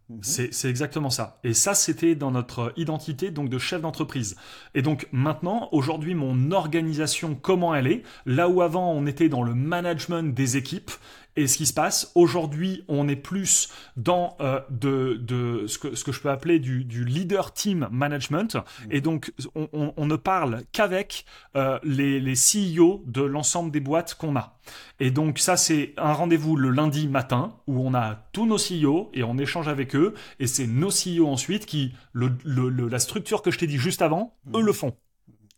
Mhm. 0.08 0.22
C'est 0.22 0.70
exactement 0.70 1.10
ça. 1.10 1.38
Et 1.44 1.52
ça, 1.52 1.74
c'était 1.74 2.14
dans 2.14 2.30
notre 2.30 2.72
identité 2.76 3.30
donc 3.30 3.50
de 3.50 3.58
chef 3.58 3.82
d'entreprise. 3.82 4.36
Et 4.74 4.80
donc 4.80 5.06
maintenant, 5.12 5.68
aujourd'hui, 5.72 6.14
mon 6.14 6.50
organisation, 6.50 7.34
comment 7.34 7.74
elle 7.74 7.86
est? 7.86 8.02
Là 8.24 8.48
où 8.48 8.62
avant, 8.62 8.90
on 8.92 9.06
était 9.06 9.28
dans 9.28 9.42
le 9.42 9.54
management 9.54 10.34
des 10.34 10.56
équipes, 10.56 10.90
et 11.38 11.46
ce 11.46 11.56
qui 11.56 11.66
se 11.66 11.72
passe, 11.72 12.10
aujourd'hui, 12.16 12.84
on 12.88 13.06
est 13.06 13.14
plus 13.14 13.68
dans 13.96 14.36
euh, 14.40 14.60
de, 14.70 15.64
ce, 15.68 15.78
que, 15.78 15.94
ce 15.94 16.02
que 16.02 16.10
je 16.10 16.20
peux 16.20 16.30
appeler 16.30 16.58
du, 16.58 17.04
leader 17.04 17.52
team 17.52 17.88
management. 17.92 18.56
Mmh. 18.56 18.60
Et 18.90 19.00
donc, 19.00 19.32
on, 19.54 20.06
ne 20.06 20.16
parle 20.16 20.62
qu'avec 20.72 21.24
euh, 21.54 21.78
les, 21.84 22.18
les 22.18 22.34
CEO 22.34 23.04
de 23.06 23.22
l'ensemble 23.22 23.70
des 23.70 23.78
boîtes 23.78 24.16
qu'on 24.16 24.34
a. 24.34 24.58
Et 24.98 25.12
donc, 25.12 25.38
ça, 25.38 25.56
c'est 25.56 25.94
un 25.96 26.12
rendez-vous 26.12 26.56
le 26.56 26.70
lundi 26.70 27.06
matin 27.06 27.54
où 27.68 27.86
on 27.86 27.94
a 27.94 28.16
tous 28.32 28.44
nos 28.44 28.56
CEO 28.56 29.08
et 29.14 29.22
on 29.22 29.38
échange 29.38 29.68
avec 29.68 29.94
eux. 29.94 30.14
Et 30.40 30.48
c'est 30.48 30.66
nos 30.66 30.88
CEO 30.88 31.28
ensuite 31.28 31.66
qui, 31.66 31.94
le, 32.12 32.36
la 32.44 32.98
structure 32.98 33.42
que 33.42 33.52
je 33.52 33.58
t'ai 33.58 33.68
dit 33.68 33.78
juste 33.78 34.02
avant, 34.02 34.34
mmh. 34.46 34.56
eux 34.56 34.62
le 34.62 34.72
font. 34.72 34.96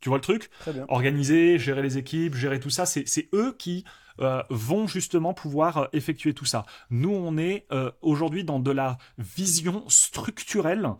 Tu 0.01 0.11
vois 0.11 0.19
le 0.19 0.23
truc? 0.23 0.51
Organiser, 0.89 1.59
gérer 1.59 1.83
les 1.83 1.97
équipes, 1.97 2.35
gérer 2.35 2.61
tout 2.61 2.71
ça, 2.71 2.85
c'est 2.85 3.29
eux 3.33 3.55
qui 3.59 3.85
euh, 4.21 4.43
vont 4.51 4.87
justement 4.87 5.35
pouvoir 5.35 5.77
euh, 5.79 5.87
effectuer 5.93 6.35
tout 6.35 6.45
ça. 6.45 6.67
Nous, 6.91 7.11
on 7.11 7.39
est 7.39 7.67
euh, 7.73 7.91
aujourd'hui 8.03 8.45
dans 8.45 8.61
de 8.61 8.71
la 8.71 8.99
vision 9.19 9.85
structurelle 9.89 10.91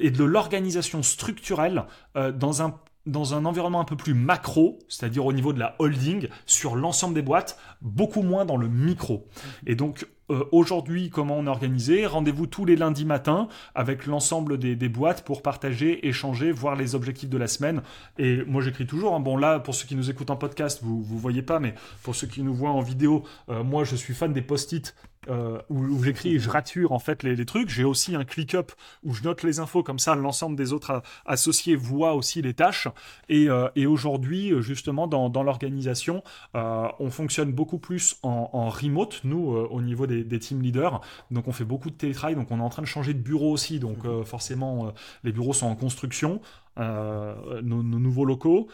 et 0.00 0.10
de 0.10 0.24
l'organisation 0.24 1.04
structurelle 1.04 1.84
dans 2.16 2.60
un 2.60 2.74
dans 3.06 3.34
un 3.34 3.44
environnement 3.44 3.80
un 3.80 3.84
peu 3.84 3.96
plus 3.96 4.12
macro, 4.12 4.80
c'est-à-dire 4.88 5.24
au 5.24 5.32
niveau 5.32 5.52
de 5.52 5.60
la 5.60 5.76
holding, 5.78 6.28
sur 6.44 6.74
l'ensemble 6.74 7.14
des 7.14 7.22
boîtes, 7.22 7.56
beaucoup 7.80 8.22
moins 8.22 8.44
dans 8.44 8.56
le 8.56 8.66
micro. 8.66 9.28
Et 9.64 9.76
donc, 9.76 10.08
euh, 10.30 10.44
aujourd'hui 10.52 11.10
comment 11.10 11.38
on 11.38 11.46
est 11.46 11.50
organisé? 11.50 12.06
Rendez-vous 12.06 12.46
tous 12.46 12.64
les 12.64 12.76
lundis 12.76 13.04
matins 13.04 13.48
avec 13.74 14.06
l'ensemble 14.06 14.58
des, 14.58 14.88
boîtes 14.88 15.24
pour 15.24 15.42
partager, 15.42 16.06
échanger, 16.06 16.52
voir 16.52 16.76
les 16.76 16.94
objectifs 16.94 17.28
de 17.28 17.38
la 17.38 17.46
semaine. 17.46 17.82
Et 18.18 18.42
moi 18.46 18.62
j'écris 18.62 18.86
toujours. 18.86 19.14
Hein. 19.14 19.20
bon 19.20 19.36
là, 19.36 19.58
pour 19.58 19.74
ceux 19.74 19.86
qui 19.86 19.96
nous 19.96 20.10
écoutent 20.10 20.30
en 20.30 20.36
podcast, 20.36 20.80
vous 20.82 21.02
vous 21.02 21.18
voyez 21.18 21.42
pas, 21.42 21.60
mais 21.60 21.74
pour 22.02 22.14
ceux 22.14 22.26
qui 22.26 22.42
nous 22.42 22.54
voient 22.54 22.70
en 22.70 22.80
vidéo, 22.80 23.24
euh, 23.48 23.62
moi 23.62 23.84
je 23.84 23.96
suis 23.96 24.14
fan 24.14 24.32
des 24.32 24.42
post-it 24.42 24.94
euh, 25.28 25.60
où, 25.70 26.02
j'écris 26.02 26.34
et 26.34 26.38
je 26.38 26.50
rature 26.50 26.92
en 26.92 26.98
fait 26.98 27.22
les, 27.22 27.46
trucs. 27.46 27.70
J'ai 27.70 27.84
aussi 27.84 28.14
un 28.14 28.24
click-up 28.24 28.72
où 29.02 29.14
je 29.14 29.22
note 29.22 29.42
les 29.42 29.60
infos 29.60 29.82
comme 29.82 29.98
ça, 29.98 30.14
l'ensemble 30.14 30.56
des 30.56 30.72
autres 30.72 31.02
associés 31.24 31.76
voient 31.76 32.14
aussi 32.14 32.42
les 32.42 32.54
tâches. 32.54 32.88
Et, 33.28 33.48
aujourd'hui, 33.86 34.52
justement, 34.60 35.06
dans, 35.06 35.42
l'organisation, 35.42 36.22
on 36.54 37.10
fonctionne 37.10 37.52
beaucoup 37.52 37.78
plus 37.78 38.16
en, 38.22 38.50
en 38.52 38.68
remote, 38.68 39.20
nous, 39.24 39.48
au 39.48 39.80
niveau 39.80 40.06
des 40.06 40.18
des, 40.24 40.38
team 40.38 40.62
leaders. 40.62 41.00
Donc 41.30 41.48
on 41.48 41.52
fait 41.52 41.64
beaucoup 41.64 41.90
de 41.90 41.94
télétravail, 41.94 42.34
donc 42.34 42.50
on 42.50 42.58
est 42.58 42.62
en 42.62 42.68
train 42.68 42.82
de 42.82 42.86
changer 42.86 43.14
de 43.14 43.20
bureau 43.20 43.52
aussi. 43.52 43.78
Donc 43.78 44.04
mhm. 44.04 44.10
euh, 44.10 44.24
forcément, 44.24 44.86
euh, 44.86 44.90
les 45.24 45.32
bureaux 45.32 45.52
sont 45.52 45.66
en 45.66 45.76
construction, 45.76 46.40
euh, 46.78 47.60
nos, 47.62 47.82
nouveaux 47.82 48.24
locaux. 48.24 48.68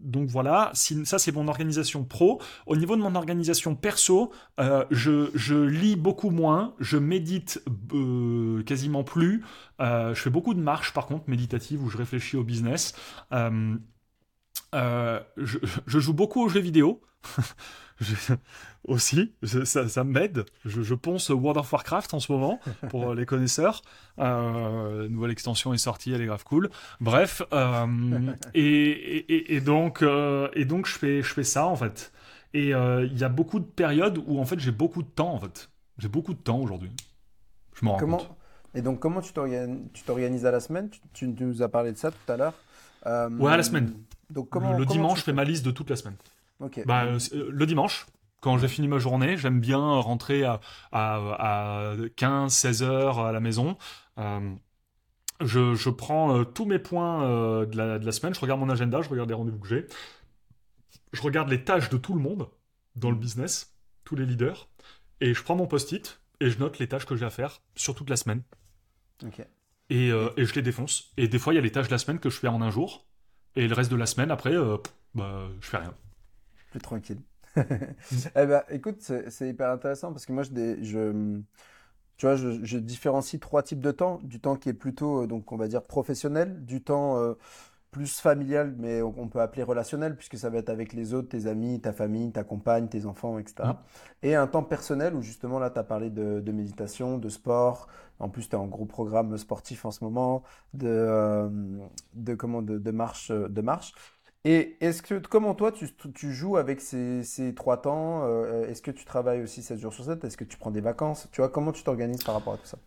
Donc 0.00 0.28
voilà, 0.28 0.70
ça 0.74 1.18
c'est 1.18 1.32
mon 1.32 1.48
organisation 1.48 2.04
pro. 2.04 2.40
Au 2.66 2.76
niveau 2.76 2.96
de 2.96 3.02
mon 3.02 3.14
organisation 3.14 3.74
perso, 3.74 4.32
je, 4.58 5.30
je, 5.34 5.54
lis 5.56 5.96
beaucoup 5.96 6.30
moins, 6.30 6.74
je 6.80 6.96
médite 6.96 7.62
quasiment 8.66 9.04
plus. 9.04 9.44
je 9.78 10.14
fais 10.14 10.30
beaucoup 10.30 10.54
de 10.54 10.60
marches 10.60 10.92
par 10.92 11.06
contre 11.06 11.28
méditatives 11.28 11.82
où 11.82 11.88
je 11.88 11.98
réfléchis 11.98 12.36
au 12.36 12.44
business. 12.44 12.94
Je, 14.72 15.58
je, 15.86 15.98
joue 15.98 16.14
beaucoup 16.14 16.42
aux 16.42 16.48
jeux 16.48 16.60
vidéo. 16.60 17.00
aussi, 18.88 19.32
ça, 19.42 20.04
m'aide. 20.04 20.44
Je, 20.64 20.82
je, 20.82 20.94
ponce 20.94 21.28
World 21.30 21.58
of 21.58 21.72
Warcraft 21.72 22.14
en 22.14 22.20
ce 22.20 22.32
moment, 22.32 22.60
pour 22.88 23.14
les 23.14 23.26
connaisseurs. 23.26 23.82
Euh, 24.18 25.08
nouvelle 25.08 25.30
extension 25.30 25.74
est 25.74 25.78
sortie, 25.78 26.12
elle 26.12 26.22
est 26.22 26.26
grave 26.26 26.44
cool. 26.44 26.70
Bref, 27.00 27.42
euh, 27.52 28.32
et, 28.54 29.54
et, 29.54 29.60
donc, 29.60 30.02
euh, 30.02 30.48
et 30.54 30.64
donc 30.64 30.86
je, 30.86 30.98
fais, 30.98 31.22
je 31.22 31.32
fais 31.32 31.44
ça 31.44 31.66
en 31.66 31.76
fait. 31.76 32.12
Et 32.52 32.74
euh, 32.74 33.06
il 33.06 33.18
y 33.18 33.24
a 33.24 33.28
beaucoup 33.28 33.60
de 33.60 33.64
périodes 33.64 34.18
où 34.26 34.40
en 34.40 34.44
fait 34.44 34.58
j'ai 34.58 34.72
beaucoup 34.72 35.02
de 35.02 35.08
temps 35.08 35.32
en 35.32 35.40
fait. 35.40 35.70
J'ai 35.98 36.08
beaucoup 36.08 36.34
de 36.34 36.40
temps 36.40 36.58
aujourd'hui. 36.58 36.90
Je 37.74 37.84
m'en 37.84 37.92
rends 37.92 37.98
comment... 37.98 38.16
compte. 38.18 38.30
Et 38.74 38.82
donc 38.82 39.00
comment 39.00 39.20
tu 39.20 39.32
t'organises 39.32 40.46
à 40.46 40.50
la 40.50 40.60
semaine? 40.60 40.90
Tu, 41.12 41.28
nous 41.28 41.62
as 41.62 41.68
parlé 41.68 41.92
de 41.92 41.96
ça 41.96 42.10
tout 42.10 42.32
à 42.32 42.36
l'heure. 42.36 42.54
ouais, 43.04 43.52
à 43.52 43.56
la 43.56 43.62
semaine. 43.62 43.94
Donc 44.30 44.48
comment, 44.48 44.76
le 44.76 44.86
dimanche, 44.86 45.18
je 45.18 45.24
fais 45.24 45.32
ma 45.32 45.44
liste 45.44 45.64
de 45.64 45.70
toute 45.70 45.90
la 45.90 45.96
semaine. 45.96 46.16
Bah, 46.86 47.04
euh, 47.04 47.18
le 47.50 47.66
dimanche, 47.66 48.06
quand 48.40 48.58
j'ai 48.58 48.68
fini 48.68 48.88
ma 48.88 48.98
journée, 48.98 49.36
j'aime 49.36 49.60
bien 49.60 49.78
rentrer 49.78 50.44
à, 50.44 50.60
à, 50.92 51.94
15-16 52.16 52.82
heures 52.82 53.18
à 53.20 53.32
la 53.32 53.40
maison. 53.40 53.76
Euh, 54.18 54.54
je, 55.40 55.90
prends 55.90 56.36
euh, 56.36 56.44
tous 56.44 56.66
mes 56.66 56.78
points 56.78 57.66
de, 57.66 57.76
la, 57.76 58.12
semaine, 58.12 58.34
je 58.34 58.40
regarde 58.40 58.60
mon 58.60 58.68
agenda, 58.68 59.00
je 59.02 59.08
regarde 59.08 59.28
les 59.28 59.34
rendez-vous 59.34 59.58
que 59.58 59.68
j'ai. 59.68 59.86
Je 61.12 61.22
regarde 61.22 61.48
les 61.48 61.64
tâches 61.64 61.90
de 61.90 61.96
tout 61.96 62.14
le 62.14 62.20
monde 62.20 62.48
dans 62.94 63.10
le 63.10 63.16
business, 63.16 63.74
tous 64.04 64.16
les 64.16 64.26
leaders, 64.26 64.68
et 65.20 65.34
je 65.34 65.42
prends 65.42 65.56
mon 65.56 65.66
post-it 65.66 66.20
et 66.40 66.50
je 66.50 66.58
note 66.58 66.78
les 66.78 66.88
tâches 66.88 67.06
que 67.06 67.16
j'ai 67.16 67.24
à 67.24 67.30
faire 67.30 67.60
sur 67.74 67.94
toute 67.94 68.10
la 68.10 68.16
semaine. 68.16 68.42
Et, 69.90 70.08
et, 70.08 70.44
je 70.44 70.54
les 70.54 70.62
défonce. 70.62 71.10
Et 71.16 71.26
des 71.26 71.38
fois, 71.38 71.52
il 71.52 71.56
y 71.56 71.58
a 71.58 71.62
les 71.62 71.72
tâches 71.72 71.88
de 71.88 71.92
la 71.92 71.98
semaine 71.98 72.20
que 72.20 72.30
je 72.30 72.38
fais 72.38 72.48
en 72.48 72.62
un 72.62 72.70
jour, 72.70 73.06
et 73.56 73.68
le 73.68 73.74
reste 73.74 73.90
de 73.90 73.96
la 73.96 74.06
semaine, 74.06 74.30
après, 74.30 74.54
bah, 75.14 75.48
je 75.60 75.66
fais 75.66 75.78
rien 75.78 75.94
plus 76.70 76.80
tranquille. 76.80 77.20
eh 77.56 78.46
ben, 78.46 78.62
écoute, 78.70 79.00
c'est 79.00 79.48
hyper 79.48 79.70
intéressant 79.70 80.12
parce 80.12 80.24
que 80.24 80.32
moi, 80.32 80.44
je, 80.44 81.40
tu 82.16 82.26
vois, 82.26 82.36
je, 82.36 82.64
je, 82.64 82.78
différencie 82.78 83.40
trois 83.40 83.62
types 83.62 83.80
de 83.80 83.90
temps. 83.90 84.20
Du 84.22 84.40
temps 84.40 84.56
qui 84.56 84.68
est 84.68 84.74
plutôt, 84.74 85.22
euh, 85.22 85.26
donc, 85.26 85.50
on 85.52 85.56
va 85.56 85.68
dire 85.68 85.82
professionnel, 85.82 86.64
du 86.64 86.80
temps 86.82 87.18
euh, 87.18 87.34
plus 87.90 88.20
familial, 88.20 88.74
mais 88.78 89.02
on, 89.02 89.28
peut 89.28 89.40
appeler 89.40 89.62
relationnel, 89.62 90.16
puisque 90.16 90.38
ça 90.38 90.48
va 90.48 90.58
être 90.58 90.68
avec 90.68 90.92
les 90.92 91.12
autres, 91.12 91.28
tes 91.28 91.46
amis, 91.46 91.80
ta 91.80 91.92
famille, 91.92 92.30
ta 92.30 92.44
compagne, 92.44 92.88
tes 92.88 93.04
enfants, 93.06 93.38
etc. 93.38 93.68
Mmh. 93.68 93.74
Et 94.22 94.34
un 94.34 94.46
temps 94.46 94.62
personnel 94.62 95.14
où 95.14 95.22
justement, 95.22 95.58
là, 95.58 95.70
tu 95.70 95.78
as 95.78 95.84
parlé 95.84 96.10
de, 96.10 96.40
de, 96.40 96.52
méditation, 96.52 97.18
de 97.18 97.28
sport. 97.28 97.88
En 98.18 98.28
plus, 98.28 98.48
tu 98.48 98.54
es 98.54 98.58
en 98.58 98.66
gros 98.66 98.84
programme 98.84 99.36
sportif 99.38 99.84
en 99.84 99.90
ce 99.90 100.04
moment, 100.04 100.42
de, 100.74 100.88
euh, 100.88 101.48
de, 102.14 102.34
comment, 102.34 102.62
de, 102.62 102.78
de 102.78 102.90
marche. 102.90 103.30
De 103.30 103.60
marche. 103.60 103.92
Et 104.44 104.76
est-ce 104.80 105.02
que, 105.02 105.14
comment 105.14 105.54
toi, 105.54 105.70
tu, 105.72 105.88
tu 106.14 106.32
joues 106.32 106.56
avec 106.56 106.80
ces, 106.80 107.24
ces 107.24 107.54
trois 107.54 107.82
temps 107.82 108.22
euh, 108.24 108.66
Est-ce 108.68 108.80
que 108.80 108.90
tu 108.90 109.04
travailles 109.04 109.42
aussi 109.42 109.62
7 109.62 109.78
jours 109.78 109.92
sur 109.92 110.04
7 110.04 110.24
Est-ce 110.24 110.36
que 110.36 110.44
tu 110.44 110.56
prends 110.56 110.70
des 110.70 110.80
vacances? 110.80 111.28
Tu 111.32 111.40
vois, 111.40 111.50
comment 111.50 111.72
tu 111.72 111.82
t'organises 111.82 112.22
par 112.22 112.34
rapport 112.34 112.54
à 112.54 112.56
tout 112.56 112.66
ça? 112.66 112.78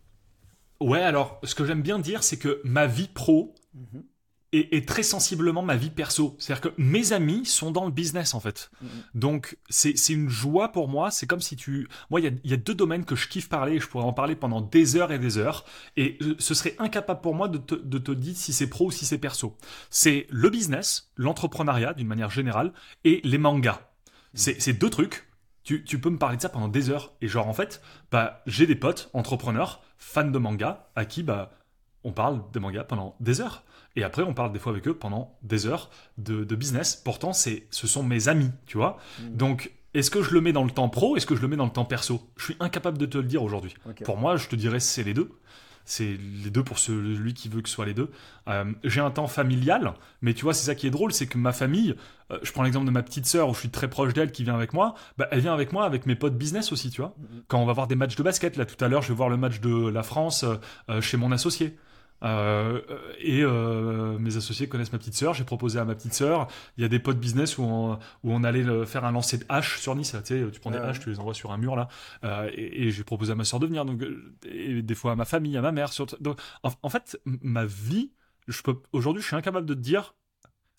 Ouais, 0.80 1.02
alors, 1.02 1.40
ce 1.44 1.54
que 1.54 1.66
j'aime 1.66 1.82
bien 1.82 2.00
dire, 2.00 2.24
c'est 2.24 2.38
que 2.38 2.60
ma 2.64 2.88
vie 2.88 3.08
pro, 3.08 3.54
mmh 3.76 4.00
et, 4.54 4.86
très 4.86 5.04
sensiblement 5.04 5.64
ma 5.64 5.76
vie 5.76 5.90
perso. 5.90 6.36
C'est-à-dire 6.38 6.72
que 6.72 6.82
mes 6.82 7.12
amis 7.12 7.46
sont 7.46 7.72
dans 7.72 7.86
le 7.86 7.92
business 7.92 8.36
en 8.36 8.40
fait. 8.40 8.70
Mm-hmm. 8.84 8.88
Donc 9.16 9.58
c'est 9.70 10.10
une 10.10 10.30
joie 10.30 10.72
pour 10.72 10.88
moi. 10.88 11.10
C'est 11.12 11.26
comme 11.26 11.42
si 11.42 11.56
tu... 11.56 11.88
Moi, 12.12 12.22
il 12.22 12.40
y 12.44 12.54
a, 12.54 12.58
deux 12.58 12.76
domaines 12.76 13.04
que 13.04 13.16
je 13.16 13.28
kiffe 13.28 13.50
parler 13.50 13.74
et 13.74 13.80
je 13.80 13.88
pourrais 13.88 14.06
en 14.06 14.14
parler 14.14 14.36
pendant 14.36 14.62
des 14.62 14.96
heures 14.96 15.12
et 15.12 15.20
des 15.20 15.38
heures. 15.38 15.66
Et 15.98 16.20
ce 16.38 16.54
serait 16.54 16.76
incapable 16.78 17.22
pour 17.22 17.34
moi 17.34 17.48
de 17.48 17.58
te, 17.58 17.74
de 17.74 17.98
te 17.98 18.12
dire 18.12 18.36
si 18.36 18.54
c'est 18.54 18.68
pro 18.68 18.88
ou 18.88 18.92
si 18.92 19.06
c'est 19.06 19.18
perso. 19.18 19.58
C'est 19.90 20.28
le 20.30 20.50
business, 20.50 21.12
l'entrepreneuriat 21.18 21.94
d'une 21.94 22.08
manière 22.08 22.30
générale 22.30 22.74
et 23.04 23.22
les 23.24 23.40
mangas. 23.40 23.82
Mm-hmm. 24.36 24.56
C'est 24.60 24.74
deux 24.74 24.90
trucs. 24.90 25.28
Tu, 25.64 25.84
tu, 25.86 25.98
peux 25.98 26.10
me 26.10 26.18
parler 26.18 26.36
de 26.38 26.42
ça 26.42 26.50
pendant 26.50 26.68
des 26.68 26.90
heures. 26.90 27.14
Et 27.22 27.28
genre 27.28 27.48
en 27.48 27.54
fait, 27.54 27.82
bah, 28.12 28.44
j'ai 28.46 28.68
des 28.68 28.76
potes 28.76 29.10
entrepreneurs, 29.14 29.82
fans 29.98 30.30
de 30.30 30.38
manga, 30.38 30.90
à 30.96 31.06
qui 31.06 31.24
bah, 31.24 31.52
on 32.04 32.12
parle 32.12 32.44
de 32.52 32.60
manga 32.60 32.84
pendant 32.84 33.16
des 33.20 33.42
heures. 33.42 33.64
Et 33.96 34.04
après, 34.04 34.24
on 34.24 34.34
parle 34.34 34.52
des 34.52 34.60
fois 34.60 34.72
avec 34.72 34.88
eux 34.88 34.94
pendant 34.94 35.38
des 35.44 35.68
heures 35.68 35.90
de, 36.18 36.44
business. 36.56 36.96
Pourtant, 36.96 37.34
c'est, 37.34 37.68
ce 37.70 37.88
sont 37.88 38.04
mes 38.04 38.28
amis, 38.28 38.52
tu 38.66 38.78
vois. 38.78 38.98
Mm. 39.20 39.36
Donc, 39.36 39.72
est-ce 39.94 40.10
que 40.10 40.24
je 40.24 40.32
le 40.32 40.42
mets 40.42 40.54
dans 40.54 40.64
le 40.64 40.72
temps 40.72 40.90
pro 40.90 41.16
Est-ce 41.16 41.28
que 41.28 41.36
je 41.36 41.42
le 41.42 41.48
mets 41.48 41.56
dans 41.56 41.66
le 41.66 41.72
temps 41.72 41.86
perso? 41.86 42.22
Je 42.38 42.46
suis 42.46 42.56
incapable 42.60 42.98
de 42.98 43.06
te 43.06 43.18
le 43.18 43.26
dire 43.26 43.44
aujourd'hui. 43.44 43.76
Pour 44.04 44.18
moi, 44.18 44.38
je 44.38 44.48
te 44.48 44.56
dirais 44.56 44.80
c'est 44.80 45.04
les 45.04 45.14
deux. 45.14 45.32
C'est 45.86 46.18
les 46.44 46.50
deux 46.50 46.64
pour 46.64 46.80
celui 46.80 47.34
qui 47.34 47.50
veut 47.50 47.62
que 47.62 47.68
ce 47.68 47.76
soit 47.76 47.86
les 47.86 47.94
deux. 47.94 48.10
Euh, 48.48 48.72
j'ai 48.86 49.02
un 49.02 49.12
temps 49.12 49.28
familial, 49.28 49.94
mais 50.22 50.34
tu 50.34 50.44
vois, 50.44 50.54
c'est 50.54 50.66
ça 50.66 50.76
qui 50.76 50.88
est 50.88 50.92
drôle, 50.92 51.12
c'est 51.12 51.28
que 51.28 51.38
ma 51.38 51.52
famille, 51.52 51.96
euh, 52.32 52.40
je 52.42 52.54
prends 52.54 52.64
l'exemple 52.64 52.86
de 52.86 52.92
ma 52.92 53.04
petite 53.04 53.26
sœur 53.26 53.50
où 53.50 53.54
je 53.54 53.60
suis 53.60 53.70
très 53.70 53.90
proche 53.90 54.14
d'elle 54.14 54.32
qui 54.32 54.46
vient 54.46 54.56
avec 54.56 54.72
moi, 54.72 54.96
bah, 55.18 55.28
elle 55.32 55.42
vient 55.42 55.54
avec 55.54 55.74
moi 55.74 55.84
avec 55.84 56.06
mes 56.06 56.16
potes 56.16 56.38
business 56.38 56.72
aussi, 56.72 56.90
tu 56.90 57.02
vois. 57.02 57.16
Mm-hmm. 57.20 57.42
Quand 57.50 57.60
on 57.60 57.66
va 57.66 57.74
voir 57.74 57.88
des 57.88 57.96
matchs 57.96 58.16
de 58.16 58.24
basket, 58.24 58.56
là 58.56 58.66
tout 58.66 58.82
à 58.84 58.88
l'heure, 58.88 59.02
je 59.02 59.10
vais 59.10 59.14
voir 59.14 59.28
le 59.28 59.36
match 59.36 59.60
de 59.60 59.90
la 59.90 60.04
France 60.04 60.46
euh, 60.90 61.02
chez 61.02 61.18
mon 61.18 61.34
associé. 61.34 61.78
Et 62.24 63.44
mes 63.44 64.38
associés 64.38 64.68
connaissent 64.68 64.94
ma 64.94 65.00
petite 65.00 65.16
sœur. 65.16 65.34
J'ai 65.34 65.44
proposé 65.44 65.80
à 65.80 65.86
ma 65.86 65.96
petite 65.96 66.14
sœur. 66.14 66.48
Il 66.78 66.82
y 66.82 66.86
a 66.86 66.90
des 66.90 67.00
potes 67.00 67.20
business 67.20 67.58
où 67.58 67.64
on, 67.64 67.94
où 68.24 68.34
on 68.34 68.44
allait 68.44 68.86
faire 68.86 69.06
un 69.06 69.12
lancer 69.12 69.38
de 69.38 69.46
haches 69.50 69.80
sur 69.80 69.96
Nice. 69.96 70.16
Tu 70.26 70.40
sais, 70.40 70.52
tu 70.52 70.60
prends 70.60 70.72
des 70.72 70.78
haches, 70.78 71.00
tu 71.00 71.10
les 71.10 71.20
envoies 71.20 71.34
sur 71.34 71.52
un 71.52 71.58
mur 71.58 71.76
là. 71.76 71.88
et, 72.54 72.92
j'ai 72.92 73.04
proposé 73.04 73.32
à 73.32 73.36
ma 73.36 73.44
sœur 73.44 73.60
de 73.60 73.68
venir. 73.68 73.86
Donc, 73.86 74.02
et 74.46 74.82
des 74.82 74.96
fois 74.96 75.14
à 75.14 75.16
ma 75.16 75.26
famille, 75.26 75.58
à 75.58 75.62
ma 75.62 75.72
mère. 75.72 75.92
Sur... 75.92 76.06
Donc, 76.20 76.40
en, 76.64 76.90
fait, 76.90 77.20
ma 77.26 77.66
vie, 77.66 78.12
je 78.48 78.62
peux. 78.62 78.82
Aujourd'hui, 78.92 79.22
je 79.22 79.28
suis 79.28 79.36
incapable 79.36 79.66
de 79.66 79.74
te 79.74 79.80
dire 79.80 80.16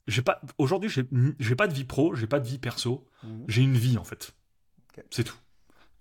j'ai 0.06 0.22
pas 0.22 0.40
aujourd'hui 0.58 0.90
j'ai 0.90 1.54
pas 1.54 1.66
de 1.66 1.74
vie 1.74 1.84
pro 1.84 2.14
j'ai 2.14 2.26
pas 2.26 2.40
de 2.40 2.46
vie 2.46 2.58
perso 2.58 3.06
mhm. 3.22 3.44
j'ai 3.48 3.62
une 3.62 3.76
vie 3.76 3.98
en 3.98 4.04
fait 4.04 4.34
c'est 5.10 5.24
tout 5.24 5.36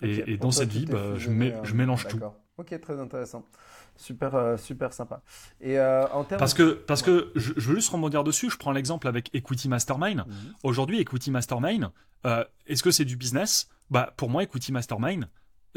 et, 0.01 0.37
dans 0.37 0.51
cette 0.51 0.71
vie 0.71 0.85
bah, 0.85 1.15
je, 1.15 1.29
je, 1.63 1.73
mélange 1.73 2.07
tout 2.07 2.19
ok 2.57 2.79
très 2.81 2.99
intéressant 2.99 3.45
super 3.97 4.35
euh, 4.35 4.57
super 4.57 4.93
sympa. 4.93 5.21
Et 5.61 5.79
euh, 5.79 6.07
en 6.09 6.23
termes 6.23 6.39
parce 6.39 6.53
que 6.53 6.73
parce 6.73 7.01
que 7.01 7.31
je, 7.35 7.53
veux 7.53 7.75
juste 7.75 7.89
rebondir 7.89 8.23
dessus 8.23 8.49
je 8.49 8.57
prends 8.57 8.71
l'exemple 8.71 9.07
avec 9.07 9.33
Equity 9.33 9.69
Mastermind. 9.69 10.25
Mhm. 10.27 10.53
aujourd'hui 10.63 10.99
Equity 10.99 11.31
Mastermind 11.31 11.89
euh, 12.25 12.43
est-ce 12.67 12.83
que 12.83 12.91
c'est 12.91 13.05
du 13.05 13.17
business? 13.17 13.69
Bah 13.89 14.13
pour 14.17 14.29
moi 14.29 14.43
Equity 14.43 14.71
Mastermind 14.71 15.27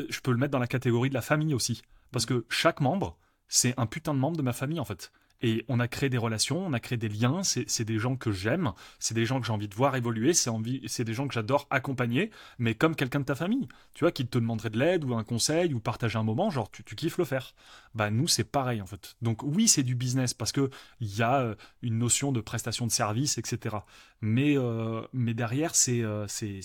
je 0.09 0.21
peux 0.21 0.31
le 0.31 0.39
mettre 0.39 0.53
dans 0.53 0.59
la 0.59 0.67
catégorie 0.67 1.09
de 1.09 1.15
la 1.15 1.23
famille 1.23 1.55
aussi. 1.55 1.83
Parce 2.13 2.29
mhm. 2.29 2.41
que 2.41 2.47
chaque 2.49 2.81
membre 2.81 3.17
c'est 3.49 3.75
un 3.77 3.87
putain 3.87 4.15
de 4.15 4.19
membre 4.19 4.37
de 4.37 4.43
ma 4.43 4.53
famille 4.53 4.81
en 4.81 4.85
fait. 4.85 5.13
Et 5.43 5.65
on 5.69 5.81
a 5.81 5.89
créé 5.89 6.09
des 6.09 6.19
relations, 6.19 6.65
on 6.67 6.73
a 6.73 6.81
créé 6.81 6.97
des 6.97 7.09
liens, 7.09 7.43
c'est 7.43 7.85
des 7.85 7.99
gens 7.99 8.17
que 8.17 8.33
j'aime, 8.33 8.73
c'est 8.99 9.15
des 9.15 9.27
gens 9.27 9.41
que 9.41 9.47
j'ai 9.47 9.53
envie 9.53 9.69
de 9.69 9.75
voir 9.75 9.95
évoluer, 9.95 10.33
c'est 10.33 11.05
des 11.05 11.15
gens 11.15 11.29
que 11.29 11.35
j'adore 11.35 11.67
accompagner, 11.71 12.31
mais 12.59 12.75
comme 12.75 12.97
quelqu'un 12.97 13.21
de 13.21 13.27
ta 13.27 13.35
famille, 13.35 13.69
tu 13.93 14.05
vois, 14.05 14.13
qui 14.13 14.27
te 14.27 14.39
demanderait 14.39 14.71
de 14.71 14.79
l'aide 14.79 15.05
ou 15.05 15.15
un 15.15 15.25
conseil 15.25 15.75
ou 15.75 15.81
partager 15.81 16.19
un 16.19 16.23
moment, 16.23 16.51
genre 16.51 16.71
tu, 16.71 16.85
tu 16.85 16.97
kiffes 16.97 17.19
le 17.19 17.25
faire. 17.25 17.55
Bah 17.97 18.11
nous 18.11 18.29
c'est 18.29 18.45
pareil 18.45 18.83
en 18.83 18.87
fait. 18.87 19.17
Donc 19.23 19.43
oui 19.43 19.69
c'est 19.69 19.83
du 19.83 19.95
business 19.95 20.35
parce 20.35 20.53
que 20.53 20.69
il 21.01 21.17
y 21.17 21.23
a 21.23 21.41
euh, 21.41 21.55
une 21.81 21.97
notion 21.97 22.31
de 22.31 22.43
prestation 22.43 22.87
de 22.87 22.93
service, 22.93 23.39
etc. 23.39 23.77
Mais, 24.21 24.57
euh, 24.59 25.01
mais 25.15 25.33
derrière 25.33 25.75
c'est 25.75 26.03
euh, 26.03 26.27
c'est 26.29 26.61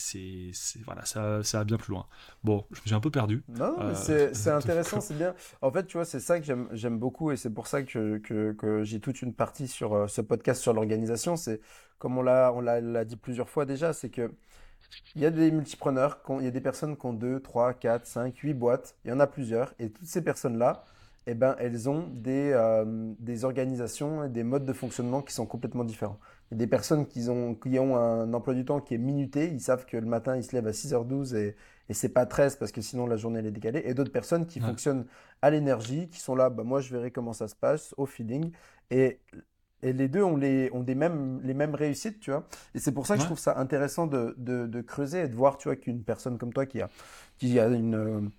voilà 0.85 1.05
ça, 1.05 1.41
ça 1.43 1.59
va 1.59 1.63
bien 1.63 1.77
plus 1.77 1.91
loin. 1.91 2.05
Bon, 2.43 2.65
je 2.71 2.81
me 2.81 2.85
suis 2.87 2.95
un 2.95 2.99
peu 2.99 3.11
perdu. 3.11 3.45
Non, 3.47 3.77
non 3.79 3.95
c'est 3.95 4.49
intéressant, 4.49 4.99
c'est 4.99 5.17
bien. 5.17 5.33
En 5.61 5.71
fait 5.71 5.87
tu 5.87 5.95
vois 5.95 6.05
c'est 6.05 6.19
ça 6.19 6.37
que 6.37 6.45
j'aime 6.73 6.99
beaucoup 6.99 7.31
et 7.31 7.37
c'est 7.37 7.49
pour 7.49 7.67
ça 7.67 7.81
que, 7.83 8.17
que 8.17 8.83
j'ai 8.83 8.99
toute 8.99 9.21
une 9.21 9.33
partie 9.33 9.69
sur 9.69 10.09
ce 10.09 10.19
podcast 10.19 10.61
sur 10.61 10.73
l'organisation. 10.73 11.37
C'est 11.37 11.61
comme 11.97 12.17
on 12.17 12.23
l'a 12.23 12.51
on 12.53 12.59
l'a 12.59 13.05
dit 13.05 13.15
plusieurs 13.15 13.49
fois 13.49 13.65
déjà, 13.65 13.93
c'est 13.93 14.09
que 14.09 14.29
il 15.15 15.21
y 15.21 15.25
a 15.25 15.31
des 15.31 15.51
multipreneurs, 15.51 16.19
il 16.39 16.43
y 16.43 16.47
a 16.47 16.51
des 16.51 16.61
personnes 16.61 16.97
qui 16.97 17.05
ont 17.05 17.13
2, 17.13 17.39
3, 17.39 17.73
4, 17.75 18.05
5, 18.05 18.37
8 18.37 18.53
boîtes, 18.53 18.95
il 19.05 19.09
y 19.09 19.13
en 19.13 19.19
a 19.19 19.27
plusieurs, 19.27 19.73
et 19.79 19.89
toutes 19.89 20.07
ces 20.07 20.21
personnes-là, 20.21 20.83
eh 21.27 21.35
ben, 21.35 21.55
elles 21.59 21.89
ont 21.89 22.07
des, 22.07 22.51
euh, 22.53 23.13
des 23.19 23.45
organisations 23.45 24.23
et 24.23 24.29
des 24.29 24.43
modes 24.43 24.65
de 24.65 24.73
fonctionnement 24.73 25.21
qui 25.21 25.33
sont 25.33 25.45
complètement 25.45 25.83
différents. 25.83 26.19
Il 26.49 26.55
y 26.55 26.57
a 26.57 26.57
des 26.57 26.67
personnes 26.67 27.07
qui 27.07 27.29
ont, 27.29 27.53
qui 27.55 27.77
ont 27.79 27.95
un 27.95 28.33
emploi 28.33 28.53
du 28.55 28.65
temps 28.65 28.81
qui 28.81 28.95
est 28.95 28.97
minuté, 28.97 29.47
ils 29.51 29.61
savent 29.61 29.85
que 29.85 29.97
le 29.97 30.07
matin, 30.07 30.35
ils 30.35 30.43
se 30.43 30.55
lèvent 30.55 30.67
à 30.67 30.73
6h12 30.73 31.35
et, 31.35 31.55
et 31.89 31.93
c'est 31.93 32.09
pas 32.09 32.25
13 32.25 32.55
parce 32.55 32.71
que 32.71 32.81
sinon 32.81 33.05
la 33.05 33.17
journée 33.17 33.39
elle 33.39 33.45
est 33.45 33.51
décalée. 33.51 33.83
Et 33.85 33.93
d'autres 33.93 34.11
personnes 34.11 34.47
qui 34.47 34.59
fonctionnent 34.59 35.05
à 35.41 35.51
l'énergie, 35.51 36.09
qui 36.09 36.19
sont 36.19 36.35
là, 36.35 36.49
bah, 36.49 36.63
moi 36.63 36.81
je 36.81 36.91
verrai 36.91 37.11
comment 37.11 37.33
ça 37.33 37.47
se 37.47 37.55
passe, 37.55 37.93
au 37.97 38.05
feeling. 38.07 38.51
Et, 38.89 39.19
et 39.83 39.93
les 39.93 40.07
deux 40.07 40.23
ont, 40.23 40.37
les, 40.37 40.69
ont 40.73 40.81
des 40.81 40.95
mêmes, 40.95 41.39
les 41.43 41.53
mêmes 41.53 41.75
réussites, 41.75 42.19
tu 42.19 42.31
vois. 42.31 42.47
Et 42.75 42.79
c'est 42.79 42.91
pour 42.91 43.05
ça 43.07 43.15
que 43.15 43.21
je 43.21 43.25
trouve 43.25 43.39
ça 43.39 43.57
intéressant 43.59 44.07
de, 44.07 44.35
de, 44.37 44.67
de, 44.67 44.81
creuser 44.81 45.21
et 45.21 45.27
de 45.27 45.35
voir, 45.35 45.57
tu 45.57 45.69
vois, 45.69 45.75
qu'une 45.75 46.03
personne 46.03 46.37
comme 46.37 46.53
toi 46.53 46.65
qui 46.65 46.81
a, 46.81 46.89
qui 47.37 47.59
a 47.59 47.67
une, 47.67 48.31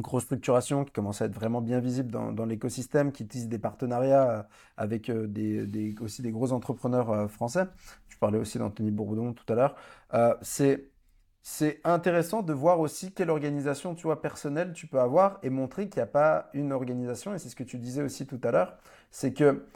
grosse 0.00 0.24
structuration, 0.24 0.84
qui 0.84 0.92
commence 0.92 1.22
à 1.22 1.26
être 1.26 1.34
vraiment 1.34 1.60
bien 1.60 1.80
visible 1.80 2.10
dans, 2.10 2.46
l'écosystème, 2.46 3.12
qui 3.12 3.24
utilise 3.24 3.48
des 3.48 3.58
partenariats 3.58 4.48
avec 4.76 5.08
euh, 5.10 5.26
des, 5.26 5.66
des, 5.66 5.94
aussi 6.00 6.22
des 6.22 6.30
gros 6.32 6.52
entrepreneurs 6.52 7.10
euh, 7.10 7.28
français. 7.28 7.66
Je 8.08 8.18
parlais 8.18 8.38
aussi 8.38 8.58
d'Anthony 8.58 8.90
Bourdon 8.90 9.32
tout 9.32 9.50
à 9.52 9.56
l'heure. 9.56 9.76
Euh, 10.14 10.34
c'est 10.42 11.80
intéressant 11.84 12.42
de 12.42 12.52
voir 12.52 12.80
aussi 12.80 13.12
quelle 13.12 13.30
organisation 13.30 13.94
tu 13.94 14.02
vois 14.02 14.20
personnelle 14.20 14.72
tu 14.72 14.86
peux 14.86 15.00
avoir 15.00 15.38
et 15.42 15.50
montrer 15.50 15.88
qu'il 15.88 16.00
n'y 16.00 16.04
a 16.04 16.06
pas 16.06 16.50
une 16.52 16.72
organisation 16.72 17.34
et 17.34 17.38
c'est 17.38 17.48
ce 17.48 17.56
que 17.56 17.64
tu 17.64 17.78
disais 17.78 18.02
aussi 18.02 18.26
tout 18.26 18.40
à 18.44 18.50
l'heure 18.50 18.76
c'est 19.10 19.32
que 19.32 19.66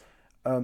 euh, 0.46 0.60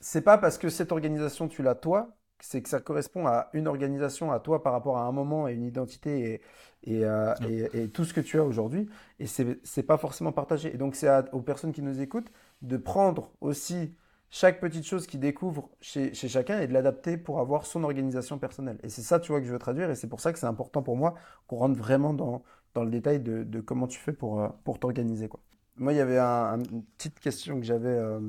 c'est 0.00 0.22
pas 0.22 0.38
parce 0.38 0.58
que 0.58 0.68
cette 0.68 0.92
organisation 0.92 1.48
tu 1.48 1.62
l'as 1.62 1.74
toi 1.74 2.16
c'est 2.40 2.62
que 2.62 2.68
ça 2.68 2.80
correspond 2.80 3.26
à 3.26 3.48
une 3.54 3.66
organisation 3.66 4.30
à 4.30 4.40
toi 4.40 4.62
par 4.62 4.72
rapport 4.72 4.98
à 4.98 5.04
un 5.04 5.12
moment 5.12 5.48
et 5.48 5.54
une 5.54 5.64
identité 5.64 6.42
et, 6.84 7.04
euh, 7.04 7.34
et, 7.74 7.88
tout 7.88 8.04
ce 8.04 8.14
que 8.14 8.20
tu 8.20 8.38
as 8.38 8.44
aujourd'hui 8.44 8.88
et 9.18 9.26
c'est 9.26 9.82
pas 9.82 9.98
forcément 9.98 10.32
partagé 10.32 10.74
et 10.74 10.78
donc 10.78 10.94
c'est 10.94 11.08
aux 11.32 11.42
personnes 11.42 11.72
qui 11.72 11.82
nous 11.82 12.00
écoutent 12.00 12.32
de 12.62 12.76
prendre 12.76 13.32
aussi 13.40 13.94
chaque 14.30 14.60
petite 14.60 14.86
chose 14.86 15.06
qu'ils 15.06 15.20
découvrent 15.20 15.68
chez, 15.80 16.14
chez, 16.14 16.28
chacun 16.28 16.60
et 16.60 16.68
de 16.68 16.72
l'adapter 16.72 17.16
pour 17.16 17.40
avoir 17.40 17.66
son 17.66 17.82
organisation 17.82 18.38
personnelle. 18.38 18.78
Et 18.84 18.88
c'est 18.88 19.02
ça, 19.02 19.18
tu 19.18 19.32
vois, 19.32 19.40
que 19.40 19.46
je 19.46 19.52
veux 19.52 19.58
traduire 19.58 19.90
et 19.90 19.96
c'est 19.96 20.06
pour 20.08 20.20
ça 20.20 20.32
que 20.32 20.38
c'est 20.38 20.46
important 20.46 20.82
pour 20.82 20.96
moi 20.96 21.14
qu'on 21.48 21.56
rentre 21.56 21.76
vraiment 21.76 22.14
dans, 22.14 22.42
dans 22.74 22.84
le 22.84 22.90
détail 22.90 23.20
de, 23.20 23.42
de, 23.42 23.60
comment 23.60 23.88
tu 23.88 23.98
fais 23.98 24.12
pour, 24.12 24.40
euh, 24.40 24.48
pour 24.64 24.78
t'organiser. 24.78 25.28
Moi, 25.76 25.92
il 25.92 25.96
y 25.96 26.00
avait 26.00 26.18
un, 26.18 26.60
une 26.60 26.84
petite 26.96 27.18
question 27.20 27.58
que 27.58 27.66
j'avais 27.66 27.88
euh, 27.88 28.20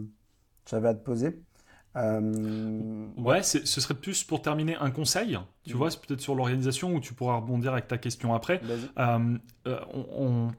j'avais 0.70 0.90
à 0.90 0.96
te 0.96 1.04
poser. 1.04 1.42
Euh... 1.96 3.06
Ouais, 3.18 3.44
ce 3.44 3.66
serait 3.66 3.94
plus 3.94 4.24
pour 4.24 4.42
terminer 4.42 4.76
un 4.78 4.92
conseil, 4.92 5.38
tu 5.66 5.74
mmh. 5.74 5.78
vois, 5.78 5.92
c'est 5.92 6.02
peut-être 6.02 6.22
sur 6.22 6.36
l'organisation 6.36 6.94
où 6.96 7.00
tu 7.00 7.14
pourras 7.14 7.36
rebondir 7.36 7.74
avec 7.74 7.88
ta 7.88 7.98
question 7.98 8.34
après. 8.34 8.62
Euh, 8.98 9.38
euh, 9.68 9.80
on, 9.94 10.06
on 10.12 10.52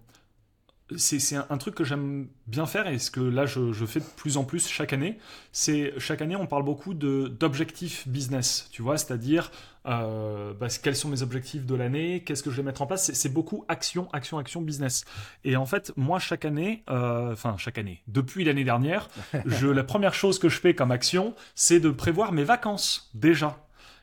c'est 0.97 1.37
un, 1.37 1.57
truc 1.59 1.75
que 1.75 1.85
j'aime 1.85 2.29
bien 2.47 2.67
faire 2.67 2.87
et 2.87 2.99
ce 2.99 3.11
que 3.11 3.21
là 3.21 3.47
je, 3.47 3.73
fais 3.87 4.01
de 4.01 4.05
plus 4.17 4.37
en 4.37 4.45
plus 4.45 4.69
chaque 4.69 4.93
année. 4.93 5.19
C'est 5.53 5.95
chaque 5.99 6.23
année 6.23 6.37
on 6.37 6.47
parle 6.47 6.65
beaucoup 6.65 6.95
d'objectifs 6.95 8.07
business, 8.09 8.69
tu 8.71 8.83
vois, 8.83 8.99
c'est-à-dire 8.99 9.51
euh, 9.87 10.53
bah, 10.55 10.69
quels 10.83 10.97
sont 10.97 11.09
mes 11.09 11.23
objectifs 11.23 11.67
de 11.67 11.75
l'année, 11.75 12.23
qu'est-ce 12.25 12.43
que 12.43 12.51
je 12.51 12.57
vais 12.57 12.63
mettre 12.63 12.83
en 12.83 12.87
place. 12.87 13.13
C'est 13.13 13.33
beaucoup 13.33 13.65
action, 13.69 14.09
action, 14.13 14.39
action, 14.39 14.63
business. 14.63 15.05
Et 15.45 15.57
en 15.57 15.67
fait, 15.67 15.93
moi 15.97 16.19
chaque 16.19 16.45
année, 16.45 16.83
euh, 16.91 17.33
enfin 17.33 17.57
chaque 17.59 17.79
année, 17.79 18.03
depuis 18.07 18.45
l'année 18.45 18.65
dernière, 18.65 19.09
je, 19.47 19.67
la 19.67 19.85
première 19.85 20.15
chose 20.15 20.39
que 20.39 20.49
je 20.49 20.61
fais 20.61 20.75
comme 20.75 20.91
action, 20.91 21.35
c'est 21.55 21.81
de 21.81 21.91
prévoir 21.91 22.33
mes 22.33 22.45
vacances 22.45 23.11
déjà. 23.15 23.59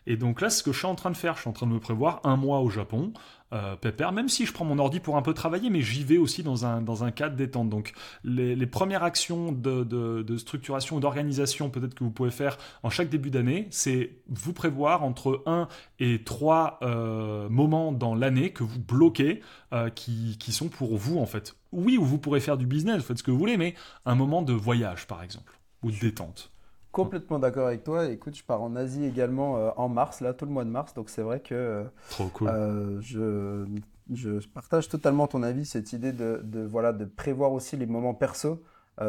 Et 0.07 0.17
donc 0.17 0.41
là, 0.41 0.49
ce 0.49 0.63
que 0.63 0.71
je 0.71 0.77
suis 0.79 0.87
en 0.87 0.95
train 0.95 1.11
de 1.11 1.17
faire, 1.17 1.35
je 1.35 1.41
suis 1.41 1.49
en 1.49 1.53
train 1.53 1.67
de 1.67 1.71
me 1.71 1.79
prévoir 1.79 2.21
un 2.23 2.35
mois 2.35 2.61
au 2.61 2.69
Japon, 2.69 3.13
euh, 3.51 3.75
pépère, 3.75 4.11
même 4.11 4.29
si 4.29 4.45
je 4.45 4.53
prends 4.53 4.65
mon 4.65 4.77
ordi 4.79 4.99
pour 4.99 5.17
un 5.17 5.21
peu 5.21 5.33
travailler, 5.33 5.69
mais 5.69 5.81
j'y 5.81 6.03
vais 6.03 6.17
aussi 6.17 6.43
dans 6.43 6.65
un, 6.65 6.81
dans 6.81 7.03
un 7.03 7.11
cadre 7.11 7.35
détente. 7.35 7.69
Donc 7.69 7.93
les, 8.23 8.55
les 8.55 8.65
premières 8.67 9.03
actions 9.03 9.51
de, 9.51 9.83
de, 9.83 10.21
de 10.21 10.37
structuration 10.37 10.97
ou 10.97 10.99
d'organisation 10.99 11.69
peut-être 11.69 11.95
que 11.95 12.03
vous 12.03 12.11
pouvez 12.11 12.31
faire 12.31 12.57
en 12.83 12.89
chaque 12.89 13.09
début 13.09 13.31
d'année, 13.31 13.67
c'est 13.71 14.11
vous 14.27 14.53
prévoir 14.53 15.03
entre 15.03 15.43
1 15.45 15.67
et 15.99 16.23
3 16.23 16.79
euh, 16.81 17.49
moments 17.49 17.91
dans 17.91 18.15
l'année 18.15 18.51
que 18.51 18.63
vous 18.63 18.79
bloquez, 18.79 19.41
euh, 19.73 19.89
qui, 19.89 20.37
qui 20.39 20.51
sont 20.51 20.69
pour 20.69 20.97
vous 20.97 21.17
en 21.17 21.25
fait. 21.25 21.55
Oui, 21.71 21.97
où 21.97 22.05
vous 22.05 22.17
pourrez 22.17 22.39
faire 22.39 22.57
du 22.57 22.65
business, 22.65 22.97
vous 22.97 23.03
faites 23.03 23.19
ce 23.19 23.23
que 23.23 23.31
vous 23.31 23.39
voulez, 23.39 23.57
mais 23.57 23.75
un 24.05 24.15
moment 24.15 24.41
de 24.41 24.53
voyage 24.53 25.07
par 25.07 25.23
exemple, 25.23 25.59
ou 25.83 25.91
de 25.91 25.97
détente. 25.97 26.51
Complètement 26.91 27.37
d'accord 27.37 27.67
avec 27.67 27.83
toi. 27.83 28.07
Écoute, 28.07 28.35
je 28.35 28.43
pars 28.43 28.61
en 28.63 28.75
Asie 28.75 29.05
également 29.05 29.57
euh, 29.57 29.69
en 29.77 29.89
mars, 29.89 30.21
là, 30.21 30.33
tout 30.33 30.45
le 30.45 30.51
mois 30.51 30.65
de 30.65 30.71
mars. 30.71 30.93
Donc 30.95 31.09
c'est 31.09 31.21
vrai 31.21 31.39
que 31.39 31.53
euh, 31.53 31.83
Trop 32.09 32.27
cool. 32.29 32.47
Euh, 32.47 32.99
je, 32.99 33.65
je, 34.11 34.47
partage 34.47 34.89
totalement 34.89 35.27
ton 35.27 35.43
avis, 35.43 35.65
cette 35.67 35.93
idée 35.93 36.11
de, 36.11 36.41
de, 36.43 36.61
voilà, 36.61 36.91
de 36.91 37.05
prévoir 37.05 37.51
aussi 37.51 37.77
les 37.77 37.85
moments 37.85 38.13
perso 38.13 38.63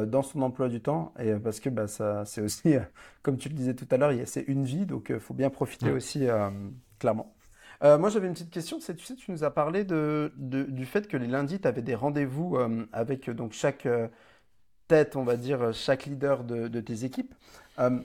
dans 0.06 0.22
son 0.22 0.42
emploi 0.42 0.68
du 0.68 0.80
temps. 0.80 1.12
Et 1.18 1.32
parce 1.32 1.58
que 1.58 1.68
bah, 1.68 1.88
ça, 1.88 2.24
c'est 2.24 2.40
aussi, 2.40 2.74
comme 3.22 3.38
tu 3.38 3.48
le 3.48 3.56
disais 3.56 3.74
tout 3.74 3.88
à 3.90 3.96
l'heure, 3.96 4.12
c'est 4.24 4.42
une 4.42 4.64
vie, 4.64 4.86
donc 4.86 5.08
il 5.10 5.18
faut 5.18 5.34
bien 5.34 5.50
profiter 5.50 5.90
aussi, 5.90 6.28
clairement. 7.00 7.34
moi, 7.82 8.08
j'avais 8.08 8.28
une 8.28 8.34
petite 8.34 8.50
question. 8.52 8.78
C'est, 8.78 8.94
tu 8.94 9.04
sais, 9.04 9.16
tu 9.16 9.32
nous 9.32 9.42
as 9.42 9.50
parlé 9.50 9.82
de, 9.82 10.32
de 10.36 10.62
du 10.62 10.86
fait 10.86 11.08
que 11.08 11.16
les 11.16 11.26
lundis, 11.26 11.58
tu 11.58 11.66
avais 11.66 11.82
des 11.82 11.96
rendez-vous 11.96 12.56
avec 12.92 13.30
donc 13.30 13.52
chaque 13.52 13.88
tête, 14.86 15.16
on 15.16 15.24
va 15.24 15.36
dire, 15.36 15.72
chaque 15.72 16.06
leader 16.06 16.44
de, 16.44 16.68
de 16.68 16.80
tes 16.80 17.04
équipes. 17.04 17.34
Euh, 17.80 17.98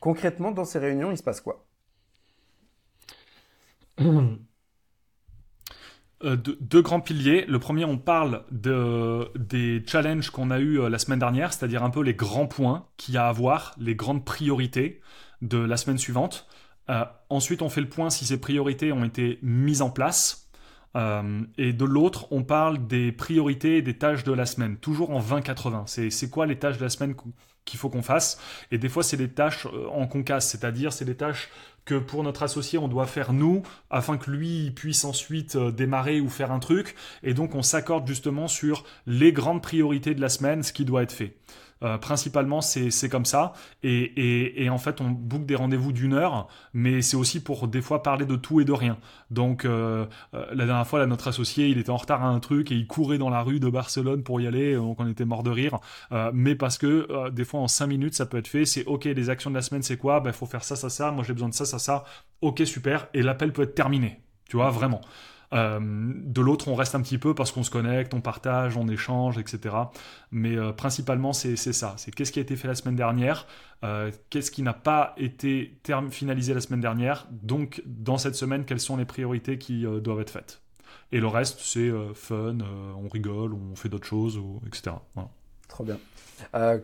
concrètement, 0.00 0.52
dans 0.52 0.64
ces 0.64 0.78
réunions, 0.78 1.10
il 1.10 1.16
se 1.16 1.22
passe 1.22 1.40
quoi? 1.40 1.64
Euh, 6.24 6.36
deux, 6.36 6.82
grands 6.82 7.00
piliers. 7.00 7.44
Le 7.46 7.58
premier, 7.58 7.84
on 7.84 7.98
parle 7.98 8.44
de, 8.52 9.28
des 9.36 9.82
challenges 9.84 10.30
qu'on 10.30 10.52
a 10.52 10.60
eu 10.60 10.78
euh, 10.78 10.88
la 10.88 11.00
semaine 11.00 11.18
dernière, 11.18 11.52
c'est-à-dire 11.52 11.82
un 11.82 11.90
peu 11.90 12.00
les 12.00 12.14
grands 12.14 12.46
points 12.46 12.86
qu'il 12.96 13.14
y 13.14 13.16
a 13.16 13.26
à 13.26 13.32
voir, 13.32 13.74
les 13.76 13.96
grandes 13.96 14.24
priorités 14.24 15.00
de 15.40 15.58
la 15.58 15.76
semaine 15.76 15.98
suivante. 15.98 16.46
ensuite, 17.28 17.60
on 17.60 17.68
fait 17.68 17.80
le 17.80 17.88
point 17.88 18.08
si 18.08 18.24
ces 18.24 18.38
priorités 18.38 18.92
ont 18.92 19.02
été 19.02 19.40
mises 19.42 19.82
en 19.82 19.90
place. 19.90 20.48
et 20.94 21.72
de 21.72 21.84
l'autre, 21.84 22.28
on 22.30 22.44
parle 22.44 22.86
des 22.86 23.10
priorités 23.10 23.78
et 23.78 23.82
des 23.82 23.98
tâches 23.98 24.22
de 24.22 24.32
la 24.32 24.46
semaine, 24.46 24.76
toujours 24.76 25.10
en 25.10 25.18
20-80. 25.18 26.10
C'est 26.10 26.30
quoi 26.30 26.46
les 26.46 26.56
tâches 26.60 26.78
de 26.78 26.84
la 26.84 26.90
semaine 26.90 27.16
qu'il 27.64 27.78
faut 27.78 27.88
qu'on 27.88 28.02
fasse. 28.02 28.38
Et 28.70 28.78
des 28.78 28.88
fois, 28.88 29.02
c'est 29.02 29.16
des 29.16 29.28
tâches 29.28 29.66
euh, 29.66 29.86
en 29.88 30.06
concasse, 30.06 30.48
c'est-à-dire 30.48 30.92
c'est 30.92 31.04
des 31.04 31.16
tâches 31.16 31.48
que 31.84 31.96
pour 31.96 32.22
notre 32.22 32.42
associé, 32.42 32.78
on 32.78 32.88
doit 32.88 33.06
faire 33.06 33.32
nous, 33.32 33.62
afin 33.90 34.16
que 34.16 34.30
lui 34.30 34.70
puisse 34.70 35.04
ensuite 35.04 35.56
euh, 35.56 35.72
démarrer 35.72 36.20
ou 36.20 36.28
faire 36.28 36.52
un 36.52 36.60
truc. 36.60 36.94
Et 37.22 37.34
donc, 37.34 37.54
on 37.54 37.62
s'accorde 37.62 38.06
justement 38.06 38.48
sur 38.48 38.84
les 39.06 39.32
grandes 39.32 39.62
priorités 39.62 40.14
de 40.14 40.20
la 40.20 40.28
semaine, 40.28 40.62
ce 40.62 40.72
qui 40.72 40.84
doit 40.84 41.02
être 41.02 41.12
fait. 41.12 41.36
Euh, 41.82 41.98
principalement, 41.98 42.60
c'est 42.60 43.08
comme 43.08 43.24
ça. 43.24 43.52
Et, 43.82 44.68
en 44.70 44.78
fait, 44.78 45.00
on 45.00 45.10
boucle 45.10 45.46
des 45.46 45.56
rendez-vous 45.56 45.92
d'une 45.92 46.14
heure, 46.14 46.48
mais 46.72 47.02
c'est 47.02 47.16
aussi 47.16 47.42
pour 47.42 47.68
des 47.68 47.82
fois 47.82 48.02
parler 48.02 48.26
de 48.26 48.36
tout 48.36 48.60
et 48.60 48.64
de 48.64 48.72
rien. 48.72 48.98
Donc, 49.30 49.64
euh, 49.64 50.06
euh, 50.34 50.46
la 50.52 50.66
dernière 50.66 50.86
fois, 50.86 50.98
là, 51.00 51.06
notre 51.06 51.28
associé, 51.28 51.68
il 51.68 51.78
était 51.78 51.90
en 51.90 51.96
retard 51.96 52.22
à 52.22 52.28
un 52.28 52.40
truc 52.40 52.70
et 52.70 52.74
il 52.74 52.86
courait 52.86 53.18
dans 53.18 53.30
la 53.30 53.42
rue 53.42 53.60
de 53.60 53.68
Barcelone 53.68 54.22
pour 54.22 54.40
y 54.40 54.46
aller, 54.46 54.74
donc 54.76 55.00
on 55.00 55.08
était 55.08 55.24
mort 55.24 55.42
de 55.42 55.50
rire. 55.50 55.78
mais 56.32 56.54
parce 56.54 56.78
que 56.78 57.30
des 57.30 57.44
fois, 57.44 57.60
en 57.60 57.68
cinq 57.68 57.88
minutes, 57.88 58.14
ça 58.14 58.26
peut 58.26 58.38
être 58.38 58.48
fait. 58.48 58.64
C'est 58.64 58.84
OK, 58.86 59.04
les 59.04 59.30
actions 59.30 59.50
de 59.50 59.56
la 59.56 59.62
semaine, 59.62 59.82
c'est 59.82 59.96
quoi? 59.96 60.18
Il 60.20 60.24
ben, 60.24 60.32
faut 60.32 60.46
faire 60.46 60.64
ça, 60.64 60.76
ça, 60.76 60.88
ça. 60.90 61.10
Moi, 61.10 61.24
j'ai 61.24 61.32
besoin 61.32 61.48
de 61.48 61.54
ça, 61.54 61.64
ça, 61.64 61.78
ça. 61.78 62.04
OK, 62.40 62.62
super. 62.64 63.08
Et 63.14 63.22
l'appel 63.22 63.52
peut 63.52 63.62
être 63.62 63.74
terminé. 63.74 64.20
Tu 64.48 64.56
vois, 64.56 64.70
vraiment. 64.70 65.00
Euh, 65.52 65.78
de 65.80 66.40
l'autre, 66.40 66.68
on 66.68 66.74
reste 66.74 66.94
un 66.94 67.02
petit 67.02 67.18
peu 67.18 67.34
parce 67.34 67.52
qu'on 67.52 67.62
se 67.62 67.70
connecte, 67.70 68.14
on 68.14 68.20
partage, 68.20 68.76
on 68.76 68.88
échange, 68.88 69.38
etc. 69.38 69.74
Mais 70.30 70.56
euh, 70.56 70.72
principalement, 70.72 71.32
c'est 71.32 71.56
ça. 71.56 71.94
C'est 71.98 72.10
qu'est-ce 72.14 72.32
qui 72.32 72.38
a 72.38 72.42
été 72.42 72.56
fait 72.56 72.68
la 72.68 72.74
semaine 72.74 72.96
dernière, 72.96 73.46
euh, 73.84 74.10
qu'est-ce 74.30 74.50
qui 74.50 74.62
n'a 74.62 74.72
pas 74.72 75.14
été 75.16 75.78
finalisé 76.10 76.54
la 76.54 76.60
semaine 76.60 76.80
dernière. 76.80 77.26
Donc, 77.30 77.82
dans 77.86 78.18
cette 78.18 78.34
semaine, 78.34 78.64
quelles 78.64 78.80
sont 78.80 78.96
les 78.96 79.04
priorités 79.04 79.58
qui 79.58 79.84
doivent 80.00 80.20
être 80.20 80.30
faites. 80.30 80.60
Et 81.10 81.20
le 81.20 81.26
reste, 81.26 81.58
c'est 81.60 81.90
fun, 82.14 82.58
on 82.96 83.08
rigole, 83.08 83.52
on 83.52 83.76
fait 83.76 83.90
d'autres 83.90 84.06
choses, 84.06 84.40
etc. 84.66 84.96
Trop 85.68 85.84
bien. 85.84 85.98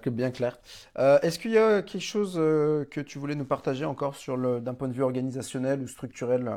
bien 0.06 0.30
clair. 0.30 0.58
Est-ce 0.96 1.38
qu'il 1.38 1.52
y 1.52 1.58
a 1.58 1.80
quelque 1.80 2.02
chose 2.02 2.34
que 2.34 3.00
tu 3.00 3.18
voulais 3.18 3.34
nous 3.34 3.46
partager 3.46 3.86
encore 3.86 4.16
sur 4.16 4.36
d'un 4.60 4.74
point 4.74 4.88
de 4.88 4.92
vue 4.92 5.02
organisationnel 5.02 5.80
ou 5.80 5.88
structurel 5.88 6.50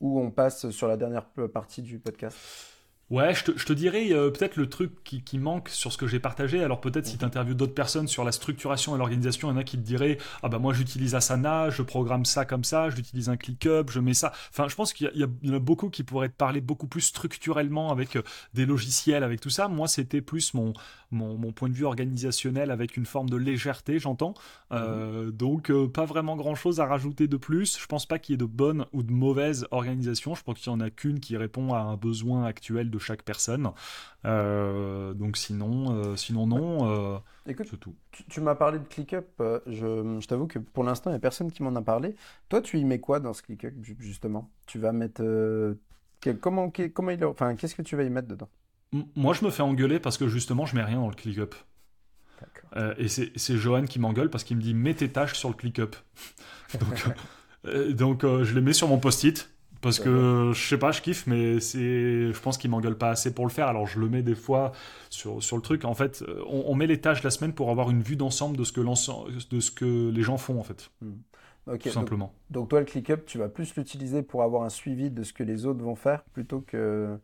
où 0.00 0.20
on 0.20 0.30
passe 0.30 0.70
sur 0.70 0.88
la 0.88 0.96
dernière 0.96 1.26
partie 1.52 1.82
du 1.82 1.98
podcast? 1.98 2.77
Ouais, 3.10 3.34
je 3.34 3.42
te, 3.42 3.72
dirais 3.72 4.12
euh, 4.12 4.30
peut-être 4.30 4.56
le 4.56 4.68
truc 4.68 4.92
qui, 5.02 5.38
manque 5.38 5.70
sur 5.70 5.90
ce 5.90 5.96
que 5.96 6.06
j'ai 6.06 6.20
partagé. 6.20 6.62
Alors 6.62 6.80
peut-être 6.82 7.06
si 7.06 7.14
mhm. 7.14 7.20
tu 7.20 7.24
interviews 7.24 7.54
d'autres 7.54 7.74
personnes 7.74 8.06
sur 8.06 8.22
la 8.22 8.32
structuration 8.32 8.94
et 8.94 8.98
l'organisation, 8.98 9.48
il 9.48 9.52
y 9.52 9.54
en 9.54 9.56
a 9.56 9.64
qui 9.64 9.78
te 9.78 9.82
diraient 9.82 10.18
Ah 10.42 10.48
bah 10.50 10.58
moi 10.58 10.74
j'utilise 10.74 11.14
Asana, 11.14 11.70
je 11.70 11.80
programme 11.80 12.26
ça 12.26 12.44
comme 12.44 12.64
ça, 12.64 12.90
j'utilise 12.90 13.30
un 13.30 13.38
ClickUp, 13.38 13.90
je 13.90 14.00
mets 14.00 14.12
ça. 14.12 14.32
Enfin, 14.50 14.68
je 14.68 14.74
pense 14.74 14.92
qu'il 14.92 15.10
y, 15.14 15.24
en 15.24 15.54
a 15.54 15.58
beaucoup 15.58 15.88
qui 15.88 16.02
pourraient 16.02 16.28
te 16.28 16.36
parler 16.36 16.60
beaucoup 16.60 16.86
plus 16.86 17.00
structurellement 17.00 17.90
avec 17.90 18.16
euh, 18.16 18.22
des 18.52 18.66
logiciels, 18.66 19.22
avec 19.22 19.40
tout 19.40 19.50
ça. 19.50 19.68
Moi, 19.68 19.88
c'était 19.88 20.20
plus 20.20 20.52
mon, 20.52 20.74
mon, 21.10 21.52
point 21.52 21.68
de 21.68 21.74
vue 21.74 21.84
organisationnel 21.84 22.70
avec 22.70 22.96
une 22.96 23.06
forme 23.06 23.30
de 23.30 23.36
légèreté, 23.36 23.98
j'entends. 23.98 24.34
Euh, 24.72 25.26
mhm. 25.26 25.30
donc, 25.32 25.70
euh, 25.70 25.88
pas 25.88 26.04
vraiment 26.04 26.36
grand-chose 26.36 26.80
à 26.80 26.86
rajouter 26.86 27.26
de 27.26 27.36
plus. 27.36 27.78
Je 27.78 27.86
pense 27.86 28.06
pas 28.06 28.18
qu'il 28.18 28.34
y 28.34 28.34
ait 28.34 28.38
de 28.38 28.44
bonne 28.44 28.84
ou 28.92 29.02
de 29.02 29.12
mauvaise 29.12 29.66
organisation. 29.70 30.34
Je 30.34 30.42
pense 30.42 30.58
qu'il 30.58 30.70
y 30.70 30.74
en 30.74 30.80
a 30.80 30.90
qu'une 30.90 31.20
qui 31.20 31.36
répond 31.36 31.72
à 31.72 31.80
un 31.80 31.96
besoin 31.96 32.44
actuel 32.44 32.90
de 32.90 32.97
chaque 32.98 33.22
personne. 33.22 33.70
Euh, 34.24 35.14
donc, 35.14 35.36
sinon, 35.36 36.16
sinon 36.16 36.46
non. 36.46 37.22
Écoute, 37.46 37.78
tout. 37.80 37.94
tu, 38.28 38.40
m'as 38.40 38.54
parlé 38.54 38.78
de 38.78 38.84
ClickUp. 38.84 39.26
Je, 39.66 40.18
je 40.20 40.26
t'avoue 40.26 40.46
que 40.46 40.58
pour 40.58 40.84
l'instant, 40.84 41.10
il 41.10 41.14
n'y 41.14 41.18
a 41.18 41.20
personne 41.20 41.50
qui 41.50 41.62
m'en 41.62 41.74
a 41.76 41.82
parlé. 41.82 42.14
Toi, 42.48 42.60
tu 42.60 42.78
y 42.78 42.84
mets 42.84 43.00
quoi 43.00 43.20
dans 43.20 43.32
ce 43.32 43.42
ClickUp, 43.42 43.74
justement? 43.98 44.50
Tu 44.66 44.78
vas 44.78 44.92
mettre... 44.92 45.22
comment, 46.40 46.70
comment 46.94 47.10
il, 47.10 47.24
enfin, 47.24 47.54
qu'est-ce 47.56 47.74
que 47.74 47.82
tu 47.82 47.96
vas 47.96 48.02
y 48.02 48.10
mettre 48.10 48.28
dedans? 48.28 48.48
Moi, 49.16 49.34
je 49.34 49.44
me 49.44 49.50
fais 49.50 49.62
engueuler 49.62 50.00
parce 50.00 50.16
que 50.16 50.28
justement, 50.28 50.66
je 50.66 50.74
mets 50.74 50.84
rien 50.84 50.98
dans 50.98 51.08
le 51.08 51.14
ClickUp. 51.14 51.54
Euh, 52.76 52.94
et 52.98 53.08
c'est 53.08 53.56
Johan 53.56 53.84
qui 53.84 53.98
m'engueule 53.98 54.30
parce 54.30 54.44
qu'il 54.44 54.56
me 54.56 54.62
dit 54.62 54.74
mets 54.74 54.94
tes 54.94 55.10
tâches 55.10 55.34
sur 55.34 55.48
le 55.48 55.54
ClickUp. 55.54 55.96
donc, 56.80 57.06
euh, 57.66 57.92
donc 57.92 58.24
euh, 58.24 58.44
je 58.44 58.54
les 58.54 58.60
mets 58.60 58.72
sur 58.72 58.88
mon 58.88 58.98
post-it 58.98 59.50
parce 59.80 60.00
que 60.00 60.52
je 60.54 60.68
sais 60.68 60.78
pas, 60.78 60.92
je 60.92 61.00
kiffe, 61.00 61.26
mais 61.26 61.60
c'est, 61.60 62.32
je 62.32 62.40
pense 62.40 62.58
qu'il 62.58 62.70
m'engueule 62.70 62.96
pas 62.96 63.10
assez 63.10 63.32
pour 63.32 63.46
le 63.46 63.50
faire. 63.50 63.68
Alors 63.68 63.86
je 63.86 63.98
le 63.98 64.08
mets 64.08 64.22
des 64.22 64.34
fois 64.34 64.72
sur, 65.10 65.42
sur 65.42 65.56
le 65.56 65.62
truc. 65.62 65.84
En 65.84 65.94
fait, 65.94 66.24
on, 66.48 66.74
met 66.74 66.86
les 66.86 67.00
tâches 67.00 67.22
la 67.22 67.30
semaine 67.30 67.52
pour 67.52 67.70
avoir 67.70 67.90
une 67.90 68.02
vue 68.02 68.16
d'ensemble 68.16 68.56
de 68.56 68.64
ce 68.64 68.72
que 68.72 68.80
de 68.80 69.60
ce 69.60 69.70
que 69.70 70.10
les 70.10 70.22
gens 70.22 70.38
font 70.38 70.58
en 70.58 70.64
fait. 70.64 70.90
Hmm 71.02 71.12
tout 71.76 71.90
simplement. 71.90 72.32
Donc, 72.50 72.68
toi, 72.70 72.80
le 72.80 72.86
ClickUp, 72.86 73.26
tu 73.26 73.38
vas 73.38 73.48
plus 73.48 73.74
l'utiliser 73.76 74.22
pour 74.22 74.42
avoir 74.42 74.62
un 74.62 74.68
suivi 74.68 75.10
de 75.10 75.22
ce 75.22 75.32
que 75.32 75.42
les 75.42 75.66
autres 75.66 75.82
vont 75.82 75.94
faire 75.94 76.22
plutôt 76.32 76.60
que 76.60 77.18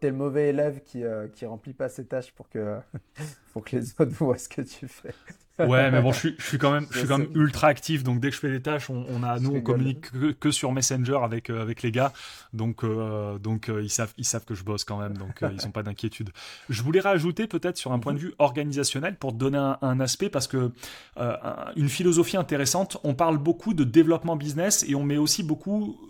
t'es 0.00 0.10
le, 0.10 0.16
mauvais 0.16 0.50
élève 0.50 0.82
qui, 0.84 1.02
euh, 1.02 1.26
qui 1.28 1.46
remplit 1.46 1.72
pas 1.72 1.88
ses 1.88 2.06
tâches 2.06 2.32
pour 2.32 2.48
que, 2.48 2.78
pour 3.54 3.64
que 3.64 3.76
les 3.76 3.88
autres 3.98 4.12
voient 4.12 4.36
ce 4.36 4.48
que 4.50 4.60
tu 4.60 4.86
fais. 4.86 5.14
Ouais, 5.56 5.88
mais 5.92 6.02
bon, 6.02 6.10
je 6.10 6.18
suis, 6.18 6.34
je 6.36 6.44
suis 6.44 6.58
quand 6.58 6.72
même, 6.72 6.88
je 6.90 6.98
suis 6.98 7.06
quand 7.06 7.18
même 7.18 7.30
ultra 7.36 7.68
actif. 7.68 8.02
Donc 8.02 8.18
dès 8.18 8.30
que 8.30 8.34
je 8.34 8.40
fais 8.40 8.50
des 8.50 8.60
tâches, 8.60 8.90
on, 8.90 9.22
a, 9.22 9.38
nous, 9.38 9.54
on 9.54 9.60
communique 9.60 10.06
que, 10.40 10.50
sur 10.50 10.72
Messenger 10.72 11.18
avec 11.22 11.48
euh, 11.48 11.62
avec 11.62 11.82
les 11.82 11.92
gars. 11.92 12.12
Donc 12.52 12.82
euh, 12.82 13.38
donc 13.38 13.70
ils 13.80 13.88
savent, 13.88 14.12
ils 14.18 14.24
savent 14.24 14.44
que 14.44 14.56
je 14.56 14.64
bosse 14.64 14.82
quand 14.82 14.98
même. 14.98 15.16
Donc 15.16 15.42
ils 15.42 15.64
n'ont 15.64 15.70
pas 15.70 15.84
d'inquiétude. 15.84 16.30
Je 16.68 16.82
voulais 16.82 16.98
rajouter 16.98 17.46
peut-être 17.46 17.76
sur 17.76 17.92
un 17.92 18.00
point 18.00 18.14
de 18.14 18.18
vue 18.18 18.34
organisationnel 18.40 19.14
pour 19.14 19.32
donner 19.32 19.58
un, 19.58 19.78
un 19.80 20.00
aspect 20.00 20.28
parce 20.28 20.48
que 20.48 20.72
une 21.76 21.88
philosophie 21.88 22.36
intéressante. 22.36 22.96
On 23.04 23.14
parle 23.14 23.38
beaucoup 23.38 23.74
de 23.74 23.84
développement 23.84 24.34
business 24.34 24.84
et 24.88 24.96
on 24.96 25.04
met 25.04 25.18
aussi 25.18 25.44
beaucoup 25.44 26.00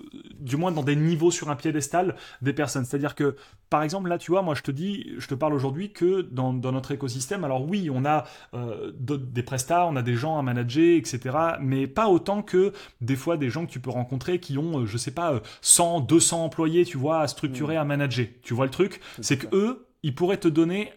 du 0.45 0.57
moins 0.57 0.73
dans 0.73 0.83
des 0.83 0.97
niveaux 0.97 1.31
sur 1.31 1.51
un 1.51 1.57
piédestal 1.57 2.15
des 2.43 2.53
personnes. 2.53 2.85
C'est-à-dire 2.85 3.15
que, 3.15 3.37
par 3.75 3.83
exemple, 3.83 4.09
là, 4.09 4.19
tu 4.19 4.31
vois, 4.31 4.43
moi, 4.43 4.55
je 4.55 4.63
te 4.63 4.71
dis, 4.71 5.15
je 5.19 5.27
te 5.27 5.35
parle 5.35 5.53
aujourd'hui 5.53 5.91
que 5.91 6.21
dans, 6.21 6.53
notre 6.53 6.93
écosystème, 6.93 7.43
alors 7.43 7.69
oui, 7.69 7.91
on 7.93 8.05
a 8.05 8.23
euh, 8.55 8.93
des 8.95 9.43
prestats, 9.43 9.89
on 9.89 9.97
a 9.97 10.03
des 10.03 10.15
gens 10.15 10.39
à 10.39 10.43
manager, 10.43 10.97
etc., 10.97 11.37
mais 11.61 11.89
pas 11.89 12.07
autant 12.07 12.43
que 12.43 12.73
des 13.01 13.17
fois 13.17 13.37
des 13.37 13.51
gens 13.51 13.67
que 13.67 13.73
tu 13.73 13.81
peux 13.81 13.91
rencontrer 13.91 14.39
qui 14.39 14.59
ont, 14.59 14.83
euh, 14.83 14.87
je 14.87 14.97
sais 14.97 15.11
pas, 15.11 15.41
100, 15.61 16.03
euh, 16.03 16.05
200 16.05 16.45
employés, 16.45 16.85
tu 16.85 16.97
vois, 16.99 17.23
à 17.23 17.27
structurer, 17.27 17.75
mmh. 17.75 17.79
à 17.79 17.85
manager. 17.85 18.27
Tu 18.43 18.55
vois 18.55 18.67
le 18.67 18.71
truc? 18.71 19.01
C'est 19.21 19.39
que 19.39 19.49
eux, 19.53 19.89
ils 20.05 20.15
pourraient 20.15 20.37
te 20.37 20.47
donner 20.47 20.93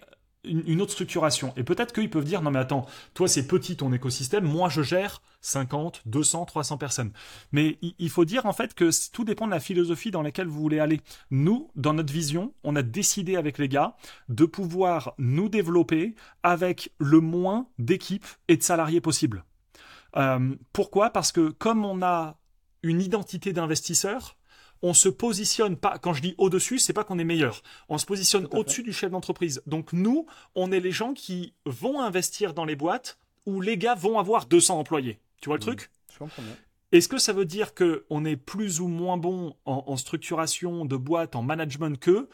une, 0.48 0.82
autre 0.82 0.92
structuration. 0.92 1.54
Et 1.58 1.64
peut-être 1.64 1.94
qu'ils 1.94 2.10
peuvent 2.10 2.24
dire, 2.24 2.42
non 2.42 2.52
mais 2.52 2.60
attends, 2.60 2.86
toi 3.14 3.28
c'est 3.28 3.48
petit 3.48 3.78
ton 3.78 3.92
écosystème, 3.94 4.46
moi 4.46 4.70
je 4.70 4.82
gère 4.82 5.22
50, 5.42 6.02
200, 6.06 6.46
300 6.46 6.78
personnes. 6.78 7.12
Mais 7.52 7.78
il, 7.82 8.10
faut 8.10 8.26
dire 8.26 8.46
en 8.46 8.54
fait 8.54 8.74
que 8.74 8.90
tout 9.12 9.24
dépend 9.24 9.46
de 9.46 9.52
la 9.52 9.60
philosophie 9.60 10.12
dans 10.12 10.22
laquelle 10.22 10.48
vous 10.48 10.60
voulez 10.60 10.80
aller. 10.80 11.02
Nous, 11.32 11.70
dans 11.76 11.94
notre 11.94 12.12
vision, 12.12 12.54
on 12.64 12.76
a 12.76 12.82
décidé 12.82 13.36
avec 13.36 13.58
les 13.58 13.70
gars 13.70 13.96
de 14.30 14.46
pouvoir 14.46 15.14
nous 15.18 15.50
développer 15.50 16.16
avec 16.44 16.92
le 17.00 17.20
moins 17.20 17.68
d'équipes 17.80 18.26
et 18.48 18.58
de 18.58 18.64
salariés 18.64 19.02
possible. 19.02 19.44
Euh, 20.16 20.56
pourquoi? 20.74 21.12
Parce 21.12 21.32
que 21.32 21.50
comme 21.50 21.86
on 21.86 22.02
a 22.02 22.38
une 22.84 23.02
identité 23.02 23.54
d'investisseur, 23.54 24.38
on 24.82 24.94
se 24.94 25.10
positionne 25.10 25.76
pas, 25.76 25.98
quand 25.98 26.14
je 26.14 26.22
dis 26.22 26.36
au-dessus, 26.38 26.80
c'est 26.80 26.94
pas 26.94 27.04
qu'on 27.04 27.20
est 27.20 27.24
meilleur. 27.24 27.62
On 27.90 27.98
se 27.98 28.06
positionne 28.06 28.48
au-dessus 28.52 28.84
du 28.84 28.94
chef 28.94 29.12
d'entreprise. 29.12 29.62
Donc 29.66 29.94
nous, 29.94 30.26
on 30.56 30.72
est 30.72 30.80
les 30.80 30.92
gens 30.92 31.14
qui 31.14 31.54
vont 31.66 32.02
investir 32.02 32.54
dans 32.54 32.66
les 32.66 32.76
boîtes 32.76 33.18
où 33.46 33.62
les 33.62 33.78
gars 33.78 33.96
vont 33.96 34.20
avoir 34.20 34.46
200 34.46 34.80
employés. 34.80 35.20
Tu 35.42 35.50
vois 35.50 35.58
le 35.58 35.64
mmh. 35.64 35.76
truc? 35.76 35.92
Est-ce 36.92 37.08
que 37.08 37.18
ça 37.18 37.34
veut 37.34 37.46
dire 37.46 37.74
qu'on 37.74 38.26
est 38.26 38.38
plus 38.38 38.80
ou 38.80 38.88
moins 38.88 39.18
bon 39.18 39.56
en, 39.66 39.98
structuration 39.98 40.86
de 40.86 40.96
boîte, 40.96 41.36
en 41.36 41.44
management 41.44 42.00
qu'eux 42.00 42.30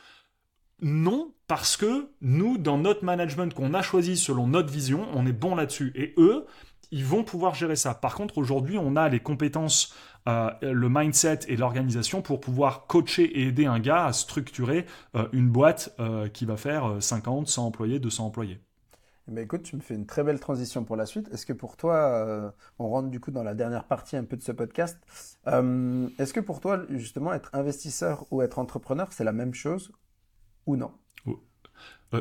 Non, 0.82 1.34
parce 1.48 1.76
que 1.76 2.10
nous, 2.22 2.58
dans 2.58 2.78
notre 2.78 3.04
management 3.04 3.54
qu'on 3.54 3.74
a 3.74 3.82
choisi 3.82 4.16
selon 4.16 4.48
notre 4.48 4.72
vision, 4.72 5.08
on 5.14 5.26
est 5.26 5.34
bon 5.34 5.56
là-dessus. 5.56 5.92
Et 5.96 6.14
eux, 6.18 6.46
ils 6.94 7.04
vont 7.04 7.24
pouvoir 7.24 7.56
gérer 7.56 7.76
ça. 7.76 7.96
Par 7.96 8.14
contre, 8.14 8.38
aujourd'hui, 8.38 8.78
on 8.78 8.96
a 8.96 9.10
les 9.10 9.20
compétences 9.20 9.96
euh, 10.30 10.52
le 10.62 10.90
mindset 10.90 11.40
et 11.48 11.58
l'organisation 11.58 12.22
pour 12.22 12.40
pouvoir 12.40 12.86
coacher 12.86 13.24
et 13.24 13.48
aider 13.48 13.66
un 13.66 13.80
gars 13.80 14.06
à 14.06 14.14
structurer 14.14 14.86
euh, 15.16 15.28
une 15.34 15.50
boîte 15.50 15.94
euh, 16.00 16.30
qui 16.30 16.46
va 16.46 16.56
faire 16.56 16.98
50, 17.02 17.48
100 17.48 17.66
employés, 17.66 18.00
200 18.00 18.28
employés. 18.28 18.60
Eh 19.28 19.32
ben, 19.32 19.44
écoute, 19.44 19.64
tu 19.64 19.76
me 19.76 19.82
fais 19.82 19.96
une 19.96 20.06
très 20.06 20.24
belle 20.24 20.40
transition 20.40 20.84
pour 20.84 20.96
la 20.96 21.08
suite. 21.08 21.30
Est-ce 21.34 21.48
que 21.48 21.54
pour 21.54 21.78
toi, 21.78 22.54
on 22.78 22.90
rentre 22.90 23.10
du 23.10 23.20
coup 23.20 23.32
dans 23.32 23.44
la 23.44 23.56
dernière 23.56 23.86
partie 23.86 24.16
un 24.16 24.26
peu 24.26 24.38
de 24.38 24.44
ce 24.44 24.52
podcast, 24.52 25.00
est-ce 25.48 26.34
que 26.34 26.42
pour 26.42 26.60
toi, 26.60 26.82
justement, 26.90 27.34
être 27.34 27.50
investisseur 27.54 28.26
ou 28.32 28.42
être 28.42 28.60
entrepreneur, 28.60 29.12
c'est 29.14 29.24
la 29.24 29.32
même 29.32 29.54
chose 29.54 29.92
ou 30.66 30.76
non? 30.76 30.92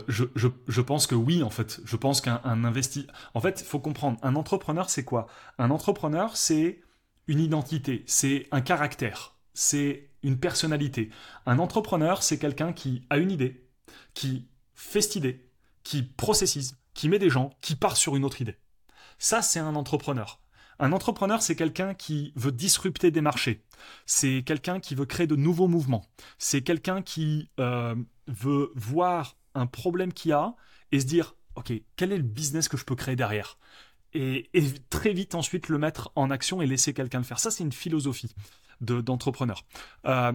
Je, 0.09 0.24
je, 0.36 0.80
pense 0.80 1.07
que 1.07 1.14
oui, 1.14 1.43
en 1.43 1.51
fait. 1.51 1.80
Je 1.84 1.97
pense 1.97 2.20
qu'un 2.20 2.40
investisseur... 2.45 3.12
En 3.34 3.40
fait, 3.40 3.61
il 3.61 3.66
faut 3.66 3.80
comprendre, 3.80 4.18
un 4.22 4.36
entrepreneur, 4.36 4.88
c'est 4.88 5.05
quoi? 5.05 5.26
Un 5.59 5.70
entrepreneur, 5.70 6.36
c'est 6.36 6.80
une 7.28 7.40
identité, 7.40 8.05
c'est 8.07 8.49
un 8.51 8.61
caractère, 8.61 9.36
c'est 9.55 10.11
une 10.22 10.38
personnalité. 10.38 11.11
Un 11.47 11.59
entrepreneur, 11.59 12.22
c'est 12.22 12.38
quelqu'un 12.38 12.72
qui 12.72 13.07
a 13.11 13.18
une 13.18 13.30
idée, 13.30 13.66
qui 14.14 14.49
fait 14.74 15.03
cette 15.03 15.16
idée, 15.16 15.49
qui 15.82 16.03
processise, 16.03 16.76
qui 16.95 17.09
met 17.09 17.18
des 17.18 17.30
gens, 17.30 17.51
qui 17.61 17.74
part 17.74 17.97
sur 17.97 18.16
une 18.16 18.24
autre 18.24 18.40
idée. 18.40 18.57
Ça, 19.18 19.43
c'est 19.43 19.61
un 19.61 19.74
entrepreneur. 19.74 20.40
Un 20.78 20.93
entrepreneur, 20.93 21.43
c'est 21.43 21.55
quelqu'un 21.55 21.95
qui 21.95 22.32
veut 22.34 22.51
disrupter 22.51 23.11
des 23.11 23.20
marchés. 23.20 23.64
C'est 24.07 24.43
quelqu'un 24.45 24.80
qui 24.80 24.95
veut 24.95 25.07
créer 25.07 25.26
de 25.26 25.36
nouveaux 25.36 25.68
mouvements. 25.68 26.05
C'est 26.38 26.62
quelqu'un 26.62 27.03
qui 27.03 27.51
euh, 27.61 27.95
veut 28.26 28.72
voir 28.74 29.36
un 29.55 29.67
problème 29.67 30.13
qu'il 30.13 30.33
a 30.33 30.55
et 30.91 31.01
se 31.01 31.07
dire 31.07 31.35
ok, 31.55 31.73
quel 31.97 32.13
est 32.13 32.17
le 32.17 32.23
business 32.23 32.69
que 32.69 32.77
je 32.77 32.85
peux 32.85 32.97
créer 32.97 33.17
derrière 33.17 33.59
et, 34.15 34.51
très 34.91 35.13
vite 35.13 35.35
ensuite 35.35 35.69
le 35.69 35.79
mettre 35.79 36.13
en 36.17 36.31
action 36.31 36.61
et 36.61 36.67
laisser 36.67 36.93
quelqu'un 36.93 37.19
le 37.19 37.25
faire. 37.25 37.39
Ça, 37.39 37.51
c'est 37.51 37.65
une 37.65 37.73
philosophie 37.73 38.35
d'entrepreneur. 38.81 39.65
Euh, 40.07 40.33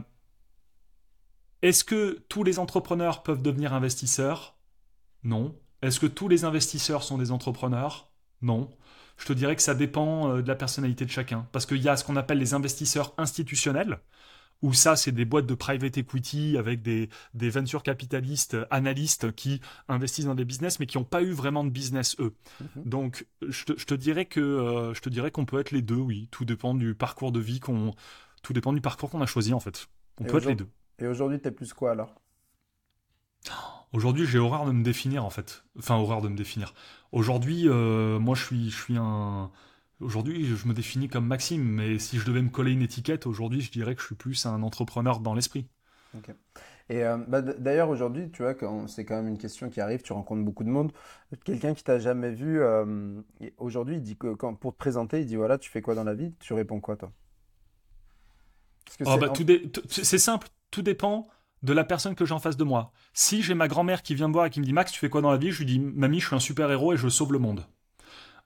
est-ce 1.62 1.84
que 1.84 2.26
tous 2.30 2.44
les 2.44 2.60
entrepreneurs 2.60 3.24
peuvent 3.24 3.42
devenir 3.42 3.74
investisseurs? 3.74 4.58
Non. 5.24 5.56
Est-ce 5.82 6.00
que 6.00 6.08
tous 6.08 6.28
les 6.28 6.44
investisseurs 6.44 7.04
sont 7.04 7.18
des 7.18 7.32
entrepreneurs? 7.32 8.12
Non. 8.42 8.70
Je 9.18 9.26
te 9.26 9.34
dirais 9.34 9.56
que 9.56 9.62
ça 9.62 9.76
dépend 9.76 10.30
euh, 10.30 10.42
de 10.42 10.48
la 10.48 10.56
personnalité 10.56 11.06
de 11.06 11.12
chacun. 11.12 11.48
Parce 11.52 11.66
qu'il 11.66 11.82
y 11.82 11.90
a 11.90 11.98
ce 11.98 12.04
qu'on 12.04 12.16
appelle 12.16 12.38
les 12.38 12.54
investisseurs 12.54 13.14
institutionnels, 13.18 14.00
où 14.62 14.74
ça, 14.74 14.96
c'est 14.96 15.12
des 15.12 15.26
boîtes 15.26 15.46
de 15.46 15.54
private 15.54 15.98
equity 15.98 16.58
avec 16.58 16.82
des, 16.82 17.10
des 17.34 17.50
venture 17.50 17.84
capitalistes, 17.84 18.58
analystes 18.72 19.34
qui 19.34 19.62
investissent 19.88 20.26
dans 20.26 20.36
des 20.36 20.46
business, 20.46 20.80
mais 20.80 20.86
qui 20.86 20.98
n'ont 20.98 21.04
pas 21.04 21.22
eu 21.22 21.32
vraiment 21.32 21.64
de 21.64 21.70
business 21.70 22.16
eux. 22.20 22.34
Mhm. 22.62 22.84
Donc, 22.86 23.28
je 23.48 23.64
te, 23.64 23.94
dirais 23.94 24.26
que 24.26 24.40
euh, 24.40 24.94
je 24.94 25.02
te 25.02 25.10
dirais 25.10 25.32
qu'on 25.32 25.46
peut 25.46 25.60
être 25.60 25.72
les 25.72 25.82
deux, 25.82 25.96
oui. 25.96 26.28
Tout 26.32 26.46
dépend 26.46 26.74
du 26.74 26.96
parcours 26.96 27.32
de 27.32 27.40
vie 27.40 27.60
qu'on, 27.60 27.94
tout 28.42 28.54
dépend 28.54 28.74
du 28.74 28.82
parcours 28.82 29.10
qu'on 29.10 29.22
a 29.22 29.26
choisi 29.26 29.54
en 29.54 29.60
fait. 29.60 29.88
On 30.20 30.24
peut 30.24 30.38
être 30.38 30.48
les 30.48 30.56
deux. 30.56 30.70
Et 31.00 31.08
aujourd'hui, 31.08 31.40
tu 31.40 31.48
es 31.48 31.52
plus 31.52 31.74
quoi 31.74 31.92
alors? 31.92 32.16
Aujourd'hui, 33.94 34.26
j'ai 34.26 34.40
horreur 34.40 34.66
de 34.66 34.72
me 34.72 34.84
définir 34.84 35.24
en 35.24 35.30
fait. 35.30 35.64
Enfin, 35.78 35.96
horreur 35.96 36.22
de 36.22 36.28
me 36.28 36.36
définir. 36.36 36.74
Aujourd'hui, 37.12 37.70
euh, 37.70 38.20
moi, 38.20 38.36
je 38.36 38.44
suis, 38.44 38.70
je 38.70 38.76
suis 38.76 38.98
un 38.98 39.52
Aujourd'hui, 40.00 40.46
je 40.46 40.68
me 40.68 40.74
définis 40.74 41.10
comme 41.10 41.26
Maxime, 41.26 41.64
mais 41.64 41.98
si 41.98 42.18
je 42.20 42.26
devais 42.26 42.42
me 42.42 42.50
coller 42.50 42.72
une 42.72 42.84
étiquette, 42.84 43.26
aujourd'hui, 43.26 43.62
je 43.62 43.72
dirais 43.72 43.96
que 43.96 44.02
je 44.02 44.06
suis 44.06 44.16
plus 44.16 44.46
un 44.46 44.62
entrepreneur 44.62 45.20
dans 45.20 45.34
l'esprit. 45.34 45.68
Et 46.90 47.04
euh, 47.04 47.18
bah, 47.28 47.42
d'ailleurs, 47.42 47.90
aujourd'hui, 47.90 48.30
tu 48.32 48.44
vois, 48.44 48.56
c'est 48.88 49.06
quand 49.06 49.16
même 49.16 49.28
une 49.28 49.38
question 49.38 49.70
qui 49.70 49.82
arrive, 49.82 50.02
tu 50.04 50.14
rencontres 50.14 50.44
beaucoup 50.44 50.64
de 50.64 50.70
monde. 50.70 50.92
Quelqu'un 51.44 51.74
qui 51.74 51.84
t'a 51.84 52.00
jamais 52.00 52.32
vu, 52.32 52.62
euh, 52.62 53.22
aujourd'hui, 53.58 53.96
il 53.96 54.02
dit 54.02 54.18
que 54.18 54.34
quand, 54.36 54.54
pour 54.56 54.74
te 54.74 54.78
présenter, 54.78 55.20
il 55.22 55.26
dit 55.26 55.36
voilà, 55.36 55.58
tu 55.58 55.70
fais 55.70 55.82
quoi 55.82 55.96
dans 55.96 56.04
la 56.04 56.14
vie? 56.14 56.34
Tu 56.40 56.54
réponds 56.54 56.80
quoi, 56.80 56.96
toi? 56.96 57.12
Oh, 59.06 59.18
bah, 59.18 59.34
C'est 59.90 60.18
simple, 60.18 60.48
tout 60.72 60.82
dépend 60.82 61.28
de 61.64 61.74
la 61.74 61.84
personne 61.84 62.16
que 62.16 62.26
j'ai 62.26 62.34
en 62.34 62.40
face 62.40 62.56
de 62.56 62.64
moi. 62.64 62.94
Si 63.14 63.42
j'ai 63.42 63.54
ma 63.54 63.68
grand-mère 63.68 64.02
qui 64.02 64.16
vient 64.16 64.28
me 64.28 64.34
voir 64.34 64.46
et 64.46 64.50
qui 64.50 64.60
me 64.60 64.66
dit 64.66 64.74
Max, 64.74 64.92
tu 64.92 65.00
fais 65.00 65.10
quoi 65.10 65.22
dans 65.22 65.32
la 65.32 65.38
vie? 65.38 65.52
Je 65.52 65.60
lui 65.60 65.66
dis 65.66 65.80
Mamie, 65.80 66.20
je 66.20 66.28
suis 66.28 66.36
un 66.36 66.40
super 66.40 66.72
héros 66.72 66.94
et 66.94 66.98
je 66.98 67.10
sauve 67.10 67.34
le 67.34 67.40
monde. 67.40 67.66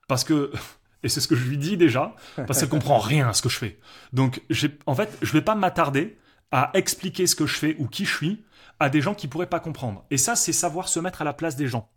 Parce 0.08 0.24
que 0.24 0.50
et 1.02 1.08
c'est 1.08 1.20
ce 1.20 1.28
que 1.28 1.34
je 1.34 1.48
lui 1.48 1.58
dis 1.58 1.76
déjà, 1.76 2.14
parce 2.36 2.60
qu'elle 2.60 2.68
comprend 2.68 2.98
rien 2.98 3.28
à 3.28 3.32
ce 3.32 3.42
que 3.42 3.48
je 3.48 3.58
fais. 3.58 3.78
Donc, 4.12 4.42
en 4.86 4.94
fait, 4.94 5.18
je 5.20 5.32
vais 5.32 5.42
pas 5.42 5.54
m'attarder 5.54 6.18
à 6.50 6.70
expliquer 6.74 7.26
ce 7.26 7.34
que 7.34 7.46
je 7.46 7.56
fais 7.56 7.76
ou 7.78 7.88
qui 7.88 8.04
je 8.04 8.14
suis 8.14 8.44
à 8.78 8.90
des 8.90 9.00
gens 9.00 9.14
qui 9.14 9.28
pourraient 9.28 9.46
pas 9.46 9.60
comprendre. 9.60 10.04
Et 10.10 10.16
ça, 10.16 10.36
c'est 10.36 10.52
savoir 10.52 10.88
se 10.88 11.00
mettre 11.00 11.22
à 11.22 11.24
la 11.24 11.32
place 11.32 11.56
des 11.56 11.66
gens. 11.66 11.88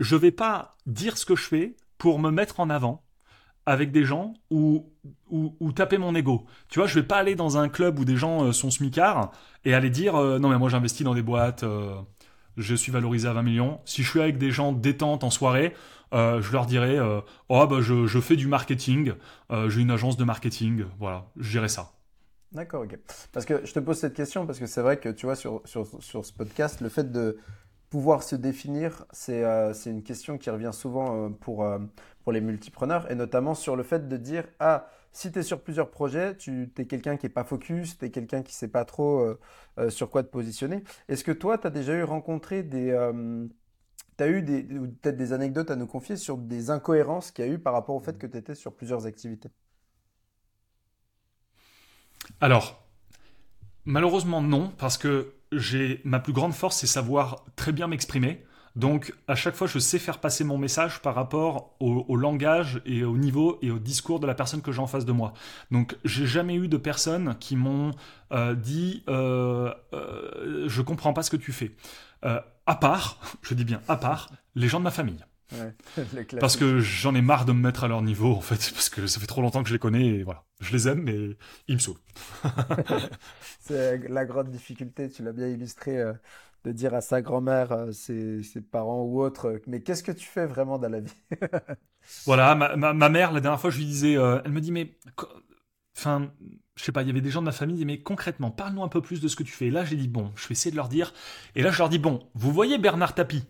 Je 0.00 0.16
vais 0.16 0.30
pas 0.30 0.76
dire 0.86 1.16
ce 1.16 1.24
que 1.24 1.36
je 1.36 1.44
fais 1.44 1.76
pour 1.98 2.18
me 2.18 2.30
mettre 2.30 2.60
en 2.60 2.68
avant 2.68 3.04
avec 3.64 3.92
des 3.92 4.04
gens 4.04 4.34
ou, 4.50 4.90
ou, 5.30 5.72
taper 5.72 5.98
mon 5.98 6.14
ego. 6.14 6.46
Tu 6.68 6.80
vois, 6.80 6.88
je 6.88 6.98
vais 6.98 7.06
pas 7.06 7.16
aller 7.16 7.36
dans 7.36 7.58
un 7.58 7.68
club 7.68 7.98
où 7.98 8.04
des 8.04 8.16
gens 8.16 8.44
euh, 8.44 8.52
sont 8.52 8.70
smicards 8.70 9.30
et 9.64 9.72
aller 9.72 9.90
dire 9.90 10.16
euh, 10.16 10.40
non 10.40 10.48
mais 10.48 10.58
moi 10.58 10.68
j'investis 10.68 11.04
dans 11.04 11.14
des 11.14 11.22
boîtes, 11.22 11.62
euh, 11.62 11.94
je 12.56 12.74
suis 12.74 12.90
valorisé 12.90 13.28
à 13.28 13.32
20 13.32 13.42
millions. 13.42 13.80
Si 13.84 14.02
je 14.02 14.10
suis 14.10 14.20
avec 14.20 14.38
des 14.38 14.50
gens 14.50 14.72
détente 14.72 15.22
en 15.22 15.30
soirée, 15.30 15.74
euh, 16.12 16.42
je 16.42 16.52
leur 16.52 16.66
dirais 16.66 16.98
euh, 16.98 17.20
oh 17.48 17.66
bah 17.66 17.78
je, 17.80 18.06
je, 18.06 18.20
fais 18.20 18.36
du 18.36 18.46
marketing, 18.46 19.14
euh, 19.50 19.70
j'ai 19.70 19.80
une 19.80 19.90
agence 19.90 20.16
de 20.16 20.24
marketing, 20.24 20.84
voilà, 20.98 21.26
je 21.36 21.50
dirais 21.50 21.68
ça. 21.68 21.92
D'accord, 22.52 22.82
ok. 22.82 22.98
Parce 23.32 23.46
que 23.46 23.64
je 23.64 23.72
te 23.72 23.78
pose 23.78 23.98
cette 23.98 24.12
question 24.12 24.46
parce 24.46 24.58
que 24.58 24.66
c'est 24.66 24.82
vrai 24.82 24.98
que 24.98 25.08
tu 25.08 25.24
vois 25.24 25.36
sur, 25.36 25.62
sur, 25.64 25.86
sur, 26.02 26.24
ce 26.24 26.32
podcast, 26.34 26.82
le 26.82 26.90
fait 26.90 27.10
de 27.10 27.38
pouvoir 27.88 28.22
se 28.22 28.36
définir, 28.36 29.06
c'est 29.12 29.42
une 29.86 30.02
question 30.02 30.36
qui 30.36 30.50
revient 30.50 30.70
souvent 30.72 31.30
pour, 31.30 31.66
pour 32.22 32.32
les 32.32 32.40
multipreneurs 32.42 33.10
et 33.10 33.14
notamment 33.14 33.54
sur 33.54 33.74
le 33.74 33.82
fait 33.82 34.06
de 34.06 34.16
dire 34.18 34.44
ah 34.60 34.86
si 35.12 35.32
tu 35.32 35.38
es 35.38 35.42
sur 35.42 35.62
plusieurs 35.62 35.90
projets, 35.90 36.36
tu 36.36 36.70
es 36.76 36.84
quelqu'un 36.86 37.16
qui 37.16 37.26
n'est 37.26 37.32
pas 37.32 37.44
focus, 37.44 37.98
tu 37.98 38.04
es 38.04 38.10
quelqu'un 38.10 38.42
qui 38.42 38.52
ne 38.52 38.56
sait 38.56 38.68
pas 38.68 38.84
trop 38.84 39.34
sur 39.88 40.10
quoi 40.10 40.22
te 40.22 40.28
positionner. 40.28 40.84
Est-ce 41.08 41.24
que 41.24 41.32
toi, 41.32 41.56
tu 41.56 41.66
as 41.66 41.70
déjà 41.70 41.94
eu 41.94 42.02
rencontré 42.02 42.62
des, 42.62 42.92
tu 44.16 44.24
as 44.24 44.28
eu 44.28 44.44
peut-être 44.44 45.16
des 45.16 45.32
anecdotes 45.32 45.70
à 45.70 45.76
nous 45.76 45.86
confier 45.86 46.16
sur 46.16 46.38
des 46.38 46.70
incohérences 46.70 47.30
qu'il 47.30 47.44
y 47.46 47.48
a 47.48 47.52
eu 47.52 47.58
par 47.58 47.72
rapport 47.74 47.94
au 47.96 48.00
fait 48.00 48.18
que 48.18 48.26
tu 48.26 48.36
étais 48.38 48.54
sur 48.54 48.74
plusieurs 48.74 49.06
activités? 49.06 49.50
Alors, 52.40 52.82
malheureusement 53.84 54.40
non, 54.42 54.72
parce 54.78 54.98
que 54.98 55.34
ma 56.04 56.20
plus 56.20 56.32
grande 56.32 56.54
force, 56.54 56.78
c'est 56.78 56.86
savoir 56.86 57.44
très 57.56 57.72
bien 57.72 57.86
m'exprimer. 57.88 58.44
Donc, 58.74 59.14
à 59.28 59.34
chaque 59.34 59.54
fois, 59.54 59.66
je 59.66 59.78
sais 59.78 59.98
faire 59.98 60.18
passer 60.18 60.44
mon 60.44 60.56
message 60.58 61.00
par 61.00 61.14
rapport 61.14 61.76
au, 61.80 62.16
langage 62.16 62.80
et 62.86 63.04
au 63.04 63.16
niveau 63.16 63.58
et 63.62 63.70
au 63.70 63.78
discours 63.78 64.20
de 64.20 64.26
la 64.26 64.34
personne 64.34 64.62
que 64.62 64.72
j'ai 64.72 64.80
en 64.80 64.86
face 64.86 65.04
de 65.04 65.12
moi. 65.12 65.34
Donc, 65.70 65.96
j'ai 66.04 66.26
jamais 66.26 66.54
eu 66.54 66.68
de 66.68 66.76
personnes 66.76 67.36
qui 67.38 67.56
m'ont 67.56 67.90
euh, 68.32 68.54
dit 68.54 69.02
euh, 69.08 69.72
euh, 69.92 70.68
Je 70.68 70.82
comprends 70.82 71.12
pas 71.12 71.22
ce 71.22 71.30
que 71.30 71.36
tu 71.36 71.52
fais. 71.52 71.72
Euh, 72.24 72.40
à 72.66 72.74
part, 72.76 73.18
je 73.42 73.54
dis 73.54 73.64
bien 73.64 73.82
à 73.88 73.96
part, 73.96 74.30
les 74.54 74.68
gens 74.68 74.78
de 74.78 74.84
ma 74.84 74.90
famille. 74.90 75.24
parce 76.40 76.56
que 76.56 76.80
j'en 76.80 77.14
ai 77.14 77.22
marre 77.22 77.44
de 77.44 77.52
me 77.52 77.60
mettre 77.60 77.84
à 77.84 77.88
leur 77.88 78.02
niveau, 78.02 78.32
en 78.32 78.40
fait, 78.40 78.72
parce 78.72 78.88
que 78.88 79.06
ça 79.06 79.20
fait 79.20 79.26
trop 79.26 79.42
longtemps 79.42 79.62
que 79.62 79.68
je 79.68 79.74
les 79.74 79.78
connais, 79.78 80.06
et 80.06 80.22
voilà. 80.22 80.44
Je 80.60 80.72
les 80.72 80.88
aime, 80.88 81.02
mais 81.02 81.36
ils 81.68 81.74
me 81.74 81.80
saoulent. 81.80 81.98
c'est 83.60 84.08
la 84.08 84.24
grande 84.24 84.50
difficulté, 84.50 85.10
tu 85.10 85.22
l'as 85.22 85.32
bien 85.32 85.48
illustré, 85.48 85.98
euh, 85.98 86.12
de 86.64 86.72
dire 86.72 86.94
à 86.94 87.00
sa 87.00 87.22
grand-mère, 87.22 87.72
euh, 87.72 87.92
ses, 87.92 88.42
parents 88.60 89.02
ou 89.02 89.20
autres, 89.20 89.60
mais 89.66 89.82
qu'est-ce 89.82 90.02
que 90.02 90.12
tu 90.12 90.26
fais 90.26 90.46
vraiment 90.46 90.78
dans 90.78 90.88
la 90.88 91.00
vie? 91.00 91.14
Voilà, 92.26 92.56
ma, 92.56 92.92
ma, 92.92 93.08
mère, 93.08 93.30
la 93.30 93.40
dernière 93.40 93.60
fois, 93.60 93.70
je 93.70 93.78
lui 93.78 93.84
disais, 93.84 94.14
elle 94.14 94.50
me 94.50 94.60
dit, 94.60 94.72
mais, 94.72 94.98
enfin, 95.96 96.32
je 96.74 96.84
sais 96.84 96.92
pas, 96.92 97.02
il 97.02 97.08
y 97.08 97.10
avait 97.10 97.20
des 97.20 97.30
gens 97.30 97.40
de 97.40 97.46
ma 97.46 97.52
famille, 97.52 97.84
mais 97.84 97.98
concrètement, 98.00 98.50
parle-nous 98.50 98.82
un 98.82 98.88
peu 98.88 99.00
plus 99.00 99.20
de 99.20 99.28
ce 99.28 99.36
que 99.36 99.42
tu 99.42 99.52
fais. 99.52 99.66
Et 99.66 99.70
là, 99.70 99.84
j'ai 99.84 99.96
dit, 99.96 100.08
bon, 100.08 100.32
je 100.36 100.48
vais 100.48 100.52
essayer 100.52 100.70
de 100.70 100.76
leur 100.76 100.88
dire. 100.88 101.12
Et 101.54 101.62
là, 101.62 101.70
je 101.70 101.78
leur 101.78 101.88
dis, 101.88 101.98
bon, 101.98 102.26
vous 102.34 102.52
voyez 102.52 102.78
Bernard 102.78 103.14
Tapie? 103.14 103.44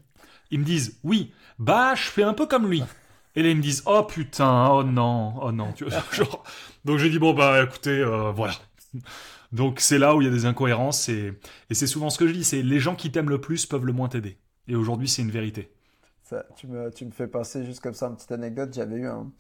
Ils 0.51 0.59
me 0.59 0.64
disent, 0.64 0.98
oui, 1.05 1.32
bah, 1.59 1.94
je 1.94 2.02
fais 2.02 2.24
un 2.24 2.34
peu 2.34 2.47
comme 2.47 2.68
lui. 2.68 2.82
Et 3.34 3.43
là, 3.43 3.48
ils 3.48 3.56
me 3.56 3.62
disent, 3.62 3.82
oh 3.86 4.02
putain, 4.02 4.68
oh 4.70 4.82
non, 4.82 5.34
oh 5.40 5.52
non. 5.52 5.72
Tu 5.72 5.84
vois, 5.84 6.02
genre... 6.12 6.44
Donc, 6.84 6.98
j'ai 6.98 7.09
dit, 7.09 7.18
bon, 7.18 7.32
bah, 7.32 7.62
écoutez, 7.62 7.98
euh, 7.98 8.30
voilà. 8.32 8.55
Donc, 9.53 9.81
c'est 9.81 9.99
là 9.99 10.16
où 10.16 10.23
il 10.23 10.24
y 10.24 10.29
a 10.29 10.33
des 10.33 10.47
incohérences. 10.47 11.09
Et, 11.09 11.33
et 11.70 11.74
c'est 11.74 11.87
souvent 11.87 12.11
ce 12.11 12.19
que 12.19 12.27
je 12.27 12.33
dis, 12.33 12.45
c'est 12.45 12.62
les 12.62 12.81
gens 12.81 12.95
qui 12.95 13.11
t'aiment 13.11 13.31
le 13.31 13.41
plus 13.41 13.66
peuvent 13.66 13.87
le 13.87 13.93
moins 13.93 14.09
t'aider. 14.09 14.39
Et 14.69 14.77
aujourd'hui, 14.77 15.09
c'est 15.09 15.23
une 15.23 15.31
vérité. 15.31 15.70
Ça, 16.23 16.47
tu, 16.57 16.66
me, 16.66 16.91
tu 16.91 17.05
me 17.05 17.11
fais 17.11 17.27
penser, 17.27 17.65
juste 17.65 17.81
comme 17.81 17.95
ça, 17.95 18.07
une 18.07 18.16
petite 18.16 18.33
anecdote. 18.33 18.73
J'avais 18.73 18.97
eu 18.97 19.07
un 19.07 19.31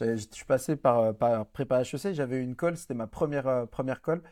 je 0.00 0.16
suis 0.30 0.44
passé 0.44 0.76
par, 0.76 1.14
par 1.14 1.46
prépa 1.46 1.82
HEC, 1.82 2.14
j'avais 2.14 2.38
eu 2.38 2.42
une 2.42 2.56
colle, 2.56 2.76
c'était 2.76 2.94
ma 2.94 3.06
première, 3.06 3.46
euh, 3.46 3.66
première 3.66 4.00
colle, 4.02 4.22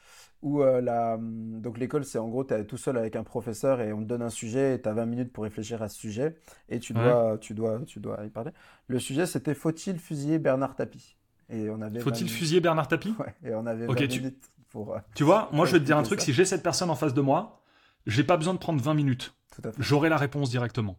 où 0.43 0.63
euh, 0.63 0.81
la, 0.81 1.19
donc 1.21 1.79
l'école, 1.79 2.05
c'est 2.05 2.19
en 2.19 2.29
gros, 2.29 2.45
tu 2.45 2.55
es 2.55 2.65
tout 2.65 2.77
seul 2.77 2.97
avec 2.99 3.15
un 3.15 3.23
professeur 3.23 3.81
et 3.81 3.93
on 3.93 4.01
te 4.01 4.07
donne 4.07 4.23
un 4.23 4.31
sujet 4.31 4.75
et 4.75 4.83
tu 4.83 4.89
as 4.89 4.93
20 4.93 5.07
minutes 5.07 5.33
pour 5.33 5.45
réfléchir 5.45 5.83
à 5.83 5.89
ce 5.89 5.99
sujet 5.99 6.37
et 6.69 6.81
tu 6.81 6.93
dois, 6.93 7.39
tu 7.41 7.55
dois, 7.55 7.81
tu 7.87 8.01
dois 8.01 8.25
y 8.25 8.31
parler. 8.31 8.51
Le 8.89 8.99
sujet, 8.99 9.27
c'était 9.27 9.55
Faut-il 9.55 9.99
fusiller 9.99 10.39
Bernard 10.39 10.75
Tapie? 10.75 11.17
Et 11.49 11.71
on 11.71 11.81
avait 11.81 12.01
Faut-il 12.01 12.29
fusiller 12.29 12.61
Bernard 12.61 12.89
Tapie? 12.89 13.15
Ouais, 13.19 13.35
et 13.45 13.55
on 13.55 13.67
avait 13.67 13.87
20 13.87 13.95
minutes 13.95 14.51
pour. 14.73 14.97
tu 15.15 15.23
vois, 15.23 15.49
moi 15.53 15.67
je 15.67 15.73
vais 15.73 15.79
te 15.79 15.85
dire 15.85 15.97
un 15.97 16.03
truc, 16.03 16.21
si 16.21 16.33
j'ai 16.33 16.45
cette 16.45 16.63
personne 16.63 16.91
en 16.91 16.97
face 16.97 17.15
de 17.15 17.21
moi, 17.21 17.63
j'ai 18.07 18.25
pas 18.25 18.37
besoin 18.37 18.55
de 18.55 18.59
prendre 18.59 18.83
20 18.83 18.95
minutes. 18.95 19.35
J'aurai 19.79 20.09
la 20.09 20.17
réponse 20.17 20.51
directement. 20.51 20.99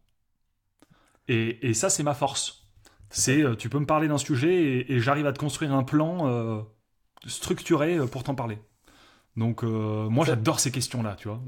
Et, 1.27 1.69
et 1.69 1.73
ça, 1.73 1.89
c'est 1.89 2.03
ma 2.03 2.13
force. 2.13 2.63
C'est, 3.13 3.43
euh, 3.43 3.55
tu 3.55 3.69
peux 3.69 3.77
me 3.77 3.85
parler 3.85 4.07
d'un 4.07 4.17
sujet 4.17 4.91
et, 4.91 4.99
j'arrive 4.99 5.27
à 5.27 5.33
te 5.33 5.39
construire 5.39 5.71
un 5.73 5.83
plan 5.83 6.27
euh, 6.27 6.61
structuré 7.27 7.97
euh, 7.97 8.07
pour 8.07 8.23
t'en 8.23 8.33
parler. 8.33 8.57
Donc, 9.37 9.63
moi, 9.63 10.25
j'adore 10.25 10.59
ces 10.59 10.71
questions-là, 10.71 11.15
tu 11.15 11.27
vois. 11.27 11.41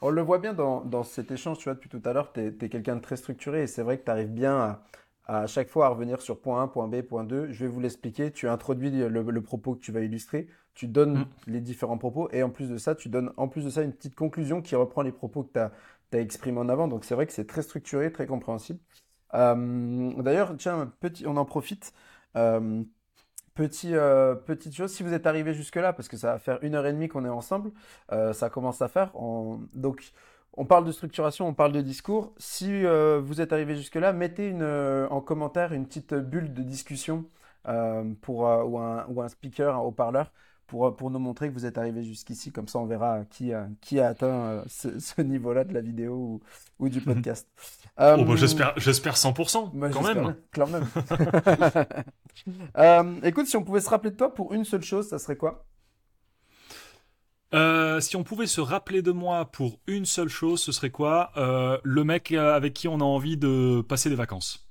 On 0.00 0.08
le 0.08 0.22
voit 0.22 0.38
bien 0.38 0.54
dans, 0.54 1.02
cet 1.02 1.30
échange, 1.30 1.58
tu 1.58 1.64
vois, 1.64 1.74
depuis 1.74 1.90
tout 1.90 2.00
à 2.06 2.14
l'heure, 2.14 2.32
tu 2.32 2.40
es, 2.40 2.68
quelqu'un 2.68 2.96
de 2.96 3.02
très 3.02 3.16
structuré 3.16 3.64
et 3.64 3.66
c'est 3.66 3.82
vrai 3.82 3.98
que 3.98 4.04
tu 4.04 4.10
arrives 4.10 4.32
bien 4.32 4.56
à, 4.56 4.82
chaque 5.46 5.68
fois 5.68 5.86
à 5.86 5.88
revenir 5.88 6.20
sur 6.20 6.40
point 6.40 6.62
1, 6.62 6.68
point 6.68 6.88
B, 6.88 7.02
point 7.02 7.24
2. 7.24 7.50
Je 7.50 7.64
vais 7.64 7.70
vous 7.70 7.80
l'expliquer. 7.80 8.30
Tu 8.30 8.48
introduis 8.48 8.90
le, 8.90 9.40
propos 9.40 9.74
que 9.74 9.80
tu 9.80 9.92
vas 9.92 10.00
illustrer, 10.00 10.48
tu 10.74 10.88
donnes 10.88 11.18
mm. 11.18 11.26
les 11.46 11.60
différents 11.60 11.98
propos 11.98 12.28
et 12.32 12.42
en 12.42 12.50
plus 12.50 12.68
de 12.68 12.76
ça, 12.76 12.94
tu 12.94 13.08
donnes 13.08 13.32
en 13.36 13.48
plus 13.48 13.64
de 13.64 13.70
ça 13.70 13.82
une 13.82 13.92
petite 13.92 14.14
conclusion 14.14 14.62
qui 14.62 14.74
reprend 14.74 15.02
les 15.02 15.12
propos 15.12 15.44
que 15.44 15.52
tu 15.52 15.58
as, 15.58 15.72
as 16.12 16.20
exprimés 16.20 16.58
en 16.58 16.68
avant. 16.68 16.88
Donc, 16.88 17.04
c'est 17.04 17.14
vrai 17.14 17.26
que 17.26 17.32
c'est 17.32 17.46
très 17.46 17.62
structuré, 17.62 18.12
très 18.12 18.26
compréhensible. 18.26 18.78
Euh, 19.34 20.22
d'ailleurs, 20.22 20.54
tiens, 20.56 20.92
petit, 21.00 21.26
on 21.26 21.36
en 21.36 21.44
profite. 21.44 21.92
Euh, 22.36 22.82
petit, 23.54 23.94
euh, 23.94 24.34
petite 24.34 24.74
chose, 24.74 24.92
si 24.92 25.02
vous 25.02 25.12
êtes 25.12 25.26
arrivé 25.26 25.54
jusque-là, 25.54 25.92
parce 25.92 26.08
que 26.08 26.16
ça 26.16 26.32
va 26.32 26.38
faire 26.38 26.58
une 26.62 26.74
heure 26.74 26.86
et 26.86 26.92
demie 26.92 27.08
qu'on 27.08 27.24
est 27.24 27.30
ensemble, 27.30 27.72
ça 28.32 28.50
commence 28.50 28.82
à 28.82 28.88
faire. 28.88 29.12
donc, 29.74 30.12
on 30.54 30.64
parle 30.64 30.84
de 30.84 30.92
structuration, 30.92 31.48
on 31.48 31.54
parle 31.54 31.72
de 31.72 31.80
discours. 31.80 32.32
Si 32.38 32.82
vous 32.84 33.40
êtes 33.40 33.52
arrivé 33.52 33.76
jusque-là, 33.76 34.12
mettez 34.12 34.48
une, 34.48 34.64
en 35.10 35.20
commentaire 35.20 35.72
une 35.72 35.86
petite 35.86 36.14
bulle 36.14 36.52
de 36.52 36.62
discussion 36.62 37.24
pour, 38.20 38.40
ou, 38.40 38.78
un, 38.78 39.06
ou 39.08 39.22
un 39.22 39.28
speaker, 39.28 39.74
un 39.74 39.80
haut-parleur, 39.80 40.30
pour, 40.72 40.96
pour 40.96 41.10
nous 41.10 41.18
montrer 41.18 41.48
que 41.48 41.52
vous 41.54 41.66
êtes 41.66 41.76
arrivé 41.76 42.02
jusqu'ici. 42.02 42.50
Comme 42.50 42.66
ça, 42.66 42.78
on 42.78 42.86
verra 42.86 43.24
qui, 43.30 43.52
a, 43.52 43.68
qui 43.82 44.00
a 44.00 44.08
atteint 44.08 44.64
ce, 44.68 45.20
niveau-là 45.20 45.64
de 45.64 45.74
la 45.74 45.82
vidéo 45.82 46.14
ou, 46.14 46.40
ou 46.78 46.88
du 46.88 47.02
podcast. 47.02 47.46
oh, 47.98 48.24
bah, 48.24 48.36
j'espère, 48.36 48.72
j'espère 48.78 49.14
100%, 49.14 49.70
bah, 49.74 49.90
quand 49.92 50.02
même. 50.02 50.34
Quand 50.54 50.66
même. 50.66 50.86
écoute, 53.24 53.46
si 53.46 53.56
on 53.56 53.64
pouvait 53.64 53.80
se 53.80 53.90
rappeler 53.90 54.12
de 54.12 54.16
toi 54.16 54.32
pour 54.32 54.54
une 54.54 54.64
seule 54.64 54.82
chose, 54.82 55.08
ça 55.08 55.18
serait 55.18 55.36
quoi? 55.36 55.66
Euh, 57.54 58.00
si 58.00 58.16
on 58.16 58.24
pouvait 58.24 58.46
se 58.46 58.60
rappeler 58.60 59.02
de 59.02 59.12
moi 59.12 59.44
pour 59.44 59.78
une 59.86 60.06
seule 60.06 60.28
chose, 60.28 60.62
ce 60.62 60.72
serait 60.72 60.90
quoi 60.90 61.32
euh, 61.36 61.78
Le 61.84 62.04
mec 62.04 62.32
avec 62.32 62.72
qui 62.74 62.88
on 62.88 63.00
a 63.00 63.04
envie 63.04 63.36
de 63.36 63.82
passer 63.86 64.08
des 64.08 64.16
vacances. 64.16 64.66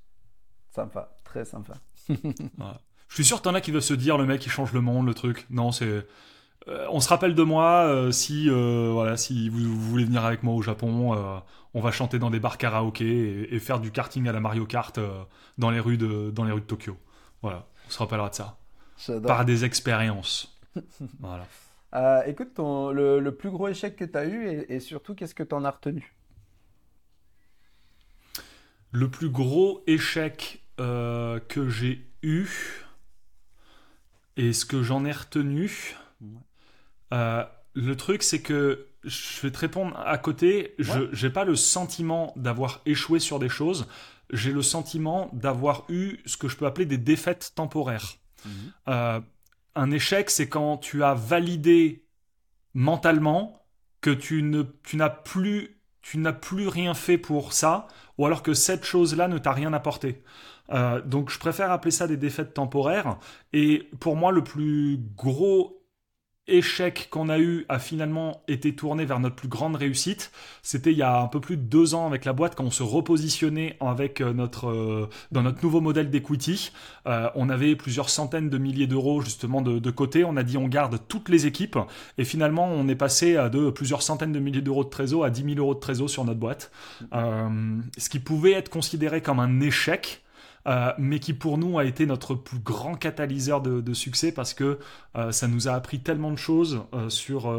Sympa, 0.73 1.17
très 1.23 1.45
sympa. 1.45 1.75
Je 2.09 3.15
suis 3.15 3.25
sûr 3.25 3.37
que 3.37 3.43
t'en 3.43 3.53
as 3.53 3.61
qui 3.61 3.71
veulent 3.71 3.81
se 3.81 3.93
dire 3.93 4.17
le 4.17 4.25
mec 4.25 4.39
qui 4.39 4.49
change 4.49 4.73
le 4.73 4.81
monde, 4.81 5.05
le 5.05 5.13
truc. 5.13 5.45
Non, 5.49 5.71
c'est. 5.71 6.05
Euh, 6.67 6.87
on 6.91 6.99
se 6.99 7.09
rappelle 7.09 7.35
de 7.35 7.43
moi 7.43 8.11
si 8.11 8.47
voilà 8.47 9.17
si 9.17 9.49
vous, 9.49 9.79
voulez 9.79 10.05
venir 10.05 10.23
avec 10.23 10.43
moi 10.43 10.53
au 10.53 10.61
Japon, 10.61 11.43
on 11.73 11.81
va 11.81 11.91
chanter 11.91 12.19
dans 12.19 12.29
des 12.29 12.39
bars 12.39 12.57
karaoké 12.57 13.53
et, 13.53 13.59
faire 13.59 13.79
du 13.79 13.91
karting 13.91 14.27
à 14.27 14.31
la 14.31 14.39
Mario 14.39 14.65
Kart 14.65 14.99
dans 15.57 15.71
les 15.71 15.79
rues 15.79 15.97
de 15.97 16.29
dans 16.29 16.43
les 16.43 16.51
rues 16.51 16.61
de 16.61 16.65
Tokyo. 16.65 16.97
Voilà, 17.41 17.65
on 17.87 17.91
se 17.91 17.97
rappellera 17.97 18.29
de 18.29 18.35
ça. 18.35 18.57
Par 19.25 19.43
des 19.43 19.65
expériences. 19.65 20.55
voilà. 21.19 21.47
Euh, 21.93 22.23
écoute, 22.25 22.53
ton, 22.55 22.91
le, 22.91 23.35
plus 23.35 23.49
gros 23.49 23.67
échec 23.67 23.95
que 23.95 24.05
tu 24.05 24.17
as 24.17 24.25
eu 24.25 24.65
et, 24.69 24.79
surtout, 24.79 25.13
qu'est-ce 25.15 25.35
que 25.35 25.43
tu 25.43 25.53
en 25.53 25.65
as 25.65 25.71
retenu? 25.71 26.15
Le 28.91 29.09
plus 29.09 29.29
gros 29.29 29.83
échec 29.87 30.61
euh, 30.79 31.39
que 31.39 31.69
j'ai 31.69 32.05
eu 32.23 32.47
et 34.37 34.53
ce 34.53 34.65
que 34.65 34.83
j'en 34.83 35.05
ai 35.05 35.11
retenu, 35.11 35.95
euh, 37.13 37.43
le 37.73 37.95
truc, 37.95 38.23
c'est 38.23 38.41
que 38.41 38.87
je 39.03 39.41
vais 39.41 39.51
te 39.51 39.57
répondre 39.57 39.97
à 39.99 40.17
côté, 40.17 40.75
je 40.79 41.25
n'ai 41.25 41.31
pas 41.31 41.45
le 41.45 41.55
sentiment 41.55 42.33
d'avoir 42.35 42.81
échoué 42.85 43.19
sur 43.19 43.39
des 43.39 43.49
choses, 43.49 43.87
j'ai 44.31 44.51
le 44.51 44.61
sentiment 44.61 45.29
d'avoir 45.33 45.85
eu 45.89 46.19
ce 46.25 46.37
que 46.37 46.47
je 46.47 46.55
peux 46.55 46.65
appeler 46.65 46.85
des 46.85 46.97
défaites 46.97 47.51
temporaires. 47.55 48.13
Mhm 48.45 49.23
un 49.75 49.91
échec, 49.91 50.29
c'est 50.29 50.49
quand 50.49 50.77
tu 50.77 51.03
as 51.03 51.13
validé 51.13 52.05
mentalement 52.73 53.65
que 54.01 54.11
tu 54.11 54.41
n'as 54.41 55.09
plus 55.09 56.67
rien 56.67 56.93
fait 56.93 57.17
pour 57.17 57.53
ça, 57.53 57.87
ou 58.17 58.25
alors 58.25 58.43
que 58.43 58.53
cette 58.53 58.83
chose-là 58.83 59.27
ne 59.27 59.37
t'a 59.37 59.51
rien 59.51 59.73
apporté. 59.73 60.23
Euh, 60.71 61.01
donc 61.01 61.29
je 61.29 61.37
préfère 61.37 61.71
appeler 61.71 61.91
ça 61.91 62.07
des 62.07 62.17
défaites 62.17 62.53
temporaires. 62.53 63.17
Et 63.53 63.89
pour 63.99 64.15
moi, 64.15 64.31
le 64.31 64.43
plus 64.43 64.99
gros 65.15 65.80
échec 66.47 67.07
qu'on 67.11 67.29
a 67.29 67.39
eu 67.39 67.65
a 67.69 67.79
finalement 67.79 68.43
été 68.47 68.75
tourné 68.75 69.05
vers 69.05 69.19
notre 69.19 69.35
plus 69.35 69.47
grande 69.47 69.75
réussite. 69.75 70.31
C'était 70.63 70.91
il 70.91 70.97
y 70.97 71.03
a 71.03 71.21
un 71.21 71.27
peu 71.27 71.39
plus 71.39 71.55
de 71.55 71.61
deux 71.61 71.93
ans 71.93 72.07
avec 72.07 72.25
la 72.25 72.33
boîte 72.33 72.55
quand 72.55 72.63
on 72.63 72.71
se 72.71 72.83
repositionnait 72.83 73.77
avec 73.79 74.21
euh, 74.21 74.33
notre 74.33 74.69
euh, 74.69 75.09
dans 75.31 75.43
notre 75.43 75.63
nouveau 75.63 75.81
modèle 75.81 76.09
d'equity. 76.09 76.71
Euh, 77.07 77.29
on 77.35 77.49
avait 77.49 77.75
plusieurs 77.75 78.09
centaines 78.09 78.49
de 78.49 78.57
milliers 78.57 78.87
d'euros 78.87 79.21
justement 79.21 79.61
de, 79.61 79.91
côté. 79.91 80.23
On 80.23 80.35
a 80.35 80.43
dit 80.43 80.57
on 80.57 80.67
garde 80.67 80.99
toutes 81.07 81.29
les 81.29 81.45
équipes 81.45 81.77
et 82.17 82.25
finalement 82.25 82.67
on 82.67 82.87
est 82.87 82.95
passé 82.95 83.33
de 83.51 83.69
plusieurs 83.69 84.01
centaines 84.01 84.31
de 84.31 84.39
milliers 84.39 84.61
d'euros 84.61 84.83
de 84.83 84.89
trésor 84.89 85.25
à 85.25 85.29
10 85.29 85.43
000 85.43 85.55
euros 85.57 85.75
de 85.75 85.79
trésor 85.79 86.09
sur 86.09 86.23
notre 86.25 86.39
boîte. 86.39 86.71
ce 87.11 88.09
qui 88.09 88.19
pouvait 88.19 88.53
être 88.53 88.69
considéré 88.69 89.21
comme 89.21 89.39
un 89.39 89.59
échec 89.59 90.23
euh, 90.67 90.93
mais 90.97 91.19
qui 91.19 91.33
pour 91.33 91.57
nous 91.57 91.79
a 91.79 91.85
été 91.85 92.05
notre 92.05 92.35
plus 92.35 92.59
grand 92.59 92.95
catalyseur 92.95 93.61
de, 93.61 93.93
succès 93.93 94.31
parce 94.31 94.53
que 94.53 94.79
euh, 95.15 95.31
ça 95.31 95.47
nous 95.47 95.67
a 95.67 95.73
appris 95.73 95.99
tellement 95.99 96.31
de 96.31 96.37
choses 96.37 96.83
euh, 96.93 97.09
sur 97.09 97.51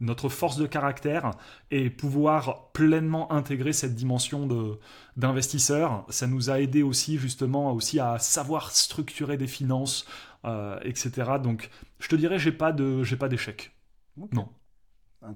notre 0.00 0.28
force 0.28 0.56
de 0.56 0.66
caractère 0.66 1.32
et 1.70 1.90
pouvoir 1.90 2.70
pleinement 2.72 3.30
intégrer 3.32 3.72
cette 3.72 3.94
dimension 3.94 4.46
de 4.46 4.78
d'investisseur. 5.16 6.06
Ça 6.08 6.26
nous 6.26 6.50
a 6.50 6.60
aidé 6.60 6.82
aussi 6.82 7.18
justement 7.18 7.72
aussi 7.72 8.00
à 8.00 8.18
savoir 8.18 8.70
structurer 8.72 9.36
des 9.36 9.46
finances, 9.46 10.06
etc. 10.82 11.32
Donc 11.42 11.70
je 11.98 12.08
te 12.08 12.16
dirais 12.16 12.38
j'ai 12.38 12.52
pas 12.52 12.72
de 12.72 13.02
j'ai 13.04 13.16
pas 13.16 13.28
d'échec. 13.28 13.72
Non. 14.32 14.48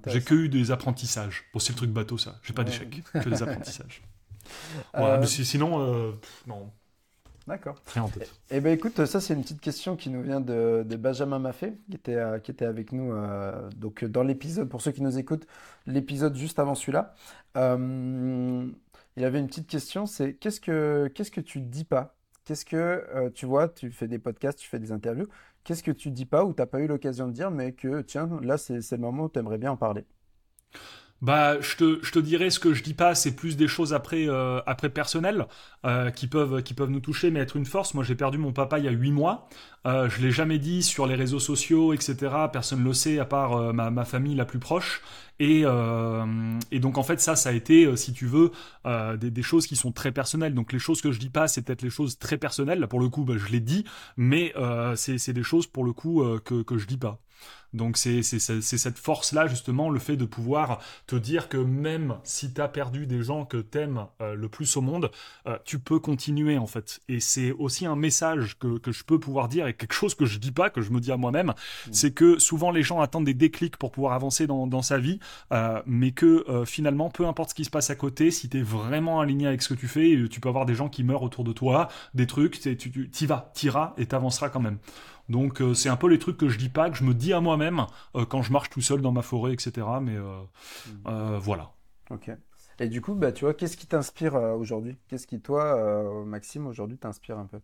J'ai 0.07 0.21
que 0.21 0.33
eu 0.33 0.49
des 0.49 0.71
apprentissages. 0.71 1.43
Bon, 1.53 1.59
c'est 1.59 1.73
le 1.73 1.77
truc 1.77 1.91
bateau, 1.91 2.17
ça. 2.17 2.39
J'ai 2.41 2.53
pas 2.53 2.63
d'échec, 2.63 3.03
que 3.13 3.29
des 3.29 3.43
apprentissages. 3.43 4.01
mais 4.97 5.27
sinon, 5.27 6.17
non. 6.47 6.71
D'accord. 7.47 7.75
Eh, 8.49 8.59
bien, 8.59 8.71
écoute, 8.71 9.05
ça, 9.05 9.21
c'est 9.21 9.35
une 9.35 9.41
petite 9.41 9.61
question 9.61 9.95
qui 9.95 10.09
nous 10.09 10.23
vient 10.23 10.41
de, 10.41 10.83
Benjamin 10.97 11.37
Maffé, 11.37 11.77
qui 11.89 11.95
était, 11.95 12.15
euh, 12.15 12.39
qui 12.39 12.49
était 12.49 12.65
avec 12.65 12.91
nous 12.91 13.13
euh, 13.13 13.69
donc, 13.77 14.03
dans 14.03 14.23
l'épisode, 14.23 14.67
pour 14.67 14.81
ceux 14.81 14.91
qui 14.91 15.03
nous 15.03 15.19
écoutent, 15.19 15.45
l'épisode 15.85 16.35
juste 16.35 16.57
avant 16.57 16.73
celui-là. 16.73 17.13
Euh, 17.55 18.67
il 19.15 19.23
avait 19.23 19.39
une 19.39 19.47
petite 19.47 19.67
question, 19.67 20.07
c'est 20.07 20.33
qu'est-ce 20.33 20.59
que, 20.59 21.11
qu'est-ce 21.13 21.31
que 21.31 21.41
tu 21.41 21.61
dis 21.61 21.85
pas? 21.85 22.15
Qu'est-ce 22.45 22.65
que, 22.65 23.29
tu 23.33 23.45
vois, 23.45 23.69
tu 23.69 23.91
fais 23.91 24.07
des 24.07 24.19
podcasts, 24.19 24.59
tu 24.59 24.67
fais 24.67 24.79
des 24.79 24.91
interviews, 24.91 25.27
qu'est-ce 25.63 25.83
que 25.83 25.91
tu 25.91 26.11
dis 26.11 26.25
pas 26.25 26.45
ou 26.45 26.53
tu 26.53 26.61
n'as 26.61 26.67
pas 26.67 26.79
eu 26.79 26.87
l'occasion 26.87 27.27
de 27.27 27.33
dire, 27.33 27.51
mais 27.51 27.73
que, 27.73 28.01
tiens, 28.01 28.29
là, 28.41 28.57
c'est, 28.57 28.81
c'est 28.81 28.97
le 28.97 29.01
moment 29.01 29.25
où 29.25 29.29
tu 29.29 29.39
aimerais 29.39 29.57
bien 29.57 29.71
en 29.71 29.77
parler? 29.77 30.05
Bah, 31.21 31.59
je 31.61 31.75
te, 31.75 31.99
je 32.03 32.11
te 32.11 32.19
dirais 32.19 32.49
ce 32.49 32.59
que 32.59 32.73
je 32.73 32.83
dis 32.83 32.93
pas, 32.93 33.15
c'est 33.15 33.35
plus 33.35 33.55
des 33.57 33.67
choses 33.67 33.93
après, 33.93 34.27
euh, 34.27 34.61
après 34.65 34.89
personnelles 34.89 35.47
euh, 35.85 36.11
qui 36.11 36.27
peuvent, 36.27 36.61
qui 36.61 36.73
peuvent 36.73 36.89
nous 36.89 36.99
toucher, 36.99 37.31
mais 37.31 37.39
être 37.39 37.55
une 37.55 37.65
force. 37.65 37.93
Moi, 37.93 38.03
j'ai 38.03 38.15
perdu 38.15 38.37
mon 38.37 38.51
papa 38.51 38.79
il 38.79 38.85
y 38.85 38.87
a 38.87 38.91
huit 38.91 39.11
mois. 39.11 39.47
Euh, 39.85 40.09
je 40.09 40.21
l'ai 40.21 40.31
jamais 40.31 40.57
dit 40.57 40.81
sur 40.81 41.05
les 41.05 41.15
réseaux 41.15 41.39
sociaux, 41.39 41.93
etc. 41.93 42.15
Personne 42.51 42.79
ne 42.79 42.85
le 42.85 42.93
sait 42.93 43.19
à 43.19 43.25
part 43.25 43.53
euh, 43.53 43.71
ma, 43.71 43.91
ma, 43.91 44.03
famille 44.03 44.35
la 44.35 44.45
plus 44.45 44.59
proche. 44.59 45.01
Et, 45.39 45.61
euh, 45.63 46.25
et, 46.71 46.79
donc 46.79 46.97
en 46.97 47.03
fait 47.03 47.19
ça, 47.19 47.35
ça 47.35 47.49
a 47.49 47.51
été, 47.51 47.93
si 47.97 48.13
tu 48.13 48.25
veux, 48.25 48.51
des, 48.85 49.31
des, 49.31 49.41
choses 49.41 49.67
qui 49.67 49.75
sont 49.75 49.91
très 49.91 50.11
personnelles. 50.11 50.53
Donc 50.53 50.71
les 50.73 50.79
choses 50.79 51.01
que 51.01 51.11
je 51.11 51.19
dis 51.19 51.29
pas, 51.29 51.47
c'est 51.47 51.61
peut-être 51.61 51.81
les 51.81 51.89
choses 51.89 52.17
très 52.17 52.37
personnelles. 52.37 52.79
Là 52.79 52.87
pour 52.87 52.99
le 52.99 53.09
coup, 53.09 53.25
bah, 53.25 53.35
je 53.37 53.51
l'ai 53.51 53.59
dit, 53.59 53.83
mais 54.17 54.53
c'est 54.95 55.33
des 55.33 55.43
choses 55.43 55.67
pour 55.67 55.83
le 55.83 55.91
coup 55.91 56.23
que, 56.45 56.63
que 56.63 56.77
je 56.77 56.87
dis 56.87 56.97
pas. 56.97 57.19
Donc 57.75 57.97
c'est 57.97 58.23
cette 58.23 58.97
force-là, 58.97 59.47
justement, 59.47 59.89
le 59.89 59.99
fait 59.99 60.15
de 60.15 60.25
pouvoir 60.25 60.79
te 61.07 61.15
dire 61.15 61.49
que 61.49 61.57
même 61.57 62.17
si 62.23 62.53
tu 62.53 62.61
as 62.61 62.67
perdu 62.67 63.05
des 63.05 63.21
gens 63.21 63.45
que 63.45 63.57
t'aimes 63.57 64.05
euh, 64.21 64.33
le 64.33 64.47
plus 64.47 64.77
au 64.77 64.81
monde, 64.81 65.11
euh, 65.45 65.57
tu 65.65 65.79
peux 65.79 65.99
continuer, 65.99 66.57
en 66.57 66.67
fait. 66.67 67.01
Et 67.09 67.19
c'est 67.19 67.51
aussi 67.51 67.85
un 67.85 67.97
message 67.97 68.57
que, 68.57 68.79
je 68.87 69.03
peux 69.03 69.19
pouvoir 69.19 69.49
dire, 69.49 69.67
et 69.67 69.73
quelque 69.73 69.93
chose 69.93 70.15
que 70.15 70.25
je 70.25 70.39
dis 70.39 70.51
pas, 70.51 70.69
que 70.69 70.81
je 70.81 70.91
me 70.91 71.01
dis 71.01 71.11
à 71.11 71.17
moi-même, 71.17 71.47
mmh. 71.47 71.89
c'est 71.91 72.11
que 72.11 72.39
souvent 72.39 72.71
les 72.71 72.83
gens 72.83 73.01
attendent 73.01 73.25
des 73.25 73.33
déclics 73.33 73.77
pour 73.77 73.91
pouvoir 73.91 74.13
avancer 74.13 74.47
dans, 74.47 74.81
sa 74.81 74.97
vie, 74.97 75.19
euh, 75.51 75.81
mais 75.85 76.11
que 76.11 76.45
finalement, 76.65 77.09
peu 77.09 77.25
importe 77.25 77.49
ce 77.49 77.55
qui 77.55 77.65
se 77.65 77.69
passe 77.69 77.89
à 77.89 77.95
côté, 77.95 78.31
si 78.31 78.49
tu 78.49 78.59
es 78.59 78.61
vraiment 78.61 79.19
aligné 79.19 79.47
avec 79.47 79.61
ce 79.61 79.69
que 79.69 79.79
tu 79.79 79.87
fais, 79.87 80.17
tu 80.29 80.39
peux 80.39 80.49
avoir 80.49 80.65
des 80.65 80.75
gens 80.75 80.89
qui 80.89 81.03
meurent 81.03 81.23
autour 81.23 81.43
de 81.43 81.53
toi, 81.53 81.89
des 82.13 82.27
trucs, 82.27 82.59
tu, 82.59 82.77
tu, 82.77 83.09
tu 83.09 83.23
y 83.23 83.27
vas, 83.27 83.51
t'iras 83.53 83.93
et 83.97 84.05
t'avanceras 84.05 84.49
quand 84.49 84.59
même. 84.59 84.77
Donc 85.29 85.61
euh, 85.61 85.73
c'est 85.73 85.89
un 85.89 85.95
peu 85.95 86.07
les 86.07 86.19
trucs 86.19 86.37
que 86.37 86.49
je 86.49 86.57
dis 86.57 86.69
pas, 86.69 86.89
que 86.89 86.97
je 86.97 87.03
me 87.03 87.13
dis 87.13 87.33
à 87.33 87.41
moi-même 87.41 87.85
euh, 88.15 88.25
quand 88.25 88.41
je 88.41 88.51
marche 88.51 88.69
tout 88.69 88.81
seul 88.81 89.01
dans 89.01 89.11
ma 89.11 89.21
forêt, 89.21 89.53
etc. 89.53 89.87
Mais 90.01 90.15
euh, 90.15 90.41
mmh. 91.05 91.37
voilà. 91.37 91.71
Ok. 92.09 92.31
Et 92.79 92.89
du 92.89 93.01
coup, 93.01 93.15
bah, 93.15 93.31
tu 93.31 93.45
vois, 93.45 93.53
qu'est-ce 93.53 93.77
qui 93.77 93.87
t'inspire 93.87 94.35
aujourd'hui? 94.35 94.97
Qu'est-ce 95.07 95.27
qui, 95.27 95.39
toi, 95.39 96.23
Maxime, 96.25 96.67
aujourd'hui, 96.67 96.97
t'inspire 96.97 97.37
un 97.37 97.45
peu? 97.45 97.59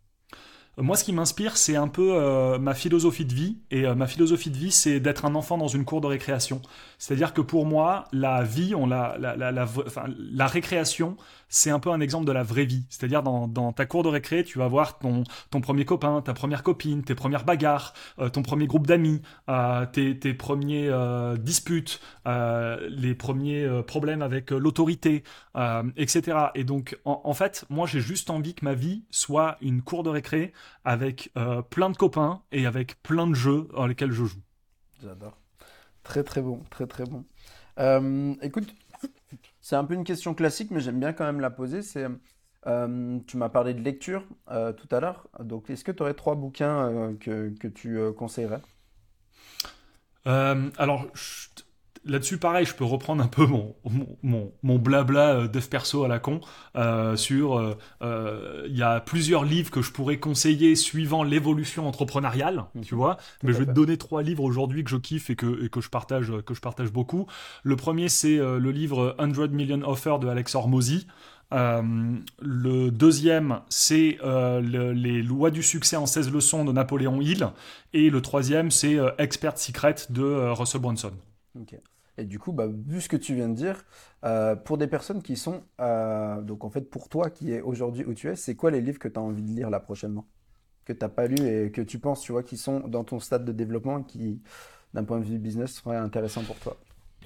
Moi, 0.78 0.96
ce 0.96 1.04
qui 1.04 1.12
m'inspire, 1.12 1.58
c'est 1.58 1.76
un 1.76 1.90
peu 1.90 2.14
euh, 2.14 2.58
ma 2.58 2.74
philosophie 2.74 3.26
de 3.26 3.34
vie. 3.34 3.58
Et 3.72 3.86
euh, 3.86 3.94
ma 3.94 4.08
philosophie 4.08 4.50
de 4.50 4.58
vie, 4.58 4.72
c'est 4.72 5.02
d'être 5.02 5.26
un 5.26 5.36
enfant 5.36 5.58
dans 5.58 5.68
une 5.68 5.84
cour 5.84 6.00
de 6.00 6.08
récréation. 6.08 6.62
C'est-à-dire 6.98 7.34
que 7.34 7.42
pour 7.42 7.66
moi, 7.66 8.06
la 8.14 8.44
vie, 8.44 8.74
on 8.74 8.88
la, 8.88 9.18
la, 9.20 9.36
la, 9.36 9.52
la, 9.52 9.64
enfin, 9.64 10.06
la 10.18 10.48
récréation, 10.48 11.18
c'est 11.50 11.72
un 11.72 11.80
peu 11.80 11.90
un 11.90 12.00
exemple 12.00 12.26
de 12.26 12.32
la 12.32 12.44
vraie 12.44 12.64
vie. 12.64 12.86
C'est-à-dire 12.90 13.22
dans, 13.22 13.50
dans, 13.50 13.74
ta 13.74 13.86
cour 13.86 14.04
de 14.04 14.08
récré, 14.08 14.46
tu 14.46 14.60
vas 14.60 14.70
voir 14.70 14.98
ton, 14.98 15.26
ton 15.50 15.60
premier 15.60 15.84
copain, 15.84 16.22
ta 16.22 16.34
première 16.34 16.64
copine, 16.64 17.04
tes 17.04 17.16
premières 17.16 17.44
bagarres, 17.44 17.94
euh, 18.20 18.30
ton 18.30 18.42
premier 18.42 18.68
groupe 18.68 18.88
d'amis, 18.88 19.22
tes, 19.92 20.18
tes 20.18 20.34
premiers 20.34 20.90
disputes, 21.38 22.00
les 22.26 23.16
premiers 23.16 23.68
problèmes 23.86 24.22
avec 24.22 24.52
l'autorité, 24.52 25.24
etc. 25.98 26.38
Et 26.56 26.64
donc, 26.64 26.98
en, 27.04 27.22
en 27.26 27.34
fait, 27.34 27.66
moi, 27.70 27.86
j'ai 27.88 28.00
juste 28.00 28.30
envie 28.30 28.54
que 28.54 28.64
ma 28.64 28.74
vie 28.74 29.04
soit 29.12 29.58
une 29.62 29.82
cour 29.82 30.04
de 30.04 30.10
récré 30.10 30.54
avec 30.84 31.32
euh, 31.38 31.62
plein 31.62 31.90
de 31.90 31.98
copains 31.98 32.42
et 32.52 32.66
avec 32.66 33.02
plein 33.04 33.28
de 33.28 33.36
jeux 33.36 33.68
dans 33.74 33.88
lesquels 33.88 34.12
je 34.12 34.26
joue. 34.26 34.42
J'adore. 35.02 35.38
Très 36.04 36.24
très 36.24 36.42
bon, 36.42 36.64
très 36.70 36.88
très 36.88 37.06
bon. 37.06 37.26
Euh, 37.80 38.34
écoute, 38.42 38.74
c'est 39.62 39.76
un 39.76 39.84
peu 39.84 39.94
une 39.94 40.04
question 40.04 40.34
classique, 40.34 40.72
mais 40.72 40.80
j'aime 40.80 41.00
bien 41.00 41.14
quand 41.14 41.26
même 41.26 41.40
la 41.40 41.50
poser. 41.50 41.82
C'est, 41.82 42.08
euh, 42.68 43.20
tu 43.28 43.38
m'as 43.38 43.50
parlé 43.50 43.74
de 43.74 43.82
lecture 43.82 44.24
tout 44.48 44.96
à 44.96 45.00
l'heure. 45.00 45.28
Donc, 45.40 45.70
est-ce 45.70 45.84
que 45.84 45.92
tu 45.92 46.02
aurais 46.04 46.14
trois 46.14 46.36
bouquins 46.36 47.16
que, 47.20 47.50
que, 47.50 47.68
tu 47.68 48.00
conseillerais? 48.18 48.62
Alors, 50.26 51.06
là-dessus, 52.06 52.38
pareil, 52.38 52.66
je 52.66 52.74
peux 52.74 52.86
reprendre 52.86 53.24
un 53.24 53.28
peu 53.28 53.46
mon, 53.46 53.76
mon, 54.24 54.52
mon, 54.64 54.80
blabla 54.80 55.36
euh, 55.36 55.48
dev 55.48 55.68
perso 55.68 56.04
à 56.04 56.08
la 56.08 56.20
con 56.20 56.42
euh, 56.76 57.16
sur. 57.16 57.58
Euh, 57.58 57.78
euh, 58.02 58.68
Il 58.70 58.78
y 58.78 58.84
a 58.84 59.00
plusieurs 59.00 59.44
livres 59.44 59.72
que 59.72 59.82
je 59.82 59.92
pourrais 59.92 60.20
conseiller 60.20 60.76
suivant 60.76 61.24
l'évolution 61.24 61.88
entrepreneuriale, 61.88 62.66
mhm. 62.76 62.84
tu 62.84 62.96
vois. 62.96 63.18
Mais 63.44 63.54
je 63.54 63.60
vais 63.60 63.66
te 63.66 63.72
donner 63.72 63.98
trois 63.98 64.24
livres 64.24 64.44
aujourd'hui 64.44 64.84
que 64.84 64.90
je 64.90 64.98
kiffe 64.98 65.30
et 65.30 65.36
que, 65.36 65.66
et 65.66 65.70
que, 65.70 65.82
je, 65.82 65.90
partage, 65.90 66.32
que 66.46 66.54
je 66.54 66.62
partage 66.62 66.92
beaucoup. 66.92 67.28
Le 67.64 67.76
premier, 67.76 68.10
c'est 68.10 68.38
le 68.38 68.72
livre 68.72 69.16
100 69.20 69.50
Million 69.50 69.82
Offer 69.84 70.18
de 70.20 70.28
Alex 70.28 70.56
Hormozy. 70.56 71.08
Euh, 71.54 71.82
le 72.40 72.92
deuxième, 72.92 73.62
c'est 73.70 74.18
euh, 74.24 74.62
les 74.94 75.22
lois 75.22 75.52
du 75.52 75.64
succès 75.64 75.98
en 75.98 76.06
16 76.06 76.32
leçons 76.32 76.66
de 76.66 76.72
Napoléon 76.72 77.22
Hill. 77.22 77.48
Et 77.94 78.10
le 78.10 78.22
troisième, 78.22 78.72
c'est 78.72 78.98
euh, 78.98 79.12
Expert 79.18 79.58
Secret 79.58 79.96
de 80.10 80.52
Russell 80.52 80.82
Brunson. 80.82 81.12
Et 82.22 82.26
du 82.26 82.40
coup, 82.40 82.52
bah, 82.52 82.68
vu 82.68 83.02
ce 83.02 83.10
que 83.10 83.18
tu 83.18 83.34
viens 83.36 83.50
de 83.50 83.56
dire, 83.56 83.84
pour 84.66 84.78
des 84.78 84.88
personnes 84.88 85.22
qui 85.22 85.36
sont, 85.36 85.64
donc 85.80 86.64
en 86.64 86.70
fait 86.70 86.90
pour 86.90 87.10
toi 87.10 87.30
qui 87.30 87.52
est 87.52 87.62
aujourd'hui 87.62 88.06
où 88.06 88.14
tu 88.14 88.30
es, 88.30 88.36
c'est 88.36 88.56
quoi 88.56 88.72
les 88.72 88.82
livres 88.82 89.00
que 89.00 89.08
tu 89.08 89.20
as 89.20 89.24
envie 89.24 89.44
de 89.44 89.50
lire 89.50 89.70
là 89.70 89.80
prochainement? 89.80 90.28
Que 90.86 90.94
tu 90.94 91.00
n'as 91.02 91.10
pas 91.10 91.28
lu 91.28 91.38
et 91.48 91.72
que 91.72 91.82
tu 91.82 92.00
penses, 92.00 92.22
tu 92.22 92.32
vois, 92.32 92.44
qui 92.44 92.58
sont 92.58 92.82
dans 92.82 93.04
ton 93.04 93.20
stade 93.20 93.46
de 93.46 93.52
développement 93.52 94.00
et 94.00 94.04
qui, 94.04 94.42
d'un 94.94 95.04
point 95.04 95.20
de 95.20 95.26
vue 95.26 95.40
business, 95.40 95.74
seraient 95.74 95.98
intéressants 95.98 96.44
pour 96.44 96.58
toi? 96.58 96.78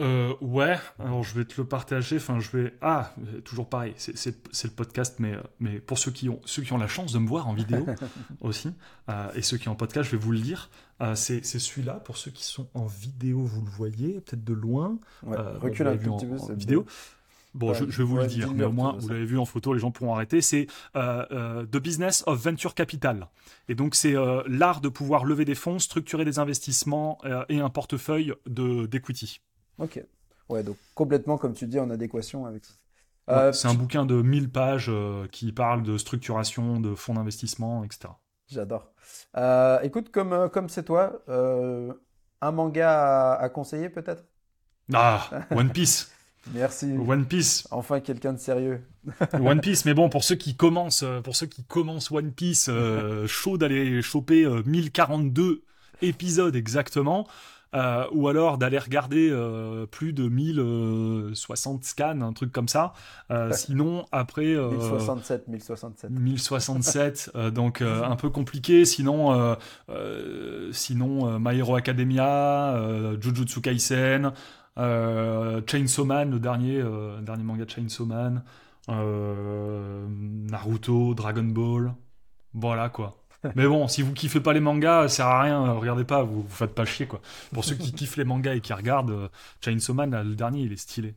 Euh, 0.01 0.33
ouais, 0.41 0.77
alors 0.99 1.23
je 1.23 1.37
vais 1.37 1.45
te 1.45 1.59
le 1.59 1.67
partager. 1.67 2.17
Enfin, 2.17 2.39
je 2.39 2.55
vais. 2.55 2.73
Ah, 2.81 3.13
toujours 3.43 3.69
pareil. 3.69 3.93
C'est 3.97 4.63
le 4.63 4.69
podcast, 4.69 5.17
mais, 5.19 5.35
mais 5.59 5.79
pour 5.79 5.97
ceux 5.97 6.11
qui, 6.11 6.27
ont, 6.27 6.41
ceux 6.45 6.63
qui 6.63 6.73
ont 6.73 6.77
la 6.77 6.87
chance 6.87 7.13
de 7.13 7.19
me 7.19 7.27
voir 7.27 7.47
en 7.47 7.53
vidéo 7.53 7.85
aussi, 8.41 8.73
euh, 9.09 9.31
et 9.35 9.41
ceux 9.41 9.57
qui 9.57 9.69
ont 9.69 9.73
en 9.73 9.75
podcast, 9.75 10.09
je 10.09 10.15
vais 10.15 10.21
vous 10.21 10.31
le 10.31 10.39
dire. 10.39 10.69
Euh, 11.01 11.15
c'est 11.15 11.43
celui-là. 11.43 11.95
Pour 11.95 12.17
ceux 12.17 12.31
qui 12.31 12.43
sont 12.43 12.67
en 12.73 12.85
vidéo, 12.85 13.39
vous 13.39 13.61
le 13.61 13.69
voyez, 13.69 14.21
peut-être 14.21 14.43
de 14.43 14.53
loin. 14.53 14.97
Ouais, 15.23 15.37
recule 15.61 15.87
un 15.87 15.97
petit 15.97 16.25
peu. 16.25 16.53
vidéo. 16.53 16.85
Bon, 17.53 17.73
je, 17.73 17.85
vais 17.85 18.03
vous 18.03 18.17
le 18.17 18.27
dire, 18.27 18.53
mais 18.53 18.65
au 18.65 18.73
moins 18.73 18.97
vous 18.99 19.07
l'avez 19.07 19.23
vu 19.23 19.37
en 19.39 19.45
photo, 19.45 19.73
les 19.73 19.79
gens 19.79 19.89
pourront 19.89 20.13
arrêter. 20.13 20.41
C'est 20.41 20.67
The 20.93 21.77
Business 21.77 22.23
of 22.27 22.43
Venture 22.43 22.73
Capital. 22.75 23.27
Et 23.69 23.75
donc 23.75 23.95
c'est 23.95 24.13
l'art 24.47 24.81
de 24.81 24.89
pouvoir 24.89 25.23
lever 25.23 25.45
des 25.45 25.55
fonds, 25.55 25.79
structurer 25.79 26.25
des 26.25 26.39
investissements 26.39 27.17
et 27.47 27.59
un 27.59 27.69
portefeuille 27.69 28.33
d'equity. 28.45 29.39
Ok. 29.77 30.03
Ouais, 30.49 30.63
donc 30.63 30.77
complètement, 30.93 31.37
comme 31.37 31.53
tu 31.53 31.65
dis, 31.65 31.79
en 31.79 31.89
adéquation 31.89 32.45
avec 32.45 32.65
ça. 32.65 32.73
Euh, 33.29 33.51
c'est 33.51 33.67
un 33.67 33.73
bouquin 33.73 34.05
de 34.05 34.21
1000 34.21 34.49
pages 34.49 34.87
euh, 34.89 35.27
qui 35.31 35.51
parle 35.51 35.81
de 35.81 35.97
structuration, 35.97 36.79
de 36.79 36.93
fonds 36.93 37.15
d'investissement, 37.15 37.83
etc. 37.83 38.13
J'adore. 38.47 38.91
Euh, 39.37 39.79
écoute, 39.81 40.11
comme 40.11 40.49
comme 40.49 40.69
c'est 40.69 40.83
toi, 40.83 41.21
un 42.41 42.51
manga 42.51 43.33
à, 43.33 43.49
conseiller 43.49 43.89
peut-être? 43.89 44.23
Ah, 44.93 45.29
One 45.51 45.71
Piece. 45.71 46.11
Merci. 46.53 46.95
One 46.95 47.25
Piece. 47.25 47.67
Enfin 47.71 47.99
quelqu'un 47.99 48.33
de 48.33 48.37
sérieux. 48.37 48.87
One 49.33 49.61
Piece, 49.61 49.85
mais 49.85 49.95
bon, 49.95 50.09
pour 50.09 50.23
ceux 50.23 50.35
qui 50.35 50.55
commencent, 50.55 51.05
pour 51.23 51.35
ceux 51.35 51.47
qui 51.47 51.63
commencent 51.63 52.11
One 52.11 52.31
Piece, 52.31 52.69
chaud 53.25 53.57
d'aller 53.57 54.01
choper 54.01 54.47
1042 54.65 55.63
épisodes 56.01 56.55
exactement. 56.55 57.27
Euh, 57.75 58.05
ou 58.11 58.29
alors 58.29 58.57
d'aller 58.57 58.77
regarder 58.77 59.29
euh, 59.29 59.85
plus 59.85 60.13
de 60.13 60.29
1060 60.29 61.83
scans, 61.83 62.21
un 62.21 62.31
truc 62.31 62.51
comme 62.51 62.69
ça. 62.69 62.93
Euh, 63.31 63.51
sinon, 63.51 64.05
après... 64.11 64.55
1067, 64.55 65.47
1067. 65.47 66.11
1067, 66.11 67.31
donc 67.53 67.81
un 67.81 68.15
peu 68.15 68.29
compliqué. 68.29 68.85
Sinon, 68.85 69.57
sinon 70.71 71.39
My 71.39 71.57
Hero 71.57 71.75
Academia, 71.75 72.79
Jujutsu 73.19 73.61
Kaisen, 73.61 74.31
Chainsaw 74.77 76.05
Man, 76.05 76.31
le 76.31 76.39
dernier, 76.39 76.81
dernier 77.21 77.43
manga 77.43 77.65
de 77.65 77.69
Chainsaw 77.69 78.05
Man, 78.05 78.43
Naruto, 80.49 81.13
Dragon 81.13 81.43
Ball. 81.43 81.93
Voilà 82.53 82.87
quoi. 82.87 83.24
Mais 83.55 83.67
bon, 83.67 83.87
si 83.87 84.01
vous 84.01 84.13
kiffez 84.13 84.39
pas 84.39 84.53
les 84.53 84.59
mangas, 84.59 85.07
ça 85.09 85.15
sert 85.15 85.27
à 85.27 85.41
rien, 85.43 85.71
regardez 85.73 86.03
pas, 86.03 86.23
vous, 86.23 86.41
vous 86.43 86.55
faites 86.55 86.73
pas 86.73 86.85
chier 86.85 87.07
quoi. 87.07 87.21
Pour 87.53 87.63
ceux 87.63 87.75
qui 87.75 87.91
kiffent 87.93 88.17
les 88.17 88.23
mangas 88.23 88.55
et 88.55 88.61
qui 88.61 88.73
regardent, 88.73 89.11
euh, 89.11 89.27
Chainsaw 89.61 89.93
Man, 89.93 90.21
le 90.21 90.35
dernier, 90.35 90.61
il 90.61 90.71
est 90.71 90.77
stylé. 90.77 91.15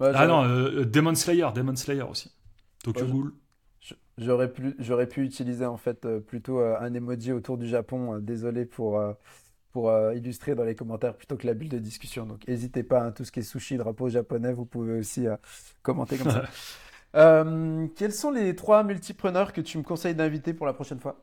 ah 0.00 0.26
non, 0.26 0.44
euh, 0.44 0.84
Demon 0.84 1.14
Slayer, 1.14 1.48
Demon 1.54 1.76
Slayer 1.76 2.02
aussi. 2.02 2.32
Tokyo 2.82 3.06
Ghoul. 3.06 3.32
J'aurais 4.18 4.50
pu, 4.50 4.74
j'aurais 4.78 5.06
pu 5.06 5.22
utiliser 5.22 5.66
en 5.66 5.76
fait 5.76 6.06
euh, 6.06 6.20
plutôt 6.20 6.60
un 6.60 6.94
emoji 6.94 7.32
autour 7.32 7.58
du 7.58 7.68
Japon. 7.68 8.18
désolé 8.18 8.64
pour 8.64 9.02
pour 9.72 9.92
illustrer 10.14 10.54
dans 10.54 10.64
les 10.64 10.74
commentaires 10.74 11.14
plutôt 11.14 11.36
que 11.36 11.46
la 11.46 11.52
bulle 11.52 11.68
de 11.68 11.78
discussion. 11.78 12.24
Donc 12.24 12.48
n'hésitez 12.48 12.82
pas, 12.82 13.02
hein, 13.02 13.12
tout 13.12 13.24
ce 13.24 13.32
qui 13.32 13.40
est 13.40 13.42
sushi, 13.42 13.76
drapeau 13.76 14.08
japonais, 14.08 14.54
vous 14.54 14.64
pouvez 14.64 14.98
aussi 14.98 15.26
commenter 15.82 16.16
comme 16.16 16.30
ça. 16.30 16.44
Euh, 17.16 17.88
quels 17.96 18.12
sont 18.12 18.30
les 18.30 18.54
trois 18.54 18.84
multipreneurs 18.84 19.52
que 19.52 19.60
tu 19.60 19.78
me 19.78 19.82
conseilles 19.82 20.14
d'inviter 20.14 20.52
pour 20.54 20.66
la 20.66 20.72
prochaine 20.72 21.00
fois? 21.00 21.16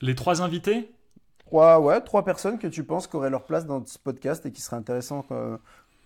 Les 0.00 0.14
trois 0.14 0.42
invités? 0.42 0.90
Trois, 1.38 1.80
ouais, 1.80 2.00
trois 2.02 2.24
personnes 2.24 2.58
que 2.58 2.66
tu 2.66 2.84
penses 2.84 3.06
qu'auraient 3.06 3.30
leur 3.30 3.44
place 3.44 3.66
dans 3.66 3.84
ce 3.84 3.98
podcast 3.98 4.44
et 4.46 4.52
qui 4.52 4.60
seraient 4.60 4.76
intéressants, 4.76 5.24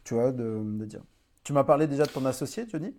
tu 0.04 0.14
vois, 0.14 0.32
de, 0.32 0.60
de 0.62 0.84
dire. 0.84 1.02
Tu 1.44 1.52
m'as 1.52 1.64
parlé 1.64 1.86
déjà 1.86 2.04
de 2.04 2.10
ton 2.10 2.24
associé, 2.24 2.66
Johnny? 2.68 2.94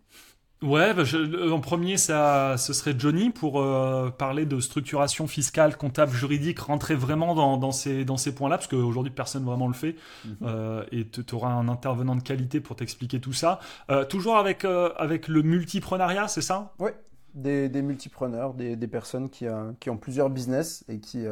Ouais, 0.64 0.94
bah, 0.94 1.04
en 1.52 1.60
premier, 1.60 1.98
ça, 1.98 2.56
ce 2.58 2.72
serait 2.72 2.96
Johnny 2.98 3.32
pour 3.32 3.62
euh, 3.62 4.10
parler 4.10 4.46
de 4.46 4.62
structuration 4.62 5.28
fiscale, 5.28 5.76
comptable, 5.78 6.14
juridique, 6.14 6.60
rentrer 6.60 6.96
vraiment 6.96 7.36
dans, 7.36 7.58
dans 7.58 7.74
ces, 7.74 8.06
dans 8.06 8.16
ces 8.16 8.34
points-là, 8.34 8.58
parce 8.58 8.70
qu'aujourd'hui, 8.70 9.12
personne 9.12 9.44
vraiment 9.44 9.68
le 9.68 9.74
fait. 9.74 9.98
Mhm. 10.24 10.38
euh, 10.44 10.86
et 10.94 11.06
tu 11.06 11.36
auras 11.36 11.52
un 11.52 11.68
intervenant 11.68 12.16
de 12.16 12.24
qualité 12.24 12.62
pour 12.62 12.78
t'expliquer 12.78 13.20
tout 13.20 13.34
ça. 13.34 13.60
Euh, 13.92 14.06
toujours 14.06 14.38
avec, 14.38 14.64
euh, 14.64 14.90
avec 14.98 15.28
le 15.28 15.42
multiprenariat, 15.42 16.30
c'est 16.30 16.42
ça? 16.42 16.72
Oui, 16.80 16.92
des, 17.34 17.68
des 17.68 17.82
multipreneurs, 17.82 18.54
des, 18.54 18.78
des 18.78 18.88
personnes 18.88 19.30
qui, 19.30 19.46
qui 19.82 19.90
ont 19.90 19.98
plusieurs 19.98 20.30
business 20.30 20.86
et 20.88 21.00
qui 21.00 21.26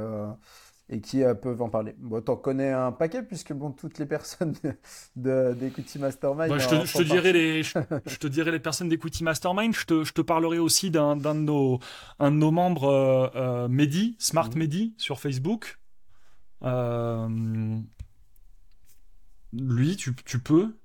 et 0.92 1.00
qui 1.00 1.24
euh, 1.24 1.34
peuvent 1.34 1.62
en 1.62 1.70
parler. 1.70 1.96
Bon, 1.98 2.22
t'en 2.22 2.36
connais 2.36 2.72
un 2.72 2.92
paquet 2.92 3.24
puisque 3.24 3.54
bon, 3.54 3.72
toutes 3.72 3.98
les 3.98 4.06
personnes 4.06 4.54
d'Equity 5.16 6.00
Mastermind. 6.00 6.50
Bah, 6.50 6.58
je, 6.58 6.68
te, 6.68 6.86
je, 6.86 6.98
te 6.98 7.04
dirais 7.04 7.32
les, 7.32 7.64
je, 7.64 8.18
te 8.20 8.28
dirais 8.28 8.52
les 8.52 8.60
personnes 8.60 8.90
d'Equity 8.90 9.24
Mastermind. 9.24 9.74
Je 9.74 9.86
te, 9.86 10.04
je 10.04 10.12
te 10.12 10.22
parlerai 10.22 10.60
aussi 10.60 10.92
d'un 10.92 11.16
de 11.16 11.32
nos, 11.34 11.80
un 12.20 12.32
de 12.32 12.36
nos 12.36 12.52
membres, 12.52 12.90
euh, 12.90 13.30
euh 13.36 13.68
Mehdi, 13.70 14.18
Smart 14.20 14.50
mhm. 14.50 14.60
Mehdi, 14.60 14.94
sur 14.98 15.20
Facebook. 15.20 15.80
Euh, 16.64 17.80
lui, 19.54 19.96
tu, 19.96 20.14
tu 20.26 20.40
peux. 20.40 20.76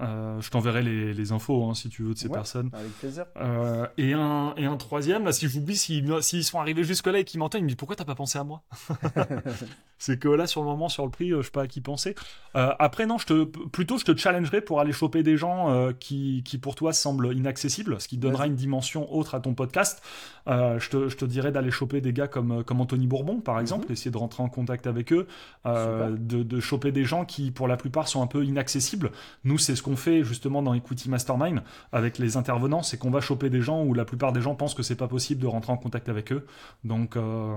Euh, 0.00 0.40
je 0.40 0.50
t'enverrai 0.50 0.82
les, 0.82 1.12
les, 1.12 1.32
infos 1.32 1.68
hein, 1.68 1.74
si 1.74 1.88
tu 1.88 2.02
veux 2.02 2.14
de 2.14 2.18
ces 2.18 2.28
personnes. 2.28 2.70
Avec 2.72 2.92
plaisir. 2.92 3.26
Euh, 3.36 3.86
et, 3.98 4.14
un, 4.14 4.54
et 4.56 4.64
un 4.64 4.76
troisième, 4.76 5.24
là, 5.24 5.32
si 5.32 5.46
j'oublie, 5.48 5.76
s'ils 5.76 6.44
sont 6.44 6.58
arrivés 6.58 6.84
jusque-là 6.84 7.18
et 7.18 7.24
qu'ils 7.24 7.38
m'entendent, 7.38 7.60
ils 7.60 7.64
me 7.64 7.68
disent 7.68 7.76
pourquoi 7.76 7.96
t'as 7.96 8.04
pas 8.04 8.14
pensé 8.14 8.38
à 8.38 8.44
moi 8.44 8.62
C'est 9.98 10.18
que 10.18 10.28
là, 10.28 10.46
sur 10.46 10.62
le 10.62 10.66
moment, 10.66 10.88
sur 10.88 11.04
le 11.04 11.10
prix, 11.10 11.30
euh, 11.32 11.42
je 11.42 11.46
sais 11.46 11.52
pas 11.52 11.62
à 11.62 11.66
qui 11.66 11.82
penser. 11.82 12.14
Euh, 12.56 12.72
après, 12.78 13.04
non, 13.04 13.18
je 13.18 13.26
te, 13.26 13.44
plutôt, 13.44 13.98
je 13.98 14.06
te 14.06 14.16
challengerai 14.16 14.62
pour 14.62 14.80
aller 14.80 14.92
choper 14.92 15.22
des 15.22 15.36
gens 15.36 15.92
qui, 15.98 16.42
qui, 16.44 16.56
pour 16.56 16.74
toi, 16.74 16.92
semblent 16.92 17.36
inaccessibles, 17.36 18.00
ce 18.00 18.08
qui 18.08 18.16
donnera 18.16 18.46
une 18.46 18.54
dimension 18.54 19.12
autre 19.14 19.34
à 19.34 19.40
ton 19.40 19.52
podcast. 19.52 20.02
je, 20.46 20.88
te, 20.88 21.08
je 21.08 21.16
te 21.16 21.24
dirais 21.26 21.52
d'aller 21.52 21.70
choper 21.70 22.00
des 22.00 22.14
gars 22.14 22.28
comme, 22.28 22.64
comme 22.64 22.80
Anthony 22.80 23.06
Bourbon, 23.06 23.40
par 23.40 23.56
mhm. 23.56 23.60
exemple, 23.60 23.92
essayer 23.92 24.10
de 24.10 24.16
rentrer 24.16 24.42
en 24.42 24.48
contact 24.48 24.86
avec 24.86 25.12
eux, 25.12 25.26
de, 25.66 26.16
de 26.42 26.60
choper 26.60 26.92
des 26.92 27.04
gens 27.04 27.26
qui, 27.26 27.50
pour 27.50 27.68
la 27.68 27.76
plupart, 27.76 28.08
sont 28.08 28.22
un 28.22 28.26
peu 28.26 28.44
inaccessibles. 28.44 29.10
Nous, 29.44 29.58
c'est 29.58 29.76
ce 29.76 29.82
qu'on 29.82 29.89
fait 29.96 30.24
justement 30.24 30.62
dans 30.62 30.74
Equity 30.74 31.08
Mastermind 31.08 31.62
avec 31.92 32.18
les 32.18 32.36
intervenants, 32.36 32.82
c'est 32.82 32.98
qu'on 32.98 33.10
va 33.10 33.20
choper 33.20 33.50
des 33.50 33.60
gens 33.60 33.84
où 33.84 33.94
la 33.94 34.04
plupart 34.04 34.32
des 34.32 34.40
gens 34.40 34.54
pensent 34.54 34.74
que 34.74 34.82
c'est 34.82 34.96
pas 34.96 35.08
possible 35.08 35.40
de 35.40 35.46
rentrer 35.46 35.72
en 35.72 35.76
contact 35.76 36.08
avec 36.08 36.32
eux. 36.32 36.46
Donc, 36.84 37.16
euh, 37.16 37.56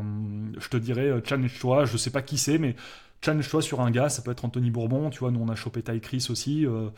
je 0.57 0.69
te 0.69 0.77
dirais, 0.77 1.07
euh, 1.07 1.21
challenge-toi, 1.23 1.85
je 1.85 1.97
sais 1.97 2.11
pas 2.11 2.21
qui 2.21 2.37
c'est, 2.37 2.57
mais 2.57 2.75
challenge-toi 3.21 3.61
sur 3.61 3.81
un 3.81 3.91
gars, 3.91 4.09
ça 4.09 4.21
peut 4.21 4.31
être 4.31 4.45
Anthony 4.45 4.71
Bourbon, 4.71 5.09
tu 5.09 5.19
vois, 5.19 5.31
nous 5.31 5.39
on 5.39 5.49
a 5.49 5.55
chopé 5.55 5.81
Ty 5.81 5.99
Chris 5.99 6.27
aussi, 6.29 6.65
euh, 6.65 6.89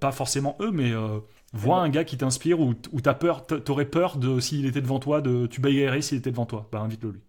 pas 0.00 0.12
forcément 0.12 0.56
eux, 0.60 0.70
mais 0.70 0.92
vois 1.52 1.78
un 1.78 1.88
gars 1.88 2.04
qui 2.04 2.16
t'inspire 2.18 2.60
ou, 2.60 2.74
ou 2.92 3.00
t'as 3.00 3.14
peur, 3.14 3.46
t'aurais 3.46 3.86
peur 3.86 4.18
de 4.18 4.40
s'il 4.40 4.66
était 4.66 4.82
devant 4.82 4.98
toi, 4.98 5.20
de 5.20 5.46
tu 5.46 5.60
baillerais 5.60 6.02
s'il 6.02 6.18
était 6.18 6.30
devant 6.30 6.46
toi, 6.46 6.68
bah 6.70 6.80
invite-le 6.80 7.12
lui. 7.12 7.20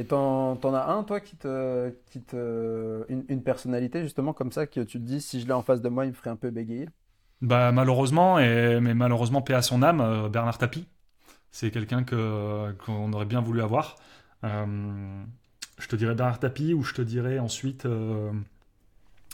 Et 0.00 0.06
t'en, 0.06 0.56
as 0.72 0.86
un, 0.86 1.04
toi, 1.04 1.20
qui 1.20 1.36
te, 1.36 1.90
qui 2.06 2.22
te, 2.22 3.04
une, 3.10 3.42
personnalité 3.42 4.00
justement 4.02 4.32
comme 4.32 4.50
ça 4.50 4.66
que 4.66 4.80
tu 4.80 4.98
te 4.98 5.04
dis, 5.04 5.20
si 5.20 5.42
je 5.42 5.46
l'ai 5.46 5.52
en 5.52 5.60
face 5.60 5.82
de 5.82 5.90
moi, 5.90 6.06
il 6.06 6.12
me 6.12 6.14
ferait 6.14 6.30
un 6.30 6.36
peu 6.36 6.48
bégayer? 6.50 6.88
Bah 7.42 7.70
malheureusement, 7.70 8.38
et, 8.38 8.80
mais 8.80 8.94
malheureusement, 8.94 9.42
paix 9.42 9.52
à 9.52 9.60
son 9.60 9.82
âme, 9.82 10.00
euh, 10.00 10.30
Bernard 10.30 10.56
Tapie. 10.56 10.88
C'est 11.50 11.70
quelqu'un 11.70 12.02
que 12.02 12.72
qu'on 12.86 13.12
aurait 13.12 13.26
bien 13.26 13.42
voulu 13.42 13.60
avoir. 13.60 13.96
Euh, 14.42 15.22
je 15.78 15.86
te 15.86 15.96
dirais 15.96 16.14
Bernard 16.14 16.38
Tapie 16.38 16.72
ou 16.72 16.82
je 16.82 16.94
te 16.94 17.02
dirais 17.02 17.38
ensuite 17.38 17.84
euh, 17.84 18.32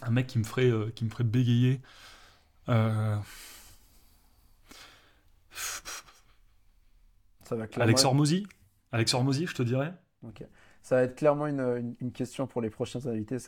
un 0.02 0.10
mec 0.10 0.26
qui 0.26 0.40
me 0.40 0.44
ferait, 0.44 0.72
qui 0.96 1.04
me 1.04 1.10
ferait 1.10 1.22
bégayer. 1.22 1.80
Ça 2.66 3.22
va 7.52 7.66
Alex 7.76 8.04
Hormozy 8.04 8.48
Alex 8.90 9.14
Hormozy, 9.14 9.46
je 9.46 9.54
te 9.54 9.62
dirais. 9.62 9.94
Ça 10.86 10.94
va 10.94 11.02
être 11.02 11.16
clairement 11.16 11.48
une, 11.48 11.96
une, 12.00 12.12
question 12.12 12.46
pour 12.46 12.62
les 12.62 12.70
prochains 12.70 13.04
invités. 13.06 13.38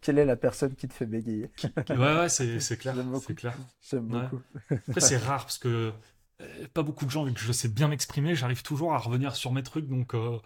quelle 0.00 0.18
est 0.18 0.24
la 0.24 0.34
personne 0.34 0.74
qui 0.74 0.88
te 0.88 0.92
fait 0.92 1.06
bégayer? 1.06 1.52
Ouais, 1.88 1.96
ouais, 1.96 2.28
c'est, 2.28 2.58
c'est 2.58 2.76
clair. 2.76 2.96
J'aime 2.96 3.10
beaucoup. 3.12 3.24
C'est 3.28 3.34
clair. 3.36 3.56
Ouais. 3.92 4.00
beaucoup. 4.00 4.40
Après, 4.88 5.00
c'est 5.00 5.18
rare 5.18 5.42
parce 5.42 5.58
que 5.58 5.92
euh, 6.40 6.66
pas 6.74 6.82
beaucoup 6.82 7.04
de 7.04 7.12
gens, 7.12 7.22
vu 7.22 7.32
que 7.32 7.38
je 7.38 7.52
sais 7.52 7.68
bien 7.68 7.86
m'exprimer, 7.86 8.34
j'arrive 8.34 8.64
toujours 8.64 8.92
à 8.92 8.98
revenir 8.98 9.36
sur 9.36 9.52
mes 9.52 9.62
trucs, 9.62 9.86
donc 9.86 10.16
euh, 10.16 10.36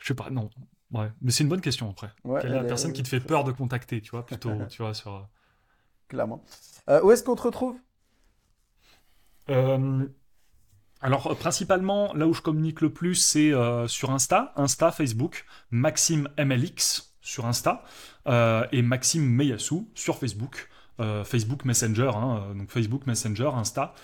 je 0.00 0.08
sais 0.08 0.14
pas, 0.14 0.28
non. 0.28 0.50
Ouais, 0.90 1.08
mais 1.22 1.30
c'est 1.30 1.44
une 1.44 1.50
bonne 1.50 1.60
question 1.60 1.88
après. 1.88 2.10
Ouais, 2.24 2.40
Quelle 2.42 2.50
est 2.50 2.56
la 2.56 2.64
est- 2.64 2.66
personne 2.66 2.92
qui 2.92 3.04
te 3.04 3.08
fait 3.08 3.20
peur 3.20 3.44
de 3.44 3.52
contacter, 3.52 4.00
tu 4.00 4.10
vois, 4.10 4.26
plutôt, 4.26 4.50
tu 4.68 4.82
vois, 4.82 4.92
sur. 4.92 5.28
Clairement. 6.08 6.42
Euh, 6.90 7.00
où 7.04 7.12
est-ce 7.12 7.22
qu'on 7.22 7.36
te 7.36 7.42
retrouve? 7.42 7.78
Euh, 9.50 10.04
alors, 11.00 11.28
euh, 11.28 11.34
principalement, 11.34 12.12
là 12.14 12.26
où 12.26 12.34
je 12.34 12.42
communique 12.42 12.80
le 12.80 12.92
plus, 12.92 13.14
c'est 13.14 13.52
euh, 13.52 13.86
sur 13.86 14.10
Insta, 14.10 14.52
Insta, 14.56 14.90
Facebook, 14.90 15.44
Maxime 15.70 16.28
MLX 16.38 17.14
sur 17.20 17.46
Insta, 17.46 17.84
euh, 18.26 18.66
et 18.72 18.82
Maxime 18.82 19.24
Meyasu 19.28 19.86
sur 19.94 20.18
Facebook. 20.18 20.68
Euh, 21.00 21.22
Facebook 21.22 21.64
Messenger, 21.64 22.10
hein, 22.16 22.54
donc 22.56 22.70
Facebook 22.70 23.06
Messenger, 23.06 23.50
Insta, 23.54 23.94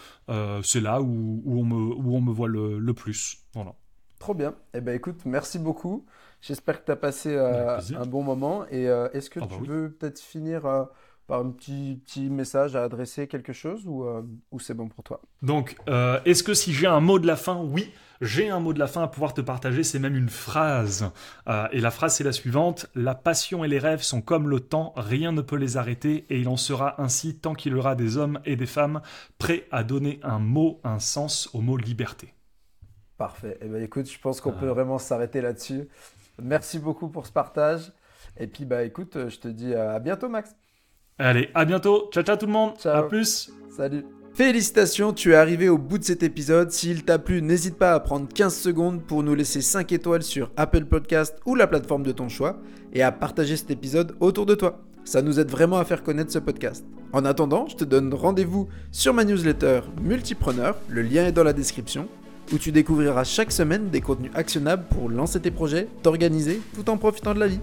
c'est 0.62 0.81
là 0.81 1.01
où, 1.03 1.43
où 1.45 1.61
on 1.61 1.65
me, 1.65 1.75
où 1.75 2.15
on 2.15 2.21
me 2.21 2.33
voit 2.33 2.47
le, 2.47 2.79
le 2.79 2.95
plus. 2.95 3.39
Voilà. 3.53 3.75
Trop 4.21 4.33
bien. 4.35 4.55
Eh 4.75 4.81
ben 4.81 4.95
écoute, 4.95 5.23
merci 5.25 5.59
beaucoup. 5.59 6.07
J'espère 6.41 6.81
que 6.81 6.87
tu 6.87 6.93
as 6.93 6.97
passé 6.97 7.37
un 7.37 8.07
bon 8.07 8.23
moment. 8.23 8.65
Et 8.71 8.85
est-ce 9.12 9.29
que 9.29 9.41
Ah 9.41 9.47
bah 9.47 9.57
tu 9.57 9.62
oui. 9.62 9.69
veux 9.69 9.91
peut-être 9.91 10.21
finir 10.21 10.87
par 11.27 11.41
un 11.41 11.51
petit, 11.51 12.01
petit 12.05 12.29
message 12.31 12.77
à 12.77 12.85
adresser 12.85 13.27
quelque 13.29 13.53
chose 13.53 13.87
ou, 13.87 14.05
euh, 14.05 14.23
ou 14.51 14.61
c'est 14.61 14.75
bon 14.75 14.89
pour 14.89 15.05
toi? 15.05 15.21
Donc, 15.43 15.77
euh, 15.89 16.21
est-ce 16.25 16.43
que 16.43 16.55
si 16.55 16.73
j'ai 16.73 16.87
un 16.87 17.01
mot 17.01 17.19
de 17.19 17.27
la 17.27 17.37
fin? 17.37 17.57
Oui, 17.63 17.91
j'ai 18.21 18.49
un 18.51 18.61
mot 18.61 18.73
de 18.73 18.79
la 18.79 18.87
fin 18.87 19.03
à 19.03 19.09
pouvoir 19.09 19.35
te 19.35 19.41
partager, 19.41 19.83
c'est 19.83 19.99
même 19.99 20.17
une 20.17 20.29
phrase. 20.29 21.11
Euh, 21.49 21.67
et 21.73 21.81
la 21.81 21.91
phrase, 21.91 22.15
c'est 22.17 22.25
la 22.25 22.33
suivante. 22.33 22.87
La 22.95 23.15
passion 23.15 23.65
et 23.65 23.69
les 23.69 23.79
rêves 23.79 24.03
sont 24.03 24.23
comme 24.23 24.49
le 24.49 24.61
temps, 24.61 24.93
rien 24.97 25.33
ne 25.33 25.41
peut 25.43 25.57
les 25.57 25.77
arrêter, 25.77 26.25
et 26.31 26.39
il 26.41 26.49
en 26.49 26.57
sera 26.57 27.01
ainsi 27.03 27.39
tant 27.39 27.55
qu'il 27.55 27.73
y 27.73 27.77
aura 27.77 27.95
des 27.95 28.17
hommes 28.17 28.41
et 28.45 28.57
des 28.57 28.67
femmes 28.67 29.01
prêts 29.39 29.67
à 29.71 29.83
donner 29.83 30.21
un 30.23 30.39
mot, 30.39 30.81
un 30.85 30.99
sens 30.99 31.51
au 31.55 31.61
mot 31.61 31.77
liberté. 31.77 32.33
Parfait. 33.17 33.59
Eh 33.61 33.67
ben 33.69 33.83
écoute, 33.83 34.11
je 34.11 34.19
pense 34.19 34.41
qu'on 34.41 34.51
Ah. 34.51 34.61
peut 34.61 34.69
vraiment 34.69 34.99
s'arrêter 34.99 35.41
là-dessus. 35.41 35.89
Merci 36.43 36.79
beaucoup 36.79 37.09
pour 37.09 37.27
ce 37.27 37.33
partage. 37.33 37.93
Et 38.37 38.49
puis 38.49 38.65
bah 38.65 38.83
écoute, 38.85 39.17
je 39.29 39.39
te 39.39 39.49
dis 39.49 39.75
à 39.75 40.01
bientôt 40.01 40.29
Max. 40.29 40.55
Allez, 41.19 41.49
à 41.55 41.65
bientôt. 41.65 42.11
Ciao, 42.12 42.24
ciao 42.24 42.36
tout 42.36 42.47
le 42.47 42.53
monde. 42.53 42.73
Ciao. 42.78 43.05
À 43.05 43.09
plus. 43.09 43.51
Salut. 43.70 44.05
Félicitations, 44.35 45.12
tu 45.12 45.31
es 45.31 45.36
arrivé 45.36 45.69
au 45.69 45.78
bout 45.78 45.99
de 45.99 46.03
cet 46.03 46.24
épisode. 46.24 46.73
S'il 46.73 47.05
t'a 47.05 47.20
plu, 47.20 47.41
n'hésite 47.41 47.77
pas 47.77 47.95
à 47.95 48.01
prendre 48.01 48.27
15 48.27 48.53
secondes 48.53 49.01
pour 49.01 49.23
nous 49.23 49.36
laisser 49.36 49.61
5 49.61 49.93
étoiles 49.93 50.24
sur 50.24 50.51
Apple 50.57 50.86
Podcast 50.86 51.36
ou 51.47 51.55
la 51.55 51.69
plateforme 51.69 52.03
de 52.03 52.11
ton 52.11 52.28
choix 52.28 52.59
et 52.93 53.03
à 53.05 53.12
partager 53.12 53.57
cet 53.57 53.70
épisode 53.70 54.16
autour 54.19 54.45
de 54.45 54.57
toi. 54.57 54.81
Ça 55.05 55.23
nous 55.23 55.39
aide 55.39 55.51
vraiment 55.51 55.78
à 55.78 55.85
faire 55.85 56.03
connaître 56.03 56.32
ce 56.32 56.41
podcast. 56.41 56.85
En 57.12 57.24
attendant, 57.24 57.69
je 57.69 57.77
te 57.77 57.85
donne 57.85 58.12
rendez-vous 58.12 58.69
sur 58.91 59.15
ma 59.15 59.24
newsletter 59.24 59.82
Multipreneur, 60.03 60.77
le 60.89 61.03
lien 61.03 61.27
est 61.27 61.32
dans 61.32 61.45
la 61.45 61.53
description, 61.53 62.09
où 62.53 62.59
tu 62.59 62.73
découvriras 62.73 63.23
chaque 63.23 63.53
semaine 63.53 63.89
des 63.89 64.01
contenus 64.01 64.32
actionnables 64.35 64.86
pour 64.91 65.09
lancer 65.09 65.39
tes 65.41 65.53
projets, 65.53 65.86
t'organiser 66.03 66.61
tout 66.74 66.91
en 66.91 66.97
profitant 66.97 67.35
de 67.35 67.39
la 67.39 67.47
vie. 67.47 67.61